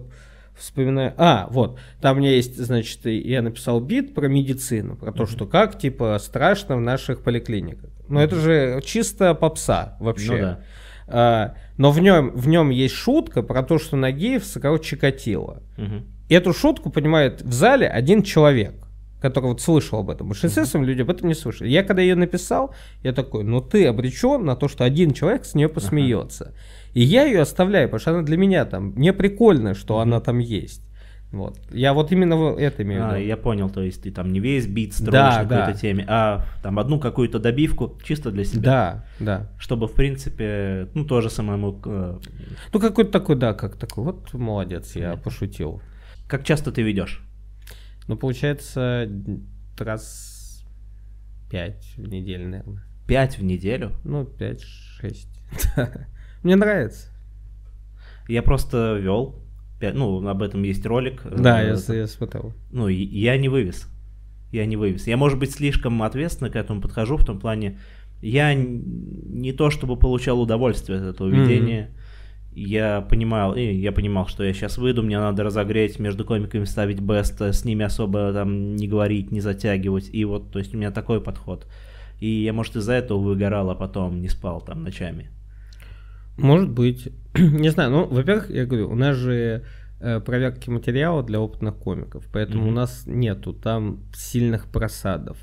вспоминаю, 0.56 1.14
а, 1.18 1.48
вот, 1.52 1.80
там 2.02 2.18
у 2.18 2.20
меня 2.20 2.32
есть, 2.32 2.58
значит, 2.58 3.06
я 3.06 3.42
написал 3.42 3.80
бит 3.80 4.14
про 4.14 4.28
медицину, 4.28 4.98
про 4.98 5.14
то, 5.14 5.26
что 5.26 5.46
как, 5.46 5.80
типа, 5.80 6.18
страшно 6.20 6.76
в 6.76 6.82
наших 6.82 7.22
поликлиниках. 7.22 7.90
Но 8.10 8.22
это 8.22 8.36
же 8.36 8.82
чисто 8.84 9.34
попса 9.36 9.96
вообще. 10.02 10.32
Ну 10.32 10.38
да. 10.40 10.60
А, 11.12 11.56
но 11.78 11.92
в 11.92 12.00
нем, 12.00 12.32
в 12.32 12.48
нем 12.48 12.70
есть 12.70 12.96
шутка 12.96 13.42
про 13.42 13.64
то, 13.64 13.80
что 13.80 13.98
Нагиев 13.98 14.44
сокол 14.46 14.78
Чикатило. 14.78 15.64
Мгм. 15.78 16.06
Эту 16.30 16.54
шутку 16.54 16.90
понимает 16.92 17.42
в 17.42 17.52
зале 17.52 17.88
один 17.88 18.22
человек, 18.22 18.76
который 19.20 19.46
вот 19.46 19.62
слышал 19.62 20.00
об 20.00 20.10
этом. 20.10 20.34
Своем 20.34 20.86
люди 20.86 21.02
об 21.02 21.10
этом 21.10 21.28
не 21.28 21.34
слышали. 21.34 21.70
Я 21.70 21.84
когда 21.84 22.02
ее 22.02 22.16
написал, 22.16 22.74
я 23.04 23.14
такой, 23.14 23.44
ну 23.44 23.62
ты 23.62 23.88
обречен 23.88 24.46
на 24.46 24.56
то, 24.56 24.68
что 24.68 24.84
один 24.84 25.14
человек 25.14 25.46
с 25.46 25.56
нее 25.56 25.70
посмеется. 25.70 26.54
И 26.94 27.02
я 27.02 27.24
ее 27.24 27.42
оставляю, 27.42 27.88
потому 27.88 28.00
что 28.00 28.12
она 28.12 28.22
для 28.22 28.38
меня 28.38 28.66
там, 28.66 28.94
мне 28.96 29.14
прикольно, 29.14 29.74
что 29.74 30.00
она 30.00 30.20
там 30.20 30.40
есть. 30.40 30.84
Вот. 31.32 31.60
Я 31.72 31.94
вот 31.94 32.12
именно 32.12 32.56
это 32.58 32.82
имею 32.82 33.04
в 33.04 33.06
А, 33.12 33.18
виду. 33.18 33.28
я 33.28 33.38
понял, 33.38 33.70
то 33.70 33.82
есть 33.84 34.02
ты 34.02 34.12
там 34.12 34.32
не 34.34 34.40
весь 34.40 34.66
бит 34.66 34.94
строишь 34.94 35.12
Да, 35.12 35.44
на 35.44 35.50
какой-то 35.50 35.74
да. 35.74 35.78
теме, 35.78 36.06
а 36.08 36.46
там 36.64 36.80
одну 36.80 37.00
какую-то 37.00 37.38
добивку 37.40 38.00
чисто 38.04 38.32
для 38.32 38.44
себя. 38.46 38.62
Да, 38.62 39.06
да. 39.20 39.50
Чтобы, 39.60 39.88
в 39.88 39.94
принципе, 39.94 40.88
ну, 40.96 41.06
тоже 41.06 41.30
самому... 41.30 41.80
э, 41.86 42.20
Ну 42.74 42.80
какой-то 42.80 43.12
такой, 43.12 43.36
да, 43.36 43.54
как 43.54 43.76
такой, 43.76 44.06
вот 44.06 44.34
молодец, 44.34 44.96
я 44.96 45.18
пошутил. 45.18 45.82
Как 46.28 46.44
часто 46.44 46.72
ты 46.72 46.82
ведешь? 46.82 47.22
Ну, 48.08 48.18
получается, 48.18 49.08
раз 49.78 50.66
пять 51.52 51.94
в 51.96 52.08
неделю, 52.08 52.50
наверное. 52.50 52.84
Пять 53.08 53.38
в 53.38 53.44
неделю? 53.44 53.92
Ну, 54.04 54.26
пять-шесть. 54.26 55.30
Мне 56.44 56.56
нравится. 56.56 57.08
Я 58.28 58.42
просто 58.44 58.96
вел, 58.98 59.36
ну, 59.82 60.28
об 60.28 60.44
этом 60.44 60.64
есть 60.64 60.86
ролик. 60.86 61.22
Да, 61.24 61.62
я, 61.62 61.76
я 61.88 62.08
смотрел. 62.08 62.54
Ну, 62.72 62.88
я 62.88 63.38
не 63.38 63.50
вывез. 63.50 63.88
Я 64.52 64.66
не 64.66 64.78
вывез. 64.78 65.08
Я, 65.08 65.18
может 65.18 65.40
быть, 65.40 65.52
слишком 65.52 66.02
ответственно 66.04 66.50
к 66.50 66.56
этому 66.56 66.82
подхожу, 66.82 67.18
в 67.18 67.26
том 67.26 67.40
плане, 67.40 67.80
я 68.22 68.54
не 68.54 69.54
то 69.54 69.70
чтобы 69.70 69.96
получал 69.96 70.42
удовольствие 70.42 71.00
от 71.00 71.16
этого 71.16 71.30
ведения, 71.30 71.92
mm-hmm 71.92 72.00
я 72.52 73.02
понимал, 73.02 73.56
и 73.56 73.62
я 73.62 73.92
понимал, 73.92 74.28
что 74.28 74.44
я 74.44 74.54
сейчас 74.54 74.78
выйду, 74.78 75.04
мне 75.04 75.20
надо 75.20 75.44
разогреть, 75.44 76.00
между 76.00 76.26
комиками 76.26 76.66
ставить 76.66 77.00
бест, 77.00 77.42
с 77.42 77.64
ними 77.64 77.86
особо 77.86 78.34
там 78.34 78.76
не 78.76 78.88
говорить, 78.88 79.32
не 79.32 79.40
затягивать, 79.40 80.10
и 80.12 80.26
вот, 80.26 80.52
то 80.52 80.60
есть 80.60 80.74
у 80.74 80.78
меня 80.78 80.92
такой 80.92 81.22
подход. 81.22 81.68
И 82.20 82.28
я, 82.28 82.52
может, 82.52 82.76
из-за 82.76 82.94
этого 82.94 83.20
выгорал, 83.20 83.70
а 83.70 83.76
потом 83.76 84.22
не 84.22 84.28
спал 84.28 84.62
там 84.62 84.84
ночами. 84.84 85.30
Может 86.40 86.70
быть. 86.70 87.10
не 87.36 87.70
знаю, 87.70 87.92
ну, 87.92 88.06
во-первых, 88.08 88.50
я 88.50 88.66
говорю, 88.66 88.90
у 88.90 88.96
нас 88.96 89.16
же 89.16 89.64
э, 90.00 90.20
проверки 90.20 90.70
материала 90.70 91.24
для 91.24 91.40
опытных 91.40 91.76
комиков, 91.76 92.26
поэтому 92.32 92.66
mm-hmm. 92.66 92.70
у 92.70 92.72
нас 92.72 93.04
нету 93.06 93.54
там 93.54 94.00
сильных 94.16 94.68
просадов. 94.68 95.38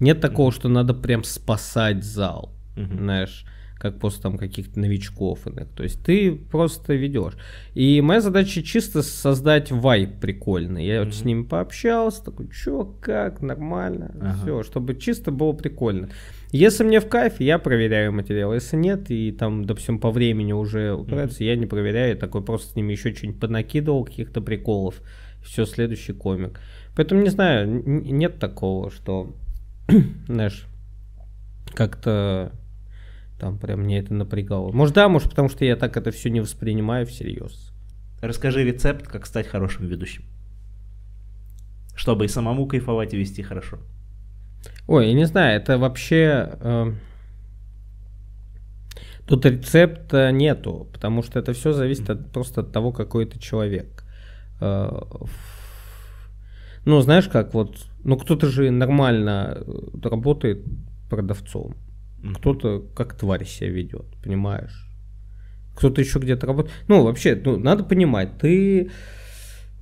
Нет 0.00 0.20
такого, 0.20 0.50
mm-hmm. 0.50 0.54
что 0.54 0.68
надо 0.68 0.94
прям 0.94 1.24
спасать 1.24 2.04
зал, 2.04 2.54
mm-hmm. 2.76 2.98
знаешь 2.98 3.46
как 3.82 3.98
после 3.98 4.22
там 4.22 4.38
каких-то 4.38 4.78
новичков 4.78 5.44
иных. 5.48 5.68
То 5.70 5.82
есть 5.82 6.04
ты 6.04 6.30
просто 6.30 6.94
ведешь. 6.94 7.32
И 7.74 8.00
моя 8.00 8.20
задача 8.20 8.62
чисто 8.62 9.02
создать 9.02 9.72
вайп 9.72 10.20
прикольный. 10.20 10.86
Я 10.86 10.98
mm-hmm. 10.98 11.04
вот 11.04 11.14
с 11.14 11.24
ними 11.24 11.42
пообщался, 11.42 12.24
такой, 12.24 12.48
чё, 12.48 12.84
как, 13.00 13.42
нормально, 13.42 14.14
ага. 14.20 14.38
все, 14.40 14.62
чтобы 14.62 14.94
чисто 14.94 15.32
было 15.32 15.52
прикольно. 15.52 16.10
Если 16.52 16.84
мне 16.84 17.00
в 17.00 17.08
кайф, 17.08 17.40
я 17.40 17.58
проверяю 17.58 18.12
материал. 18.12 18.52
Если 18.52 18.76
нет, 18.76 19.10
и 19.10 19.32
там, 19.32 19.64
допустим, 19.64 19.98
по 19.98 20.10
времени 20.10 20.52
уже 20.52 20.92
упирается, 20.92 21.42
mm-hmm. 21.42 21.46
я 21.46 21.56
не 21.56 21.64
проверяю, 21.64 22.18
такой 22.18 22.44
просто 22.44 22.72
с 22.72 22.76
ними 22.76 22.92
еще 22.92 23.14
что-нибудь 23.14 23.40
понакидывал, 23.40 24.04
каких-то 24.04 24.42
приколов. 24.42 25.00
Все, 25.42 25.64
следующий 25.64 26.12
комик. 26.12 26.60
Поэтому 26.94 27.22
не 27.22 27.30
знаю, 27.30 27.66
нет 27.86 28.38
такого, 28.38 28.90
что, 28.90 29.34
знаешь, 30.28 30.66
как-то 31.74 32.52
там 33.40 33.58
прям 33.58 33.80
мне 33.80 33.98
это 33.98 34.12
напрягало. 34.12 34.72
Может, 34.72 34.94
да, 34.94 35.08
может, 35.08 35.30
потому 35.30 35.48
что 35.48 35.64
я 35.64 35.74
так 35.74 35.96
это 35.96 36.10
все 36.10 36.28
не 36.28 36.40
воспринимаю 36.40 37.06
всерьез. 37.06 37.72
Расскажи 38.20 38.62
рецепт, 38.62 39.08
как 39.08 39.24
стать 39.24 39.48
хорошим 39.48 39.86
ведущим. 39.86 40.24
Чтобы 41.96 42.26
и 42.26 42.28
самому 42.28 42.66
кайфовать 42.66 43.14
и 43.14 43.16
вести 43.16 43.42
хорошо. 43.42 43.78
Ой, 44.86 45.08
я 45.08 45.14
не 45.14 45.24
знаю, 45.24 45.60
это 45.60 45.78
вообще... 45.78 46.58
Э, 46.60 46.92
тут 49.26 49.46
рецепта 49.46 50.32
нету, 50.32 50.88
потому 50.92 51.22
что 51.22 51.38
это 51.38 51.52
все 51.52 51.72
зависит 51.72 52.10
от, 52.10 52.32
просто 52.32 52.62
от 52.62 52.72
того, 52.72 52.92
какой 52.92 53.26
ты 53.26 53.38
человек. 53.38 54.04
Э, 54.60 54.90
ну, 56.84 57.00
знаешь, 57.00 57.28
как 57.28 57.54
вот... 57.54 57.86
Ну, 58.04 58.16
кто-то 58.16 58.48
же 58.48 58.70
нормально 58.70 59.58
э, 59.60 60.08
работает 60.08 60.64
продавцом. 61.08 61.76
Кто-то 62.38 62.80
как 62.94 63.14
тварь 63.14 63.44
себя 63.44 63.70
ведет, 63.70 64.06
понимаешь? 64.22 64.88
Кто-то 65.76 66.00
еще 66.00 66.18
где-то 66.18 66.46
работает. 66.46 66.74
Ну, 66.88 67.02
вообще, 67.04 67.40
ну, 67.42 67.56
надо 67.56 67.84
понимать, 67.84 68.38
ты... 68.38 68.90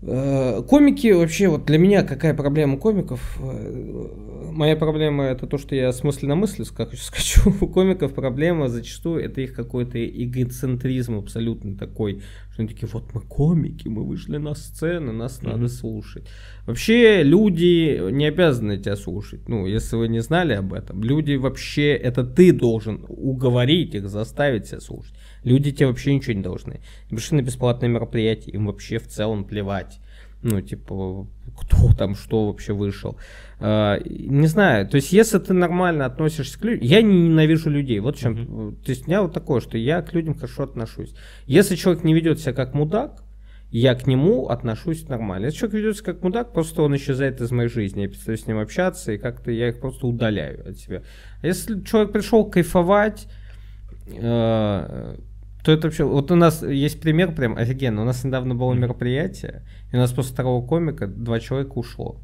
Э, 0.02 0.62
комики 0.66 1.12
вообще, 1.12 1.48
вот 1.48 1.66
для 1.66 1.76
меня 1.76 2.02
какая 2.02 2.32
проблема 2.32 2.78
комиков? 2.78 3.38
Э, 3.42 4.50
моя 4.50 4.74
проблема 4.74 5.24
это 5.24 5.46
то, 5.46 5.58
что 5.58 5.74
я 5.74 5.92
с 5.92 6.02
мысли 6.02 6.26
на 6.26 6.34
мысль 6.34 6.64
скачу. 6.96 7.52
У 7.60 7.66
комиков 7.66 8.14
проблема 8.14 8.68
зачастую 8.68 9.22
это 9.22 9.42
их 9.42 9.52
какой-то 9.52 9.98
эгоцентризм 10.02 11.18
абсолютно 11.18 11.76
такой, 11.76 12.22
что 12.50 12.62
они 12.62 12.68
такие, 12.68 12.88
вот 12.90 13.12
мы 13.12 13.20
комики, 13.20 13.88
мы 13.88 14.04
вышли 14.04 14.38
на 14.38 14.54
сцену, 14.54 15.12
нас 15.12 15.40
mm-hmm. 15.40 15.48
надо 15.50 15.68
слушать. 15.68 16.26
Вообще 16.66 17.22
люди 17.22 18.10
не 18.10 18.24
обязаны 18.26 18.78
тебя 18.78 18.96
слушать. 18.96 19.48
Ну, 19.48 19.66
если 19.66 19.96
вы 19.96 20.08
не 20.08 20.20
знали 20.20 20.54
об 20.54 20.72
этом, 20.72 21.02
люди 21.02 21.34
вообще, 21.34 21.92
это 21.92 22.24
ты 22.24 22.52
должен 22.52 23.04
уговорить 23.06 23.94
их, 23.94 24.08
заставить 24.08 24.66
себя 24.66 24.80
слушать. 24.80 25.14
Люди 25.44 25.72
тебе 25.72 25.86
вообще 25.86 26.14
ничего 26.14 26.34
не 26.34 26.42
должны. 26.42 26.80
Пришли 27.08 27.36
на 27.38 27.42
бесплатное 27.42 27.88
мероприятие, 27.88 28.54
им 28.54 28.66
вообще 28.66 28.98
в 28.98 29.06
целом 29.06 29.44
плевать. 29.44 30.00
Ну, 30.42 30.60
типа, 30.62 31.26
кто 31.58 31.92
там, 31.92 32.14
что 32.14 32.46
вообще 32.46 32.72
вышел. 32.72 33.18
А, 33.58 33.98
не 34.04 34.46
знаю, 34.46 34.88
то 34.88 34.96
есть, 34.96 35.12
если 35.12 35.38
ты 35.38 35.52
нормально 35.52 36.06
относишься 36.06 36.58
к 36.58 36.64
людям, 36.64 36.82
я 36.82 37.02
не 37.02 37.28
ненавижу 37.28 37.68
людей, 37.68 38.00
вот 38.00 38.16
в 38.16 38.20
чем, 38.20 38.34
mm-hmm. 38.34 38.82
то 38.82 38.90
есть, 38.90 39.06
у 39.06 39.10
меня 39.10 39.20
вот 39.22 39.34
такое, 39.34 39.60
что 39.60 39.76
я 39.76 40.00
к 40.00 40.14
людям 40.14 40.34
хорошо 40.34 40.62
отношусь. 40.62 41.14
Если 41.46 41.76
человек 41.76 42.04
не 42.04 42.14
ведет 42.14 42.40
себя 42.40 42.54
как 42.54 42.72
мудак, 42.72 43.22
я 43.70 43.94
к 43.94 44.06
нему 44.06 44.48
отношусь 44.48 45.08
нормально. 45.08 45.46
Если 45.46 45.58
человек 45.58 45.76
ведется 45.76 46.04
как 46.04 46.22
мудак, 46.22 46.52
просто 46.52 46.82
он 46.82 46.96
исчезает 46.96 47.40
из 47.40 47.50
моей 47.52 47.68
жизни. 47.68 48.02
Я 48.02 48.08
перестаю 48.08 48.36
с 48.36 48.46
ним 48.46 48.58
общаться, 48.58 49.12
и 49.12 49.18
как-то 49.18 49.50
я 49.50 49.68
их 49.68 49.80
просто 49.80 50.06
удаляю 50.06 50.68
от 50.70 50.78
себя. 50.78 51.02
А 51.42 51.46
если 51.46 51.82
человек 51.82 52.12
пришел 52.12 52.46
кайфовать, 52.46 53.28
э, 54.08 55.16
то 55.64 55.72
это 55.72 55.88
вообще... 55.88 56.04
Вот 56.04 56.30
у 56.30 56.36
нас 56.36 56.62
есть 56.62 57.00
пример 57.00 57.32
прям 57.34 57.56
офигенно. 57.56 58.02
У 58.02 58.04
нас 58.04 58.24
недавно 58.24 58.54
было 58.54 58.72
мероприятие, 58.74 59.62
и 59.92 59.96
у 59.96 59.98
нас 59.98 60.12
после 60.12 60.32
второго 60.32 60.66
комика 60.66 61.06
два 61.06 61.40
человека 61.40 61.72
ушло. 61.74 62.20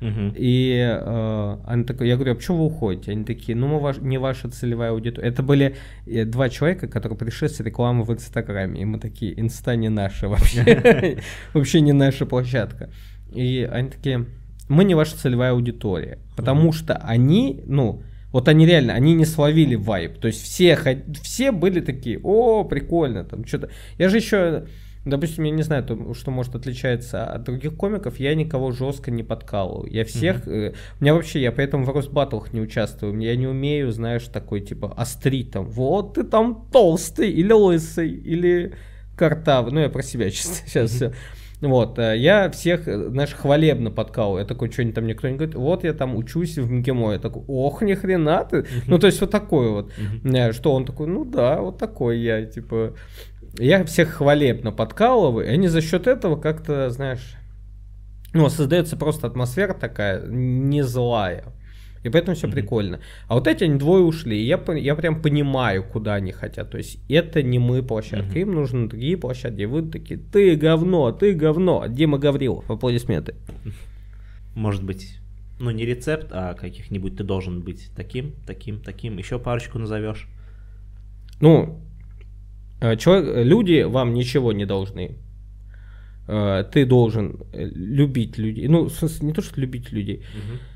Uh-huh. 0.00 0.34
И 0.36 0.76
э, 0.76 1.56
они 1.64 1.84
такой, 1.84 2.08
я 2.08 2.16
говорю, 2.16 2.32
а 2.32 2.34
почему 2.34 2.58
вы 2.58 2.64
уходите? 2.66 3.12
Они 3.12 3.24
такие, 3.24 3.56
ну 3.56 3.66
мы 3.66 3.80
ваш, 3.80 3.96
не 3.98 4.18
ваша 4.18 4.50
целевая 4.50 4.90
аудитория. 4.90 5.28
Это 5.28 5.42
были 5.42 5.76
э, 6.06 6.24
два 6.26 6.50
человека, 6.50 6.86
которые 6.86 7.18
пришли 7.18 7.48
с 7.48 7.60
рекламы 7.60 8.04
в 8.04 8.12
Инстаграме. 8.12 8.82
И 8.82 8.84
мы 8.84 8.98
такие, 8.98 9.38
инста 9.40 9.74
не 9.74 9.88
наша 9.88 10.28
вообще. 10.28 11.18
Вообще 11.54 11.80
не 11.80 11.92
наша 11.92 12.26
площадка. 12.26 12.90
И 13.32 13.68
они 13.70 13.88
такие, 13.88 14.26
мы 14.68 14.84
не 14.84 14.94
ваша 14.94 15.16
целевая 15.16 15.52
аудитория. 15.52 16.18
Потому 16.36 16.72
что 16.72 16.96
они, 16.96 17.62
ну, 17.66 18.02
вот 18.32 18.48
они 18.48 18.66
реально, 18.66 18.94
они 18.94 19.14
не 19.14 19.24
словили 19.24 19.74
вайп. 19.74 20.18
То 20.18 20.26
есть 20.28 20.42
все, 20.42 20.78
все 21.22 21.52
были 21.52 21.80
такие, 21.80 22.20
о, 22.22 22.64
прикольно, 22.64 23.24
там 23.24 23.46
что-то. 23.46 23.70
Я 23.98 24.08
же 24.08 24.16
еще, 24.16 24.66
допустим, 25.04 25.44
я 25.44 25.50
не 25.52 25.62
знаю, 25.62 25.84
то, 25.84 26.14
что 26.14 26.30
может 26.30 26.54
отличается 26.54 27.24
от 27.24 27.44
других 27.44 27.76
комиков, 27.76 28.18
я 28.18 28.34
никого 28.34 28.72
жестко 28.72 29.10
не 29.10 29.22
подкалываю. 29.22 29.90
Я 29.90 30.04
всех, 30.04 30.46
mm-hmm. 30.46 30.70
э, 30.70 30.74
у 31.00 31.04
меня 31.04 31.14
вообще, 31.14 31.40
я 31.40 31.52
поэтому 31.52 31.84
в 31.84 31.88
рост-баттлах 31.90 32.52
не 32.52 32.60
участвую. 32.60 33.18
Я 33.20 33.36
не 33.36 33.46
умею, 33.46 33.92
знаешь, 33.92 34.24
такой 34.24 34.60
типа 34.60 34.92
острить 34.96 35.52
там, 35.52 35.66
вот 35.66 36.14
ты 36.14 36.24
там 36.24 36.68
толстый 36.72 37.30
или 37.30 37.52
лысый, 37.52 38.10
или 38.10 38.74
картавый. 39.16 39.72
Ну, 39.72 39.80
я 39.80 39.88
про 39.88 40.02
себя 40.02 40.30
честно 40.30 40.56
сейчас 40.66 40.90
mm-hmm. 40.92 40.96
все. 40.96 41.12
Вот, 41.60 41.98
э, 41.98 42.18
я 42.18 42.50
всех, 42.50 42.86
э, 42.86 43.08
знаешь, 43.08 43.32
хвалебно 43.32 43.90
подкал. 43.90 44.38
Я 44.38 44.44
такой, 44.44 44.70
что-нибудь 44.70 44.94
там 44.94 45.06
никто 45.06 45.28
не 45.28 45.36
говорит, 45.36 45.54
вот 45.54 45.84
я 45.84 45.94
там 45.94 46.14
учусь 46.16 46.58
в 46.58 46.70
МГИМО. 46.70 47.12
Я 47.12 47.18
такой, 47.18 47.44
ох, 47.48 47.82
ни 47.82 47.94
хрена 47.94 48.44
ты. 48.44 48.66
Ну, 48.86 48.98
то 48.98 49.06
есть 49.06 49.20
вот 49.20 49.30
такой 49.30 49.70
вот. 49.70 49.92
Э, 50.24 50.52
что 50.52 50.72
он 50.72 50.84
такой, 50.84 51.06
ну 51.06 51.24
да, 51.24 51.60
вот 51.60 51.78
такой 51.78 52.18
я, 52.18 52.44
типа... 52.44 52.94
Я 53.58 53.84
всех 53.84 54.10
хвалебно 54.10 54.70
подкалываю, 54.70 55.46
и 55.46 55.48
они 55.48 55.68
за 55.68 55.80
счет 55.80 56.06
этого 56.06 56.36
как-то, 56.36 56.90
знаешь, 56.90 57.36
ну, 58.34 58.50
создается 58.50 58.98
просто 58.98 59.28
атмосфера 59.28 59.72
такая 59.72 60.26
не 60.26 60.82
злая. 60.82 61.44
И 62.06 62.10
поэтому 62.10 62.36
все 62.36 62.46
mm-hmm. 62.46 62.52
прикольно. 62.52 63.00
А 63.26 63.34
вот 63.34 63.48
эти 63.48 63.64
они 63.64 63.78
двое 63.78 64.04
ушли, 64.04 64.38
и 64.38 64.46
я, 64.46 64.62
я 64.76 64.94
прям 64.94 65.20
понимаю, 65.20 65.82
куда 65.82 66.14
они 66.14 66.30
хотят. 66.30 66.70
То 66.70 66.78
есть 66.78 67.00
это 67.08 67.42
не 67.42 67.58
мы 67.58 67.82
площадка, 67.82 68.38
mm-hmm. 68.38 68.42
им 68.42 68.54
нужны 68.54 68.88
другие 68.88 69.16
площадки. 69.16 69.62
И 69.62 69.66
вы 69.66 69.82
такие, 69.82 70.20
ты 70.20 70.54
говно, 70.54 71.10
ты 71.10 71.32
говно. 71.34 71.84
Дима 71.88 72.18
Гаврилов, 72.18 72.70
аплодисменты. 72.70 73.34
Может 74.54 74.84
быть, 74.84 75.18
ну 75.58 75.70
не 75.72 75.84
рецепт, 75.84 76.28
а 76.30 76.54
каких-нибудь 76.54 77.16
ты 77.16 77.24
должен 77.24 77.62
быть 77.62 77.90
таким, 77.96 78.34
таким, 78.46 78.80
таким. 78.80 79.18
Еще 79.18 79.40
парочку 79.40 79.80
назовешь. 79.80 80.28
Ну, 81.40 81.80
э, 82.80 82.96
человек, 82.96 83.44
люди 83.44 83.82
вам 83.82 84.14
ничего 84.14 84.52
не 84.52 84.64
должны. 84.64 85.16
Э, 86.28 86.62
ты 86.72 86.86
должен 86.86 87.40
э, 87.52 87.64
любить 87.64 88.38
людей. 88.38 88.68
Ну, 88.68 88.84
в 88.84 88.92
смысле, 88.92 89.26
не 89.26 89.32
то, 89.32 89.42
что 89.42 89.60
любить 89.60 89.90
людей. 89.90 90.18
Угу 90.18 90.75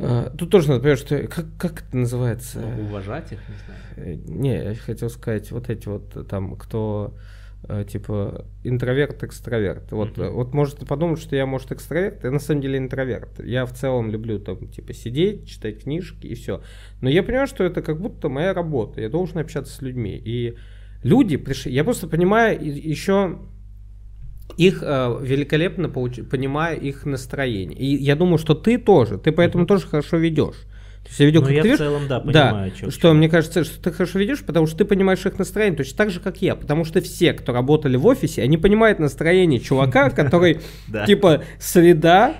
а, 0.00 0.30
тут 0.30 0.50
тоже 0.50 0.68
надо 0.68 0.80
понимать, 0.80 1.00
что 1.00 1.18
как, 1.26 1.46
как 1.58 1.82
это 1.82 1.96
называется? 1.96 2.60
Ну, 2.60 2.84
уважать 2.84 3.32
их, 3.32 3.40
не 3.48 3.54
знаю. 3.56 3.80
Э, 3.96 4.14
не, 4.14 4.64
я 4.70 4.74
хотел 4.74 5.10
сказать, 5.10 5.50
вот 5.50 5.68
эти 5.68 5.88
вот 5.88 6.28
там, 6.28 6.56
кто 6.56 7.16
э, 7.64 7.84
типа 7.88 8.46
интроверт, 8.62 9.24
экстраверт. 9.24 9.90
Вот, 9.90 10.16
mm-hmm. 10.16 10.30
вот 10.30 10.54
можете 10.54 10.86
подумать, 10.86 11.20
что 11.20 11.34
я, 11.34 11.46
может, 11.46 11.72
экстраверт, 11.72 12.22
я 12.22 12.30
на 12.30 12.38
самом 12.38 12.60
деле 12.60 12.78
интроверт. 12.78 13.44
Я 13.44 13.66
в 13.66 13.72
целом 13.72 14.10
люблю 14.10 14.38
там, 14.38 14.68
типа, 14.68 14.92
сидеть, 14.92 15.48
читать 15.48 15.82
книжки 15.82 16.28
и 16.28 16.34
все. 16.34 16.62
Но 17.00 17.10
я 17.10 17.24
понимаю, 17.24 17.48
что 17.48 17.64
это 17.64 17.82
как 17.82 18.00
будто 18.00 18.28
моя 18.28 18.54
работа. 18.54 19.00
Я 19.00 19.08
должен 19.08 19.38
общаться 19.38 19.74
с 19.74 19.82
людьми. 19.82 20.16
И 20.16 20.56
люди 21.02 21.36
пришли. 21.36 21.72
Я 21.72 21.82
просто 21.82 22.06
понимаю 22.06 22.56
еще 22.64 23.40
их 24.58 24.82
э, 24.82 25.18
великолепно 25.22 25.88
получ... 25.88 26.16
понимаю 26.30 26.78
их 26.80 27.06
настроение. 27.06 27.78
И 27.78 27.96
я 27.96 28.16
думаю, 28.16 28.38
что 28.38 28.54
ты 28.54 28.76
тоже, 28.78 29.16
ты 29.18 29.32
поэтому 29.32 29.64
тоже 29.66 29.86
хорошо 29.86 30.16
ведешь. 30.18 30.56
То 31.04 31.08
есть 31.10 31.20
я 31.20 31.26
видел, 31.26 31.40
Ну, 31.40 31.46
как 31.46 31.56
я 31.56 31.62
ты 31.62 31.68
в 31.68 31.70
ведешь. 31.72 31.78
целом, 31.78 32.02
да, 32.08 32.20
Да, 32.20 32.48
понимаю, 32.50 32.72
к 32.72 32.76
что 32.92 33.00
чему. 33.00 33.12
мне 33.14 33.28
кажется, 33.30 33.64
что 33.64 33.80
ты 33.82 33.92
хорошо 33.92 34.18
ведешь, 34.18 34.42
потому 34.44 34.66
что 34.66 34.76
ты 34.78 34.84
понимаешь 34.84 35.24
их 35.24 35.38
настроение 35.38 35.76
точно 35.78 35.96
так 35.96 36.10
же, 36.10 36.20
как 36.20 36.42
я. 36.42 36.54
Потому 36.56 36.84
что 36.84 37.00
все, 37.00 37.32
кто 37.32 37.52
работали 37.54 37.96
в 37.96 38.04
офисе, 38.04 38.42
они 38.42 38.58
понимают 38.58 38.98
настроение 38.98 39.60
чувака, 39.60 40.10
который, 40.20 40.58
Да. 40.88 41.06
типа, 41.06 41.44
среда, 41.58 42.34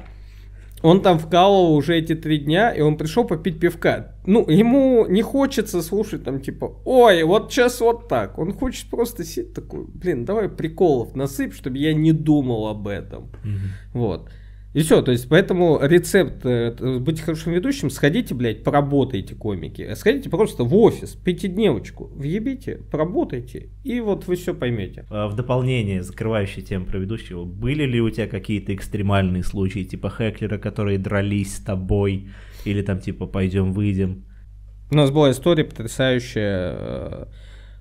он 0.83 1.03
там 1.03 1.19
вкалывал 1.19 1.75
уже 1.75 1.97
эти 1.97 2.15
три 2.15 2.39
дня, 2.39 2.71
и 2.71 2.81
он 2.81 2.97
пришел 2.97 3.25
попить 3.25 3.59
пивка. 3.59 4.17
Ну, 4.27 4.49
ему 4.49 5.07
не 5.07 5.23
хочется 5.23 5.83
слушать 5.83 6.25
там, 6.25 6.41
типа, 6.41 6.81
ой, 6.85 7.23
вот 7.25 7.53
сейчас 7.53 7.81
вот 7.81 8.09
так. 8.09 8.39
Он 8.39 8.53
хочет 8.53 8.89
просто 8.91 9.25
сидеть 9.25 9.55
такой, 9.55 9.85
блин, 9.87 10.25
давай 10.25 10.49
приколов 10.49 11.15
насыпь, 11.15 11.55
чтобы 11.55 11.79
я 11.79 11.95
не 11.95 12.13
думал 12.13 12.69
об 12.69 12.87
этом. 12.87 13.31
Мгм. 13.43 13.61
Вот. 13.93 14.31
И 14.79 14.83
все, 14.83 15.03
то 15.03 15.11
есть, 15.11 15.29
поэтому 15.29 15.81
рецепт 15.83 16.47
э, 16.47 17.01
быть 17.01 17.21
хорошим 17.21 17.53
ведущим, 17.53 17.91
сходите, 17.91 18.33
блядь, 18.33 18.63
поработайте 18.63 19.35
комики. 19.35 19.93
Сходите 19.97 20.31
просто 20.31 20.63
в 20.63 20.73
офис, 20.73 21.17
пятидневочку, 21.17 22.05
въебите, 22.15 22.77
поработайте, 22.89 23.71
и 23.83 23.99
вот 23.99 24.29
вы 24.29 24.37
все 24.37 24.55
поймете. 24.55 25.05
А 25.11 25.27
В 25.27 25.35
дополнение, 25.35 26.05
закрывающей 26.05 26.63
тему 26.63 26.87
про 26.87 26.99
ведущего, 26.99 27.45
были 27.45 27.87
ли 27.87 28.01
у 28.01 28.09
тебя 28.09 28.29
какие-то 28.29 28.73
экстремальные 28.73 29.43
случаи, 29.43 29.83
типа 29.83 30.11
хеклера, 30.17 30.59
которые 30.59 30.99
дрались 30.99 31.57
с 31.57 31.59
тобой, 31.61 32.29
или 32.65 32.81
там 32.83 33.01
типа 33.01 33.27
пойдем 33.27 33.73
выйдем? 33.73 34.27
У 34.93 34.95
нас 34.95 35.11
была 35.11 35.33
история 35.33 35.65
потрясающая 35.65 37.27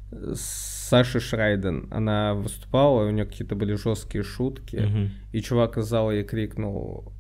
э, 0.10 0.34
с 0.34 0.77
Сашей 0.88 1.22
Шрайден. 1.22 1.88
Она 1.92 2.34
выступала, 2.34 3.06
у 3.06 3.12
нее 3.12 3.26
какие-то 3.26 3.56
были 3.56 3.74
жесткие 3.76 4.24
шутки. 4.24 4.78
Мгм. 4.78 5.10
И 5.34 5.42
чувак 5.42 5.78
из 5.78 5.86
зала 5.86 6.12
ей 6.12 6.24
крикнул, 6.24 7.12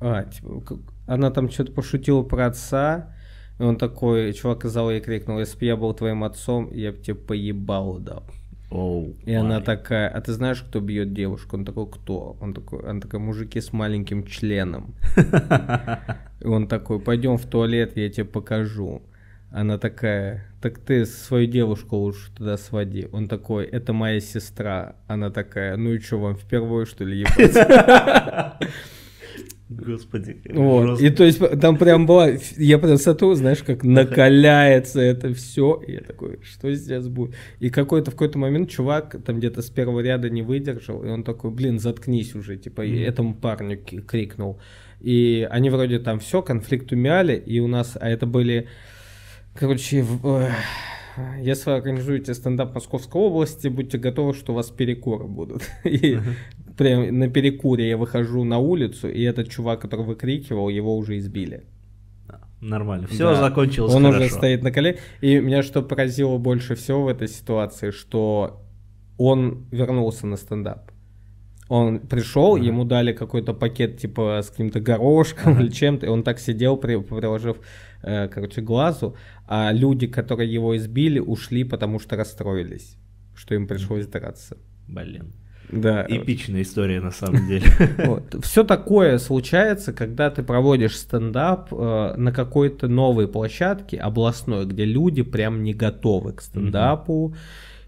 а, 0.00 0.24
типа, 0.24 0.60
как- 0.60 0.78
она 1.06 1.30
там 1.30 1.50
что-то 1.50 1.72
пошутила 1.72 2.22
про 2.22 2.46
отца, 2.46 3.14
и 3.58 3.62
он 3.62 3.76
такой, 3.76 4.32
чувак 4.32 4.64
из 4.64 4.70
зала 4.72 4.90
ей 4.90 5.00
крикнул, 5.00 5.38
если 5.38 5.58
бы 5.58 5.64
я 5.66 5.76
был 5.76 5.92
твоим 5.94 6.22
отцом, 6.24 6.70
я 6.72 6.92
бы 6.92 6.98
тебе 6.98 7.14
поебал 7.16 7.98
дал. 7.98 8.22
Оу, 8.70 9.14
И 9.24 9.32
она 9.32 9.54
май. 9.56 9.62
такая, 9.62 10.08
а 10.08 10.20
ты 10.20 10.32
знаешь, 10.32 10.60
кто 10.60 10.80
бьет 10.80 11.12
девушку? 11.14 11.56
Он 11.56 11.64
такой, 11.64 11.86
кто? 11.88 12.36
Он 12.40 12.52
такой, 12.52 12.80
она 12.90 13.00
такая, 13.00 13.20
мужики 13.20 13.60
с 13.60 13.72
маленьким 13.72 14.24
членом. 14.24 14.94
И 16.40 16.46
он 16.46 16.66
такой, 16.66 16.98
пойдем 17.00 17.36
в 17.38 17.46
туалет, 17.46 17.96
я 17.96 18.08
тебе 18.10 18.24
покажу. 18.24 19.02
Она 19.58 19.78
такая, 19.78 20.44
так 20.60 20.78
ты 20.78 21.06
свою 21.06 21.46
девушку 21.46 21.96
лучше 21.96 22.30
туда 22.36 22.58
своди. 22.58 23.08
Он 23.10 23.26
такой, 23.26 23.64
это 23.64 23.94
моя 23.94 24.20
сестра. 24.20 24.96
Она 25.06 25.30
такая, 25.30 25.78
ну 25.78 25.94
и 25.94 25.98
что, 25.98 26.18
вам 26.18 26.36
впервые 26.36 26.84
что 26.84 27.04
ли 27.04 27.20
ебать? 27.20 27.56
Господи, 29.68 30.36
Вот. 30.50 30.86
жестко. 31.00 31.06
И 31.06 31.10
то 31.10 31.24
есть 31.24 31.60
там 31.60 31.76
прям 31.76 32.06
была, 32.06 32.28
я 32.56 32.78
прям 32.78 32.98
смотрю, 32.98 33.34
знаешь, 33.34 33.62
как 33.64 33.82
накаляется 33.82 35.00
это 35.00 35.32
все. 35.34 35.82
И 35.86 35.92
я 35.92 36.00
такой, 36.02 36.38
что 36.44 36.72
сейчас 36.76 37.08
будет? 37.08 37.34
И 37.58 37.70
какой-то 37.70 38.10
в 38.10 38.14
какой-то 38.14 38.38
момент 38.38 38.70
чувак 38.70 39.16
там 39.24 39.38
где-то 39.38 39.62
с 39.62 39.70
первого 39.70 40.00
ряда 40.00 40.30
не 40.30 40.42
выдержал, 40.42 41.02
и 41.02 41.08
он 41.08 41.24
такой, 41.24 41.50
блин, 41.50 41.80
заткнись 41.80 42.34
уже, 42.36 42.58
типа, 42.58 42.82
и 42.84 42.92
Мгм. 42.92 43.02
этому 43.08 43.34
парню 43.34 43.78
крикнул. 44.06 44.60
И 45.00 45.46
они 45.50 45.68
вроде 45.70 45.98
там 45.98 46.20
все, 46.20 46.42
конфликт 46.42 46.92
умяли, 46.92 47.34
и 47.36 47.58
у 47.58 47.66
нас, 47.66 47.96
а 48.00 48.08
это 48.08 48.26
были, 48.26 48.68
короче, 49.58 50.02
в- 50.02 50.50
если 51.40 51.70
вы 51.70 51.76
организуете 51.76 52.34
стендап 52.34 52.74
Московской 52.74 53.20
области, 53.22 53.68
будьте 53.68 53.98
готовы, 53.98 54.34
что 54.34 54.52
у 54.52 54.56
вас 54.56 54.70
перекуры 54.70 55.24
будут. 55.26 55.62
И 55.84 56.18
прям 56.76 57.18
на 57.18 57.28
перекуре 57.28 57.88
я 57.88 57.96
выхожу 57.96 58.44
на 58.44 58.58
улицу, 58.58 59.08
и 59.08 59.22
этот 59.22 59.48
чувак, 59.48 59.80
который 59.80 60.04
выкрикивал, 60.04 60.68
его 60.68 60.94
уже 60.96 61.16
избили. 61.18 61.64
Нормально. 62.60 63.06
Все 63.06 63.30
Да. 63.30 63.34
закончилось 63.36 63.94
Он 63.94 64.02
хорошо. 64.02 64.20
уже 64.24 64.30
стоит 64.30 64.62
на 64.62 64.70
колене. 64.72 64.98
И 65.20 65.38
меня 65.40 65.62
что 65.62 65.82
поразило 65.82 66.38
больше 66.38 66.74
всего 66.74 67.04
в 67.04 67.08
этой 67.08 67.28
ситуации, 67.28 67.90
что 67.90 68.62
он 69.18 69.66
вернулся 69.70 70.26
на 70.26 70.36
стендап. 70.36 70.90
Он 71.68 71.98
пришел, 71.98 72.54
Ага. 72.56 72.64
ему 72.64 72.84
дали 72.84 73.12
какой-то 73.12 73.52
пакет 73.52 73.98
типа 73.98 74.40
с 74.42 74.50
каким-то 74.50 74.80
горошком 74.80 75.52
Ага. 75.54 75.62
или 75.62 75.70
чем-то, 75.70 76.06
и 76.06 76.08
он 76.08 76.22
так 76.22 76.38
сидел, 76.38 76.76
при- 76.76 77.00
приложив, 77.00 77.56
э, 77.56 77.95
короче, 78.32 78.60
глазу, 78.60 79.16
а 79.46 79.72
люди, 79.72 80.06
которые 80.06 80.52
его 80.52 80.76
избили, 80.76 81.18
ушли, 81.18 81.64
потому 81.64 81.98
что 81.98 82.16
расстроились, 82.16 82.96
что 83.34 83.54
им 83.54 83.66
пришлось 83.66 84.06
драться. 84.06 84.56
Блин. 84.88 85.32
Да. 85.70 86.06
Эпичная 86.08 86.62
история 86.62 87.00
на 87.00 87.10
самом 87.10 87.46
деле. 87.48 87.66
Все 88.42 88.64
такое 88.64 89.18
случается, 89.18 89.92
когда 89.92 90.30
ты 90.30 90.42
проводишь 90.42 90.96
стендап 90.96 91.72
э, 91.72 92.14
на 92.16 92.32
какой-то 92.32 92.88
новой 92.88 93.28
площадке 93.28 93.98
областной, 93.98 94.66
где 94.66 94.84
люди 94.84 95.22
прям 95.22 95.62
не 95.62 95.74
готовы 95.74 96.32
к 96.32 96.42
стендапу. 96.42 97.34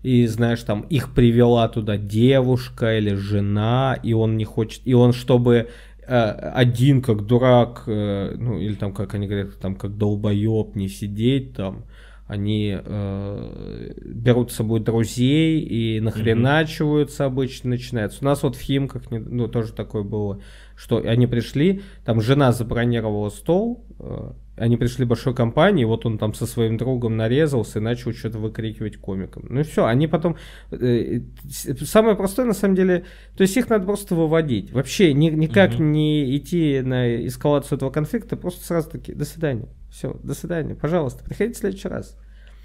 И 0.03 0.27
знаешь, 0.27 0.63
там 0.63 0.83
их 0.83 1.13
привела 1.13 1.69
туда 1.69 1.97
девушка 1.97 2.99
или 2.99 3.15
жена, 3.15 3.99
и 4.01 4.13
он 4.13 4.37
не 4.37 4.45
хочет, 4.45 4.83
и 4.85 4.95
он 4.95 5.13
чтобы 5.13 5.55
э, 5.55 5.67
один 6.09 7.03
как 7.03 7.27
дурак, 7.27 7.85
э, 7.87 8.35
ну 8.39 8.59
или 8.59 8.75
там 8.75 8.93
как 8.93 9.15
они 9.15 9.27
говорят, 9.27 9.59
там 9.61 9.77
как 9.77 9.97
долбоеб 9.97 10.75
не 10.75 10.89
сидеть 10.89 11.55
там, 11.55 11.85
они 12.27 12.77
э, 12.79 13.93
берут 14.05 14.53
с 14.53 14.57
собой 14.57 14.81
друзей 14.81 15.61
и 15.61 16.01
нахреначиваются 16.01 17.25
обычно 17.25 17.71
начинается. 17.71 18.19
У 18.23 18.25
нас 18.25 18.43
вот 18.43 18.57
в 18.57 18.61
Химках 18.61 19.11
не- 19.11 19.19
ну, 19.19 19.49
тоже 19.49 19.73
такое 19.73 20.03
было, 20.03 20.41
что 20.77 20.99
они 20.99 21.27
пришли, 21.27 21.83
там 22.05 22.21
жена 22.21 22.53
забронировала 22.53 23.31
стол, 23.31 23.85
э, 23.99 24.33
они 24.59 24.77
пришли 24.77 25.05
большой 25.05 25.35
компанией, 25.35 25.85
вот 25.87 26.05
он 26.07 26.19
там 26.19 26.35
со 26.35 26.47
своим 26.47 26.77
другом 26.77 27.17
нарезался 27.17 27.79
и 27.79 27.83
начал 27.83 28.13
что-то 28.13 28.39
выкрикивать 28.39 28.97
комикам. 28.97 29.47
Ну 29.49 29.61
и 29.61 29.63
все, 29.63 29.85
они 29.87 30.07
потом... 30.07 30.37
э, 30.71 31.21
с- 31.49 31.87
самое 31.87 32.17
простое, 32.17 32.47
на 32.47 32.55
самом 32.55 32.75
деле, 32.75 33.05
то 33.37 33.43
есть 33.43 33.57
их 33.57 33.69
надо 33.71 33.85
просто 33.87 34.15
выводить. 34.15 34.73
Вообще 34.73 35.13
ни- 35.15 35.31
никак 35.31 35.75
Мгм. 35.75 35.93
не 35.93 36.37
идти 36.37 36.81
на 36.83 37.27
эскалацию 37.27 37.77
этого 37.77 37.91
конфликта, 37.91 38.37
просто 38.37 38.65
сразу 38.65 38.91
таки, 38.91 39.13
до 39.15 39.25
свидания. 39.25 39.69
Все, 39.91 40.15
до 40.23 40.35
свидания, 40.35 40.75
пожалуйста, 40.75 41.25
приходите 41.25 41.57
в 41.57 41.61
следующий 41.61 41.89
раз. 41.89 42.19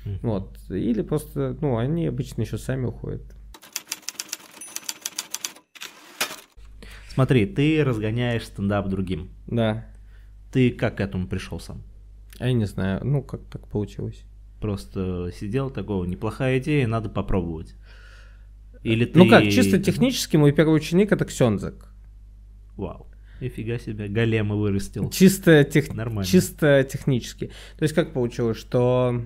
Мгм. 0.06 0.20
Вот. 0.24 0.58
Или 0.70 1.02
просто, 1.02 1.58
ну, 1.62 1.78
они 1.78 2.08
обычно 2.08 2.42
еще 2.42 2.58
сами 2.58 2.86
уходят. 2.88 3.22
Смотри, 7.10 7.46
ты 7.46 7.84
разгоняешь 7.84 8.44
стендап 8.46 8.88
другим. 8.90 9.30
Да. 9.46 9.86
Ты 10.54 10.70
как 10.70 10.98
к 10.98 11.02
этому 11.02 11.28
пришел 11.28 11.60
сам? 11.60 11.82
А 12.40 12.48
я 12.48 12.54
не 12.54 12.66
знаю, 12.66 13.02
ну, 13.04 13.24
как 13.24 13.42
так 13.52 13.68
получилось. 13.68 14.24
Просто 14.62 15.32
сидел 15.38 15.70
такого, 15.70 16.06
неплохая 16.06 16.60
идея, 16.60 16.88
надо 16.88 17.10
попробовать. 17.10 17.76
Или 18.84 19.06
ты... 19.06 19.18
Ну 19.18 19.30
как, 19.30 19.44
чисто 19.44 19.80
технически 19.80 20.38
мой 20.38 20.52
первый 20.52 20.76
ученик 20.76 21.12
это 21.12 21.26
Ксензак. 21.26 21.90
Вау. 22.78 23.08
Нифига 23.42 23.80
себе, 23.80 24.08
голема 24.08 24.56
вырастил. 24.56 25.10
Чисто, 25.10 25.64
тех... 25.64 25.94
Нормально. 25.94 26.26
чисто 26.26 26.84
технически. 26.84 27.48
То 27.78 27.84
есть 27.84 27.94
как 27.96 28.14
получилось, 28.14 28.58
что 28.58 29.22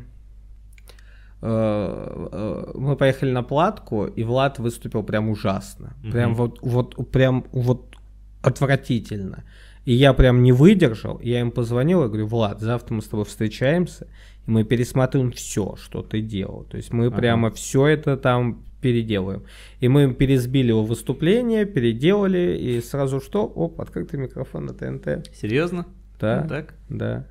э, 1.42 2.28
э, 2.32 2.72
мы 2.76 2.96
поехали 2.96 3.32
на 3.32 3.44
платку, 3.44 4.06
и 4.06 4.24
Влад 4.24 4.60
выступил 4.60 5.04
прям 5.04 5.30
ужасно. 5.30 5.96
Прям 6.12 6.32
Мгм. 6.32 6.38
вот, 6.38 6.60
вот, 6.62 7.12
прям 7.12 7.46
вот 7.52 7.96
отвратительно. 8.42 9.44
И 9.88 9.94
я 9.94 10.12
прям 10.12 10.44
не 10.44 10.52
выдержал, 10.52 11.18
я 11.24 11.40
им 11.40 11.50
позвонил, 11.50 12.04
и 12.04 12.08
говорю, 12.08 12.28
Влад, 12.28 12.60
завтра 12.60 12.94
мы 12.96 13.02
с 13.02 13.06
тобой 13.06 13.24
встречаемся, 13.24 14.08
и 14.46 14.52
мы 14.52 14.66
пересмотрим 14.66 15.32
все, 15.32 15.78
что 15.78 16.02
ты 16.02 16.20
делал. 16.20 16.66
То 16.66 16.76
есть 16.76 16.92
мы 16.92 17.06
Ага. 17.06 17.16
прямо 17.16 17.52
все 17.52 17.88
это 17.88 18.18
там 18.18 18.66
переделаем. 18.82 19.44
И 19.80 19.88
мы 19.88 20.14
пересбили 20.14 20.68
его 20.68 20.84
выступление, 20.84 21.64
переделали, 21.64 22.58
и 22.60 22.82
сразу 22.82 23.22
что? 23.22 23.46
Оп, 23.46 23.80
открытый 23.80 24.20
микрофон 24.20 24.66
на 24.66 24.74
ТНТ. 24.74 25.34
Серьезно? 25.34 25.86
Да. 26.20 26.42
Ну, 26.42 26.50
так? 26.50 26.74
Да. 26.90 27.26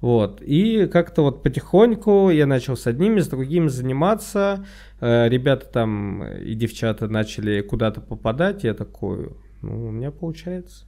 Вот. 0.00 0.40
И 0.40 0.86
как-то 0.86 1.20
вот 1.20 1.42
потихоньку 1.42 2.30
я 2.30 2.46
начал 2.46 2.78
с 2.78 2.86
одними, 2.86 3.20
с 3.20 3.28
другими 3.28 3.68
заниматься. 3.68 4.64
Э, 5.02 5.28
Ребята 5.28 5.66
там 5.66 6.24
и 6.24 6.54
девчата 6.54 7.08
начали 7.08 7.60
куда-то 7.60 8.00
попадать. 8.00 8.64
Я 8.64 8.72
такой, 8.72 9.32
ну, 9.60 9.88
у 9.88 9.90
меня 9.90 10.10
получается. 10.12 10.87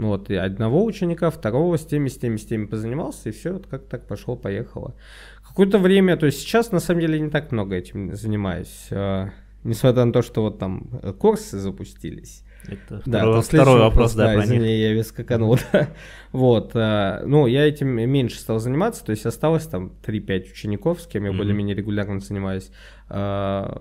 Ну 0.00 0.06
Вот, 0.06 0.30
и 0.30 0.34
одного 0.34 0.82
ученика, 0.82 1.28
второго, 1.28 1.76
с 1.76 1.84
теми, 1.84 2.08
с 2.08 2.16
теми, 2.16 2.38
с 2.38 2.46
теми 2.46 2.64
позанимался, 2.64 3.28
и 3.28 3.32
все, 3.32 3.52
вот 3.52 3.66
как 3.66 3.84
так 3.86 4.06
пошло-поехало. 4.06 4.94
Какое-то 5.46 5.78
время, 5.78 6.16
то 6.16 6.24
есть 6.24 6.40
сейчас, 6.40 6.72
на 6.72 6.80
самом 6.80 7.00
деле, 7.02 7.20
не 7.20 7.28
так 7.28 7.52
много 7.52 7.76
этим 7.76 8.16
занимаюсь. 8.16 8.86
э, 8.90 9.28
Несмотря 9.62 10.06
на 10.06 10.12
то, 10.14 10.22
что 10.22 10.40
вот 10.40 10.58
там 10.58 10.88
курсы 11.18 11.58
запустились. 11.58 12.44
Это 12.68 13.02
Да, 13.06 13.18
второй, 13.20 13.34
то 13.34 13.42
второй 13.42 13.42
следующий 13.42 13.78
вопрос, 13.80 14.14
да, 14.14 14.32
про 14.34 14.44
извини, 14.44 14.68
них. 14.68 14.80
я 14.80 14.92
весь 14.92 15.06
скаканул, 15.08 15.58
да. 15.72 15.88
Вот, 16.32 16.70
а, 16.74 17.22
ну, 17.26 17.46
я 17.46 17.66
этим 17.66 17.88
меньше 17.88 18.38
стал 18.38 18.58
заниматься, 18.60 19.04
то 19.04 19.10
есть 19.10 19.26
осталось 19.26 19.66
там 19.66 19.92
3-5 20.06 20.50
учеников, 20.52 21.00
с 21.00 21.06
кем 21.06 21.24
я 21.24 21.30
Мгм. 21.30 21.38
более-менее 21.38 21.74
регулярно 21.74 22.20
занимаюсь. 22.20 22.70
а, 23.12 23.76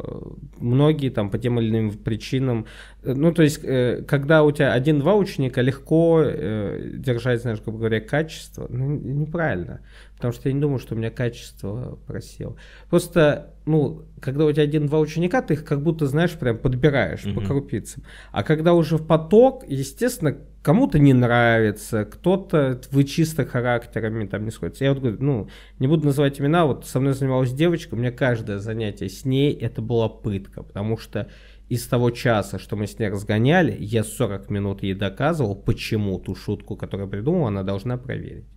многие 0.57 1.09
там 1.09 1.29
по 1.29 1.37
тем 1.37 1.59
или 1.59 1.69
иным 1.69 1.91
причинам, 1.91 2.65
э, 3.03 3.13
ну, 3.13 3.31
то 3.31 3.43
есть, 3.43 3.59
когда 4.07 4.43
у 4.43 4.51
тебя 4.51 4.73
один-два 4.73 5.13
ученика, 5.13 5.61
легко 5.61 6.23
э, 6.25 6.93
держать, 6.95 7.41
знаешь, 7.41 7.61
грубо 7.61 7.77
говоря, 7.77 7.99
качество, 8.01 8.65
ну, 8.69 8.87
неправильно, 8.89 9.81
потому 10.19 10.33
что 10.33 10.49
я 10.49 10.53
не 10.53 10.59
думаю, 10.59 10.79
что 10.79 10.95
у 10.95 10.97
меня 10.97 11.11
качество 11.11 11.97
просело. 12.05 12.57
Просто, 12.89 13.53
ну, 13.65 14.03
когда 14.19 14.45
у 14.45 14.51
тебя 14.51 14.63
один-два 14.63 14.99
ученика, 14.99 15.41
ты 15.41 15.53
их 15.53 15.63
как 15.63 15.81
будто, 15.81 16.07
знаешь, 16.07 16.33
прям 16.33 16.57
подбираешь 16.57 17.23
mm-hmm. 17.23 17.33
по 17.35 17.41
крупицам, 17.41 18.03
а 18.33 18.43
когда 18.43 18.73
уже 18.73 18.97
в 18.97 19.07
поток, 19.07 19.63
естественно, 19.65 20.35
кому-то 20.61 20.99
не 20.99 21.13
нравится, 21.13 22.03
кто-то 22.03 22.81
вы 22.91 23.05
чисто 23.05 23.45
характерами 23.45 24.27
там 24.27 24.43
не 24.43 24.51
сходится. 24.51 24.83
Я 24.83 24.91
вот 24.93 24.99
говорю, 24.99 25.17
ну, 25.21 25.49
не 25.79 25.87
буду 25.87 26.05
называть 26.05 26.41
имена, 26.41 26.65
вот 26.65 26.85
со 26.85 26.99
мной 26.99 27.13
занималась 27.13 27.53
девочка, 27.53 27.93
у 27.93 27.97
меня 27.97 28.11
каждое 28.11 28.59
занятие 28.59 29.07
с 29.07 29.23
ней 29.23 29.53
это 29.53 29.81
была 29.81 30.09
пытка, 30.09 30.63
потому 30.63 30.97
что 30.97 31.29
из 31.69 31.87
того 31.87 32.11
часа, 32.11 32.59
что 32.59 32.75
мы 32.75 32.87
с 32.87 32.99
ней 32.99 33.07
разгоняли, 33.07 33.73
я 33.79 34.03
40 34.03 34.49
минут 34.49 34.83
ей 34.83 34.95
доказывал, 34.95 35.55
почему 35.55 36.19
ту 36.19 36.35
шутку, 36.35 36.75
которую 36.75 37.07
придумал, 37.07 37.47
она 37.47 37.63
должна 37.63 37.95
проверить. 37.95 38.47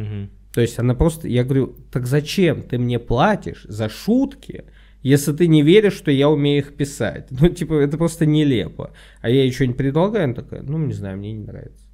Угу. 0.00 0.30
То 0.52 0.60
есть 0.60 0.78
она 0.78 0.94
просто, 0.94 1.28
я 1.28 1.44
говорю, 1.44 1.76
так 1.92 2.06
зачем 2.06 2.62
ты 2.62 2.78
мне 2.78 2.98
платишь 2.98 3.64
за 3.68 3.88
шутки, 3.88 4.64
если 5.02 5.32
ты 5.32 5.46
не 5.46 5.62
веришь, 5.62 5.92
что 5.92 6.10
я 6.10 6.28
умею 6.28 6.58
их 6.62 6.74
писать. 6.74 7.28
Ну, 7.30 7.48
типа, 7.48 7.74
это 7.74 7.96
просто 7.98 8.26
нелепо. 8.26 8.92
А 9.20 9.28
я 9.28 9.42
ей 9.42 9.52
что-нибудь 9.52 9.76
предлагаю, 9.76 10.24
она 10.24 10.34
такая, 10.34 10.62
ну, 10.62 10.78
не 10.78 10.94
знаю, 10.94 11.18
мне 11.18 11.32
не 11.32 11.44
нравится. 11.44 11.86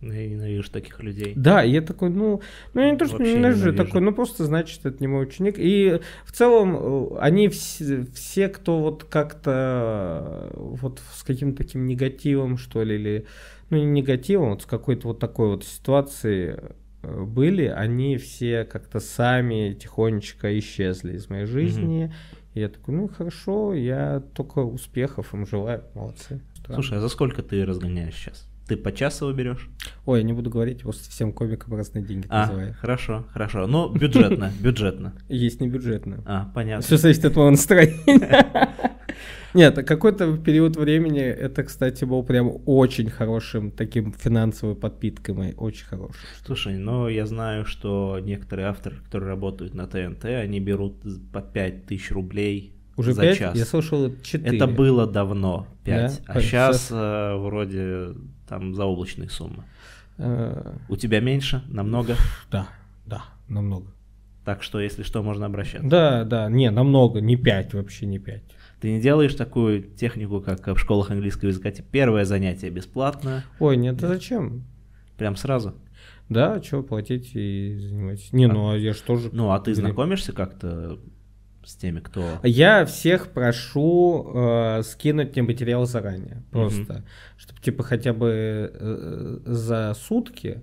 Ну, 0.00 0.12
я 0.12 0.28
ненавижу 0.28 0.70
таких 0.70 1.00
людей. 1.00 1.32
Да, 1.36 1.62
я 1.62 1.80
такой, 1.80 2.10
ну, 2.10 2.40
ну 2.74 2.90
не 2.90 2.96
то, 2.96 3.04
что 3.04 3.18
Вообще 3.18 3.34
ненавижу, 3.34 3.66
ненавижу, 3.66 3.84
такой, 3.84 4.00
ну 4.00 4.12
просто 4.12 4.44
значит, 4.44 4.84
это 4.84 4.96
не 5.00 5.06
мой 5.06 5.24
ученик. 5.24 5.56
И 5.58 6.00
в 6.24 6.32
целом 6.32 6.76
э, 6.76 7.18
они 7.20 7.48
все, 7.48 8.04
все 8.12 8.48
кто 8.48 8.80
вот 8.80 9.04
как-то 9.04 10.50
э, 10.52 10.56
вот 10.56 11.00
с 11.14 11.22
каким-то 11.22 11.58
таким 11.58 11.86
негативом, 11.86 12.58
что 12.58 12.82
ли, 12.82 12.96
или, 12.96 13.26
ну 13.70 13.76
не 13.76 13.84
негативом, 13.84 14.50
вот 14.50 14.62
с 14.62 14.66
какой-то 14.66 15.08
вот 15.08 15.20
такой 15.20 15.50
вот 15.50 15.64
ситуацией 15.64 16.56
были, 17.02 17.66
они 17.66 18.16
все 18.16 18.64
как-то 18.64 19.00
сами 19.00 19.74
тихонечко 19.74 20.58
исчезли 20.58 21.16
из 21.16 21.28
моей 21.28 21.46
жизни. 21.46 22.06
Mm-hmm. 22.06 22.12
И 22.54 22.60
я 22.60 22.68
такой, 22.68 22.94
ну 22.94 23.08
хорошо, 23.08 23.74
я 23.74 24.22
только 24.34 24.60
успехов 24.60 25.32
им 25.34 25.46
желаю, 25.46 25.84
молодцы. 25.94 26.40
Странно. 26.54 26.82
Слушай, 26.82 26.98
а 26.98 27.00
за 27.00 27.08
сколько 27.08 27.42
ты 27.42 27.64
разгоняешь 27.64 28.14
сейчас? 28.14 28.48
Ты 28.68 28.76
по 28.76 28.92
часу 28.92 29.32
берешь? 29.32 29.68
Ой, 30.06 30.20
я 30.20 30.24
не 30.24 30.32
буду 30.32 30.48
говорить, 30.48 30.82
просто 30.82 31.10
всем 31.10 31.32
комикам 31.32 31.74
разные 31.74 32.04
деньги 32.04 32.26
а, 32.28 32.42
называю. 32.46 32.74
Хорошо, 32.80 33.26
хорошо. 33.32 33.66
Ну, 33.66 33.92
бюджетно, 33.92 34.52
бюджетно. 34.60 35.14
Есть 35.28 35.60
не 35.60 35.68
бюджетно. 35.68 36.22
А, 36.24 36.50
понятно. 36.54 36.84
Все 36.84 36.96
зависит 36.96 37.24
от 37.24 37.36
моего 37.36 37.50
настроения. 37.50 38.68
Нет, 39.54 39.86
какой-то 39.86 40.36
период 40.38 40.76
времени 40.76 41.20
это, 41.20 41.62
кстати, 41.64 42.04
был 42.04 42.22
прям 42.22 42.52
очень 42.66 43.10
хорошим 43.10 43.70
таким 43.70 44.12
финансовой 44.12 44.74
подпиткой 44.74 45.34
моей, 45.34 45.54
очень 45.54 45.84
хорошим. 45.84 46.20
Слушай, 46.44 46.78
ну 46.78 47.08
я 47.08 47.26
знаю, 47.26 47.66
что 47.66 48.18
некоторые 48.20 48.68
авторы, 48.68 48.96
которые 48.96 49.28
работают 49.28 49.74
на 49.74 49.86
ТНТ, 49.86 50.24
они 50.24 50.60
берут 50.60 51.02
по 51.32 51.40
5 51.40 51.86
тысяч 51.86 52.10
рублей 52.10 52.74
уже 52.96 53.12
за 53.12 53.22
5? 53.22 53.38
час. 53.38 53.56
Я 53.56 53.64
слышал 53.64 54.14
4. 54.22 54.56
Это 54.56 54.66
было 54.66 55.06
давно, 55.06 55.66
5. 55.84 56.22
Да? 56.26 56.32
А 56.32 56.40
сейчас, 56.40 56.86
сейчас 56.86 56.88
э, 56.90 57.36
вроде 57.36 58.08
там 58.48 58.74
заоблачные 58.74 59.28
суммы. 59.28 59.64
А... 60.18 60.76
У 60.88 60.96
тебя 60.96 61.20
меньше? 61.20 61.62
Намного? 61.68 62.16
Да, 62.50 62.68
да, 63.06 63.24
намного. 63.48 63.92
Так 64.44 64.62
что, 64.62 64.80
если 64.80 65.02
что, 65.04 65.22
можно 65.22 65.46
обращаться. 65.46 65.88
Да, 65.88 66.24
да, 66.24 66.48
не, 66.48 66.70
намного, 66.70 67.20
не 67.20 67.36
5, 67.36 67.74
вообще 67.74 68.06
не 68.06 68.18
5. 68.18 68.42
Ты 68.82 68.90
не 68.90 69.00
делаешь 69.00 69.34
такую 69.36 69.84
технику, 69.84 70.40
как 70.40 70.66
в 70.66 70.76
школах 70.76 71.12
английского 71.12 71.50
языка, 71.50 71.70
типа 71.70 71.88
первое 71.92 72.24
занятие 72.24 72.68
бесплатно. 72.68 73.44
Ой, 73.60 73.76
нет, 73.76 73.96
да 73.96 74.08
зачем? 74.08 74.64
Прям 75.16 75.36
сразу? 75.36 75.76
Да, 76.28 76.60
что, 76.60 76.82
платить 76.82 77.30
и 77.34 77.78
занимайтесь. 77.78 78.32
Не, 78.32 78.46
а, 78.46 78.48
ну 78.52 78.70
а 78.72 78.76
я 78.76 78.92
же... 78.92 79.00
Ну, 79.30 79.52
а 79.52 79.60
ты 79.60 79.72
знакомишься 79.76 80.32
как-то 80.32 80.98
с 81.64 81.76
теми, 81.76 82.00
кто... 82.00 82.40
Я 82.42 82.84
всех 82.84 83.28
прошу 83.28 84.32
э, 84.34 84.82
скинуть 84.82 85.36
мне 85.36 85.44
материал 85.44 85.86
заранее, 85.86 86.42
просто, 86.50 86.92
mm 86.92 87.02
чтобы 87.36 87.60
типа 87.60 87.84
хотя 87.84 88.12
бы 88.12 88.72
э, 88.74 89.38
за 89.44 89.94
сутки 89.94 90.62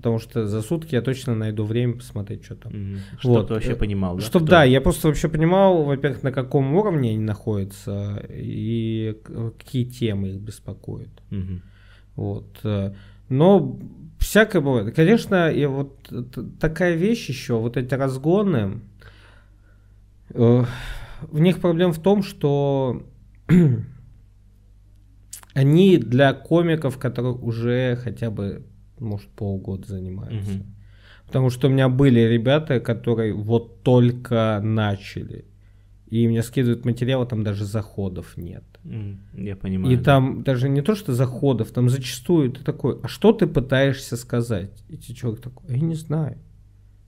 потому 0.00 0.18
что 0.18 0.46
за 0.46 0.62
сутки 0.62 0.94
я 0.94 1.02
точно 1.02 1.34
найду 1.34 1.64
время 1.64 1.94
посмотреть, 1.94 2.44
что 2.44 2.56
там. 2.56 2.72
Mm-hmm. 2.72 2.98
Чтобы 3.18 3.34
вот. 3.34 3.48
ты 3.48 3.54
вообще 3.54 3.76
понимал, 3.76 4.16
да? 4.16 4.22
Чтобы, 4.22 4.46
да, 4.46 4.64
я 4.64 4.80
просто 4.80 5.08
вообще 5.08 5.28
понимал, 5.28 5.84
во-первых, 5.84 6.22
на 6.22 6.32
каком 6.32 6.74
уровне 6.74 7.10
они 7.10 7.18
находятся 7.18 8.24
и 8.28 9.16
какие 9.58 9.84
темы 9.84 10.30
их 10.30 10.40
беспокоят. 10.40 11.10
Mm-hmm. 11.30 11.60
Вот. 12.16 12.94
Но 13.28 13.78
всякое 14.18 14.60
бывает. 14.60 14.94
Конечно, 14.94 15.50
и 15.50 15.64
вот 15.66 16.12
такая 16.58 16.94
вещь 16.94 17.28
еще, 17.28 17.58
вот 17.58 17.76
эти 17.76 17.94
разгоны, 17.94 18.80
э, 20.30 20.64
в 21.22 21.38
них 21.38 21.60
проблема 21.60 21.92
в 21.92 22.00
том, 22.00 22.22
что 22.22 23.06
они 25.54 25.96
для 25.98 26.32
комиков, 26.32 26.98
которые 26.98 27.34
уже 27.34 27.96
хотя 28.02 28.30
бы 28.30 28.64
может, 29.00 29.28
полгода 29.28 29.86
занимаются. 29.86 30.52
Угу. 30.52 30.62
Потому 31.26 31.50
что 31.50 31.68
у 31.68 31.70
меня 31.70 31.88
были 31.88 32.20
ребята, 32.20 32.80
которые 32.80 33.32
вот 33.32 33.82
только 33.82 34.60
начали. 34.62 35.44
И 36.08 36.26
мне 36.26 36.42
скидывают 36.42 36.84
материалы, 36.84 37.24
там 37.24 37.44
даже 37.44 37.64
заходов 37.64 38.36
нет. 38.36 38.64
Я 39.34 39.54
понимаю. 39.54 39.94
И 39.94 39.96
да. 39.96 40.02
там 40.02 40.42
даже 40.42 40.68
не 40.68 40.82
то, 40.82 40.96
что 40.96 41.12
заходов, 41.12 41.70
там 41.70 41.88
зачастую 41.88 42.50
ты 42.50 42.64
такой, 42.64 42.98
а 43.02 43.08
что 43.08 43.32
ты 43.32 43.46
пытаешься 43.46 44.16
сказать? 44.16 44.82
И 44.88 44.96
тебе 44.96 45.14
человек 45.14 45.40
такой, 45.40 45.68
«А 45.68 45.72
я 45.72 45.80
не 45.80 45.94
знаю. 45.94 46.36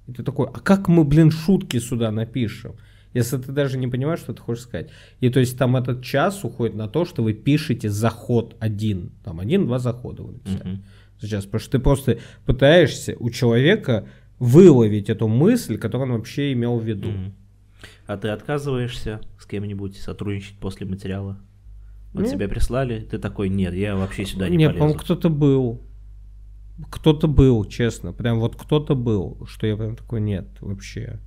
И 0.07 0.13
ты 0.13 0.23
такой, 0.23 0.47
а 0.47 0.61
как 0.61 0.87
мы, 0.87 1.03
блин, 1.03 1.33
шутки 1.33 1.79
сюда 1.79 2.13
напишем? 2.13 2.75
Если 3.15 3.39
ты 3.39 3.51
даже 3.51 3.77
не 3.77 3.89
понимаешь, 3.89 4.21
что 4.21 4.35
ты 4.35 4.41
хочешь 4.41 4.63
сказать. 4.63 4.91
И 5.21 5.31
то 5.31 5.41
есть 5.41 5.59
там 5.59 5.77
этот 5.77 6.05
час 6.05 6.45
уходит 6.45 6.77
на 6.77 6.89
то, 6.89 7.05
что 7.05 7.25
вы 7.25 7.35
пишете 7.35 7.91
заход 7.91 8.57
один. 8.61 9.11
Там 9.25 9.41
один-два 9.41 9.81
захода 9.81 10.23
вы 10.23 10.33
написали. 10.35 10.75
Uh-huh 10.75 10.81
сейчас, 11.27 11.45
потому 11.45 11.61
что 11.61 11.71
ты 11.73 11.79
просто 11.79 12.19
пытаешься 12.45 13.17
у 13.19 13.31
человека 13.31 14.07
выловить 14.39 15.09
эту 15.09 15.29
мысль, 15.29 15.79
которую 15.79 16.11
он 16.11 16.19
вообще 16.19 16.53
имел 16.53 16.79
в 16.79 16.85
виду. 16.85 17.11
Mm-hmm. 17.11 17.33
А 18.07 18.17
ты 18.17 18.29
отказываешься 18.29 19.21
с 19.39 19.47
кем-нибудь 19.47 19.97
сотрудничать 19.97 20.59
после 20.59 20.87
материала? 20.87 21.39
Вот 22.13 22.25
нет. 22.25 22.33
тебя 22.33 22.49
прислали, 22.49 23.01
ты 23.01 23.19
такой, 23.19 23.49
нет, 23.49 23.73
я 23.73 23.97
вообще 23.97 24.27
сюда 24.27 24.49
не 24.49 24.57
нет. 24.57 24.75
Нет, 24.75 24.97
кто-то 25.01 25.31
был. 25.31 25.81
Кто-то 26.91 27.29
был, 27.29 27.65
честно. 27.65 28.13
Прям 28.13 28.41
вот 28.41 28.57
кто-то 28.57 28.95
был, 28.95 29.47
что 29.47 29.67
я 29.67 29.77
прям 29.77 29.97
такой, 29.97 30.21
нет, 30.21 30.49
вообще. 30.61 31.21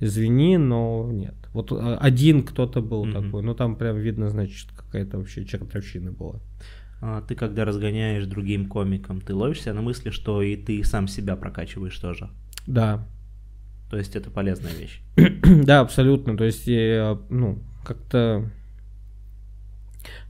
Извини, 0.00 0.56
но 0.58 1.08
нет. 1.12 1.34
Вот 1.52 1.72
а, 1.72 1.96
один 1.98 2.42
кто-то 2.42 2.80
был 2.80 3.06
mm-hmm. 3.06 3.24
такой. 3.24 3.42
Ну 3.42 3.54
там 3.54 3.76
прям 3.76 3.96
видно, 3.98 4.28
значит, 4.28 4.70
какая-то 4.76 5.18
вообще 5.18 5.44
чертовщина 5.44 6.12
была. 6.12 6.40
А, 7.00 7.22
ты 7.22 7.34
когда 7.34 7.64
разгоняешь 7.64 8.26
другим 8.26 8.66
комикам, 8.68 9.20
ты 9.20 9.34
ловишься 9.34 9.72
на 9.72 9.82
мысли, 9.82 10.10
что 10.10 10.42
и 10.42 10.56
ты 10.56 10.82
сам 10.84 11.08
себя 11.08 11.36
прокачиваешь 11.36 11.98
тоже. 11.98 12.30
Да. 12.66 13.06
То 13.90 13.98
есть 13.98 14.16
это 14.16 14.30
полезная 14.30 14.72
вещь. 14.72 15.00
да, 15.64 15.80
абсолютно. 15.80 16.36
То 16.36 16.44
есть, 16.44 16.66
я, 16.66 17.18
ну, 17.28 17.62
как-то... 17.84 18.50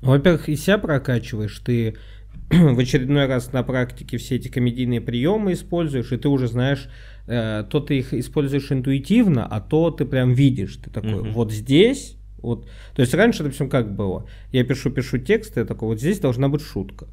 Ну, 0.02 0.10
во-первых, 0.10 0.48
и 0.48 0.56
себя 0.56 0.78
прокачиваешь, 0.78 1.58
ты 1.60 1.96
в 2.50 2.78
очередной 2.78 3.26
раз 3.26 3.52
на 3.52 3.62
практике 3.62 4.18
все 4.18 4.36
эти 4.36 4.48
комедийные 4.48 5.00
приемы 5.00 5.52
используешь, 5.52 6.12
и 6.12 6.16
ты 6.16 6.28
уже 6.28 6.48
знаешь, 6.48 6.88
э, 7.26 7.64
то 7.70 7.80
ты 7.80 7.98
их 7.98 8.12
используешь 8.12 8.70
интуитивно, 8.72 9.46
а 9.46 9.60
то 9.60 9.90
ты 9.90 10.04
прям 10.04 10.32
видишь. 10.32 10.76
Ты 10.76 10.90
такой, 10.90 11.30
вот 11.30 11.52
здесь 11.52 12.16
вот. 12.46 12.68
То 12.94 13.02
есть 13.02 13.12
раньше, 13.12 13.42
допустим, 13.42 13.68
как 13.68 13.94
было? 13.94 14.26
Я 14.52 14.64
пишу, 14.64 14.90
пишу 14.90 15.18
текст, 15.18 15.56
я 15.56 15.64
такой, 15.64 15.88
вот 15.88 15.98
здесь 15.98 16.20
должна 16.20 16.48
быть 16.48 16.62
шутка. 16.62 17.08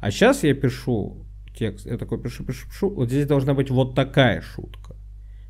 А 0.00 0.10
сейчас 0.10 0.44
я 0.44 0.54
пишу 0.54 1.26
текст, 1.56 1.86
я 1.86 1.98
такой 1.98 2.20
пишу, 2.20 2.44
пишу, 2.44 2.68
пишу, 2.68 2.90
вот 2.90 3.08
здесь 3.08 3.26
должна 3.26 3.54
быть 3.54 3.70
вот 3.70 3.94
такая 3.94 4.40
шутка. 4.40 4.94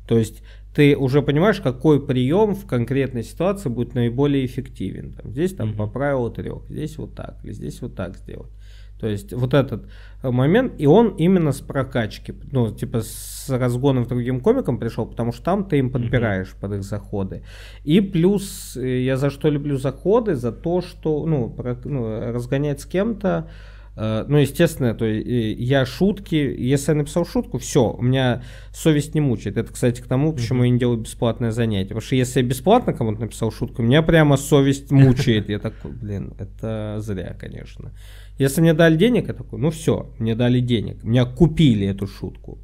То 0.07 0.17
есть 0.17 0.41
ты 0.73 0.97
уже 0.97 1.21
понимаешь, 1.21 1.61
какой 1.61 2.05
прием 2.05 2.55
в 2.55 2.65
конкретной 2.65 3.23
ситуации 3.23 3.69
будет 3.69 3.95
наиболее 3.95 4.45
эффективен. 4.45 5.13
Там, 5.13 5.31
здесь 5.31 5.53
там 5.53 5.71
mm-hmm. 5.71 5.77
по 5.77 5.87
правилу 5.87 6.29
трех, 6.29 6.67
здесь 6.67 6.97
вот 6.97 7.15
так, 7.15 7.37
или 7.43 7.53
здесь 7.53 7.81
вот 7.81 7.95
так 7.95 8.17
сделать. 8.17 8.51
То 8.99 9.07
есть 9.07 9.33
вот 9.33 9.53
этот 9.53 9.89
э, 10.23 10.31
момент, 10.31 10.73
и 10.77 10.87
он 10.87 11.15
именно 11.17 11.51
с 11.51 11.61
прокачки, 11.61 12.33
ну, 12.51 12.71
типа 12.73 13.01
с 13.01 13.49
разгоном 13.49 14.05
к 14.05 14.07
другим 14.07 14.39
комикам 14.39 14.77
пришел, 14.77 15.05
потому 15.05 15.31
что 15.31 15.43
там 15.43 15.65
ты 15.65 15.79
им 15.79 15.91
подбираешь 15.91 16.49
mm-hmm. 16.49 16.61
под 16.61 16.73
их 16.73 16.83
заходы. 16.83 17.43
И 17.83 18.01
плюс 18.01 18.77
э, 18.77 19.01
я 19.01 19.17
за 19.17 19.29
что 19.29 19.49
люблю 19.49 19.77
заходы, 19.77 20.35
за 20.35 20.51
то, 20.51 20.81
что, 20.81 21.25
ну, 21.25 21.49
про, 21.49 21.77
ну 21.83 22.31
разгонять 22.31 22.81
с 22.81 22.85
кем-то, 22.85 23.47
Э, 23.47 23.74
ну, 23.95 24.37
естественно, 24.37 24.93
то 24.93 25.05
я 25.05 25.85
шутки, 25.85 26.35
если 26.35 26.91
я 26.91 26.97
написал 26.97 27.25
шутку, 27.25 27.57
все, 27.59 27.91
у 27.91 28.01
меня 28.01 28.43
совесть 28.73 29.15
не 29.15 29.21
мучает. 29.21 29.57
Это, 29.57 29.71
кстати, 29.71 30.01
к 30.01 30.07
тому, 30.07 30.33
почему 30.33 30.63
я 30.63 30.69
не 30.69 30.79
делаю 30.79 30.99
бесплатное 30.99 31.51
занятие. 31.51 31.89
Потому 31.89 32.01
что 32.01 32.15
если 32.15 32.41
я 32.41 32.45
бесплатно 32.45 32.93
кому-то 32.93 33.21
написал 33.21 33.51
шутку, 33.51 33.81
меня 33.81 34.01
прямо 34.01 34.37
совесть 34.37 34.91
мучает. 34.91 35.49
Я 35.49 35.59
такой, 35.59 35.91
блин, 35.91 36.33
это 36.37 36.97
зря, 36.99 37.35
конечно. 37.39 37.93
Если 38.37 38.59
мне 38.59 38.73
дали 38.73 38.97
денег, 38.97 39.29
я 39.29 39.33
такой, 39.33 39.59
ну 39.59 39.69
все, 39.69 40.13
мне 40.19 40.35
дали 40.35 40.59
денег, 40.59 41.03
меня 41.05 41.25
купили 41.25 41.87
эту 41.87 42.05
шутку. 42.05 42.59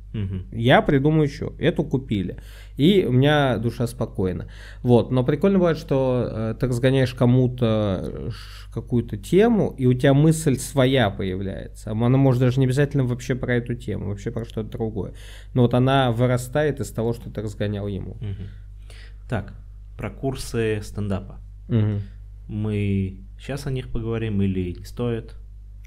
Я 0.52 0.82
придумаю 0.82 1.30
еще, 1.30 1.54
эту 1.60 1.86
купили. 1.86 2.38
И 2.78 3.06
у 3.06 3.12
меня 3.12 3.58
душа 3.58 3.88
спокойна. 3.88 4.48
Вот, 4.82 5.12
но 5.12 5.24
прикольно 5.24 5.60
бывает, 5.60 5.78
что 5.78 6.28
э, 6.30 6.56
ты 6.60 6.68
разгоняешь 6.68 7.14
кому-то 7.14 8.00
э, 8.04 8.30
какую-то 8.74 9.18
тему, 9.18 9.76
и 9.78 9.86
у 9.86 9.94
тебя 9.94 10.14
мысль 10.14 10.58
своя 10.58 11.10
появляется. 11.10 11.92
Она 11.92 12.18
может 12.18 12.42
даже 12.42 12.60
не 12.60 12.66
обязательно 12.66 13.04
вообще 13.04 13.36
про 13.36 13.56
эту 13.56 13.76
тему, 13.76 14.08
вообще 14.10 14.32
про 14.32 14.46
что-то 14.46 14.70
другое. 14.70 15.14
Но 15.54 15.64
вот 15.64 15.74
она 15.74 16.12
вырастает 16.12 16.80
из 16.80 16.90
того, 16.92 17.14
что 17.14 17.30
ты 17.30 17.42
разгонял 17.42 17.88
ему. 17.88 18.12
Угу. 18.12 19.30
Так, 19.30 19.54
про 19.98 20.10
курсы 20.10 20.80
стендапа. 20.84 21.40
Угу. 21.70 22.02
Мы 22.48 23.20
сейчас 23.40 23.68
о 23.68 23.72
них 23.72 23.90
поговорим 23.90 24.42
или 24.42 24.74
не 24.74 24.86
стоит? 24.86 25.36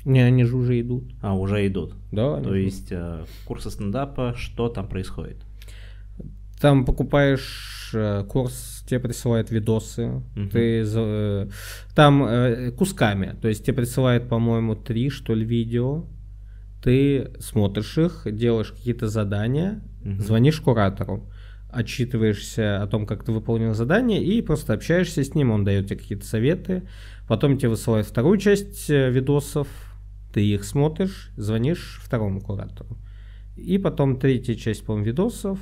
Не, 0.04 0.20
они 0.20 0.44
же 0.44 0.56
уже 0.56 0.80
идут. 0.80 1.14
А, 1.22 1.34
уже 1.34 1.66
идут. 1.66 1.94
Да. 2.12 2.40
То 2.40 2.54
есть 2.54 2.88
э, 2.90 3.24
курсы 3.46 3.70
стендапа, 3.70 4.34
что 4.36 4.68
там 4.68 4.86
происходит? 4.86 5.38
Там 6.64 6.86
покупаешь 6.86 7.90
э, 7.92 8.24
курс, 8.26 8.82
тебе 8.88 8.98
присылают 8.98 9.50
видосы, 9.50 10.06
угу. 10.06 10.48
ты 10.50 10.82
э, 10.82 11.48
там 11.94 12.24
э, 12.24 12.70
кусками, 12.70 13.36
то 13.38 13.48
есть 13.48 13.66
тебе 13.66 13.76
присылают, 13.76 14.30
по-моему, 14.30 14.74
три 14.74 15.10
что 15.10 15.34
ли 15.34 15.44
видео, 15.44 16.06
ты 16.82 17.32
смотришь 17.38 17.98
их, 17.98 18.22
делаешь 18.24 18.72
какие-то 18.72 19.08
задания, 19.08 19.82
угу. 20.02 20.22
звонишь 20.22 20.58
куратору, 20.62 21.30
отчитываешься 21.68 22.82
о 22.82 22.86
том, 22.86 23.04
как 23.04 23.24
ты 23.24 23.32
выполнил 23.32 23.74
задание, 23.74 24.24
и 24.24 24.40
просто 24.40 24.72
общаешься 24.72 25.22
с 25.22 25.34
ним, 25.34 25.50
он 25.50 25.64
дает 25.64 25.88
тебе 25.88 25.98
какие-то 25.98 26.24
советы, 26.24 26.84
потом 27.28 27.58
тебе 27.58 27.68
высылают 27.68 28.06
вторую 28.06 28.38
часть 28.38 28.88
видосов, 28.88 29.68
ты 30.32 30.42
их 30.42 30.64
смотришь, 30.64 31.30
звонишь 31.36 32.00
второму 32.02 32.40
куратору. 32.40 32.96
И 33.54 33.76
потом 33.76 34.18
третья 34.18 34.54
часть, 34.54 34.86
по-моему, 34.86 35.06
видосов. 35.06 35.58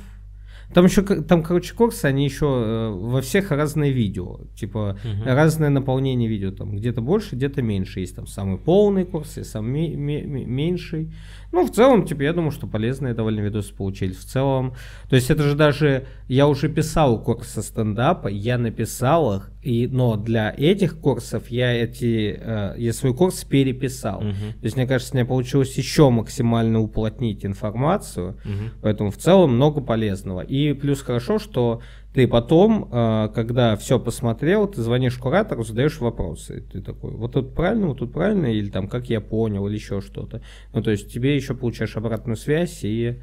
Там 0.73 0.85
еще, 0.85 1.01
там, 1.03 1.43
короче, 1.43 1.73
курсы, 1.73 2.05
они 2.05 2.25
еще 2.25 2.45
э, 2.45 2.89
во 2.89 3.21
всех 3.21 3.51
разные 3.51 3.91
видео. 3.91 4.39
Типа, 4.55 4.97
угу. 5.03 5.23
разное 5.25 5.69
наполнение 5.69 6.27
видео. 6.27 6.51
Там 6.51 6.75
где-то 6.75 7.01
больше, 7.01 7.35
где-то 7.35 7.61
меньше. 7.61 7.99
Есть 7.99 8.15
там 8.15 8.27
самый 8.27 8.57
полный 8.57 9.05
курс, 9.05 9.37
и 9.37 9.43
самый 9.43 9.95
меньший. 9.95 11.13
Ну, 11.51 11.65
в 11.65 11.71
целом, 11.71 12.05
типа, 12.05 12.23
я 12.23 12.33
думаю, 12.33 12.51
что 12.51 12.67
полезные 12.67 13.13
довольно 13.13 13.41
видосы 13.41 13.73
получились. 13.73 14.17
В 14.17 14.25
целом, 14.25 14.73
то 15.09 15.15
есть 15.15 15.29
это 15.29 15.43
же 15.43 15.55
даже, 15.55 16.07
я 16.27 16.47
уже 16.47 16.69
писал 16.69 17.23
курсы 17.23 17.61
стендапа, 17.61 18.27
я 18.27 18.57
написал 18.57 19.37
их, 19.37 19.52
и, 19.63 19.87
но 19.87 20.17
для 20.17 20.53
этих 20.55 20.99
курсов 20.99 21.49
я 21.49 21.71
эти, 21.71 22.37
э, 22.39 22.75
я 22.77 22.93
свой 22.93 23.15
курс 23.15 23.45
переписал. 23.45 24.21
Uh-huh. 24.21 24.51
То 24.59 24.63
есть, 24.63 24.75
мне 24.75 24.85
кажется, 24.85 25.13
мне 25.13 25.23
получилось 25.23 25.77
еще 25.77 26.09
максимально 26.09 26.81
уплотнить 26.81 27.45
информацию, 27.45 28.37
uh-huh. 28.43 28.69
поэтому 28.81 29.09
в 29.09 29.17
целом 29.17 29.55
много 29.55 29.79
полезного. 29.79 30.41
И 30.41 30.73
плюс 30.73 31.01
хорошо, 31.01 31.39
что 31.39 31.81
ты 32.13 32.27
потом, 32.27 32.89
э, 32.91 33.29
когда 33.33 33.77
все 33.77 33.99
посмотрел, 33.99 34.67
ты 34.67 34.81
звонишь 34.81 35.17
куратору, 35.17 35.63
задаешь 35.63 35.99
вопросы. 35.99 36.65
Ты 36.71 36.81
такой, 36.81 37.11
вот 37.11 37.31
тут 37.31 37.55
правильно, 37.55 37.87
вот 37.87 37.99
тут 37.99 38.11
правильно, 38.11 38.47
или 38.47 38.69
там, 38.69 38.89
как 38.89 39.09
я 39.09 39.21
понял, 39.21 39.65
или 39.67 39.75
еще 39.75 40.01
что-то. 40.01 40.41
Ну, 40.73 40.83
то 40.83 40.91
есть 40.91 41.11
тебе 41.11 41.35
еще 41.37 41.55
получаешь 41.55 41.95
обратную 41.95 42.35
связь 42.35 42.81
и 42.83 43.19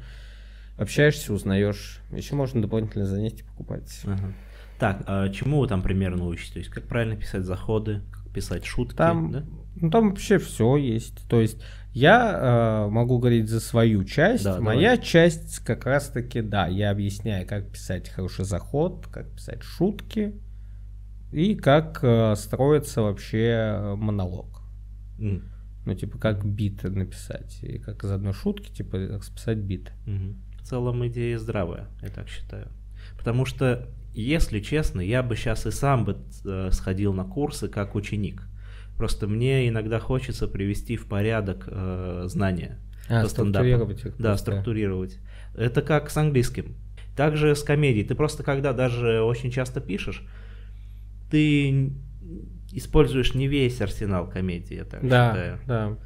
общаешься, 0.77 1.33
узнаешь. 1.33 2.01
Еще 2.11 2.33
можно 2.33 2.63
дополнительные 2.63 3.05
занятия 3.05 3.43
покупать. 3.43 4.01
Ага. 4.05 4.33
Так, 4.81 5.03
а 5.05 5.29
чему 5.29 5.59
вы 5.59 5.67
там 5.67 5.83
примерно 5.83 6.25
учите? 6.25 6.53
То 6.53 6.59
есть, 6.59 6.71
как 6.71 6.87
правильно 6.87 7.15
писать 7.15 7.43
заходы, 7.43 8.01
как 8.11 8.33
писать 8.33 8.65
шутки, 8.65 8.95
там, 8.95 9.31
да? 9.31 9.45
Ну, 9.75 9.91
там 9.91 10.09
вообще 10.09 10.39
все 10.39 10.75
есть. 10.75 11.29
То 11.29 11.39
есть, 11.39 11.61
я 11.93 12.87
э, 12.87 12.89
могу 12.89 13.19
говорить 13.19 13.47
за 13.47 13.59
свою 13.59 14.03
часть. 14.05 14.43
Да, 14.43 14.59
Моя 14.59 14.95
давай. 14.95 15.05
часть 15.05 15.59
как 15.59 15.85
раз-таки, 15.85 16.41
да, 16.41 16.65
я 16.65 16.89
объясняю, 16.89 17.45
как 17.45 17.69
писать 17.69 18.09
хороший 18.09 18.43
заход, 18.43 19.05
как 19.05 19.29
писать 19.35 19.61
шутки 19.61 20.33
и 21.31 21.53
как 21.53 21.99
э, 22.01 22.33
строится 22.35 23.03
вообще 23.03 23.75
э, 23.77 23.95
монолог. 23.95 24.63
Mm. 25.19 25.43
Ну, 25.85 25.93
типа, 25.93 26.17
как 26.17 26.43
бит 26.43 26.81
написать. 26.81 27.59
И 27.61 27.77
как 27.77 28.03
из 28.03 28.09
одной 28.09 28.33
шутки, 28.33 28.71
типа, 28.71 28.97
как 29.09 29.23
списать 29.23 29.59
бит. 29.59 29.91
Mm-hmm. 30.07 30.35
В 30.59 30.67
целом 30.67 31.05
идея 31.05 31.37
здравая, 31.37 31.87
я 32.01 32.09
так 32.09 32.27
считаю. 32.29 32.69
Потому 33.15 33.45
что, 33.45 33.87
если 34.13 34.59
честно, 34.59 35.01
я 35.01 35.23
бы 35.23 35.35
сейчас 35.35 35.65
и 35.65 35.71
сам 35.71 36.05
бы 36.05 36.17
э, 36.45 36.69
сходил 36.71 37.13
на 37.13 37.23
курсы 37.23 37.67
как 37.67 37.95
ученик. 37.95 38.43
Просто 38.97 39.27
мне 39.27 39.67
иногда 39.67 39.99
хочется 39.99 40.47
привести 40.47 40.97
в 40.97 41.07
порядок 41.07 41.65
э, 41.67 42.23
знания. 42.27 42.79
А, 43.09 43.25
структурировать 43.27 44.05
их. 44.05 44.17
Да, 44.17 44.37
структурировать. 44.37 45.17
Это 45.55 45.81
как 45.81 46.09
с 46.09 46.17
английским. 46.17 46.75
Также 47.15 47.55
с 47.55 47.63
комедией. 47.63 48.05
Ты 48.05 48.15
просто 48.15 48.43
когда 48.43 48.73
даже 48.73 49.21
очень 49.21 49.51
часто 49.51 49.81
пишешь, 49.81 50.23
ты 51.29 51.91
используешь 52.71 53.33
не 53.33 53.47
весь 53.47 53.81
арсенал 53.81 54.29
комедии, 54.29 54.75
я 54.75 54.85
так 54.85 55.07
да, 55.07 55.31
считаю. 55.31 55.59
Да, 55.67 55.97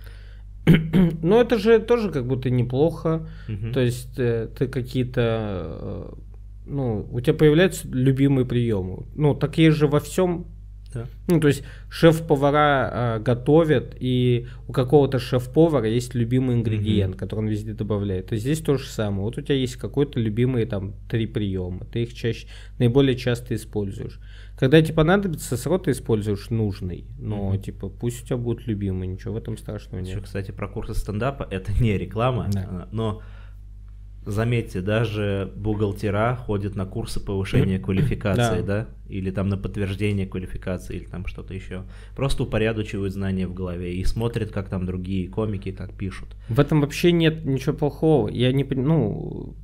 Ну, 1.21 1.39
это 1.39 1.59
же 1.59 1.79
тоже 1.79 2.11
как 2.11 2.25
будто 2.25 2.49
неплохо. 2.49 3.27
Угу. 3.47 3.71
То 3.71 3.79
есть 3.79 4.17
э, 4.17 4.49
ты 4.57 4.67
какие-то... 4.67 6.15
Ну, 6.65 7.07
у 7.11 7.19
тебя 7.21 7.33
появляются 7.33 7.87
любимые 7.87 8.45
приемы. 8.45 9.05
Ну, 9.15 9.35
такие 9.35 9.71
же 9.71 9.87
во 9.87 9.99
всем 9.99 10.47
да. 10.95 11.07
Ну, 11.27 11.41
то 11.41 11.49
есть 11.49 11.63
шеф-повара 11.89 13.17
э, 13.17 13.19
готовят, 13.19 13.97
и 13.99 14.47
у 14.67 14.71
какого-то 14.71 15.19
шеф-повара 15.19 15.89
есть 15.89 16.15
любимый 16.15 16.55
ингредиент, 16.55 17.15
mm-hmm. 17.15 17.19
который 17.19 17.39
он 17.41 17.47
везде 17.47 17.73
добавляет. 17.73 18.27
То 18.27 18.33
есть 18.33 18.45
здесь 18.45 18.61
то 18.61 18.77
же 18.77 18.87
самое. 18.87 19.23
Вот 19.23 19.37
у 19.37 19.41
тебя 19.41 19.55
есть 19.55 19.75
какой-то 19.75 20.19
любимый 20.21 20.65
там 20.65 20.93
три 21.09 21.27
приема, 21.27 21.85
ты 21.85 22.03
их 22.03 22.13
чаще, 22.13 22.47
наиболее 22.79 23.17
часто 23.17 23.55
используешь. 23.55 24.19
Когда 24.57 24.81
тебе 24.81 24.93
понадобится, 24.93 25.57
срок 25.57 25.83
ты 25.83 25.91
используешь 25.91 26.49
нужный, 26.49 27.05
но 27.19 27.53
mm-hmm. 27.53 27.61
типа 27.61 27.89
пусть 27.89 28.23
у 28.23 28.25
тебя 28.27 28.37
будет 28.37 28.65
любимый, 28.65 29.09
ничего 29.09 29.33
в 29.33 29.37
этом 29.37 29.57
страшного 29.57 29.99
нет. 29.99 30.15
Еще, 30.15 30.21
кстати, 30.21 30.51
про 30.51 30.69
курсы 30.69 30.93
стендапа, 30.95 31.45
это 31.51 31.73
не 31.73 31.97
реклама, 31.97 32.47
да. 32.53 32.87
но 32.93 33.21
Заметьте, 34.25 34.81
даже 34.81 35.51
бухгалтера 35.55 36.35
ходят 36.35 36.75
на 36.75 36.85
курсы 36.85 37.19
повышения 37.19 37.77
квалификации, 37.77 38.61
да. 38.61 38.63
да, 38.63 38.87
или 39.07 39.29
там 39.29 39.49
на 39.49 39.57
подтверждение 39.57 40.25
квалификации, 40.25 40.95
или 40.97 41.05
там 41.05 41.27
что-то 41.27 41.53
еще. 41.53 41.83
Просто 42.15 42.43
упорядочивают 42.43 43.13
знания 43.13 43.45
в 43.45 43.53
голове 43.53 43.93
и 43.93 44.03
смотрят, 44.03 44.51
как 44.51 44.67
там 44.69 44.87
другие 44.87 45.29
комики, 45.29 45.71
как 45.71 45.93
пишут. 45.93 46.29
В 46.49 46.59
этом 46.59 46.81
вообще 46.81 47.11
нет 47.11 47.45
ничего 47.45 47.73
плохого. 47.73 48.27
Я 48.29 48.51
не, 48.51 48.63
ну, 48.63 49.55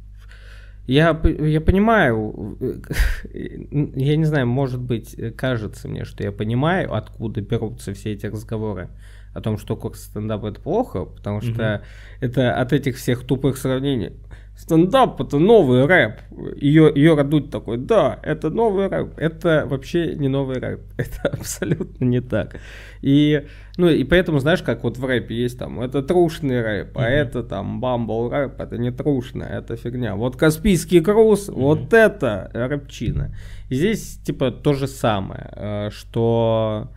я, 0.86 1.20
я 1.26 1.62
понимаю, 1.62 2.58
я 3.34 4.16
не 4.16 4.26
знаю, 4.26 4.46
может 4.46 4.80
быть, 4.80 5.16
кажется 5.38 5.88
мне, 5.88 6.06
что 6.06 6.24
я 6.24 6.32
понимаю, 6.32 6.94
откуда 6.94 7.42
берутся 7.42 7.94
все 7.94 8.12
эти 8.12 8.28
разговоры 8.28 8.90
о 9.34 9.42
том, 9.42 9.58
что 9.58 9.76
курс 9.76 10.04
стендапа 10.04 10.48
это 10.48 10.60
плохо, 10.60 11.06
потому 11.06 11.42
что 11.42 11.52
mm 11.52 11.82
это 12.20 12.54
от 12.54 12.72
этих 12.74 12.98
всех 12.98 13.24
тупых 13.24 13.58
сравнений 13.58 14.12
стендап 14.56 15.20
это 15.20 15.40
новый 15.40 15.86
рэп. 15.86 16.22
Ее, 16.56 16.92
ее 16.94 17.16
радуть 17.16 17.50
такой, 17.50 17.78
да, 17.78 18.20
это 18.24 18.50
новый 18.50 18.88
рэп. 18.88 19.18
Это 19.18 19.66
вообще 19.66 20.16
не 20.16 20.28
новый 20.28 20.60
рэп. 20.60 20.82
Это 20.98 21.30
абсолютно 21.30 22.06
не 22.06 22.22
так. 22.22 22.58
И, 23.02 23.48
ну, 23.78 23.90
и 23.90 24.04
поэтому, 24.04 24.40
знаешь, 24.40 24.62
как 24.62 24.84
вот 24.84 24.98
в 24.98 25.06
рэпе 25.06 25.36
есть 25.36 25.58
там, 25.58 25.82
это 25.82 26.04
трушный 26.04 26.62
рэп, 26.62 26.98
а 26.98 27.02
mm-hmm. 27.02 27.14
это 27.14 27.44
там 27.44 27.82
бамбл 27.82 28.30
рэп, 28.30 28.60
это 28.60 28.78
не 28.78 28.92
трушно, 28.92 29.44
это 29.44 29.76
фигня. 29.76 30.16
Вот 30.16 30.36
Каспийский 30.36 31.02
круз, 31.02 31.50
mm-hmm. 31.50 31.54
вот 31.54 31.94
это 31.94 32.52
рэпчина. 32.54 33.36
И 33.70 33.76
здесь, 33.76 34.20
типа, 34.24 34.52
то 34.52 34.74
же 34.74 34.88
самое, 34.88 35.50
э, 35.56 35.90
что 35.92 36.92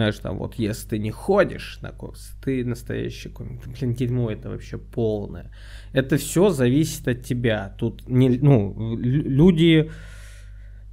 знаешь, 0.00 0.18
там 0.18 0.38
вот, 0.38 0.54
если 0.54 0.88
ты 0.88 0.98
не 0.98 1.10
ходишь 1.10 1.78
на 1.82 1.92
курс, 1.92 2.34
ты 2.42 2.64
настоящий 2.64 3.28
комик. 3.28 3.66
Блин, 3.66 3.92
дерьмо 3.92 4.30
это 4.30 4.48
вообще 4.48 4.78
полное. 4.78 5.50
Это 5.92 6.16
все 6.16 6.48
зависит 6.48 7.06
от 7.06 7.22
тебя. 7.22 7.74
Тут 7.78 8.08
не, 8.08 8.30
ну, 8.30 8.96
люди, 8.96 9.90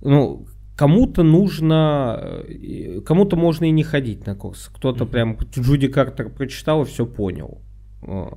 ну, 0.02 0.46
кому-то 0.76 1.24
нужно, 1.24 2.20
э, 2.50 3.00
кому-то 3.06 3.38
можно 3.38 3.66
и 3.66 3.72
не 3.72 3.84
ходить 3.84 4.26
на 4.28 4.36
курс. 4.36 4.70
Кто-то 4.74 5.06
mm-hmm. 5.06 5.12
прям 5.12 5.38
Джуди 5.58 5.88
Картер 5.88 6.30
прочитал 6.30 6.82
и 6.84 6.86
все 6.86 7.06
понял. 7.06 7.62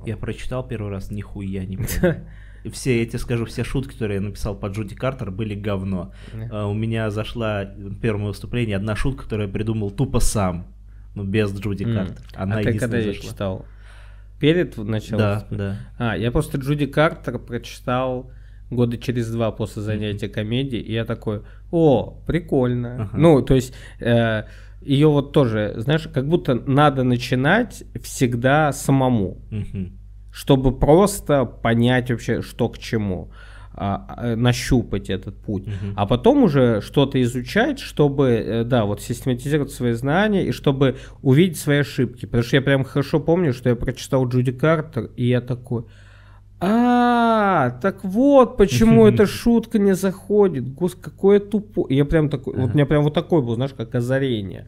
Я 0.05 0.15
прочитал 0.15 0.65
первый 0.65 0.89
раз, 0.89 1.11
нихуя 1.11 1.65
не 1.65 1.77
понял. 2.01 2.15
Все, 2.69 3.01
эти 3.01 3.15
скажу, 3.15 3.45
все 3.45 3.63
шутки, 3.63 3.93
которые 3.93 4.15
я 4.17 4.21
написал 4.21 4.55
по 4.55 4.67
Джуди 4.67 4.95
Картер, 4.95 5.31
были 5.31 5.55
говно. 5.55 6.13
Yeah. 6.33 6.49
Uh, 6.49 6.71
у 6.71 6.73
меня 6.73 7.09
зашла 7.09 7.63
в 7.63 7.99
первом 7.99 8.25
выступлении 8.25 8.73
одна 8.73 8.95
шутка, 8.95 9.23
которую 9.23 9.47
я 9.47 9.53
придумал 9.53 9.91
тупо 9.91 10.19
сам, 10.19 10.67
ну, 11.15 11.23
без 11.23 11.53
Джуди 11.53 11.83
mm. 11.83 11.93
Картер. 11.93 12.25
Она 12.35 12.59
а 12.59 12.63
ты 12.63 12.77
когда 12.77 12.97
ее 12.97 13.15
читал? 13.15 13.65
Перед 14.39 14.77
началом? 14.77 15.19
Да, 15.19 15.47
да. 15.51 15.77
А, 15.97 16.17
я 16.17 16.31
просто 16.31 16.57
Джуди 16.57 16.87
Картер 16.87 17.39
прочитал 17.39 18.31
года 18.71 18.97
через 18.97 19.29
два 19.31 19.51
после 19.51 19.81
занятия 19.81 20.29
комедии, 20.29 20.79
и 20.79 20.93
я 20.93 21.05
такой, 21.05 21.41
о, 21.71 22.21
прикольно. 22.25 23.03
Ага. 23.03 23.17
Ну, 23.17 23.41
то 23.41 23.53
есть 23.53 23.73
э, 23.99 24.43
ее 24.81 25.07
вот 25.09 25.33
тоже, 25.33 25.75
знаешь, 25.77 26.07
как 26.11 26.27
будто 26.27 26.55
надо 26.55 27.03
начинать 27.03 27.83
всегда 28.01 28.71
самому, 28.71 29.37
Мгм. 29.51 29.97
Чтобы 30.31 30.77
просто 30.77 31.45
понять 31.45 32.09
вообще, 32.09 32.41
что 32.41 32.69
к 32.69 32.77
чему, 32.77 33.31
а, 33.73 34.05
а, 34.17 34.35
нащупать 34.35 35.09
этот 35.09 35.37
путь, 35.37 35.65
Мгм. 35.65 35.93
а 35.95 36.05
потом 36.05 36.43
уже 36.43 36.81
что-то 36.81 37.21
изучать, 37.21 37.79
чтобы, 37.79 38.27
э, 38.29 38.63
да, 38.63 38.83
вот 38.85 39.01
систематизировать 39.01 39.71
свои 39.71 39.93
знания 39.93 40.45
и 40.45 40.51
чтобы 40.51 40.97
увидеть 41.21 41.57
свои 41.57 41.79
ошибки. 41.79 42.25
Потому 42.25 42.43
что 42.43 42.57
я 42.57 42.61
прям 42.61 42.83
хорошо 42.83 43.19
помню, 43.19 43.53
что 43.53 43.69
я 43.69 43.75
прочитал 43.75 44.27
Джуди 44.27 44.51
Картер, 44.51 45.11
и 45.15 45.25
я 45.25 45.39
такой, 45.39 45.85
а, 46.59 47.71
так 47.81 48.03
вот, 48.03 48.57
почему 48.57 49.05
эта 49.07 49.25
шутка 49.25 49.79
не 49.79 49.95
заходит. 49.95 50.73
Гос, 50.73 50.95
какое 50.95 51.39
тупо. 51.39 51.87
Я 51.89 52.05
прям 52.05 52.29
такой, 52.29 52.55
вот 52.55 52.71
у 52.71 52.73
меня 52.73 52.85
прям 52.85 53.03
вот 53.03 53.13
такой 53.13 53.41
был, 53.41 53.55
знаешь, 53.55 53.73
как 53.75 53.95
озарение. 53.95 54.67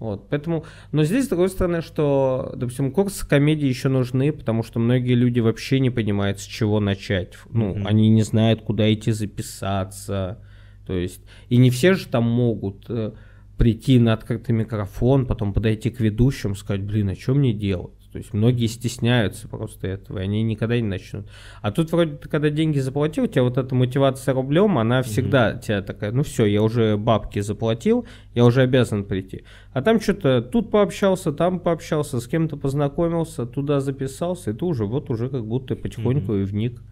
Вот, 0.00 0.30
поэтому, 0.30 0.64
но 0.92 1.04
здесь, 1.04 1.26
с 1.26 1.28
другой 1.28 1.50
стороны, 1.50 1.82
что, 1.82 2.54
допустим, 2.56 2.90
курсы 2.90 3.28
комедии 3.28 3.66
еще 3.66 3.90
нужны, 3.90 4.32
потому 4.32 4.62
что 4.62 4.80
многие 4.80 5.12
люди 5.12 5.40
вообще 5.40 5.78
не 5.78 5.90
понимают, 5.90 6.40
с 6.40 6.44
чего 6.44 6.80
начать. 6.80 7.34
Ну, 7.50 7.74
Мгм. 7.74 7.86
они 7.86 8.08
не 8.08 8.22
знают, 8.22 8.62
куда 8.62 8.90
идти 8.90 9.12
записаться. 9.12 10.42
То 10.86 10.94
есть, 10.94 11.20
и 11.50 11.58
не 11.58 11.68
все 11.68 11.92
же 11.92 12.08
там 12.08 12.24
могут 12.24 12.86
э, 12.88 13.12
прийти 13.58 13.98
на 13.98 14.14
открытый 14.14 14.54
микрофон, 14.54 15.26
потом 15.26 15.52
подойти 15.52 15.90
к 15.90 16.00
ведущим, 16.00 16.56
сказать, 16.56 16.82
блин, 16.82 17.10
а 17.10 17.14
что 17.14 17.34
мне 17.34 17.52
делать? 17.52 17.99
То 18.12 18.18
есть 18.18 18.32
многие 18.32 18.66
стесняются 18.66 19.48
просто 19.48 19.86
этого, 19.86 20.18
и 20.18 20.22
они 20.22 20.42
никогда 20.42 20.76
не 20.76 20.86
начнут. 20.86 21.28
А 21.62 21.70
тут 21.70 21.92
вроде 21.92 22.16
ты 22.16 22.28
когда 22.28 22.50
деньги 22.50 22.80
заплатил, 22.80 23.24
у 23.24 23.26
тебя 23.28 23.44
вот 23.44 23.56
эта 23.56 23.72
мотивация 23.74 24.34
рублем, 24.34 24.78
она 24.78 25.02
всегда 25.02 25.54
тебя 25.54 25.80
такая, 25.80 26.10
ну 26.10 26.24
все, 26.24 26.44
я 26.46 26.60
уже 26.62 26.96
бабки 26.96 27.38
заплатил, 27.38 28.06
я 28.34 28.44
уже 28.44 28.62
обязан 28.62 29.04
прийти. 29.04 29.44
А 29.72 29.80
там 29.80 30.00
что-то 30.00 30.42
тут 30.42 30.72
пообщался, 30.72 31.32
там 31.32 31.60
пообщался, 31.60 32.20
с 32.20 32.26
кем-то 32.26 32.56
познакомился, 32.56 33.46
туда 33.46 33.80
записался, 33.80 34.50
и 34.50 34.54
ты 34.54 34.64
уже 34.64 34.86
вот 34.86 35.08
уже 35.08 35.28
как 35.28 35.46
будто 35.46 35.76
потихоньку 35.76 36.34
и 36.34 36.42
вник. 36.42 36.82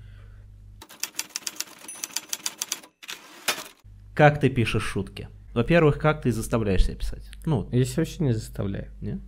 Как 4.14 4.40
ты 4.40 4.50
пишешь 4.50 4.84
шутки? 4.84 5.28
Во-первых, 5.58 5.98
как 5.98 6.22
ты 6.22 6.30
заставляешь 6.30 6.84
себя 6.84 6.94
писать? 6.94 7.28
Ну, 7.44 7.68
Я 7.72 7.84
себя 7.84 8.02
вообще 8.02 8.22
не 8.22 8.32
заставляю. 8.32 8.86
не? 9.00 9.18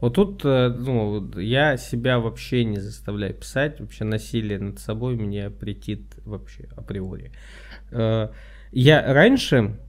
Вот 0.00 0.14
тут, 0.14 0.44
э, 0.44 0.68
ну, 0.68 1.36
я 1.40 1.76
себя 1.76 2.20
вообще 2.20 2.64
не 2.64 2.78
заставляю 2.78 3.34
писать, 3.34 3.80
вообще 3.80 4.04
насилие 4.04 4.60
над 4.60 4.78
собой 4.78 5.16
меня 5.16 5.50
претит 5.50 6.02
вообще 6.24 6.68
априори. 6.76 7.32
Э, 7.90 8.28
Я 8.70 9.12
раньше, 9.12 9.80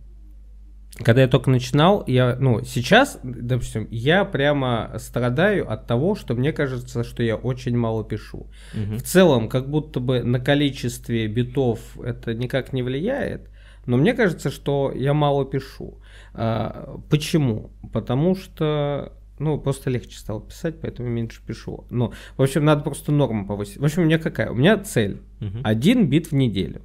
когда 1.04 1.22
я 1.22 1.28
только 1.28 1.52
начинал, 1.52 2.04
я, 2.08 2.36
ну, 2.40 2.64
сейчас, 2.64 3.20
допустим, 3.22 3.88
я 3.92 4.26
прямо 4.26 4.96
страдаю 4.98 5.72
от 5.72 5.86
того, 5.86 6.16
что 6.16 6.34
мне 6.34 6.52
кажется, 6.52 7.04
что 7.04 7.22
я 7.22 7.36
очень 7.36 7.78
мало 7.78 8.04
пишу. 8.04 8.48
Мгм. 8.74 8.98
В 8.98 9.04
целом, 9.04 9.50
как 9.50 9.70
будто 9.70 10.00
бы 10.00 10.24
на 10.24 10.40
количестве 10.40 11.28
битов 11.28 11.80
это 12.04 12.34
никак 12.34 12.74
не 12.74 12.82
влияет, 12.82 13.51
но 13.86 13.98
мне 13.98 14.14
кажется, 14.14 14.50
что 14.50 14.92
я 14.96 15.14
мало 15.14 15.46
пишу. 15.46 15.98
А, 16.34 17.00
почему? 17.10 17.72
Потому 17.92 18.36
что, 18.36 19.14
ну, 19.40 19.60
просто 19.60 19.90
легче 19.90 20.18
стало 20.18 20.42
писать, 20.42 20.80
поэтому 20.82 21.10
меньше 21.10 21.42
пишу. 21.46 21.86
Ну, 21.90 22.14
в 22.38 22.42
общем, 22.42 22.64
надо 22.66 22.84
просто 22.84 23.12
норму 23.12 23.46
повысить. 23.48 23.78
В 23.78 23.84
общем, 23.86 24.04
у 24.04 24.06
меня 24.06 24.20
какая? 24.20 24.52
У 24.52 24.56
меня 24.56 24.78
цель. 24.78 25.22
Мгм. 25.40 25.62
Один 25.64 26.10
бит 26.10 26.28
в 26.28 26.34
неделю. 26.36 26.82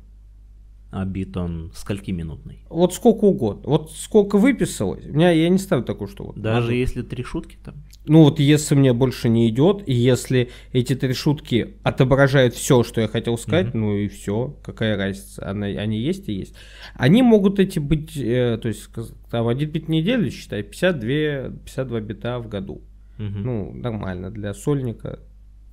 А 0.93 1.05
бит 1.05 1.37
он 1.37 1.73
скольки 1.75 2.11
минутный? 2.13 2.65
Вот 2.71 2.95
сколько 2.95 3.25
угодно. 3.25 3.63
Вот 3.69 3.91
сколько 3.93 4.39
выписалось. 4.39 5.05
У 5.05 5.13
меня 5.13 5.31
я 5.31 5.49
не 5.51 5.59
ставлю 5.59 5.85
такую, 5.85 6.09
что 6.09 6.25
вот. 6.25 6.39
Даже 6.41 6.61
надо- 6.69 6.75
если 6.75 7.03
три 7.03 7.23
шутки 7.23 7.59
там? 7.63 7.75
Ну 8.09 8.23
вот 8.23 8.39
если 8.39 8.75
мне 8.77 8.93
больше 8.93 9.29
не 9.29 9.49
идет, 9.49 9.83
и 9.87 9.93
если 9.93 10.51
эти 10.73 10.95
три 10.95 11.13
шутки 11.13 11.75
отображают 11.83 12.55
все, 12.55 12.83
что 12.85 13.01
я 13.01 13.09
хотел 13.09 13.37
сказать, 13.37 13.69
Мгм. 13.75 13.81
ну 13.81 13.97
и 13.97 14.09
все, 14.09 14.57
какая 14.65 14.97
разница, 14.97 15.49
она, 15.51 15.67
они 15.67 15.99
есть 15.99 16.29
и 16.29 16.33
есть. 16.33 16.55
Они 16.95 17.23
могут 17.23 17.59
эти 17.59 17.79
быть, 17.81 18.17
э, 18.17 18.59
то 18.63 18.69
есть 18.69 18.89
там 19.31 19.49
один 19.49 19.71
бит 19.71 19.87
в 19.87 19.89
неделю, 19.89 20.31
считай, 20.31 20.63
52, 20.63 21.51
52 21.65 22.01
бита 22.01 22.39
в 22.39 22.49
году. 22.49 22.81
Мгм. 23.19 23.43
Ну, 23.43 23.73
нормально, 23.73 24.31
для 24.31 24.55
сольника 24.55 25.19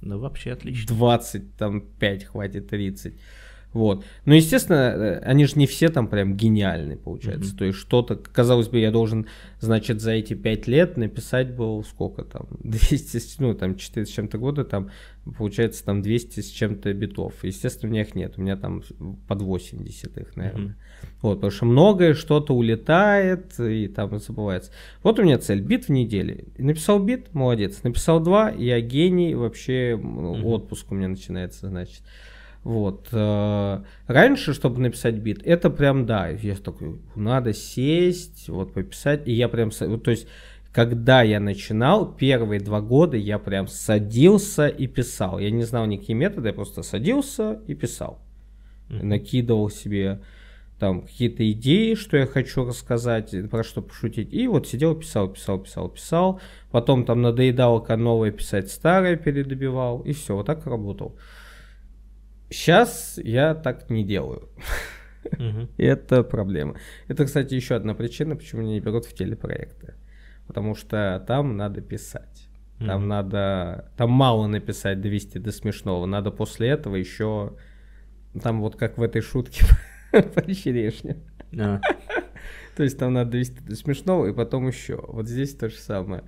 Ну, 0.01 0.17
вообще 0.19 0.51
отлично. 0.53 0.95
20, 0.95 1.55
там 1.55 1.81
5 1.99 2.23
хватит, 2.25 2.67
30. 2.67 3.13
Вот. 3.73 4.05
Но, 4.25 4.35
естественно, 4.35 4.93
э, 4.95 5.19
они 5.25 5.45
же 5.45 5.53
не 5.57 5.65
все 5.67 5.89
там 5.89 6.07
прям 6.07 6.35
гениальные, 6.37 6.95
получается. 6.97 7.49
Мгм. 7.49 7.57
То 7.57 7.65
есть 7.65 7.79
что-то, 7.79 8.15
казалось 8.15 8.67
бы, 8.67 8.77
я 8.79 8.91
должен, 8.91 9.25
значит, 9.59 9.99
за 9.99 10.11
эти 10.11 10.35
5 10.35 10.67
лет 10.67 10.95
написать 10.95 11.55
был 11.55 11.83
сколько 11.83 12.23
там, 12.23 12.47
200, 12.63 13.17
с- 13.17 13.39
ну, 13.39 13.53
там, 13.55 13.75
4 13.75 14.05
с 14.05 14.09
чем-то 14.09 14.37
года, 14.37 14.63
там, 14.63 14.91
получается, 15.37 15.83
там 15.83 16.01
200 16.03 16.41
с 16.41 16.49
чем-то 16.49 16.93
битов. 16.93 17.33
Естественно, 17.43 17.89
у 17.89 17.93
меня 17.93 18.03
их 18.03 18.13
нет, 18.13 18.33
у 18.37 18.41
меня 18.41 18.57
там 18.57 18.83
под 19.27 19.41
80 19.41 20.17
их, 20.19 20.35
наверное. 20.35 20.63
Мгм. 20.65 20.75
Вот, 21.21 21.35
потому 21.35 21.51
что 21.51 21.65
многое 21.65 22.13
что-то 22.13 22.53
улетает 22.55 23.59
и 23.59 23.87
там 23.87 24.19
забывается. 24.19 24.71
Вот 25.01 25.17
у 25.19 25.23
меня 25.23 25.37
цель, 25.39 25.61
бит 25.61 25.85
в 25.85 25.89
неделе. 25.89 26.45
И 26.57 26.61
Написал 26.63 26.99
бит, 26.99 27.33
молодец. 27.33 27.81
Написал 27.83 28.19
два, 28.19 28.51
я 28.51 28.79
гений, 28.81 29.33
вообще 29.35 29.97
Мгм. 29.99 30.45
отпуск 30.45 30.91
у 30.91 30.95
меня 30.95 31.07
начинается, 31.07 31.69
значит. 31.69 32.01
Вот. 32.63 33.09
э, 33.11 33.83
Раньше, 34.07 34.53
чтобы 34.53 34.79
написать 34.81 35.15
бит, 35.15 35.41
это 35.43 35.69
прям, 35.69 36.05
да, 36.05 36.29
я 36.29 36.55
такой, 36.55 37.01
надо 37.15 37.53
сесть, 37.53 38.47
вот 38.47 38.73
пописать, 38.73 39.27
и 39.27 39.33
я 39.33 39.49
прям, 39.49 39.71
то 39.71 40.11
есть, 40.11 40.27
когда 40.71 41.21
я 41.21 41.39
начинал, 41.39 42.13
первые 42.13 42.59
два 42.59 42.81
года 42.81 43.17
я 43.17 43.37
прям 43.37 43.67
садился 43.67 44.67
и 44.67 44.87
писал. 44.87 45.39
Я 45.39 45.51
не 45.51 45.63
знал 45.63 45.85
никакие 45.85 46.15
методы, 46.15 46.47
я 46.47 46.53
просто 46.53 46.83
садился 46.83 47.59
и 47.67 47.75
писал 47.75 48.19
Мгм. 48.89 49.09
накидывал 49.09 49.69
себе 49.69 50.21
там 50.79 51.03
какие-то 51.03 51.49
идеи, 51.51 51.93
что 51.93 52.17
я 52.17 52.25
хочу 52.25 52.65
рассказать, 52.65 53.33
про 53.49 53.63
что 53.63 53.81
пошутить. 53.81 54.33
И 54.33 54.47
вот 54.47 54.67
сидел, 54.67 54.95
писал, 54.95 55.29
писал, 55.29 55.59
писал, 55.59 55.89
писал. 55.89 56.41
Потом 56.71 57.05
там 57.05 57.21
надоедало 57.21 57.85
новое 57.95 58.31
писать, 58.31 58.69
старое 58.69 59.15
передобивал. 59.15 60.01
И 60.01 60.11
все, 60.13 60.35
вот 60.35 60.45
так 60.45 60.65
работал. 60.65 61.15
Сейчас 62.53 63.19
я 63.23 63.55
так 63.55 63.89
не 63.89 64.05
делаю. 64.05 64.47
Это 65.77 66.23
проблема. 66.23 66.75
Это, 67.07 67.25
кстати, 67.25 67.55
еще 67.55 67.75
одна 67.75 67.95
причина, 67.95 68.35
почему 68.35 68.61
меня 68.61 68.73
не 68.73 68.79
берут 68.79 69.05
в 69.05 69.13
телепроекты. 69.13 69.95
Потому 70.47 70.75
что 70.75 71.23
там 71.27 71.57
надо 71.57 71.81
писать. 71.81 72.47
Там 72.79 73.07
надо... 73.07 73.89
Там 73.97 74.11
мало 74.11 74.47
написать, 74.47 74.99
довести 74.99 75.39
до 75.39 75.51
смешного. 75.51 76.05
Надо 76.05 76.31
после 76.31 76.69
этого 76.69 76.95
еще... 76.95 77.55
Там 78.41 78.61
вот 78.61 78.75
как 78.75 78.97
в 78.97 79.03
этой 79.03 79.21
шутке 79.21 79.65
про 80.11 80.53
черешню. 80.53 81.17
А, 81.57 81.79
То 82.75 82.83
есть 82.83 82.97
там 82.97 83.13
надо 83.13 83.31
довести 83.31 83.61
до 83.61 83.75
смешного, 83.75 84.27
и 84.27 84.33
потом 84.33 84.67
еще. 84.67 85.03
Вот 85.07 85.27
здесь 85.27 85.55
то 85.55 85.69
же 85.69 85.75
самое. 85.75 86.23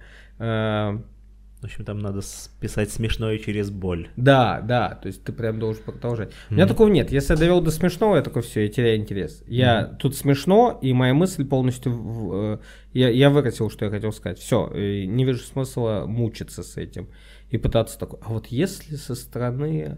В 1.66 1.68
общем, 1.68 1.84
там 1.84 1.97
надо 1.97 2.22
писать 2.59 2.91
смешное 2.91 3.39
через 3.39 3.72
боль. 3.72 4.09
Да, 4.18 4.61
да, 4.61 4.99
то 5.01 5.07
есть 5.07 5.24
ты 5.24 5.34
прям 5.34 5.57
должен 5.57 5.82
продолжать. 5.82 6.32
У 6.51 6.53
меня 6.53 6.68
такого 6.68 6.89
нет. 6.89 7.11
Если 7.11 7.34
я 7.34 7.39
довел 7.39 7.59
до 7.59 7.72
смешного, 7.72 8.18
я 8.18 8.22
такой, 8.22 8.43
все, 8.43 8.61
я 8.61 8.68
теряю 8.68 8.97
интерес. 8.97 9.43
Я 9.47 9.86
тут 9.86 10.16
смешно, 10.16 10.78
и 10.80 10.93
моя 10.93 11.16
мысль 11.16 11.43
полностью... 11.43 11.91
в- 11.91 12.34
э, 12.36 12.59
я, 12.93 13.09
я 13.09 13.32
выкатил, 13.32 13.72
что 13.72 13.86
я 13.86 13.89
хотел 13.89 14.11
сказать. 14.11 14.38
Все, 14.38 14.70
не 15.07 15.26
вижу 15.26 15.39
смысла 15.39 16.03
мучиться 16.07 16.61
с 16.61 16.78
этим. 16.78 17.07
И 17.49 17.57
пытаться 17.57 17.97
такой, 17.97 18.20
а 18.22 18.30
вот 18.30 18.45
если 18.45 18.95
со 18.95 19.16
стороны 19.16 19.97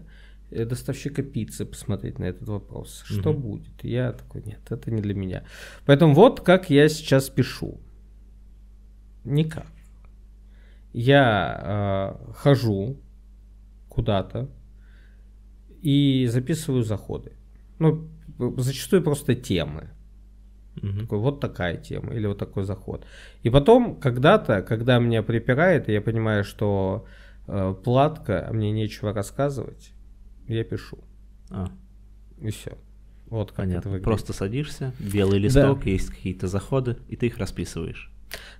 э, 0.50 0.64
доставщика 0.64 1.22
пиццы 1.22 1.66
посмотреть 1.66 2.18
на 2.18 2.24
этот 2.24 2.48
вопрос, 2.48 3.02
что 3.04 3.32
Мгм. 3.34 3.42
будет? 3.42 3.84
Я 3.84 4.12
такой, 4.12 4.42
нет, 4.42 4.60
это 4.70 4.90
не 4.90 5.02
для 5.02 5.12
меня. 5.12 5.44
Поэтому 5.84 6.14
вот 6.14 6.40
как 6.40 6.70
я 6.70 6.88
сейчас 6.88 7.28
пишу. 7.28 7.78
Никак. 9.24 9.66
Я 11.00 12.16
э, 12.28 12.32
хожу 12.32 12.96
куда-то 13.88 14.48
и 15.80 16.26
записываю 16.26 16.82
заходы. 16.82 17.34
Ну, 17.78 18.08
зачастую 18.56 19.04
просто 19.04 19.36
темы. 19.36 19.90
Мгм. 20.82 21.00
Такой, 21.02 21.18
вот 21.18 21.40
такая 21.40 21.76
тема 21.76 22.14
или 22.14 22.26
вот 22.26 22.38
такой 22.38 22.64
заход. 22.64 23.06
И 23.44 23.50
потом, 23.50 23.94
когда-то, 24.00 24.62
когда 24.62 24.98
меня 24.98 25.22
припирает, 25.22 25.88
и 25.88 25.92
я 25.92 26.00
понимаю, 26.00 26.42
что 26.42 27.06
э, 27.46 27.74
платка, 27.84 28.48
а 28.48 28.52
мне 28.52 28.72
нечего 28.72 29.12
рассказывать, 29.12 29.92
я 30.48 30.64
пишу. 30.64 30.98
А, 31.50 31.68
И 32.40 32.50
все. 32.50 32.76
Вот 33.26 33.52
как 33.52 33.66
это 33.66 33.68
понятно. 33.68 33.90
выглядит. 33.90 34.04
Просто 34.04 34.32
садишься, 34.32 34.92
белый 34.98 35.38
листок, 35.38 35.86
есть 35.86 36.10
какие-то 36.10 36.48
заходы, 36.48 36.96
и 37.08 37.14
ты 37.14 37.26
их 37.26 37.38
расписываешь. 37.38 38.10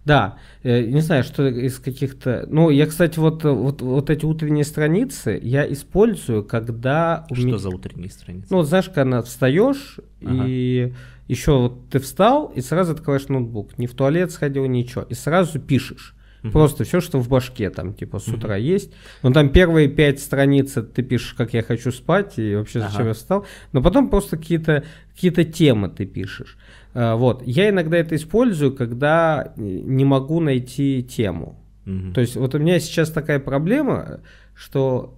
Да, 0.05 0.39
э, 0.63 0.85
не 0.85 1.01
знаю, 1.01 1.23
что 1.23 1.47
из 1.47 1.79
каких-то... 1.79 2.47
Ну, 2.49 2.71
я, 2.71 2.87
кстати, 2.87 3.19
вот, 3.19 3.45
вот, 3.45 3.83
вот 3.83 4.11
эти 4.11 4.25
утренние 4.25 4.65
страницы 4.65 5.39
я 5.43 5.71
использую, 5.71 6.45
когда... 6.45 7.27
Что 7.33 7.47
ми... 7.47 7.59
за 7.59 7.69
утренние 7.69 8.11
страницы? 8.11 8.47
Ну, 8.51 8.59
вот 8.59 8.67
знаешь, 8.67 8.89
когда 8.89 9.23
встаешь, 9.23 9.99
ага. 10.25 10.45
и 10.47 10.95
еще 11.27 11.59
вот 11.59 11.91
ты 11.91 11.99
встал, 11.99 12.47
и 12.55 12.63
сразу 12.63 12.93
открываешь 12.93 13.29
ноутбук. 13.29 13.77
Не 13.79 13.87
в 13.87 13.95
туалет 13.95 14.33
сходил, 14.33 14.65
ничего. 14.67 15.03
И 15.03 15.15
сразу 15.15 15.61
пишешь. 15.61 16.15
Угу. 16.43 16.53
Просто 16.53 16.85
все, 16.85 17.01
что 17.01 17.19
в 17.19 17.29
башке 17.29 17.69
там, 17.71 17.95
типа, 17.95 18.19
с 18.19 18.29
утра 18.29 18.55
угу. 18.55 18.63
есть. 18.63 18.93
Ну, 19.23 19.33
там 19.33 19.51
первые 19.51 19.89
пять 19.89 20.21
страниц 20.21 20.73
ты 20.73 21.03
пишешь, 21.03 21.35
как 21.35 21.53
я 21.53 21.63
хочу 21.63 21.93
спать, 21.93 22.39
и 22.39 22.55
вообще 22.55 22.81
зачем 22.81 23.01
ага. 23.01 23.09
я 23.09 23.15
встал. 23.15 23.47
Но 23.73 23.83
потом 23.83 24.09
просто 24.09 24.37
какие-то 24.37 24.85
какие 25.15 25.31
темы 25.31 25.89
ты 25.89 26.07
пишешь. 26.07 26.57
А, 27.01 27.15
вот. 27.15 27.43
Я 27.47 27.69
иногда 27.69 27.97
это 27.97 28.17
использую, 28.17 28.75
когда 28.75 29.53
не 29.57 30.05
могу 30.05 30.41
найти 30.41 31.07
тему. 31.09 31.57
Угу. 31.87 32.13
То 32.13 32.21
есть 32.21 32.35
вот 32.35 32.57
у 32.57 32.59
меня 32.59 32.81
сейчас 32.81 33.11
такая 33.11 33.39
проблема, 33.39 34.21
что 34.53 35.17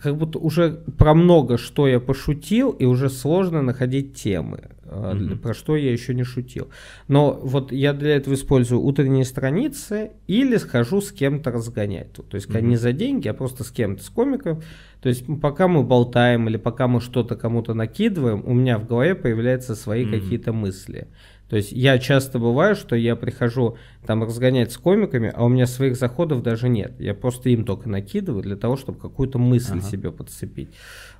как 0.00 0.16
будто 0.16 0.38
уже 0.38 0.82
про 0.96 1.14
много 1.14 1.58
что 1.58 1.88
я 1.88 2.00
пошутил, 2.00 2.70
и 2.70 2.84
уже 2.84 3.08
сложно 3.08 3.62
находить 3.62 4.14
темы, 4.14 4.70
mm-hmm. 4.84 5.38
про 5.38 5.54
что 5.54 5.76
я 5.76 5.92
еще 5.92 6.14
не 6.14 6.24
шутил. 6.24 6.68
Но 7.08 7.38
вот 7.42 7.72
я 7.72 7.92
для 7.92 8.16
этого 8.16 8.34
использую 8.34 8.82
утренние 8.82 9.24
страницы 9.24 10.12
или 10.26 10.56
схожу 10.56 11.00
с 11.00 11.10
кем-то 11.12 11.50
разгонять. 11.50 12.12
То 12.12 12.24
есть 12.32 12.48
mm-hmm. 12.48 12.62
не 12.62 12.76
за 12.76 12.92
деньги, 12.92 13.28
а 13.28 13.34
просто 13.34 13.64
с 13.64 13.70
кем-то, 13.70 14.02
с 14.02 14.08
комиком. 14.08 14.62
То 15.00 15.08
есть 15.08 15.24
пока 15.40 15.68
мы 15.68 15.82
болтаем 15.82 16.48
или 16.48 16.56
пока 16.56 16.88
мы 16.88 17.00
что-то 17.00 17.36
кому-то 17.36 17.74
накидываем, 17.74 18.42
у 18.44 18.52
меня 18.52 18.78
в 18.78 18.86
голове 18.86 19.14
появляются 19.14 19.74
свои 19.74 20.04
mm-hmm. 20.04 20.20
какие-то 20.20 20.52
мысли. 20.52 21.08
То 21.48 21.56
есть 21.56 21.72
я 21.72 21.98
часто 21.98 22.38
бываю, 22.38 22.76
что 22.76 22.94
я 22.94 23.16
прихожу 23.16 23.78
там 24.06 24.22
разгонять 24.22 24.70
с 24.70 24.76
комиками, 24.76 25.32
а 25.34 25.44
у 25.44 25.48
меня 25.48 25.66
своих 25.66 25.96
заходов 25.96 26.42
даже 26.42 26.68
нет. 26.68 27.00
Я 27.00 27.14
просто 27.14 27.48
им 27.48 27.64
только 27.64 27.88
накидываю 27.88 28.42
для 28.42 28.56
того, 28.56 28.76
чтобы 28.76 28.98
какую-то 28.98 29.38
мысль 29.38 29.78
ага. 29.78 29.88
себе 29.88 30.12
подцепить. 30.12 30.68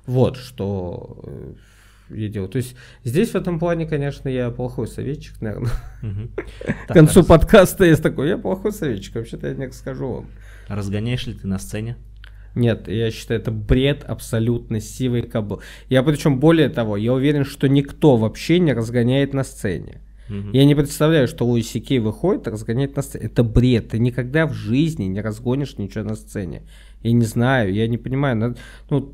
Вот 0.05 0.37
что 0.37 1.19
э, 1.23 1.53
я 2.09 2.29
делаю. 2.29 2.49
То 2.49 2.57
есть 2.57 2.75
здесь 3.03 3.31
в 3.31 3.35
этом 3.35 3.57
плане, 3.57 3.87
конечно, 3.87 4.29
я 4.29 4.51
плохой 4.51 4.87
советчик, 4.87 5.41
наверное. 5.41 5.71
К 6.87 6.93
концу 6.93 7.23
подкаста 7.23 7.85
есть 7.85 8.03
такой, 8.03 8.29
я 8.29 8.37
плохой 8.37 8.71
советчик, 8.71 9.15
вообще-то 9.15 9.47
я 9.47 9.55
не 9.55 9.71
скажу 9.71 10.07
вам. 10.11 10.27
Разгоняешь 10.67 11.25
ли 11.25 11.33
ты 11.33 11.47
на 11.47 11.57
сцене? 11.57 11.97
Нет, 12.53 12.87
я 12.87 13.09
считаю, 13.09 13.39
это 13.39 13.51
бред 13.51 14.03
абсолютно 14.03 14.79
сивый 14.79 15.23
кабл. 15.23 15.61
Я 15.87 16.03
причем 16.03 16.39
более 16.39 16.69
того, 16.69 16.97
я 16.97 17.13
уверен, 17.13 17.45
что 17.45 17.67
никто 17.67 18.17
вообще 18.17 18.59
не 18.59 18.73
разгоняет 18.73 19.33
на 19.33 19.43
сцене. 19.43 20.01
Угу. 20.29 20.49
Я 20.53 20.65
не 20.65 20.75
представляю, 20.75 21.27
что 21.27 21.45
Луи 21.45 21.61
Сикей 21.61 21.99
выходит 21.99 22.47
и 22.47 22.51
разгоняет 22.51 22.95
на 22.95 23.01
сцене. 23.01 23.25
Это 23.25 23.43
бред. 23.43 23.89
Ты 23.89 23.99
никогда 23.99 24.45
в 24.45 24.53
жизни 24.53 25.05
не 25.05 25.21
разгонишь 25.21 25.77
ничего 25.77 26.03
на 26.03 26.15
сцене. 26.15 26.63
Я 27.01 27.11
не 27.11 27.25
знаю, 27.25 27.73
я 27.73 27.87
не 27.87 27.97
понимаю. 27.97 28.55
Ну, 28.89 29.13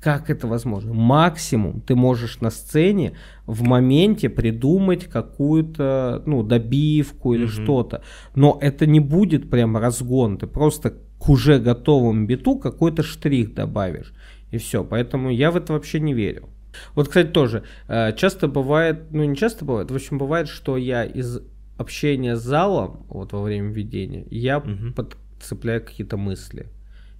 как 0.00 0.30
это 0.30 0.46
возможно? 0.46 0.94
Максимум 0.94 1.80
ты 1.80 1.94
можешь 1.94 2.40
на 2.40 2.50
сцене 2.50 3.14
в 3.46 3.62
моменте 3.62 4.28
придумать 4.28 5.04
какую-то 5.04 6.22
ну, 6.26 6.42
добивку 6.42 7.34
или 7.34 7.46
mm 7.46 7.48
что-то. 7.48 8.02
Но 8.34 8.58
это 8.60 8.86
не 8.86 9.00
будет 9.00 9.50
прям 9.50 9.76
разгон. 9.76 10.38
Ты 10.38 10.46
просто 10.46 10.94
к 11.18 11.28
уже 11.28 11.58
готовому 11.58 12.26
биту 12.26 12.56
какой-то 12.56 13.02
штрих 13.02 13.54
добавишь. 13.54 14.12
И 14.50 14.58
все. 14.58 14.84
Поэтому 14.84 15.30
я 15.30 15.50
в 15.50 15.56
это 15.56 15.72
вообще 15.72 16.00
не 16.00 16.14
верю. 16.14 16.48
Вот, 16.94 17.08
кстати, 17.08 17.28
тоже. 17.28 17.64
Э, 17.88 18.12
часто 18.16 18.48
бывает, 18.48 19.10
ну 19.10 19.24
не 19.24 19.36
часто 19.36 19.64
бывает, 19.64 19.90
в 19.90 19.94
общем, 19.94 20.18
бывает, 20.18 20.48
что 20.48 20.76
я 20.76 21.04
из 21.04 21.40
общения 21.76 22.36
с 22.36 22.42
залом, 22.42 23.06
вот 23.08 23.32
во 23.32 23.42
время 23.42 23.70
ведения, 23.72 24.26
я 24.30 24.58
угу. 24.58 24.92
подцепляю 24.94 25.84
какие-то 25.84 26.16
мысли. 26.16 26.66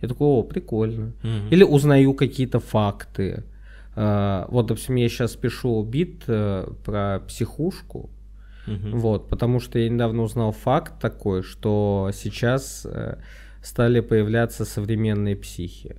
Я 0.00 0.08
такой, 0.08 0.26
о, 0.28 0.42
прикольно. 0.42 1.12
Угу. 1.22 1.48
Или 1.50 1.64
узнаю 1.64 2.14
какие-то 2.14 2.60
факты. 2.60 3.44
Э, 3.96 4.46
вот, 4.48 4.66
допустим, 4.66 4.96
я 4.96 5.08
сейчас 5.08 5.36
пишу 5.36 5.82
бит 5.82 6.24
э, 6.26 6.70
про 6.84 7.20
психушку, 7.26 8.10
угу. 8.66 8.98
вот, 8.98 9.28
потому 9.28 9.60
что 9.60 9.78
я 9.78 9.88
недавно 9.88 10.22
узнал 10.22 10.52
факт 10.52 11.00
такой, 11.00 11.42
что 11.42 12.10
сейчас 12.12 12.86
стали 13.62 14.00
появляться 14.00 14.64
современные 14.64 15.36
психи. 15.36 15.96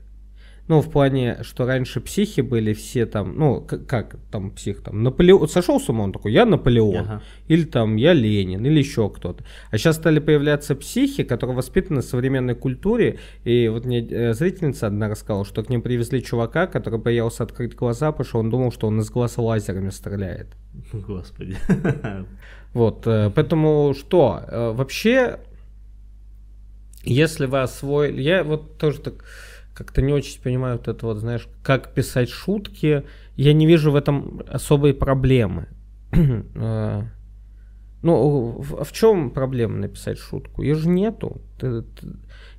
Ну, 0.69 0.81
в 0.81 0.91
плане, 0.91 1.39
что 1.41 1.65
раньше 1.65 1.99
психи 1.99 2.41
были 2.41 2.73
все 2.73 3.07
там, 3.07 3.35
ну, 3.39 3.59
как, 3.59 3.87
как 3.87 4.17
там 4.29 4.51
псих 4.51 4.83
там, 4.83 5.01
Наполеон, 5.01 5.49
сошел 5.49 5.79
с 5.79 5.89
ума, 5.89 6.03
он 6.03 6.13
такой, 6.13 6.31
я 6.31 6.45
Наполеон, 6.45 6.95
ага. 6.95 7.23
или 7.47 7.63
там, 7.63 7.95
я 7.95 8.13
Ленин, 8.13 8.63
или 8.63 8.77
еще 8.77 9.09
кто-то. 9.09 9.43
А 9.71 9.79
сейчас 9.79 9.95
стали 9.95 10.19
появляться 10.19 10.75
психи, 10.75 11.23
которые 11.23 11.55
воспитаны 11.55 12.01
в 12.01 12.05
современной 12.05 12.53
культуре, 12.53 13.17
и 13.45 13.67
вот 13.67 13.85
мне 13.85 14.07
э, 14.07 14.33
зрительница 14.35 14.85
одна 14.85 15.09
рассказала, 15.09 15.43
что 15.43 15.63
к 15.63 15.69
ним 15.69 15.81
привезли 15.81 16.21
чувака, 16.21 16.67
который 16.67 16.99
боялся 16.99 17.41
открыть 17.41 17.73
глаза, 17.73 18.11
потому 18.11 18.29
что 18.29 18.37
он 18.37 18.51
думал, 18.51 18.71
что 18.71 18.85
он 18.85 18.99
из 18.99 19.09
глаз 19.09 19.39
лазерами 19.39 19.89
стреляет. 19.89 20.55
Господи. 20.93 21.57
Вот, 22.73 23.07
э, 23.07 23.31
поэтому 23.33 23.95
что, 23.97 24.43
э, 24.47 24.71
вообще, 24.73 25.39
если 27.03 27.47
вы 27.47 27.61
освоили, 27.61 28.21
я 28.21 28.43
вот 28.43 28.77
тоже 28.77 28.99
так 28.99 29.25
как-то 29.79 30.01
не 30.01 30.11
очень 30.11 30.41
понимаю 30.41 30.77
вот 30.77 30.89
это 30.89 31.05
вот, 31.05 31.19
знаешь, 31.19 31.47
как 31.63 31.93
писать 31.93 32.29
шутки. 32.29 33.05
Я 33.37 33.53
не 33.53 33.65
вижу 33.65 33.91
в 33.91 33.95
этом 33.95 34.41
особой 34.49 34.93
проблемы. 34.93 35.69
А, 36.11 37.03
ну, 38.01 38.61
а 38.77 38.83
в 38.83 38.91
чем 38.91 39.31
проблема 39.31 39.77
написать 39.77 40.19
шутку? 40.19 40.63
Ее 40.63 40.75
же 40.75 40.89
нету. 40.89 41.41
Ты, 41.57 41.83
ты, 41.83 42.07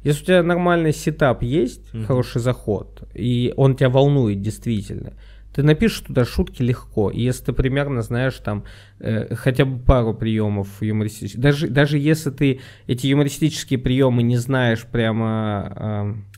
если 0.02 0.22
у 0.22 0.26
тебя 0.28 0.42
нормальный 0.42 0.94
сетап 0.94 1.42
есть, 1.42 1.92
mm-hmm. 1.92 2.04
хороший 2.06 2.40
заход, 2.40 3.02
и 3.12 3.52
он 3.54 3.76
тебя 3.76 3.90
волнует 3.90 4.40
действительно, 4.40 5.12
ты 5.52 5.62
напишешь 5.62 6.00
туда 6.00 6.24
шутки 6.24 6.62
легко. 6.62 7.10
И 7.10 7.20
если 7.20 7.44
ты 7.44 7.52
примерно 7.52 8.00
знаешь 8.00 8.36
там 8.36 8.64
э, 8.98 9.34
хотя 9.34 9.66
бы 9.66 9.78
пару 9.78 10.14
приемов 10.14 10.68
юмористических, 10.80 11.38
даже, 11.38 11.68
даже 11.68 11.98
если 11.98 12.30
ты 12.30 12.60
эти 12.86 13.08
юмористические 13.08 13.78
приемы 13.78 14.22
не 14.22 14.38
знаешь 14.38 14.86
прямо... 14.86 16.16
Э, 16.24 16.29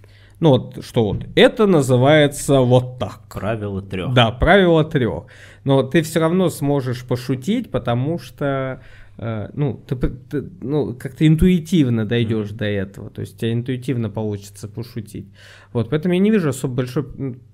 ну 0.42 0.48
вот, 0.48 0.84
что 0.84 1.04
вот, 1.04 1.24
это 1.36 1.68
называется 1.68 2.62
вот 2.62 2.98
так. 2.98 3.20
Правило 3.32 3.80
трех. 3.80 4.12
Да, 4.12 4.32
правило 4.32 4.84
трех. 4.84 5.26
Но 5.62 5.84
ты 5.84 6.02
все 6.02 6.18
равно 6.18 6.48
сможешь 6.48 7.04
пошутить, 7.06 7.70
потому 7.70 8.18
что 8.18 8.82
ну, 9.18 9.82
ты, 9.86 9.96
ты 9.96 10.50
ну, 10.60 10.94
как-то 10.94 11.26
интуитивно 11.26 12.06
дойдешь 12.06 12.50
mm-hmm. 12.50 12.56
до 12.56 12.64
этого. 12.64 13.10
То 13.10 13.20
есть 13.20 13.36
у 13.36 13.38
тебя 13.38 13.52
интуитивно 13.52 14.10
получится 14.10 14.68
пошутить. 14.68 15.28
Вот, 15.72 15.90
поэтому 15.90 16.14
я 16.14 16.20
не 16.20 16.30
вижу 16.30 16.48
особо 16.48 16.76
большой 16.76 17.04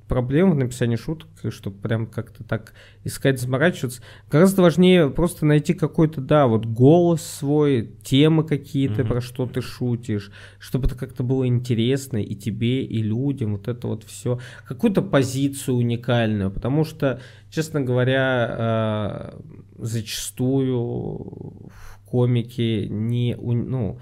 проблем 0.09 0.53
в 0.53 0.55
написании 0.55 0.97
шуток, 0.97 1.29
чтобы 1.51 1.77
прям 1.77 2.07
как-то 2.07 2.43
так 2.43 2.73
искать, 3.05 3.41
заморачиваться. 3.41 4.03
Гораздо 4.31 4.63
важнее 4.63 5.11
просто 5.11 5.45
найти 5.47 5.75
какой-то, 5.75 6.21
да, 6.21 6.47
вот 6.47 6.65
голос 6.65 7.23
свой, 7.23 7.93
темы 8.03 8.45
какие-то, 8.45 9.03
mm-hmm. 9.03 9.09
про 9.09 9.21
что 9.21 9.47
ты 9.47 9.61
шутишь, 9.61 10.33
чтобы 10.59 10.87
это 10.87 10.97
как-то 10.97 11.23
было 11.23 11.47
интересно 11.47 12.17
и 12.17 12.35
тебе, 12.35 12.85
и 12.85 13.03
людям, 13.03 13.53
вот 13.53 13.69
это 13.69 13.87
вот 13.87 14.05
все. 14.05 14.41
Какую-то 14.67 15.03
позицию 15.03 15.77
уникальную, 15.77 16.51
потому 16.51 16.85
что, 16.85 17.21
честно 17.51 17.83
говоря, 17.83 19.35
э, 19.37 19.41
зачастую 19.79 21.71
комики 22.07 22.87
не, 22.89 23.37
ну, 23.37 23.99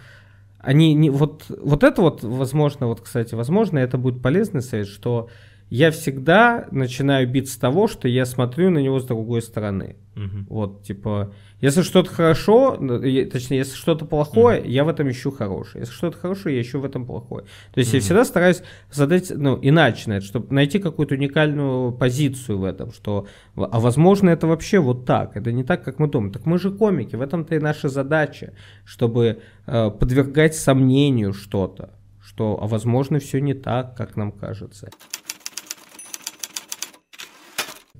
они 0.58 0.94
не, 0.94 1.10
вот, 1.10 1.44
вот 1.48 1.84
это 1.84 2.02
вот, 2.02 2.22
возможно, 2.22 2.86
вот, 2.88 3.00
кстати, 3.00 3.34
возможно, 3.34 3.78
это 3.78 3.98
будет 3.98 4.22
полезный 4.22 4.62
совет, 4.62 4.88
что 4.88 5.28
я 5.68 5.90
всегда 5.90 6.68
начинаю 6.70 7.28
бить 7.28 7.50
с 7.50 7.56
того, 7.56 7.88
что 7.88 8.06
я 8.06 8.24
смотрю 8.24 8.70
на 8.70 8.78
него 8.78 9.00
с 9.00 9.04
другой 9.04 9.42
стороны. 9.42 9.96
Угу. 10.14 10.46
Вот, 10.48 10.82
типа, 10.84 11.34
если 11.60 11.82
что-то 11.82 12.08
хорошо, 12.08 12.76
точнее, 12.76 13.58
если 13.58 13.74
что-то 13.74 14.04
плохое, 14.04 14.60
угу. 14.60 14.68
я 14.68 14.84
в 14.84 14.88
этом 14.88 15.10
ищу 15.10 15.32
хорошее. 15.32 15.82
Если 15.82 15.92
что-то 15.92 16.18
хорошее, 16.18 16.56
я 16.56 16.62
ищу 16.62 16.80
в 16.80 16.84
этом 16.84 17.04
плохое. 17.04 17.46
То 17.74 17.80
есть 17.80 17.90
угу. 17.90 17.96
я 17.96 18.00
всегда 18.00 18.24
стараюсь 18.24 18.62
задать, 18.92 19.30
ну, 19.34 19.58
иначе 19.60 20.08
на 20.08 20.14
это, 20.14 20.26
чтобы 20.26 20.54
найти 20.54 20.78
какую-то 20.78 21.16
уникальную 21.16 21.92
позицию 21.92 22.58
в 22.58 22.64
этом, 22.64 22.92
что, 22.92 23.26
а 23.56 23.80
возможно, 23.80 24.30
это 24.30 24.46
вообще 24.46 24.78
вот 24.78 25.04
так, 25.04 25.36
это 25.36 25.50
не 25.50 25.64
так, 25.64 25.84
как 25.84 25.98
мы 25.98 26.08
думаем. 26.08 26.32
Так 26.32 26.46
мы 26.46 26.58
же 26.58 26.70
комики, 26.70 27.16
в 27.16 27.20
этом-то 27.20 27.56
и 27.56 27.58
наша 27.58 27.88
задача, 27.88 28.52
чтобы 28.84 29.40
э, 29.66 29.90
подвергать 29.90 30.54
сомнению 30.54 31.32
что-то, 31.32 31.90
что, 32.22 32.58
а 32.62 32.66
возможно, 32.68 33.18
все 33.18 33.40
не 33.40 33.54
так, 33.54 33.96
как 33.96 34.16
нам 34.16 34.30
кажется. 34.30 34.90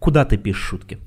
Куда 0.06 0.24
ты 0.24 0.36
пишешь 0.36 0.62
шутки? 0.62 0.98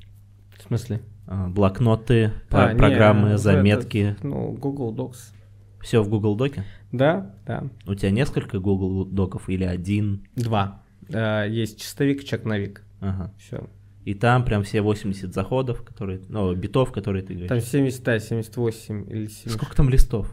В 0.57 0.63
смысле? 0.63 0.99
А, 1.25 1.47
блокноты, 1.47 2.33
а, 2.49 2.75
программы, 2.75 3.29
не, 3.29 3.37
заметки. 3.37 4.13
Это, 4.17 4.27
ну, 4.27 4.51
Google 4.51 4.93
Docs. 4.93 5.31
Все 5.79 6.03
в 6.03 6.09
Google 6.09 6.35
Доке? 6.35 6.65
Да, 6.91 7.33
да. 7.47 7.63
У 7.87 7.95
тебя 7.95 8.11
несколько 8.11 8.59
Google 8.59 9.05
Доков 9.05 9.47
или 9.47 9.63
один? 9.63 10.27
Два. 10.35 10.83
А, 11.13 11.45
есть 11.45 11.79
чистовик, 11.79 12.25
чекновик. 12.25 12.83
Ага. 12.99 13.31
Все. 13.37 13.69
И 14.03 14.15
там 14.15 14.43
прям 14.43 14.63
все 14.63 14.81
80 14.81 15.33
заходов, 15.33 15.81
которые, 15.83 16.19
ну, 16.27 16.53
битов, 16.53 16.91
которые 16.91 17.23
ты 17.23 17.35
говоришь. 17.35 17.47
Там 17.47 17.61
70, 17.61 18.03
да, 18.03 18.19
78 18.19 19.09
или 19.09 19.27
70. 19.27 19.51
Сколько 19.53 19.77
там 19.77 19.87
листов? 19.89 20.29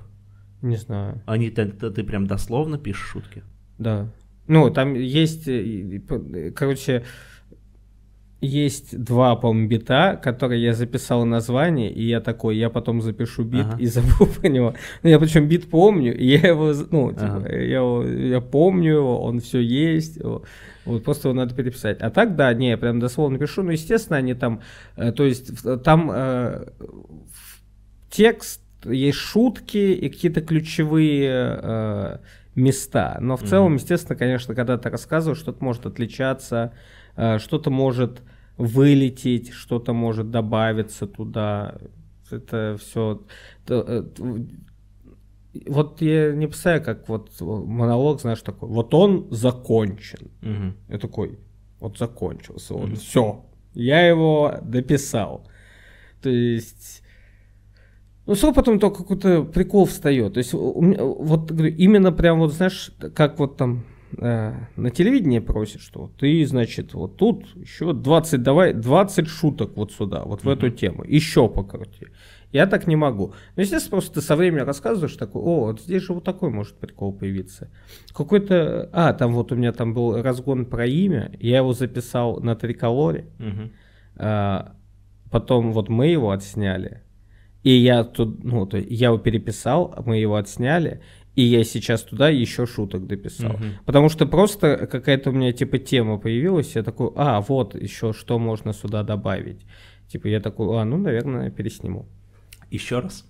Не 0.61 0.77
знаю. 0.77 1.23
Они, 1.27 1.51
ты, 1.51 1.67
ты, 1.67 2.03
прям 2.03 2.27
дословно 2.27 2.79
пишешь 2.79 3.11
шутки? 3.11 3.45
Да. 3.79 4.11
Ну, 4.49 4.71
там 4.71 4.95
есть, 4.95 5.47
э, 5.47 6.01
п- 6.01 6.51
короче, 6.51 7.05
есть 8.43 9.03
два, 9.03 9.35
по-моему, 9.37 9.69
бита, 9.69 10.17
которые 10.23 10.63
я 10.63 10.75
записал 10.75 11.25
название, 11.25 11.91
и 11.91 12.03
я 12.07 12.21
такой, 12.21 12.57
я 12.59 12.69
потом 12.71 13.01
запишу 13.01 13.45
бит 13.45 13.65
Ага. 13.67 13.77
и 13.81 13.87
забыл 13.95 14.27
про 14.27 14.49
него. 14.49 14.75
Ну, 15.03 15.09
я 15.11 15.19
причем 15.19 15.49
бит 15.49 15.71
помню, 15.71 16.15
и 16.17 16.27
я 16.27 16.49
его, 16.49 16.73
ну, 16.91 17.13
типа, 17.13 17.37
Ага. 17.37 17.49
я, 17.53 17.77
его- 17.79 18.05
я 18.05 18.41
помню 18.41 18.93
его, 18.95 19.23
он 19.23 19.41
все 19.41 19.61
есть, 19.61 20.19
вот 20.85 21.03
просто 21.05 21.29
его 21.29 21.37
надо 21.37 21.55
переписать. 21.55 21.99
А 22.01 22.11
так, 22.11 22.37
да, 22.37 22.53
не, 22.55 22.71
я 22.71 22.77
прям 22.79 23.01
дословно 23.01 23.39
пишу, 23.39 23.63
ну, 23.63 23.71
естественно, 23.71 24.19
они 24.19 24.35
там, 24.35 24.61
э, 24.97 25.13
то 25.13 25.25
есть 25.25 25.53
там 25.83 26.11
э, 26.13 26.67
текст, 28.11 28.61
есть 28.85 29.19
шутки 29.19 29.79
и 29.79 30.09
какие-то 30.09 30.41
ключевые 30.43 31.59
э, 31.63 32.19
места. 32.55 33.19
Но 33.21 33.37
в 33.37 33.41
Мгм. 33.41 33.49
целом, 33.49 33.75
естественно, 33.75 34.17
конечно, 34.17 34.55
когда 34.55 34.79
ты 34.79 34.91
рассказываешь, 34.91 35.39
что-то 35.41 35.65
может 35.65 35.87
отличаться, 35.87 36.73
что-то 37.17 37.71
может 37.71 38.23
вылететь, 38.57 39.53
что-то 39.53 39.93
может 39.93 40.31
добавиться 40.31 41.07
туда. 41.07 41.77
Это 42.31 42.77
все. 42.81 43.23
Вот 45.67 46.03
я 46.03 46.33
не 46.33 46.47
представляю, 46.47 46.85
как 46.85 47.09
вот 47.09 47.31
монолог, 47.41 48.21
знаешь, 48.21 48.43
такой. 48.43 48.69
Вот 48.69 48.93
он 48.95 49.29
закончен. 49.31 50.31
Мгм. 50.43 50.77
Я 50.89 50.99
такой, 50.99 51.39
вот 51.81 51.99
закончился 51.99 52.75
он, 52.75 52.97
все, 52.97 53.45
я 53.75 54.07
его 54.07 54.59
дописал. 54.63 55.49
То 56.21 56.29
есть, 56.29 57.03
ну, 58.27 58.35
что 58.35 58.53
потом 58.53 58.79
только 58.79 58.99
какой-то 58.99 59.45
прикол 59.45 59.87
встает. 59.87 60.35
То 60.35 60.39
есть, 60.39 60.53
вот 60.53 61.51
говорю, 61.53 61.75
именно 61.75 62.13
прям 62.13 62.41
вот, 62.41 62.53
знаешь, 62.53 62.91
как 63.15 63.39
вот 63.39 63.57
там 63.57 63.85
э, 64.19 64.53
на 64.77 64.91
телевидении 64.91 65.39
просят, 65.39 65.81
что 65.81 66.11
ты, 66.19 66.45
значит, 66.47 66.95
вот 66.95 67.17
тут 67.17 67.45
еще 67.57 67.93
20, 67.93 68.43
давай 68.43 68.73
20 68.73 69.29
шуток 69.29 69.77
вот 69.77 69.93
сюда, 69.93 70.23
вот 70.25 70.45
в 70.45 70.49
эту 70.49 70.71
тему, 70.71 71.05
еще 71.05 71.49
покрути. 71.49 72.07
Я 72.53 72.67
так 72.67 72.87
не 72.87 72.97
могу. 72.97 73.35
Ну, 73.57 73.63
естественно, 73.63 73.91
просто 73.91 74.15
ты 74.15 74.21
со 74.21 74.37
временем 74.37 74.67
рассказываешь 74.67 75.17
такой, 75.17 75.43
о, 75.43 75.67
вот 75.67 75.81
здесь 75.81 76.03
же 76.03 76.13
вот 76.13 76.25
такой 76.25 76.51
может 76.51 76.77
прикол 76.79 77.13
появиться. 77.13 77.71
Какой-то, 78.15 78.89
а, 78.93 79.13
там 79.13 79.35
вот 79.35 79.53
у 79.53 79.57
меня 79.57 79.73
там 79.73 79.93
был 79.93 80.23
разгон 80.23 80.67
про 80.67 80.87
имя, 80.87 81.33
я 81.39 81.59
его 81.59 81.73
записал 81.73 82.41
на 82.41 82.57
триколоре, 82.57 83.27
а, 84.17 84.77
потом 85.31 85.73
вот 85.73 85.89
мы 85.89 86.07
его 86.07 86.31
отсняли, 86.31 87.03
и 87.63 87.71
я 87.71 88.05
тут, 88.05 88.45
ну, 88.45 88.65
то 88.65 88.79
я 88.79 89.09
его 89.09 89.19
переписал, 89.19 89.95
мы 90.07 90.19
его 90.19 90.37
отсняли, 90.37 91.03
и 91.37 91.43
я 91.43 91.65
сейчас 91.65 92.03
туда 92.03 92.31
еще 92.31 92.67
шуток 92.67 93.07
дописал. 93.07 93.53
Мгм. 93.53 93.75
Потому 93.85 94.09
что 94.09 94.27
просто 94.27 94.89
какая-то 94.91 95.31
у 95.31 95.33
меня 95.35 95.53
типа 95.53 95.79
тема 95.79 96.19
появилась, 96.19 96.75
я 96.75 96.83
такой, 96.83 97.13
а, 97.15 97.41
вот 97.43 97.75
еще 97.75 98.13
что 98.13 98.39
можно 98.39 98.73
сюда 98.73 99.03
добавить. 99.03 99.61
Типа 100.09 100.29
я 100.29 100.41
такой, 100.41 100.81
а, 100.81 100.85
ну, 100.85 100.97
наверное, 100.97 101.51
пересниму. 101.51 102.09
Еще 102.71 102.99
раз. 103.01 103.25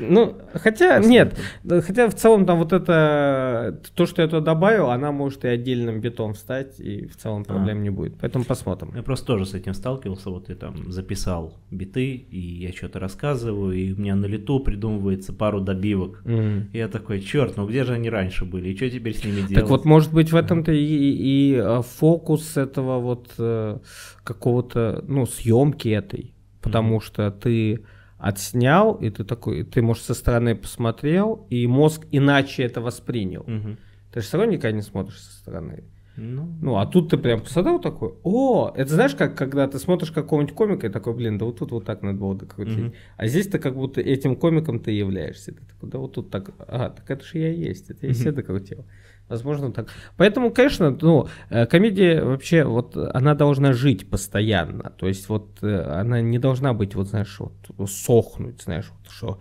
Ну, 0.00 0.38
хотя, 0.54 0.96
Посмотрим. 0.96 1.10
нет, 1.10 1.38
хотя 1.84 2.08
в 2.08 2.14
целом 2.14 2.46
там 2.46 2.58
вот 2.58 2.72
это, 2.72 3.78
то, 3.94 4.06
что 4.06 4.22
я 4.22 4.28
туда 4.28 4.40
добавил, 4.40 4.90
она 4.90 5.12
может 5.12 5.44
и 5.44 5.48
отдельным 5.48 6.00
битом 6.00 6.32
встать, 6.32 6.80
и 6.80 7.06
в 7.06 7.16
целом 7.16 7.44
проблем 7.44 7.82
не 7.82 7.90
будет. 7.90 8.16
Поэтому 8.18 8.44
посмотрим. 8.44 8.92
Я 8.96 9.02
просто 9.02 9.26
тоже 9.26 9.44
с 9.44 9.52
этим 9.54 9.74
сталкивался. 9.74 10.30
Вот 10.30 10.48
я 10.48 10.54
там 10.54 10.90
записал 10.90 11.58
биты, 11.70 12.14
и 12.14 12.40
я 12.64 12.72
что-то 12.72 12.98
рассказываю, 13.00 13.72
и 13.72 13.92
у 13.92 13.96
меня 13.96 14.16
на 14.16 14.24
лету 14.24 14.60
придумывается 14.60 15.34
пару 15.34 15.60
добивок. 15.60 16.22
М. 16.24 16.70
И 16.72 16.78
я 16.78 16.88
такой, 16.88 17.20
черт, 17.20 17.58
ну 17.58 17.66
где 17.68 17.84
же 17.84 17.92
они 17.92 18.08
раньше 18.08 18.46
были? 18.46 18.70
И 18.70 18.76
что 18.76 18.88
теперь 18.90 19.14
с 19.14 19.24
ними 19.24 19.40
делать? 19.40 19.54
Так 19.54 19.68
вот, 19.68 19.84
может 19.84 20.12
быть, 20.12 20.32
в 20.32 20.36
этом-то 20.36 20.72
и, 20.72 20.78
и, 20.84 21.54
а, 21.56 21.82
фокус 21.82 22.56
этого 22.56 22.98
вот 22.98 23.34
э, 23.38 23.78
какого-то, 24.24 25.04
ну, 25.06 25.26
съемки 25.26 25.88
этой. 25.88 26.32
Потому 26.62 26.94
Мгм. 26.96 27.00
что 27.02 27.30
ты 27.30 27.84
отснял, 28.28 28.94
и 28.94 29.10
ты 29.10 29.24
такой, 29.24 29.62
ты, 29.64 29.82
может, 29.82 30.04
со 30.04 30.14
стороны 30.14 30.54
посмотрел, 30.54 31.46
и 31.50 31.66
мозг 31.66 32.06
иначе 32.10 32.62
это 32.64 32.80
воспринял. 32.80 33.44
Мгм. 33.46 33.78
Ты 34.12 34.20
же 34.20 34.26
все 34.26 34.38
равно 34.38 34.52
никогда 34.52 34.72
не 34.76 34.82
смотришь 34.82 35.20
со 35.20 35.32
стороны. 35.38 35.84
Ну, 36.18 36.48
Ну, 36.62 36.76
а 36.78 36.86
тут 36.86 37.10
ты 37.10 37.18
прям 37.18 37.42
посмотрел 37.42 37.78
такой, 37.78 38.14
о, 38.22 38.72
это 38.74 38.94
знаешь, 38.94 39.14
как 39.14 39.36
когда 39.36 39.68
ты 39.68 39.78
смотришь 39.78 40.10
какого-нибудь 40.12 40.54
комика 40.54 40.86
и 40.86 40.90
такой, 40.90 41.14
блин, 41.14 41.36
да 41.36 41.44
вот 41.44 41.58
тут 41.58 41.72
вот 41.72 41.84
так 41.84 42.00
надо 42.02 42.18
было 42.18 42.34
докрутить. 42.34 42.78
Мгм. 42.78 42.94
А 43.18 43.26
здесь 43.26 43.48
ты 43.48 43.58
как 43.58 43.74
будто 43.74 44.00
этим 44.00 44.34
комиком 44.36 44.80
ты 44.80 44.92
являешься. 44.92 45.52
Ты 45.52 45.60
такой, 45.66 45.90
да 45.90 45.98
вот 45.98 46.14
тут 46.14 46.30
так, 46.30 46.52
ага, 46.66 46.88
так 46.88 47.10
это 47.10 47.22
же 47.22 47.38
я 47.38 47.50
есть, 47.52 47.90
это 47.90 48.06
я 48.06 48.12
Мгм. 48.12 48.18
все 48.18 48.32
докрутил. 48.32 48.86
Возможно, 49.28 49.72
так. 49.72 49.88
Поэтому, 50.16 50.52
конечно, 50.52 50.96
ну, 51.00 51.28
э, 51.50 51.66
комедия 51.66 52.22
вообще, 52.22 52.64
вот 52.64 52.96
она 52.96 53.34
должна 53.34 53.72
жить 53.72 54.08
постоянно. 54.08 54.92
То 54.96 55.08
есть, 55.08 55.28
вот 55.28 55.58
э, 55.62 56.00
она 56.00 56.20
не 56.20 56.38
должна 56.38 56.72
быть, 56.74 56.94
вот 56.94 57.08
знаешь, 57.08 57.36
вот 57.38 57.90
сохнуть, 57.90 58.62
знаешь, 58.62 58.86
вот 58.90 59.12
что. 59.12 59.38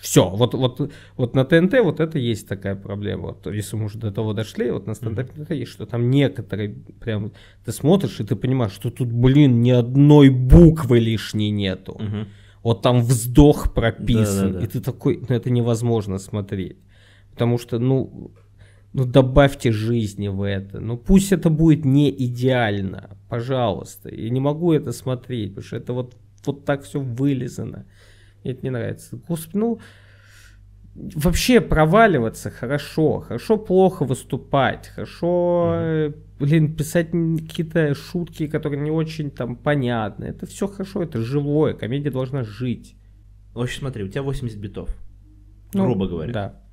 Все, 0.00 0.30
вот, 0.30 0.54
вот, 0.54 0.92
вот 1.16 1.34
на 1.34 1.44
ТНТ 1.44 1.80
вот 1.82 1.98
это 2.00 2.18
есть 2.18 2.46
такая 2.48 2.76
проблема. 2.76 3.28
Вот, 3.28 3.46
если 3.52 3.76
мы 3.76 3.86
уже 3.86 3.98
до 3.98 4.12
того 4.12 4.32
дошли, 4.34 4.70
вот 4.70 4.86
на 4.86 4.94
стендапе 4.94 5.42
это 5.42 5.52
есть, 5.52 5.72
что 5.72 5.84
там 5.84 6.10
некоторые 6.10 6.76
прям 7.00 7.32
ты 7.64 7.72
смотришь 7.72 8.20
и 8.20 8.24
ты 8.24 8.36
понимаешь, 8.36 8.72
что 8.72 8.90
тут, 8.90 9.10
блин, 9.10 9.62
ни 9.62 9.70
одной 9.70 10.28
буквы 10.28 11.00
лишней 11.00 11.50
нету. 11.50 12.00
Вот 12.62 12.82
там 12.82 13.00
вздох 13.00 13.74
прописан, 13.74 14.52
Да-да-да. 14.52 14.64
и 14.64 14.68
ты 14.68 14.80
такой, 14.80 15.24
ну 15.28 15.34
это 15.34 15.50
невозможно 15.50 16.18
смотреть. 16.18 16.78
Потому 17.32 17.58
что, 17.58 17.78
ну, 17.78 18.32
ну 18.92 19.04
добавьте 19.04 19.72
жизни 19.72 20.28
в 20.28 20.42
это. 20.42 20.80
Ну 20.80 20.96
пусть 20.96 21.32
это 21.32 21.50
будет 21.50 21.84
не 21.84 22.10
идеально, 22.10 23.16
пожалуйста. 23.28 24.14
Я 24.14 24.30
не 24.30 24.40
могу 24.40 24.72
это 24.72 24.92
смотреть, 24.92 25.50
потому 25.50 25.66
что 25.66 25.76
это 25.76 25.92
вот, 25.92 26.16
вот 26.44 26.64
так 26.64 26.84
все 26.84 27.00
вылизано. 27.00 27.86
Мне 28.42 28.52
это 28.52 28.62
не 28.62 28.70
нравится. 28.70 29.16
Господи, 29.28 29.56
ну, 29.58 29.80
вообще 30.94 31.60
проваливаться 31.60 32.50
хорошо, 32.50 33.20
хорошо 33.20 33.56
плохо 33.56 34.04
выступать, 34.04 34.88
хорошо, 34.88 35.72
э, 35.74 36.12
блин, 36.38 36.74
писать 36.74 37.10
какие-то 37.10 37.94
шутки, 37.94 38.46
которые 38.46 38.80
не 38.80 38.90
очень 38.90 39.30
там 39.30 39.56
понятны. 39.56 40.24
Это 40.24 40.46
все 40.46 40.66
хорошо, 40.66 41.02
это 41.02 41.20
живое, 41.20 41.74
комедия 41.74 42.10
должна 42.10 42.44
жить. 42.44 42.96
В 43.52 43.60
общем, 43.60 43.80
смотри, 43.80 44.04
у 44.04 44.08
тебя 44.08 44.22
80 44.22 44.58
битов, 44.58 44.90
Ну, 45.72 45.84
грубо 45.84 46.08
говоря. 46.08 46.32
Да. 46.32 46.65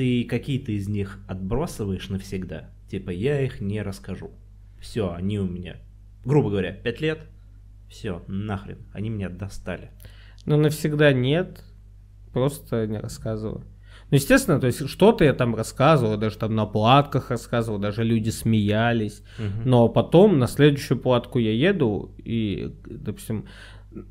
Ты 0.00 0.24
какие-то 0.24 0.72
из 0.72 0.88
них 0.88 1.18
отбрасываешь 1.28 2.08
навсегда. 2.08 2.70
Типа, 2.90 3.10
я 3.10 3.38
их 3.42 3.60
не 3.60 3.82
расскажу. 3.82 4.30
Все, 4.80 5.12
они 5.12 5.38
у 5.38 5.46
меня, 5.46 5.76
грубо 6.24 6.48
говоря, 6.48 6.72
5 6.72 7.00
лет. 7.02 7.18
Все, 7.86 8.22
нахрен, 8.26 8.78
они 8.94 9.10
меня 9.10 9.28
достали. 9.28 9.90
Но 10.46 10.56
навсегда 10.56 11.12
нет, 11.12 11.62
просто 12.32 12.86
не 12.86 12.98
рассказываю. 12.98 13.66
Ну, 14.10 14.16
естественно, 14.16 14.58
то 14.58 14.68
есть 14.68 14.88
что-то 14.88 15.22
я 15.22 15.34
там 15.34 15.54
рассказывал, 15.54 16.16
даже 16.16 16.38
там 16.38 16.54
на 16.54 16.64
платках 16.64 17.28
рассказывал, 17.30 17.78
даже 17.78 18.02
люди 18.02 18.30
смеялись. 18.30 19.22
Мгм. 19.38 19.68
Но 19.68 19.90
потом 19.90 20.38
на 20.38 20.46
следующую 20.46 20.98
платку 20.98 21.38
я 21.38 21.52
еду 21.52 22.14
и, 22.16 22.74
допустим, 22.86 23.48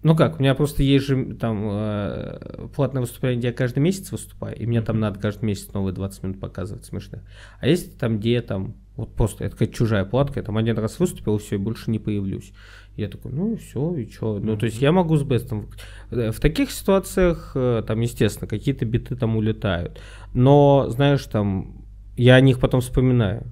ну 0.04 0.16
как, 0.16 0.38
у 0.38 0.42
меня 0.42 0.56
просто 0.56 0.84
есть 0.84 1.06
же 1.06 1.36
там 1.36 1.64
э, 1.72 2.68
платное 2.76 3.02
выступление, 3.02 3.40
где 3.40 3.48
я 3.48 3.54
каждый 3.54 3.80
месяц 3.80 4.12
выступаю, 4.12 4.58
и 4.58 4.66
мне 4.66 4.82
там 4.82 5.00
надо 5.00 5.20
каждый 5.20 5.46
месяц 5.46 5.72
новые 5.74 5.94
20 5.94 6.24
минут 6.24 6.40
показывать 6.40 6.86
смешных. 6.86 7.22
А 7.60 7.68
есть 7.68 7.98
там, 7.98 8.20
где 8.20 8.34
я 8.34 8.42
там, 8.42 8.76
вот 8.98 9.16
просто, 9.16 9.46
это 9.46 9.56
какая 9.56 9.70
чужая 9.74 10.04
платка, 10.04 10.42
я 10.42 10.46
там 10.46 10.58
один 10.58 10.78
раз 10.78 11.00
выступил, 11.00 11.38
все, 11.38 11.56
и 11.56 11.60
больше 11.60 11.92
не 11.92 12.00
появлюсь. 12.00 12.52
Я 12.98 13.08
такой, 13.08 13.32
ну 13.32 13.54
и 13.54 13.56
все, 13.56 13.96
и 13.96 14.10
что? 14.10 14.40
Ну, 14.40 14.58
то 14.58 14.66
есть 14.66 14.82
я 14.82 14.92
могу 14.92 15.16
с 15.16 15.24
бестом. 15.24 15.70
Э, 16.12 16.32
В 16.32 16.42
таких 16.42 16.72
ситуациях, 16.72 17.54
э, 17.56 17.82
там, 17.88 18.02
естественно, 18.02 18.48
какие-то 18.48 18.84
биты 18.86 19.16
там 19.16 19.38
улетают. 19.38 20.02
Но, 20.34 20.88
знаешь, 20.90 21.24
там, 21.24 21.86
я 22.18 22.36
о 22.36 22.42
них 22.42 22.60
потом 22.60 22.82
вспоминаю. 22.82 23.46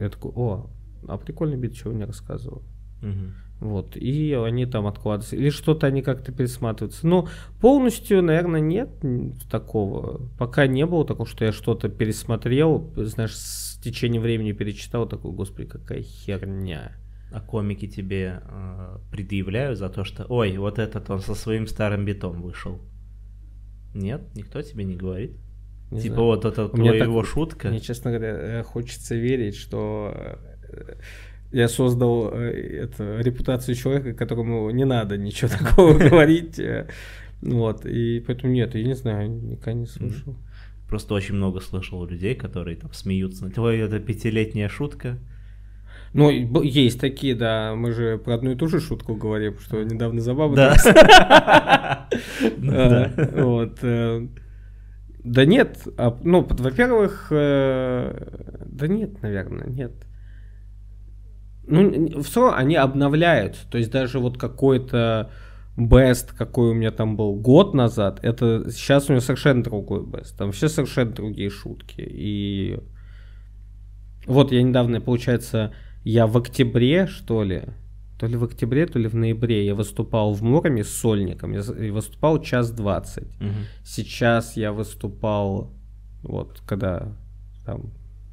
Я 0.00 0.08
такой, 0.08 0.32
о, 0.34 0.70
а 1.06 1.18
прикольный 1.18 1.58
бит, 1.58 1.74
чего 1.74 1.92
не 1.92 2.04
рассказывал. 2.04 2.62
Мгм. 3.02 3.34
Вот, 3.62 3.96
и 3.96 4.32
они 4.32 4.66
там 4.66 4.88
откладываются. 4.88 5.36
Или 5.36 5.50
что-то 5.50 5.86
они 5.86 6.02
как-то 6.02 6.32
пересматриваются. 6.32 7.06
Ну, 7.06 7.28
полностью, 7.60 8.20
наверное, 8.20 8.60
нет 8.60 8.90
такого. 9.48 10.28
Пока 10.36 10.66
не 10.66 10.84
было 10.84 11.06
такого, 11.06 11.28
что 11.28 11.44
я 11.44 11.52
что-то 11.52 11.88
пересмотрел, 11.88 12.92
знаешь, 12.96 13.36
с 13.36 13.78
течением 13.80 14.22
времени 14.22 14.50
перечитал, 14.50 15.08
такой, 15.08 15.30
господи, 15.30 15.68
какая 15.68 16.02
херня. 16.02 16.96
А 17.30 17.40
комики 17.40 17.86
тебе 17.86 18.42
э, 18.42 18.98
предъявляют 19.12 19.78
за 19.78 19.88
то, 19.88 20.02
что, 20.02 20.24
ой, 20.24 20.56
вот 20.58 20.80
этот 20.80 21.08
он 21.08 21.20
со 21.20 21.36
своим 21.36 21.68
старым 21.68 22.04
битом 22.04 22.42
вышел. 22.42 22.80
Нет, 23.94 24.22
никто 24.34 24.60
тебе 24.62 24.82
не 24.82 24.96
говорит. 24.96 25.38
Не 25.92 26.00
типа 26.00 26.14
знаю. 26.16 26.28
вот 26.30 26.44
это 26.46 26.68
твоя 26.68 26.98
так- 26.98 27.02
его 27.08 27.22
шутка. 27.22 27.68
Мне, 27.68 27.78
честно 27.78 28.10
говоря, 28.10 28.32
э, 28.32 28.62
хочется 28.64 29.14
верить, 29.14 29.54
что 29.54 30.12
э, 30.14 30.96
я 31.52 31.68
создал 31.68 32.30
э, 32.32 32.50
это, 32.84 33.18
репутацию 33.20 33.74
человека, 33.74 34.14
которому 34.14 34.70
не 34.70 34.84
надо 34.84 35.16
ничего 35.16 35.50
такого 35.58 35.96
говорить. 35.98 36.58
э, 36.58 36.88
Вот, 37.42 37.86
и 37.86 38.20
поэтому 38.26 38.52
нет, 38.52 38.74
я 38.74 38.84
не 38.84 38.94
знаю, 38.94 39.30
никогда 39.30 39.72
не 39.72 39.86
слышал. 39.86 40.34
Просто 40.88 41.14
очень 41.14 41.34
много 41.36 41.60
слышал 41.60 42.04
людей, 42.06 42.34
которые 42.34 42.76
там 42.76 42.92
смеются. 42.92 43.50
Ой, 43.56 43.78
это 43.78 43.98
пятилетняя 43.98 44.68
шутка. 44.68 45.18
Ну, 46.12 46.30
есть 46.30 47.00
такие, 47.00 47.34
да, 47.34 47.74
мы 47.74 47.92
же 47.92 48.18
про 48.18 48.34
одну 48.34 48.50
и 48.50 48.54
ту 48.54 48.68
же 48.68 48.80
шутку 48.80 49.14
говорим, 49.14 49.58
что 49.58 49.82
недавно 49.82 50.20
забавно. 50.20 50.56
Да. 50.56 52.08
Ну 52.58 52.72
А. 52.74 53.10
Вот. 53.36 53.78
э, 53.82 54.26
Да 55.24 55.44
нет, 55.46 55.78
а, 55.96 56.18
ну, 56.22 56.42
во-первых, 56.48 57.28
да 57.30 58.86
нет, 58.88 59.22
наверное, 59.22 59.68
нет. 59.68 59.92
Ну, 61.66 62.22
все, 62.22 62.52
они 62.52 62.76
обновляют. 62.76 63.66
То 63.70 63.78
есть 63.78 63.90
даже 63.90 64.18
вот 64.18 64.38
какой-то 64.38 65.30
бест, 65.76 66.32
какой 66.32 66.70
у 66.70 66.74
меня 66.74 66.90
там 66.90 67.16
был 67.16 67.34
год 67.34 67.72
назад, 67.72 68.18
это 68.22 68.70
сейчас 68.70 69.08
у 69.08 69.12
него 69.12 69.20
совершенно 69.20 69.62
другой 69.62 70.04
бест. 70.04 70.36
Там 70.36 70.52
все 70.52 70.68
совершенно 70.68 71.12
другие 71.12 71.50
шутки. 71.50 72.00
И 72.00 72.78
вот 74.26 74.52
я 74.52 74.62
недавно, 74.62 75.00
получается, 75.00 75.72
я 76.04 76.26
в 76.26 76.36
октябре, 76.36 77.06
что 77.06 77.42
ли, 77.42 77.62
то 78.18 78.26
ли 78.26 78.36
в 78.36 78.44
октябре, 78.44 78.86
то 78.86 78.98
ли 78.98 79.08
в 79.08 79.14
ноябре 79.14 79.64
я 79.64 79.74
выступал 79.74 80.32
в 80.34 80.42
Муроме 80.42 80.84
с 80.84 80.90
сольником. 80.90 81.52
Я 81.52 81.92
выступал 81.92 82.42
час 82.42 82.70
двадцать. 82.70 83.40
Мгм. 83.40 83.64
Сейчас 83.84 84.56
я 84.56 84.72
выступал, 84.72 85.72
вот, 86.22 86.60
когда 86.66 87.16
там, 87.64 87.92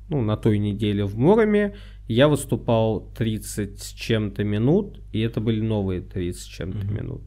ну, 0.09 0.21
на 0.21 0.35
той 0.35 0.59
неделе 0.59 1.05
в 1.05 1.17
Муроме, 1.17 1.75
я 2.09 2.27
выступал 2.27 3.11
30 3.15 3.79
с 3.79 3.89
чем-то 3.91 4.43
минут, 4.43 5.01
и 5.13 5.19
это 5.19 5.39
были 5.41 5.61
новые 5.61 6.01
30 6.01 6.41
с 6.41 6.45
чем-то 6.45 6.79
Мгм. 6.85 6.95
минут. 6.95 7.21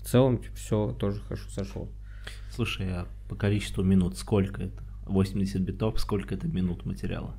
В 0.00 0.02
целом, 0.06 0.40
все 0.54 0.92
тоже 0.98 1.20
хорошо 1.20 1.50
сошло. 1.50 1.88
Слушай, 2.50 2.88
а 2.92 3.06
по 3.28 3.34
количеству 3.36 3.82
минут 3.84 4.16
сколько 4.16 4.62
это? 4.62 4.82
80 5.06 5.60
битов, 5.62 5.98
сколько 6.00 6.34
это 6.34 6.46
минут 6.48 6.84
материала? 6.86 7.34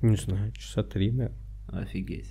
Не 0.00 0.16
знаю, 0.16 0.52
часа 0.52 0.82
три, 0.82 1.10
наверное. 1.10 1.38
Офигеть. 1.68 2.30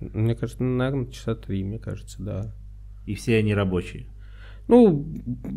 Мне 0.00 0.34
кажется, 0.34 0.62
наверное, 0.62 1.10
часа 1.12 1.34
три, 1.34 1.62
мне 1.64 1.78
кажется, 1.78 2.22
да. 2.22 2.54
И 3.06 3.14
все 3.14 3.36
они 3.38 3.54
рабочие. 3.54 4.06
Ну, 4.68 5.06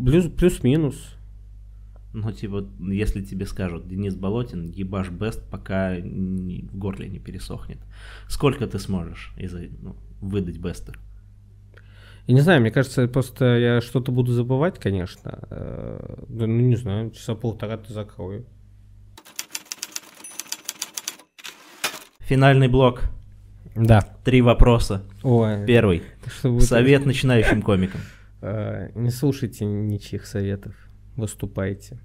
плюс- 0.06 0.30
плюс-минус. 0.32 1.16
Ну, 2.14 2.32
типа, 2.32 2.68
если 2.80 3.22
тебе 3.24 3.46
скажут, 3.46 3.88
Денис 3.88 4.16
Болотин, 4.16 4.66
ебашь 4.70 5.10
бест, 5.10 5.42
пока 5.50 5.98
не- 5.98 6.68
в 6.70 6.78
горле 6.78 7.08
не 7.08 7.20
пересохнет. 7.20 7.78
Сколько 8.28 8.68
ты 8.68 8.80
сможешь 8.80 9.34
из, 9.38 9.54
ну, 9.54 9.96
выдать 10.20 10.58
беста? 10.58 10.94
Я 12.28 12.34
не 12.36 12.42
знаю, 12.42 12.62
мне 12.62 12.70
кажется, 12.72 13.08
просто 13.08 13.46
я 13.58 13.82
что-то 13.82 14.12
буду 14.12 14.32
забывать, 14.34 14.78
конечно. 14.78 15.40
Э, 15.50 16.24
да, 16.28 16.48
Ну, 16.48 16.60
не 16.60 16.76
знаю, 16.76 17.12
часа 17.12 17.34
полтора-то 17.34 17.94
закрою. 17.94 18.46
Финальный 22.20 22.68
блок. 22.68 23.04
Да. 23.76 24.02
Три 24.24 24.42
вопроса. 24.42 25.04
Ой, 25.24 25.66
Первый. 25.66 26.04
Совет 26.60 27.06
начинающим 27.06 27.62
комикам. 27.62 28.02
Э, 28.42 28.90
Не 28.96 29.10
слушайте 29.12 29.66
ничьих 29.66 30.26
советов, 30.26 30.74
выступайте. 31.16 32.00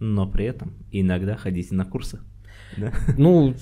Но 0.00 0.26
при 0.28 0.44
этом 0.46 0.74
иногда 0.92 1.36
ходите 1.36 1.74
на 1.74 1.84
курсы. 1.84 2.20
Да? 2.76 2.92
Ну, 3.16 3.54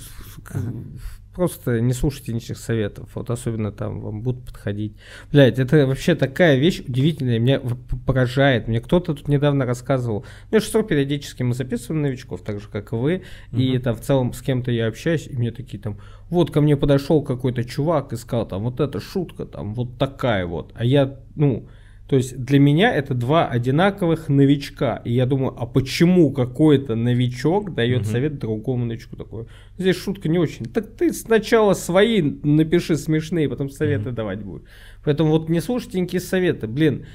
просто 1.34 1.80
не 1.80 1.92
слушайте 1.92 2.32
ничьих 2.32 2.56
советов. 2.58 3.10
Вот 3.14 3.30
особенно 3.30 3.70
там 3.70 4.00
вам 4.00 4.22
будут 4.22 4.46
подходить. 4.46 4.96
Блять, 5.30 5.58
это 5.58 5.86
вообще 5.86 6.14
такая 6.14 6.56
вещь 6.56 6.80
удивительная. 6.86 7.38
Меня 7.38 7.60
поражает. 8.06 8.68
Мне 8.68 8.80
кто-то 8.80 9.14
тут 9.14 9.28
недавно 9.28 9.64
рассказывал. 9.66 10.24
Ну, 10.50 10.60
что 10.60 10.82
периодически 10.82 11.42
мы 11.42 11.54
записываем 11.54 12.02
новичков, 12.02 12.42
так 12.42 12.60
же, 12.60 12.68
как 12.68 12.92
и 12.92 12.96
вы. 12.96 13.22
И 13.52 13.72
Мгм. 13.74 13.82
там 13.82 13.94
в 13.96 14.00
целом 14.00 14.32
с 14.32 14.42
кем-то 14.42 14.70
я 14.70 14.86
общаюсь, 14.88 15.26
и 15.26 15.36
мне 15.36 15.52
такие 15.52 15.78
там, 15.82 15.98
вот 16.30 16.50
ко 16.50 16.60
мне 16.60 16.76
подошел 16.76 17.22
какой-то 17.22 17.64
чувак 17.64 18.12
и 18.12 18.16
сказал, 18.16 18.48
там, 18.48 18.62
вот 18.64 18.80
эта 18.80 18.98
шутка, 19.00 19.46
там, 19.46 19.74
вот 19.74 19.98
такая 19.98 20.46
вот. 20.46 20.72
А 20.74 20.84
я, 20.84 21.18
ну, 21.34 21.68
то 22.08 22.16
есть 22.16 22.36
для 22.38 22.58
меня 22.60 22.94
это 22.94 23.14
два 23.14 23.48
одинаковых 23.48 24.28
новичка. 24.28 25.02
И 25.04 25.12
я 25.12 25.26
думаю, 25.26 25.54
а 25.58 25.66
почему 25.66 26.30
какой-то 26.30 26.94
новичок 26.94 27.74
дает 27.74 28.02
Мгм. 28.02 28.06
совет 28.06 28.38
другому 28.38 28.84
новичку 28.84 29.16
такой? 29.16 29.46
Здесь 29.76 29.96
шутка 29.96 30.28
не 30.28 30.38
очень. 30.38 30.66
Так 30.66 30.86
ты 30.96 31.12
сначала 31.12 31.74
свои 31.74 32.22
напиши 32.22 32.96
смешные, 32.96 33.48
потом 33.48 33.70
советы 33.70 34.06
Мгм. 34.06 34.14
давать 34.14 34.42
будешь. 34.42 34.66
Поэтому 35.04 35.30
вот 35.30 35.48
не 35.48 35.60
слушайте 35.60 36.00
никакие 36.00 36.20
советы. 36.20 36.68
Блин, 36.68 37.06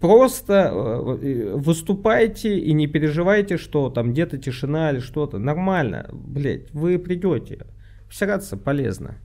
просто 0.00 0.70
э, 0.72 1.56
выступайте 1.56 2.56
и 2.56 2.72
не 2.72 2.86
переживайте, 2.86 3.56
что 3.56 3.90
там 3.90 4.12
где-то 4.12 4.38
тишина 4.38 4.92
или 4.92 5.00
что-то. 5.00 5.38
Нормально, 5.38 6.08
блять, 6.12 6.70
вы 6.72 6.98
придете. 7.00 7.66
Всираться 8.08 8.56
полезно. 8.56 9.16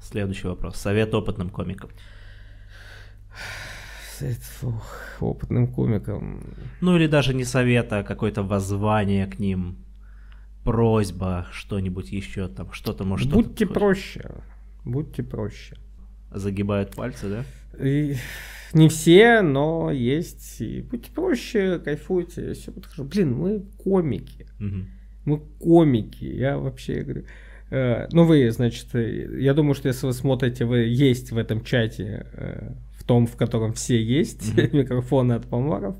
Следующий 0.00 0.46
вопрос. 0.48 0.76
Совет 0.76 1.12
опытным 1.14 1.50
комикам. 1.50 1.90
Опытным 5.20 5.66
комиком. 5.68 6.42
Ну 6.80 6.96
или 6.96 7.06
даже 7.06 7.34
не 7.34 7.44
совет, 7.44 7.92
а 7.92 8.02
какое-то 8.02 8.42
воззвание 8.42 9.26
к 9.26 9.38
ним, 9.38 9.76
просьба, 10.64 11.46
что-нибудь 11.52 12.10
еще 12.12 12.48
там, 12.48 12.72
что-то 12.72 13.04
может 13.04 13.30
Будьте 13.30 13.66
такое. 13.66 13.74
проще. 13.74 14.30
Будьте 14.84 15.22
проще. 15.22 15.76
Загибают 16.30 16.94
пальцы, 16.94 17.28
да? 17.28 17.44
И 17.84 18.16
не 18.72 18.88
все, 18.88 19.42
но 19.42 19.90
есть. 19.90 20.60
И 20.60 20.82
будьте 20.82 21.10
проще, 21.12 21.78
кайфуйте, 21.78 22.54
все 22.54 22.70
будет 22.72 22.86
хорошо. 22.86 23.04
Блин, 23.04 23.34
мы 23.34 23.60
комики. 23.78 24.46
Мгм. 24.58 24.88
Мы 25.24 25.38
комики. 25.58 26.24
Я 26.24 26.58
вообще 26.58 27.02
говорю. 27.02 27.24
э, 27.70 28.06
ну, 28.12 28.24
вы, 28.24 28.50
значит, 28.50 28.94
э, 28.94 29.40
я 29.40 29.54
думаю, 29.54 29.74
что 29.74 29.88
если 29.88 30.06
вы 30.06 30.12
смотрите, 30.12 30.64
вы 30.64 30.78
есть 30.80 31.30
в 31.32 31.38
этом 31.38 31.64
чате, 31.64 32.26
э, 32.32 32.74
в 33.04 33.06
том, 33.06 33.26
в 33.26 33.36
котором 33.36 33.74
все 33.74 34.02
есть, 34.02 34.54
Мгм. 34.56 34.68
микрофоны 34.78 35.34
от 35.34 35.46
помаров. 35.46 35.96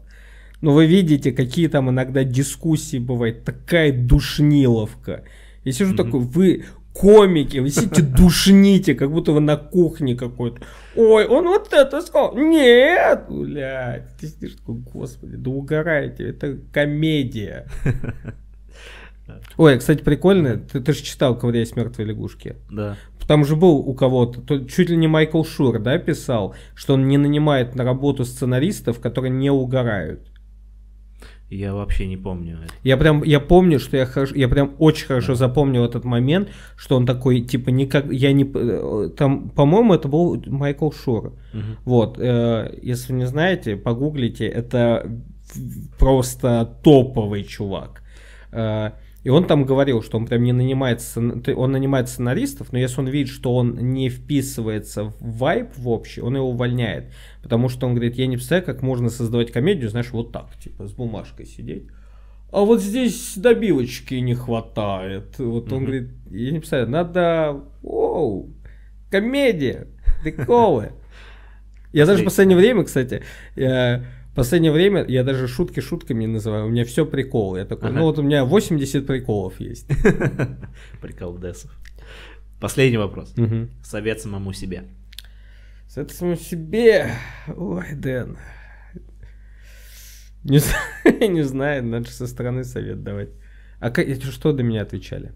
Но 0.62 0.72
вы 0.72 0.86
видите, 0.86 1.32
какие 1.32 1.68
там 1.68 1.90
иногда 1.90 2.24
дискуссии 2.24 2.98
бывают. 2.98 3.44
Такая 3.44 3.92
душниловка. 3.92 5.24
Я 5.64 5.72
сижу 5.72 5.92
Мгм. 5.92 5.96
такой, 5.98 6.20
вы 6.20 6.64
комики, 6.94 7.58
вы 7.58 7.68
сидите 7.68 8.00
душните, 8.16 8.94
как 8.94 9.10
будто 9.12 9.32
вы 9.32 9.40
на 9.40 9.56
кухне 9.58 10.14
какой-то. 10.16 10.62
Ой, 10.96 11.26
он 11.26 11.44
вот 11.44 11.70
это 11.74 12.00
сказал. 12.00 12.34
Нет, 12.36 13.24
блядь. 13.28 14.16
Ты 14.16 14.28
сидишь 14.28 14.54
такой, 14.54 14.76
господи, 14.76 15.36
да 15.36 15.50
угорайте, 15.50 16.26
это 16.30 16.56
комедия. 16.72 17.66
Ой, 19.56 19.78
кстати, 19.78 20.02
прикольно, 20.02 20.56
ты, 20.58 20.80
ты 20.80 20.92
же 20.92 21.02
читал 21.02 21.38
«Ковыряясь 21.38 21.76
мертвой 21.76 22.04
лягушки». 22.06 22.56
Да. 22.70 22.96
Там 23.26 23.44
же 23.44 23.56
был 23.56 23.76
у 23.76 23.94
кого-то, 23.94 24.40
то 24.40 24.64
чуть 24.64 24.90
ли 24.90 24.96
не 24.96 25.08
Майкл 25.08 25.42
Шур, 25.44 25.78
да, 25.78 25.98
писал, 25.98 26.54
что 26.74 26.94
он 26.94 27.08
не 27.08 27.18
нанимает 27.18 27.74
на 27.74 27.84
работу 27.84 28.24
сценаристов, 28.24 29.00
которые 29.00 29.30
не 29.30 29.50
угорают. 29.50 30.30
Я 31.50 31.74
вообще 31.74 32.06
не 32.06 32.16
помню. 32.16 32.58
Я 32.82 32.96
прям, 32.96 33.22
я 33.22 33.38
помню, 33.38 33.78
что 33.78 33.96
я 33.96 34.06
хорошо, 34.06 34.34
я 34.34 34.48
прям 34.48 34.74
очень 34.78 35.06
хорошо 35.06 35.34
запомнил 35.34 35.84
этот 35.84 36.04
момент, 36.04 36.48
что 36.76 36.96
он 36.96 37.06
такой, 37.06 37.42
типа, 37.42 37.70
никак, 37.70 38.10
я 38.10 38.32
не, 38.32 38.50
э, 38.52 39.10
там, 39.16 39.50
по-моему, 39.50 39.94
это 39.94 40.08
был 40.08 40.42
Майкл 40.46 40.90
Шур. 40.90 41.34
Мгм. 41.52 41.76
Вот, 41.84 42.18
э, 42.18 42.78
если 42.82 43.12
не 43.12 43.26
знаете, 43.26 43.76
погуглите, 43.76 44.46
это 44.46 45.06
просто 45.98 46.78
топовый 46.82 47.44
чувак. 47.44 48.02
Э, 48.50 48.92
и 49.24 49.30
он 49.30 49.46
там 49.46 49.64
говорил, 49.64 50.02
что 50.02 50.18
он 50.18 50.26
прям 50.26 50.42
не 50.44 50.52
нанимает, 50.52 51.02
он 51.16 51.72
нанимает 51.72 52.08
сценаристов, 52.10 52.72
но 52.72 52.78
если 52.78 53.00
он 53.00 53.08
видит, 53.08 53.32
что 53.32 53.56
он 53.56 53.74
не 53.92 54.10
вписывается 54.10 55.04
в 55.04 55.14
вайп 55.20 55.70
в 55.76 55.88
общий, 55.88 56.20
он 56.20 56.36
его 56.36 56.50
увольняет. 56.50 57.10
Потому 57.42 57.70
что 57.70 57.86
он 57.86 57.94
говорит, 57.94 58.16
я 58.16 58.26
не 58.26 58.36
представляю, 58.36 58.66
как 58.66 58.82
можно 58.82 59.08
создавать 59.08 59.50
комедию, 59.50 59.88
знаешь, 59.88 60.10
вот 60.12 60.30
так, 60.30 60.56
типа, 60.62 60.86
с 60.86 60.92
бумажкой 60.92 61.46
сидеть. 61.46 61.88
А 62.52 62.60
вот 62.60 62.82
здесь 62.82 63.32
добивочки 63.36 64.14
не 64.14 64.34
хватает. 64.34 65.38
Вот 65.38 65.72
он 65.72 65.78
Мгм. 65.78 65.84
говорит, 65.86 66.10
я 66.30 66.50
не 66.52 66.58
представляю, 66.58 66.90
надо, 66.90 67.60
оу, 67.82 68.50
комедия, 69.10 69.88
приколы. 70.22 70.92
Я 71.94 72.06
даже 72.06 72.22
в 72.22 72.24
последнее 72.24 72.58
время, 72.58 72.82
кстати, 72.82 73.22
я, 73.54 74.04
в 74.34 74.36
последнее 74.36 74.72
время 74.72 75.04
я 75.06 75.22
даже 75.22 75.46
шутки 75.46 75.78
шутками 75.78 76.26
называю. 76.26 76.66
У 76.66 76.68
меня 76.68 76.84
все 76.84 77.06
приколы. 77.06 77.60
Я 77.60 77.64
такой, 77.66 77.90
Ага. 77.90 77.98
ну 78.00 78.04
вот 78.06 78.18
у 78.18 78.22
меня 78.22 78.44
80 78.44 79.06
приколов 79.06 79.60
есть. 79.60 79.86
Прикол 81.00 81.38
Десов. 81.38 81.70
Последний 82.60 82.98
вопрос. 82.98 83.32
Мгм. 83.36 83.70
Совет 83.84 84.20
самому 84.20 84.52
себе. 84.52 84.88
С 85.86 85.98
это 85.98 86.12
самому 86.12 86.34
себе. 86.36 87.12
Ой, 87.56 87.94
Дэн. 87.94 88.36
Не 90.42 90.58
знаю, 90.58 91.30
не 91.32 91.42
знаю, 91.42 91.84
надо 91.84 92.06
же 92.06 92.12
со 92.12 92.26
стороны 92.26 92.64
совет 92.64 93.04
давать. 93.04 93.30
А 93.78 93.90
как- 93.90 94.08
что 94.20 94.52
до 94.52 94.64
меня 94.64 94.82
отвечали? 94.82 95.32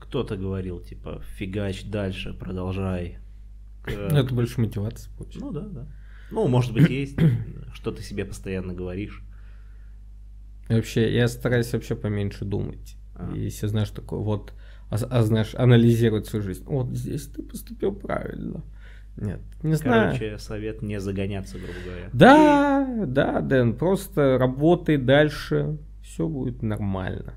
кто-то 0.00 0.36
говорил, 0.36 0.80
типа, 0.80 1.22
фигач 1.36 1.84
дальше, 1.84 2.32
продолжай. 2.32 3.18
Ну, 3.86 4.16
это 4.16 4.34
больше 4.34 4.58
мотивация 4.60 5.12
получается. 5.16 5.40
Ну 5.44 5.52
да, 5.52 5.60
да. 5.68 5.86
Ну, 6.30 6.46
может 6.48 6.72
быть, 6.72 6.88
есть, 6.88 7.16
что 7.74 7.90
ты 7.92 8.02
себе 8.02 8.24
постоянно 8.24 8.72
говоришь. 8.72 9.22
Вообще, 10.68 11.12
я 11.12 11.26
стараюсь 11.28 11.72
вообще 11.72 11.96
поменьше 11.96 12.44
думать. 12.44 12.96
А. 13.14 13.32
Если 13.34 13.66
знаешь 13.66 13.90
такое, 13.90 14.20
вот, 14.20 14.52
а, 14.88 14.96
а 15.10 15.22
знаешь, 15.22 15.54
анализировать 15.54 16.26
свою 16.26 16.44
жизнь. 16.44 16.64
Вот 16.64 16.90
здесь 16.90 17.26
ты 17.26 17.42
поступил 17.42 17.92
правильно. 17.92 18.62
Нет, 19.16 19.40
не 19.62 19.74
знаю. 19.74 20.12
Короче, 20.12 20.38
совет 20.38 20.82
не 20.82 21.00
загоняться, 21.00 21.58
грубо 21.58 21.74
говоря. 21.84 22.08
Да, 22.12 23.04
да, 23.06 23.40
Дэн, 23.40 23.76
просто 23.76 24.38
работай 24.38 24.96
дальше, 24.96 25.78
все 26.02 26.28
будет 26.28 26.62
нормально. 26.62 27.34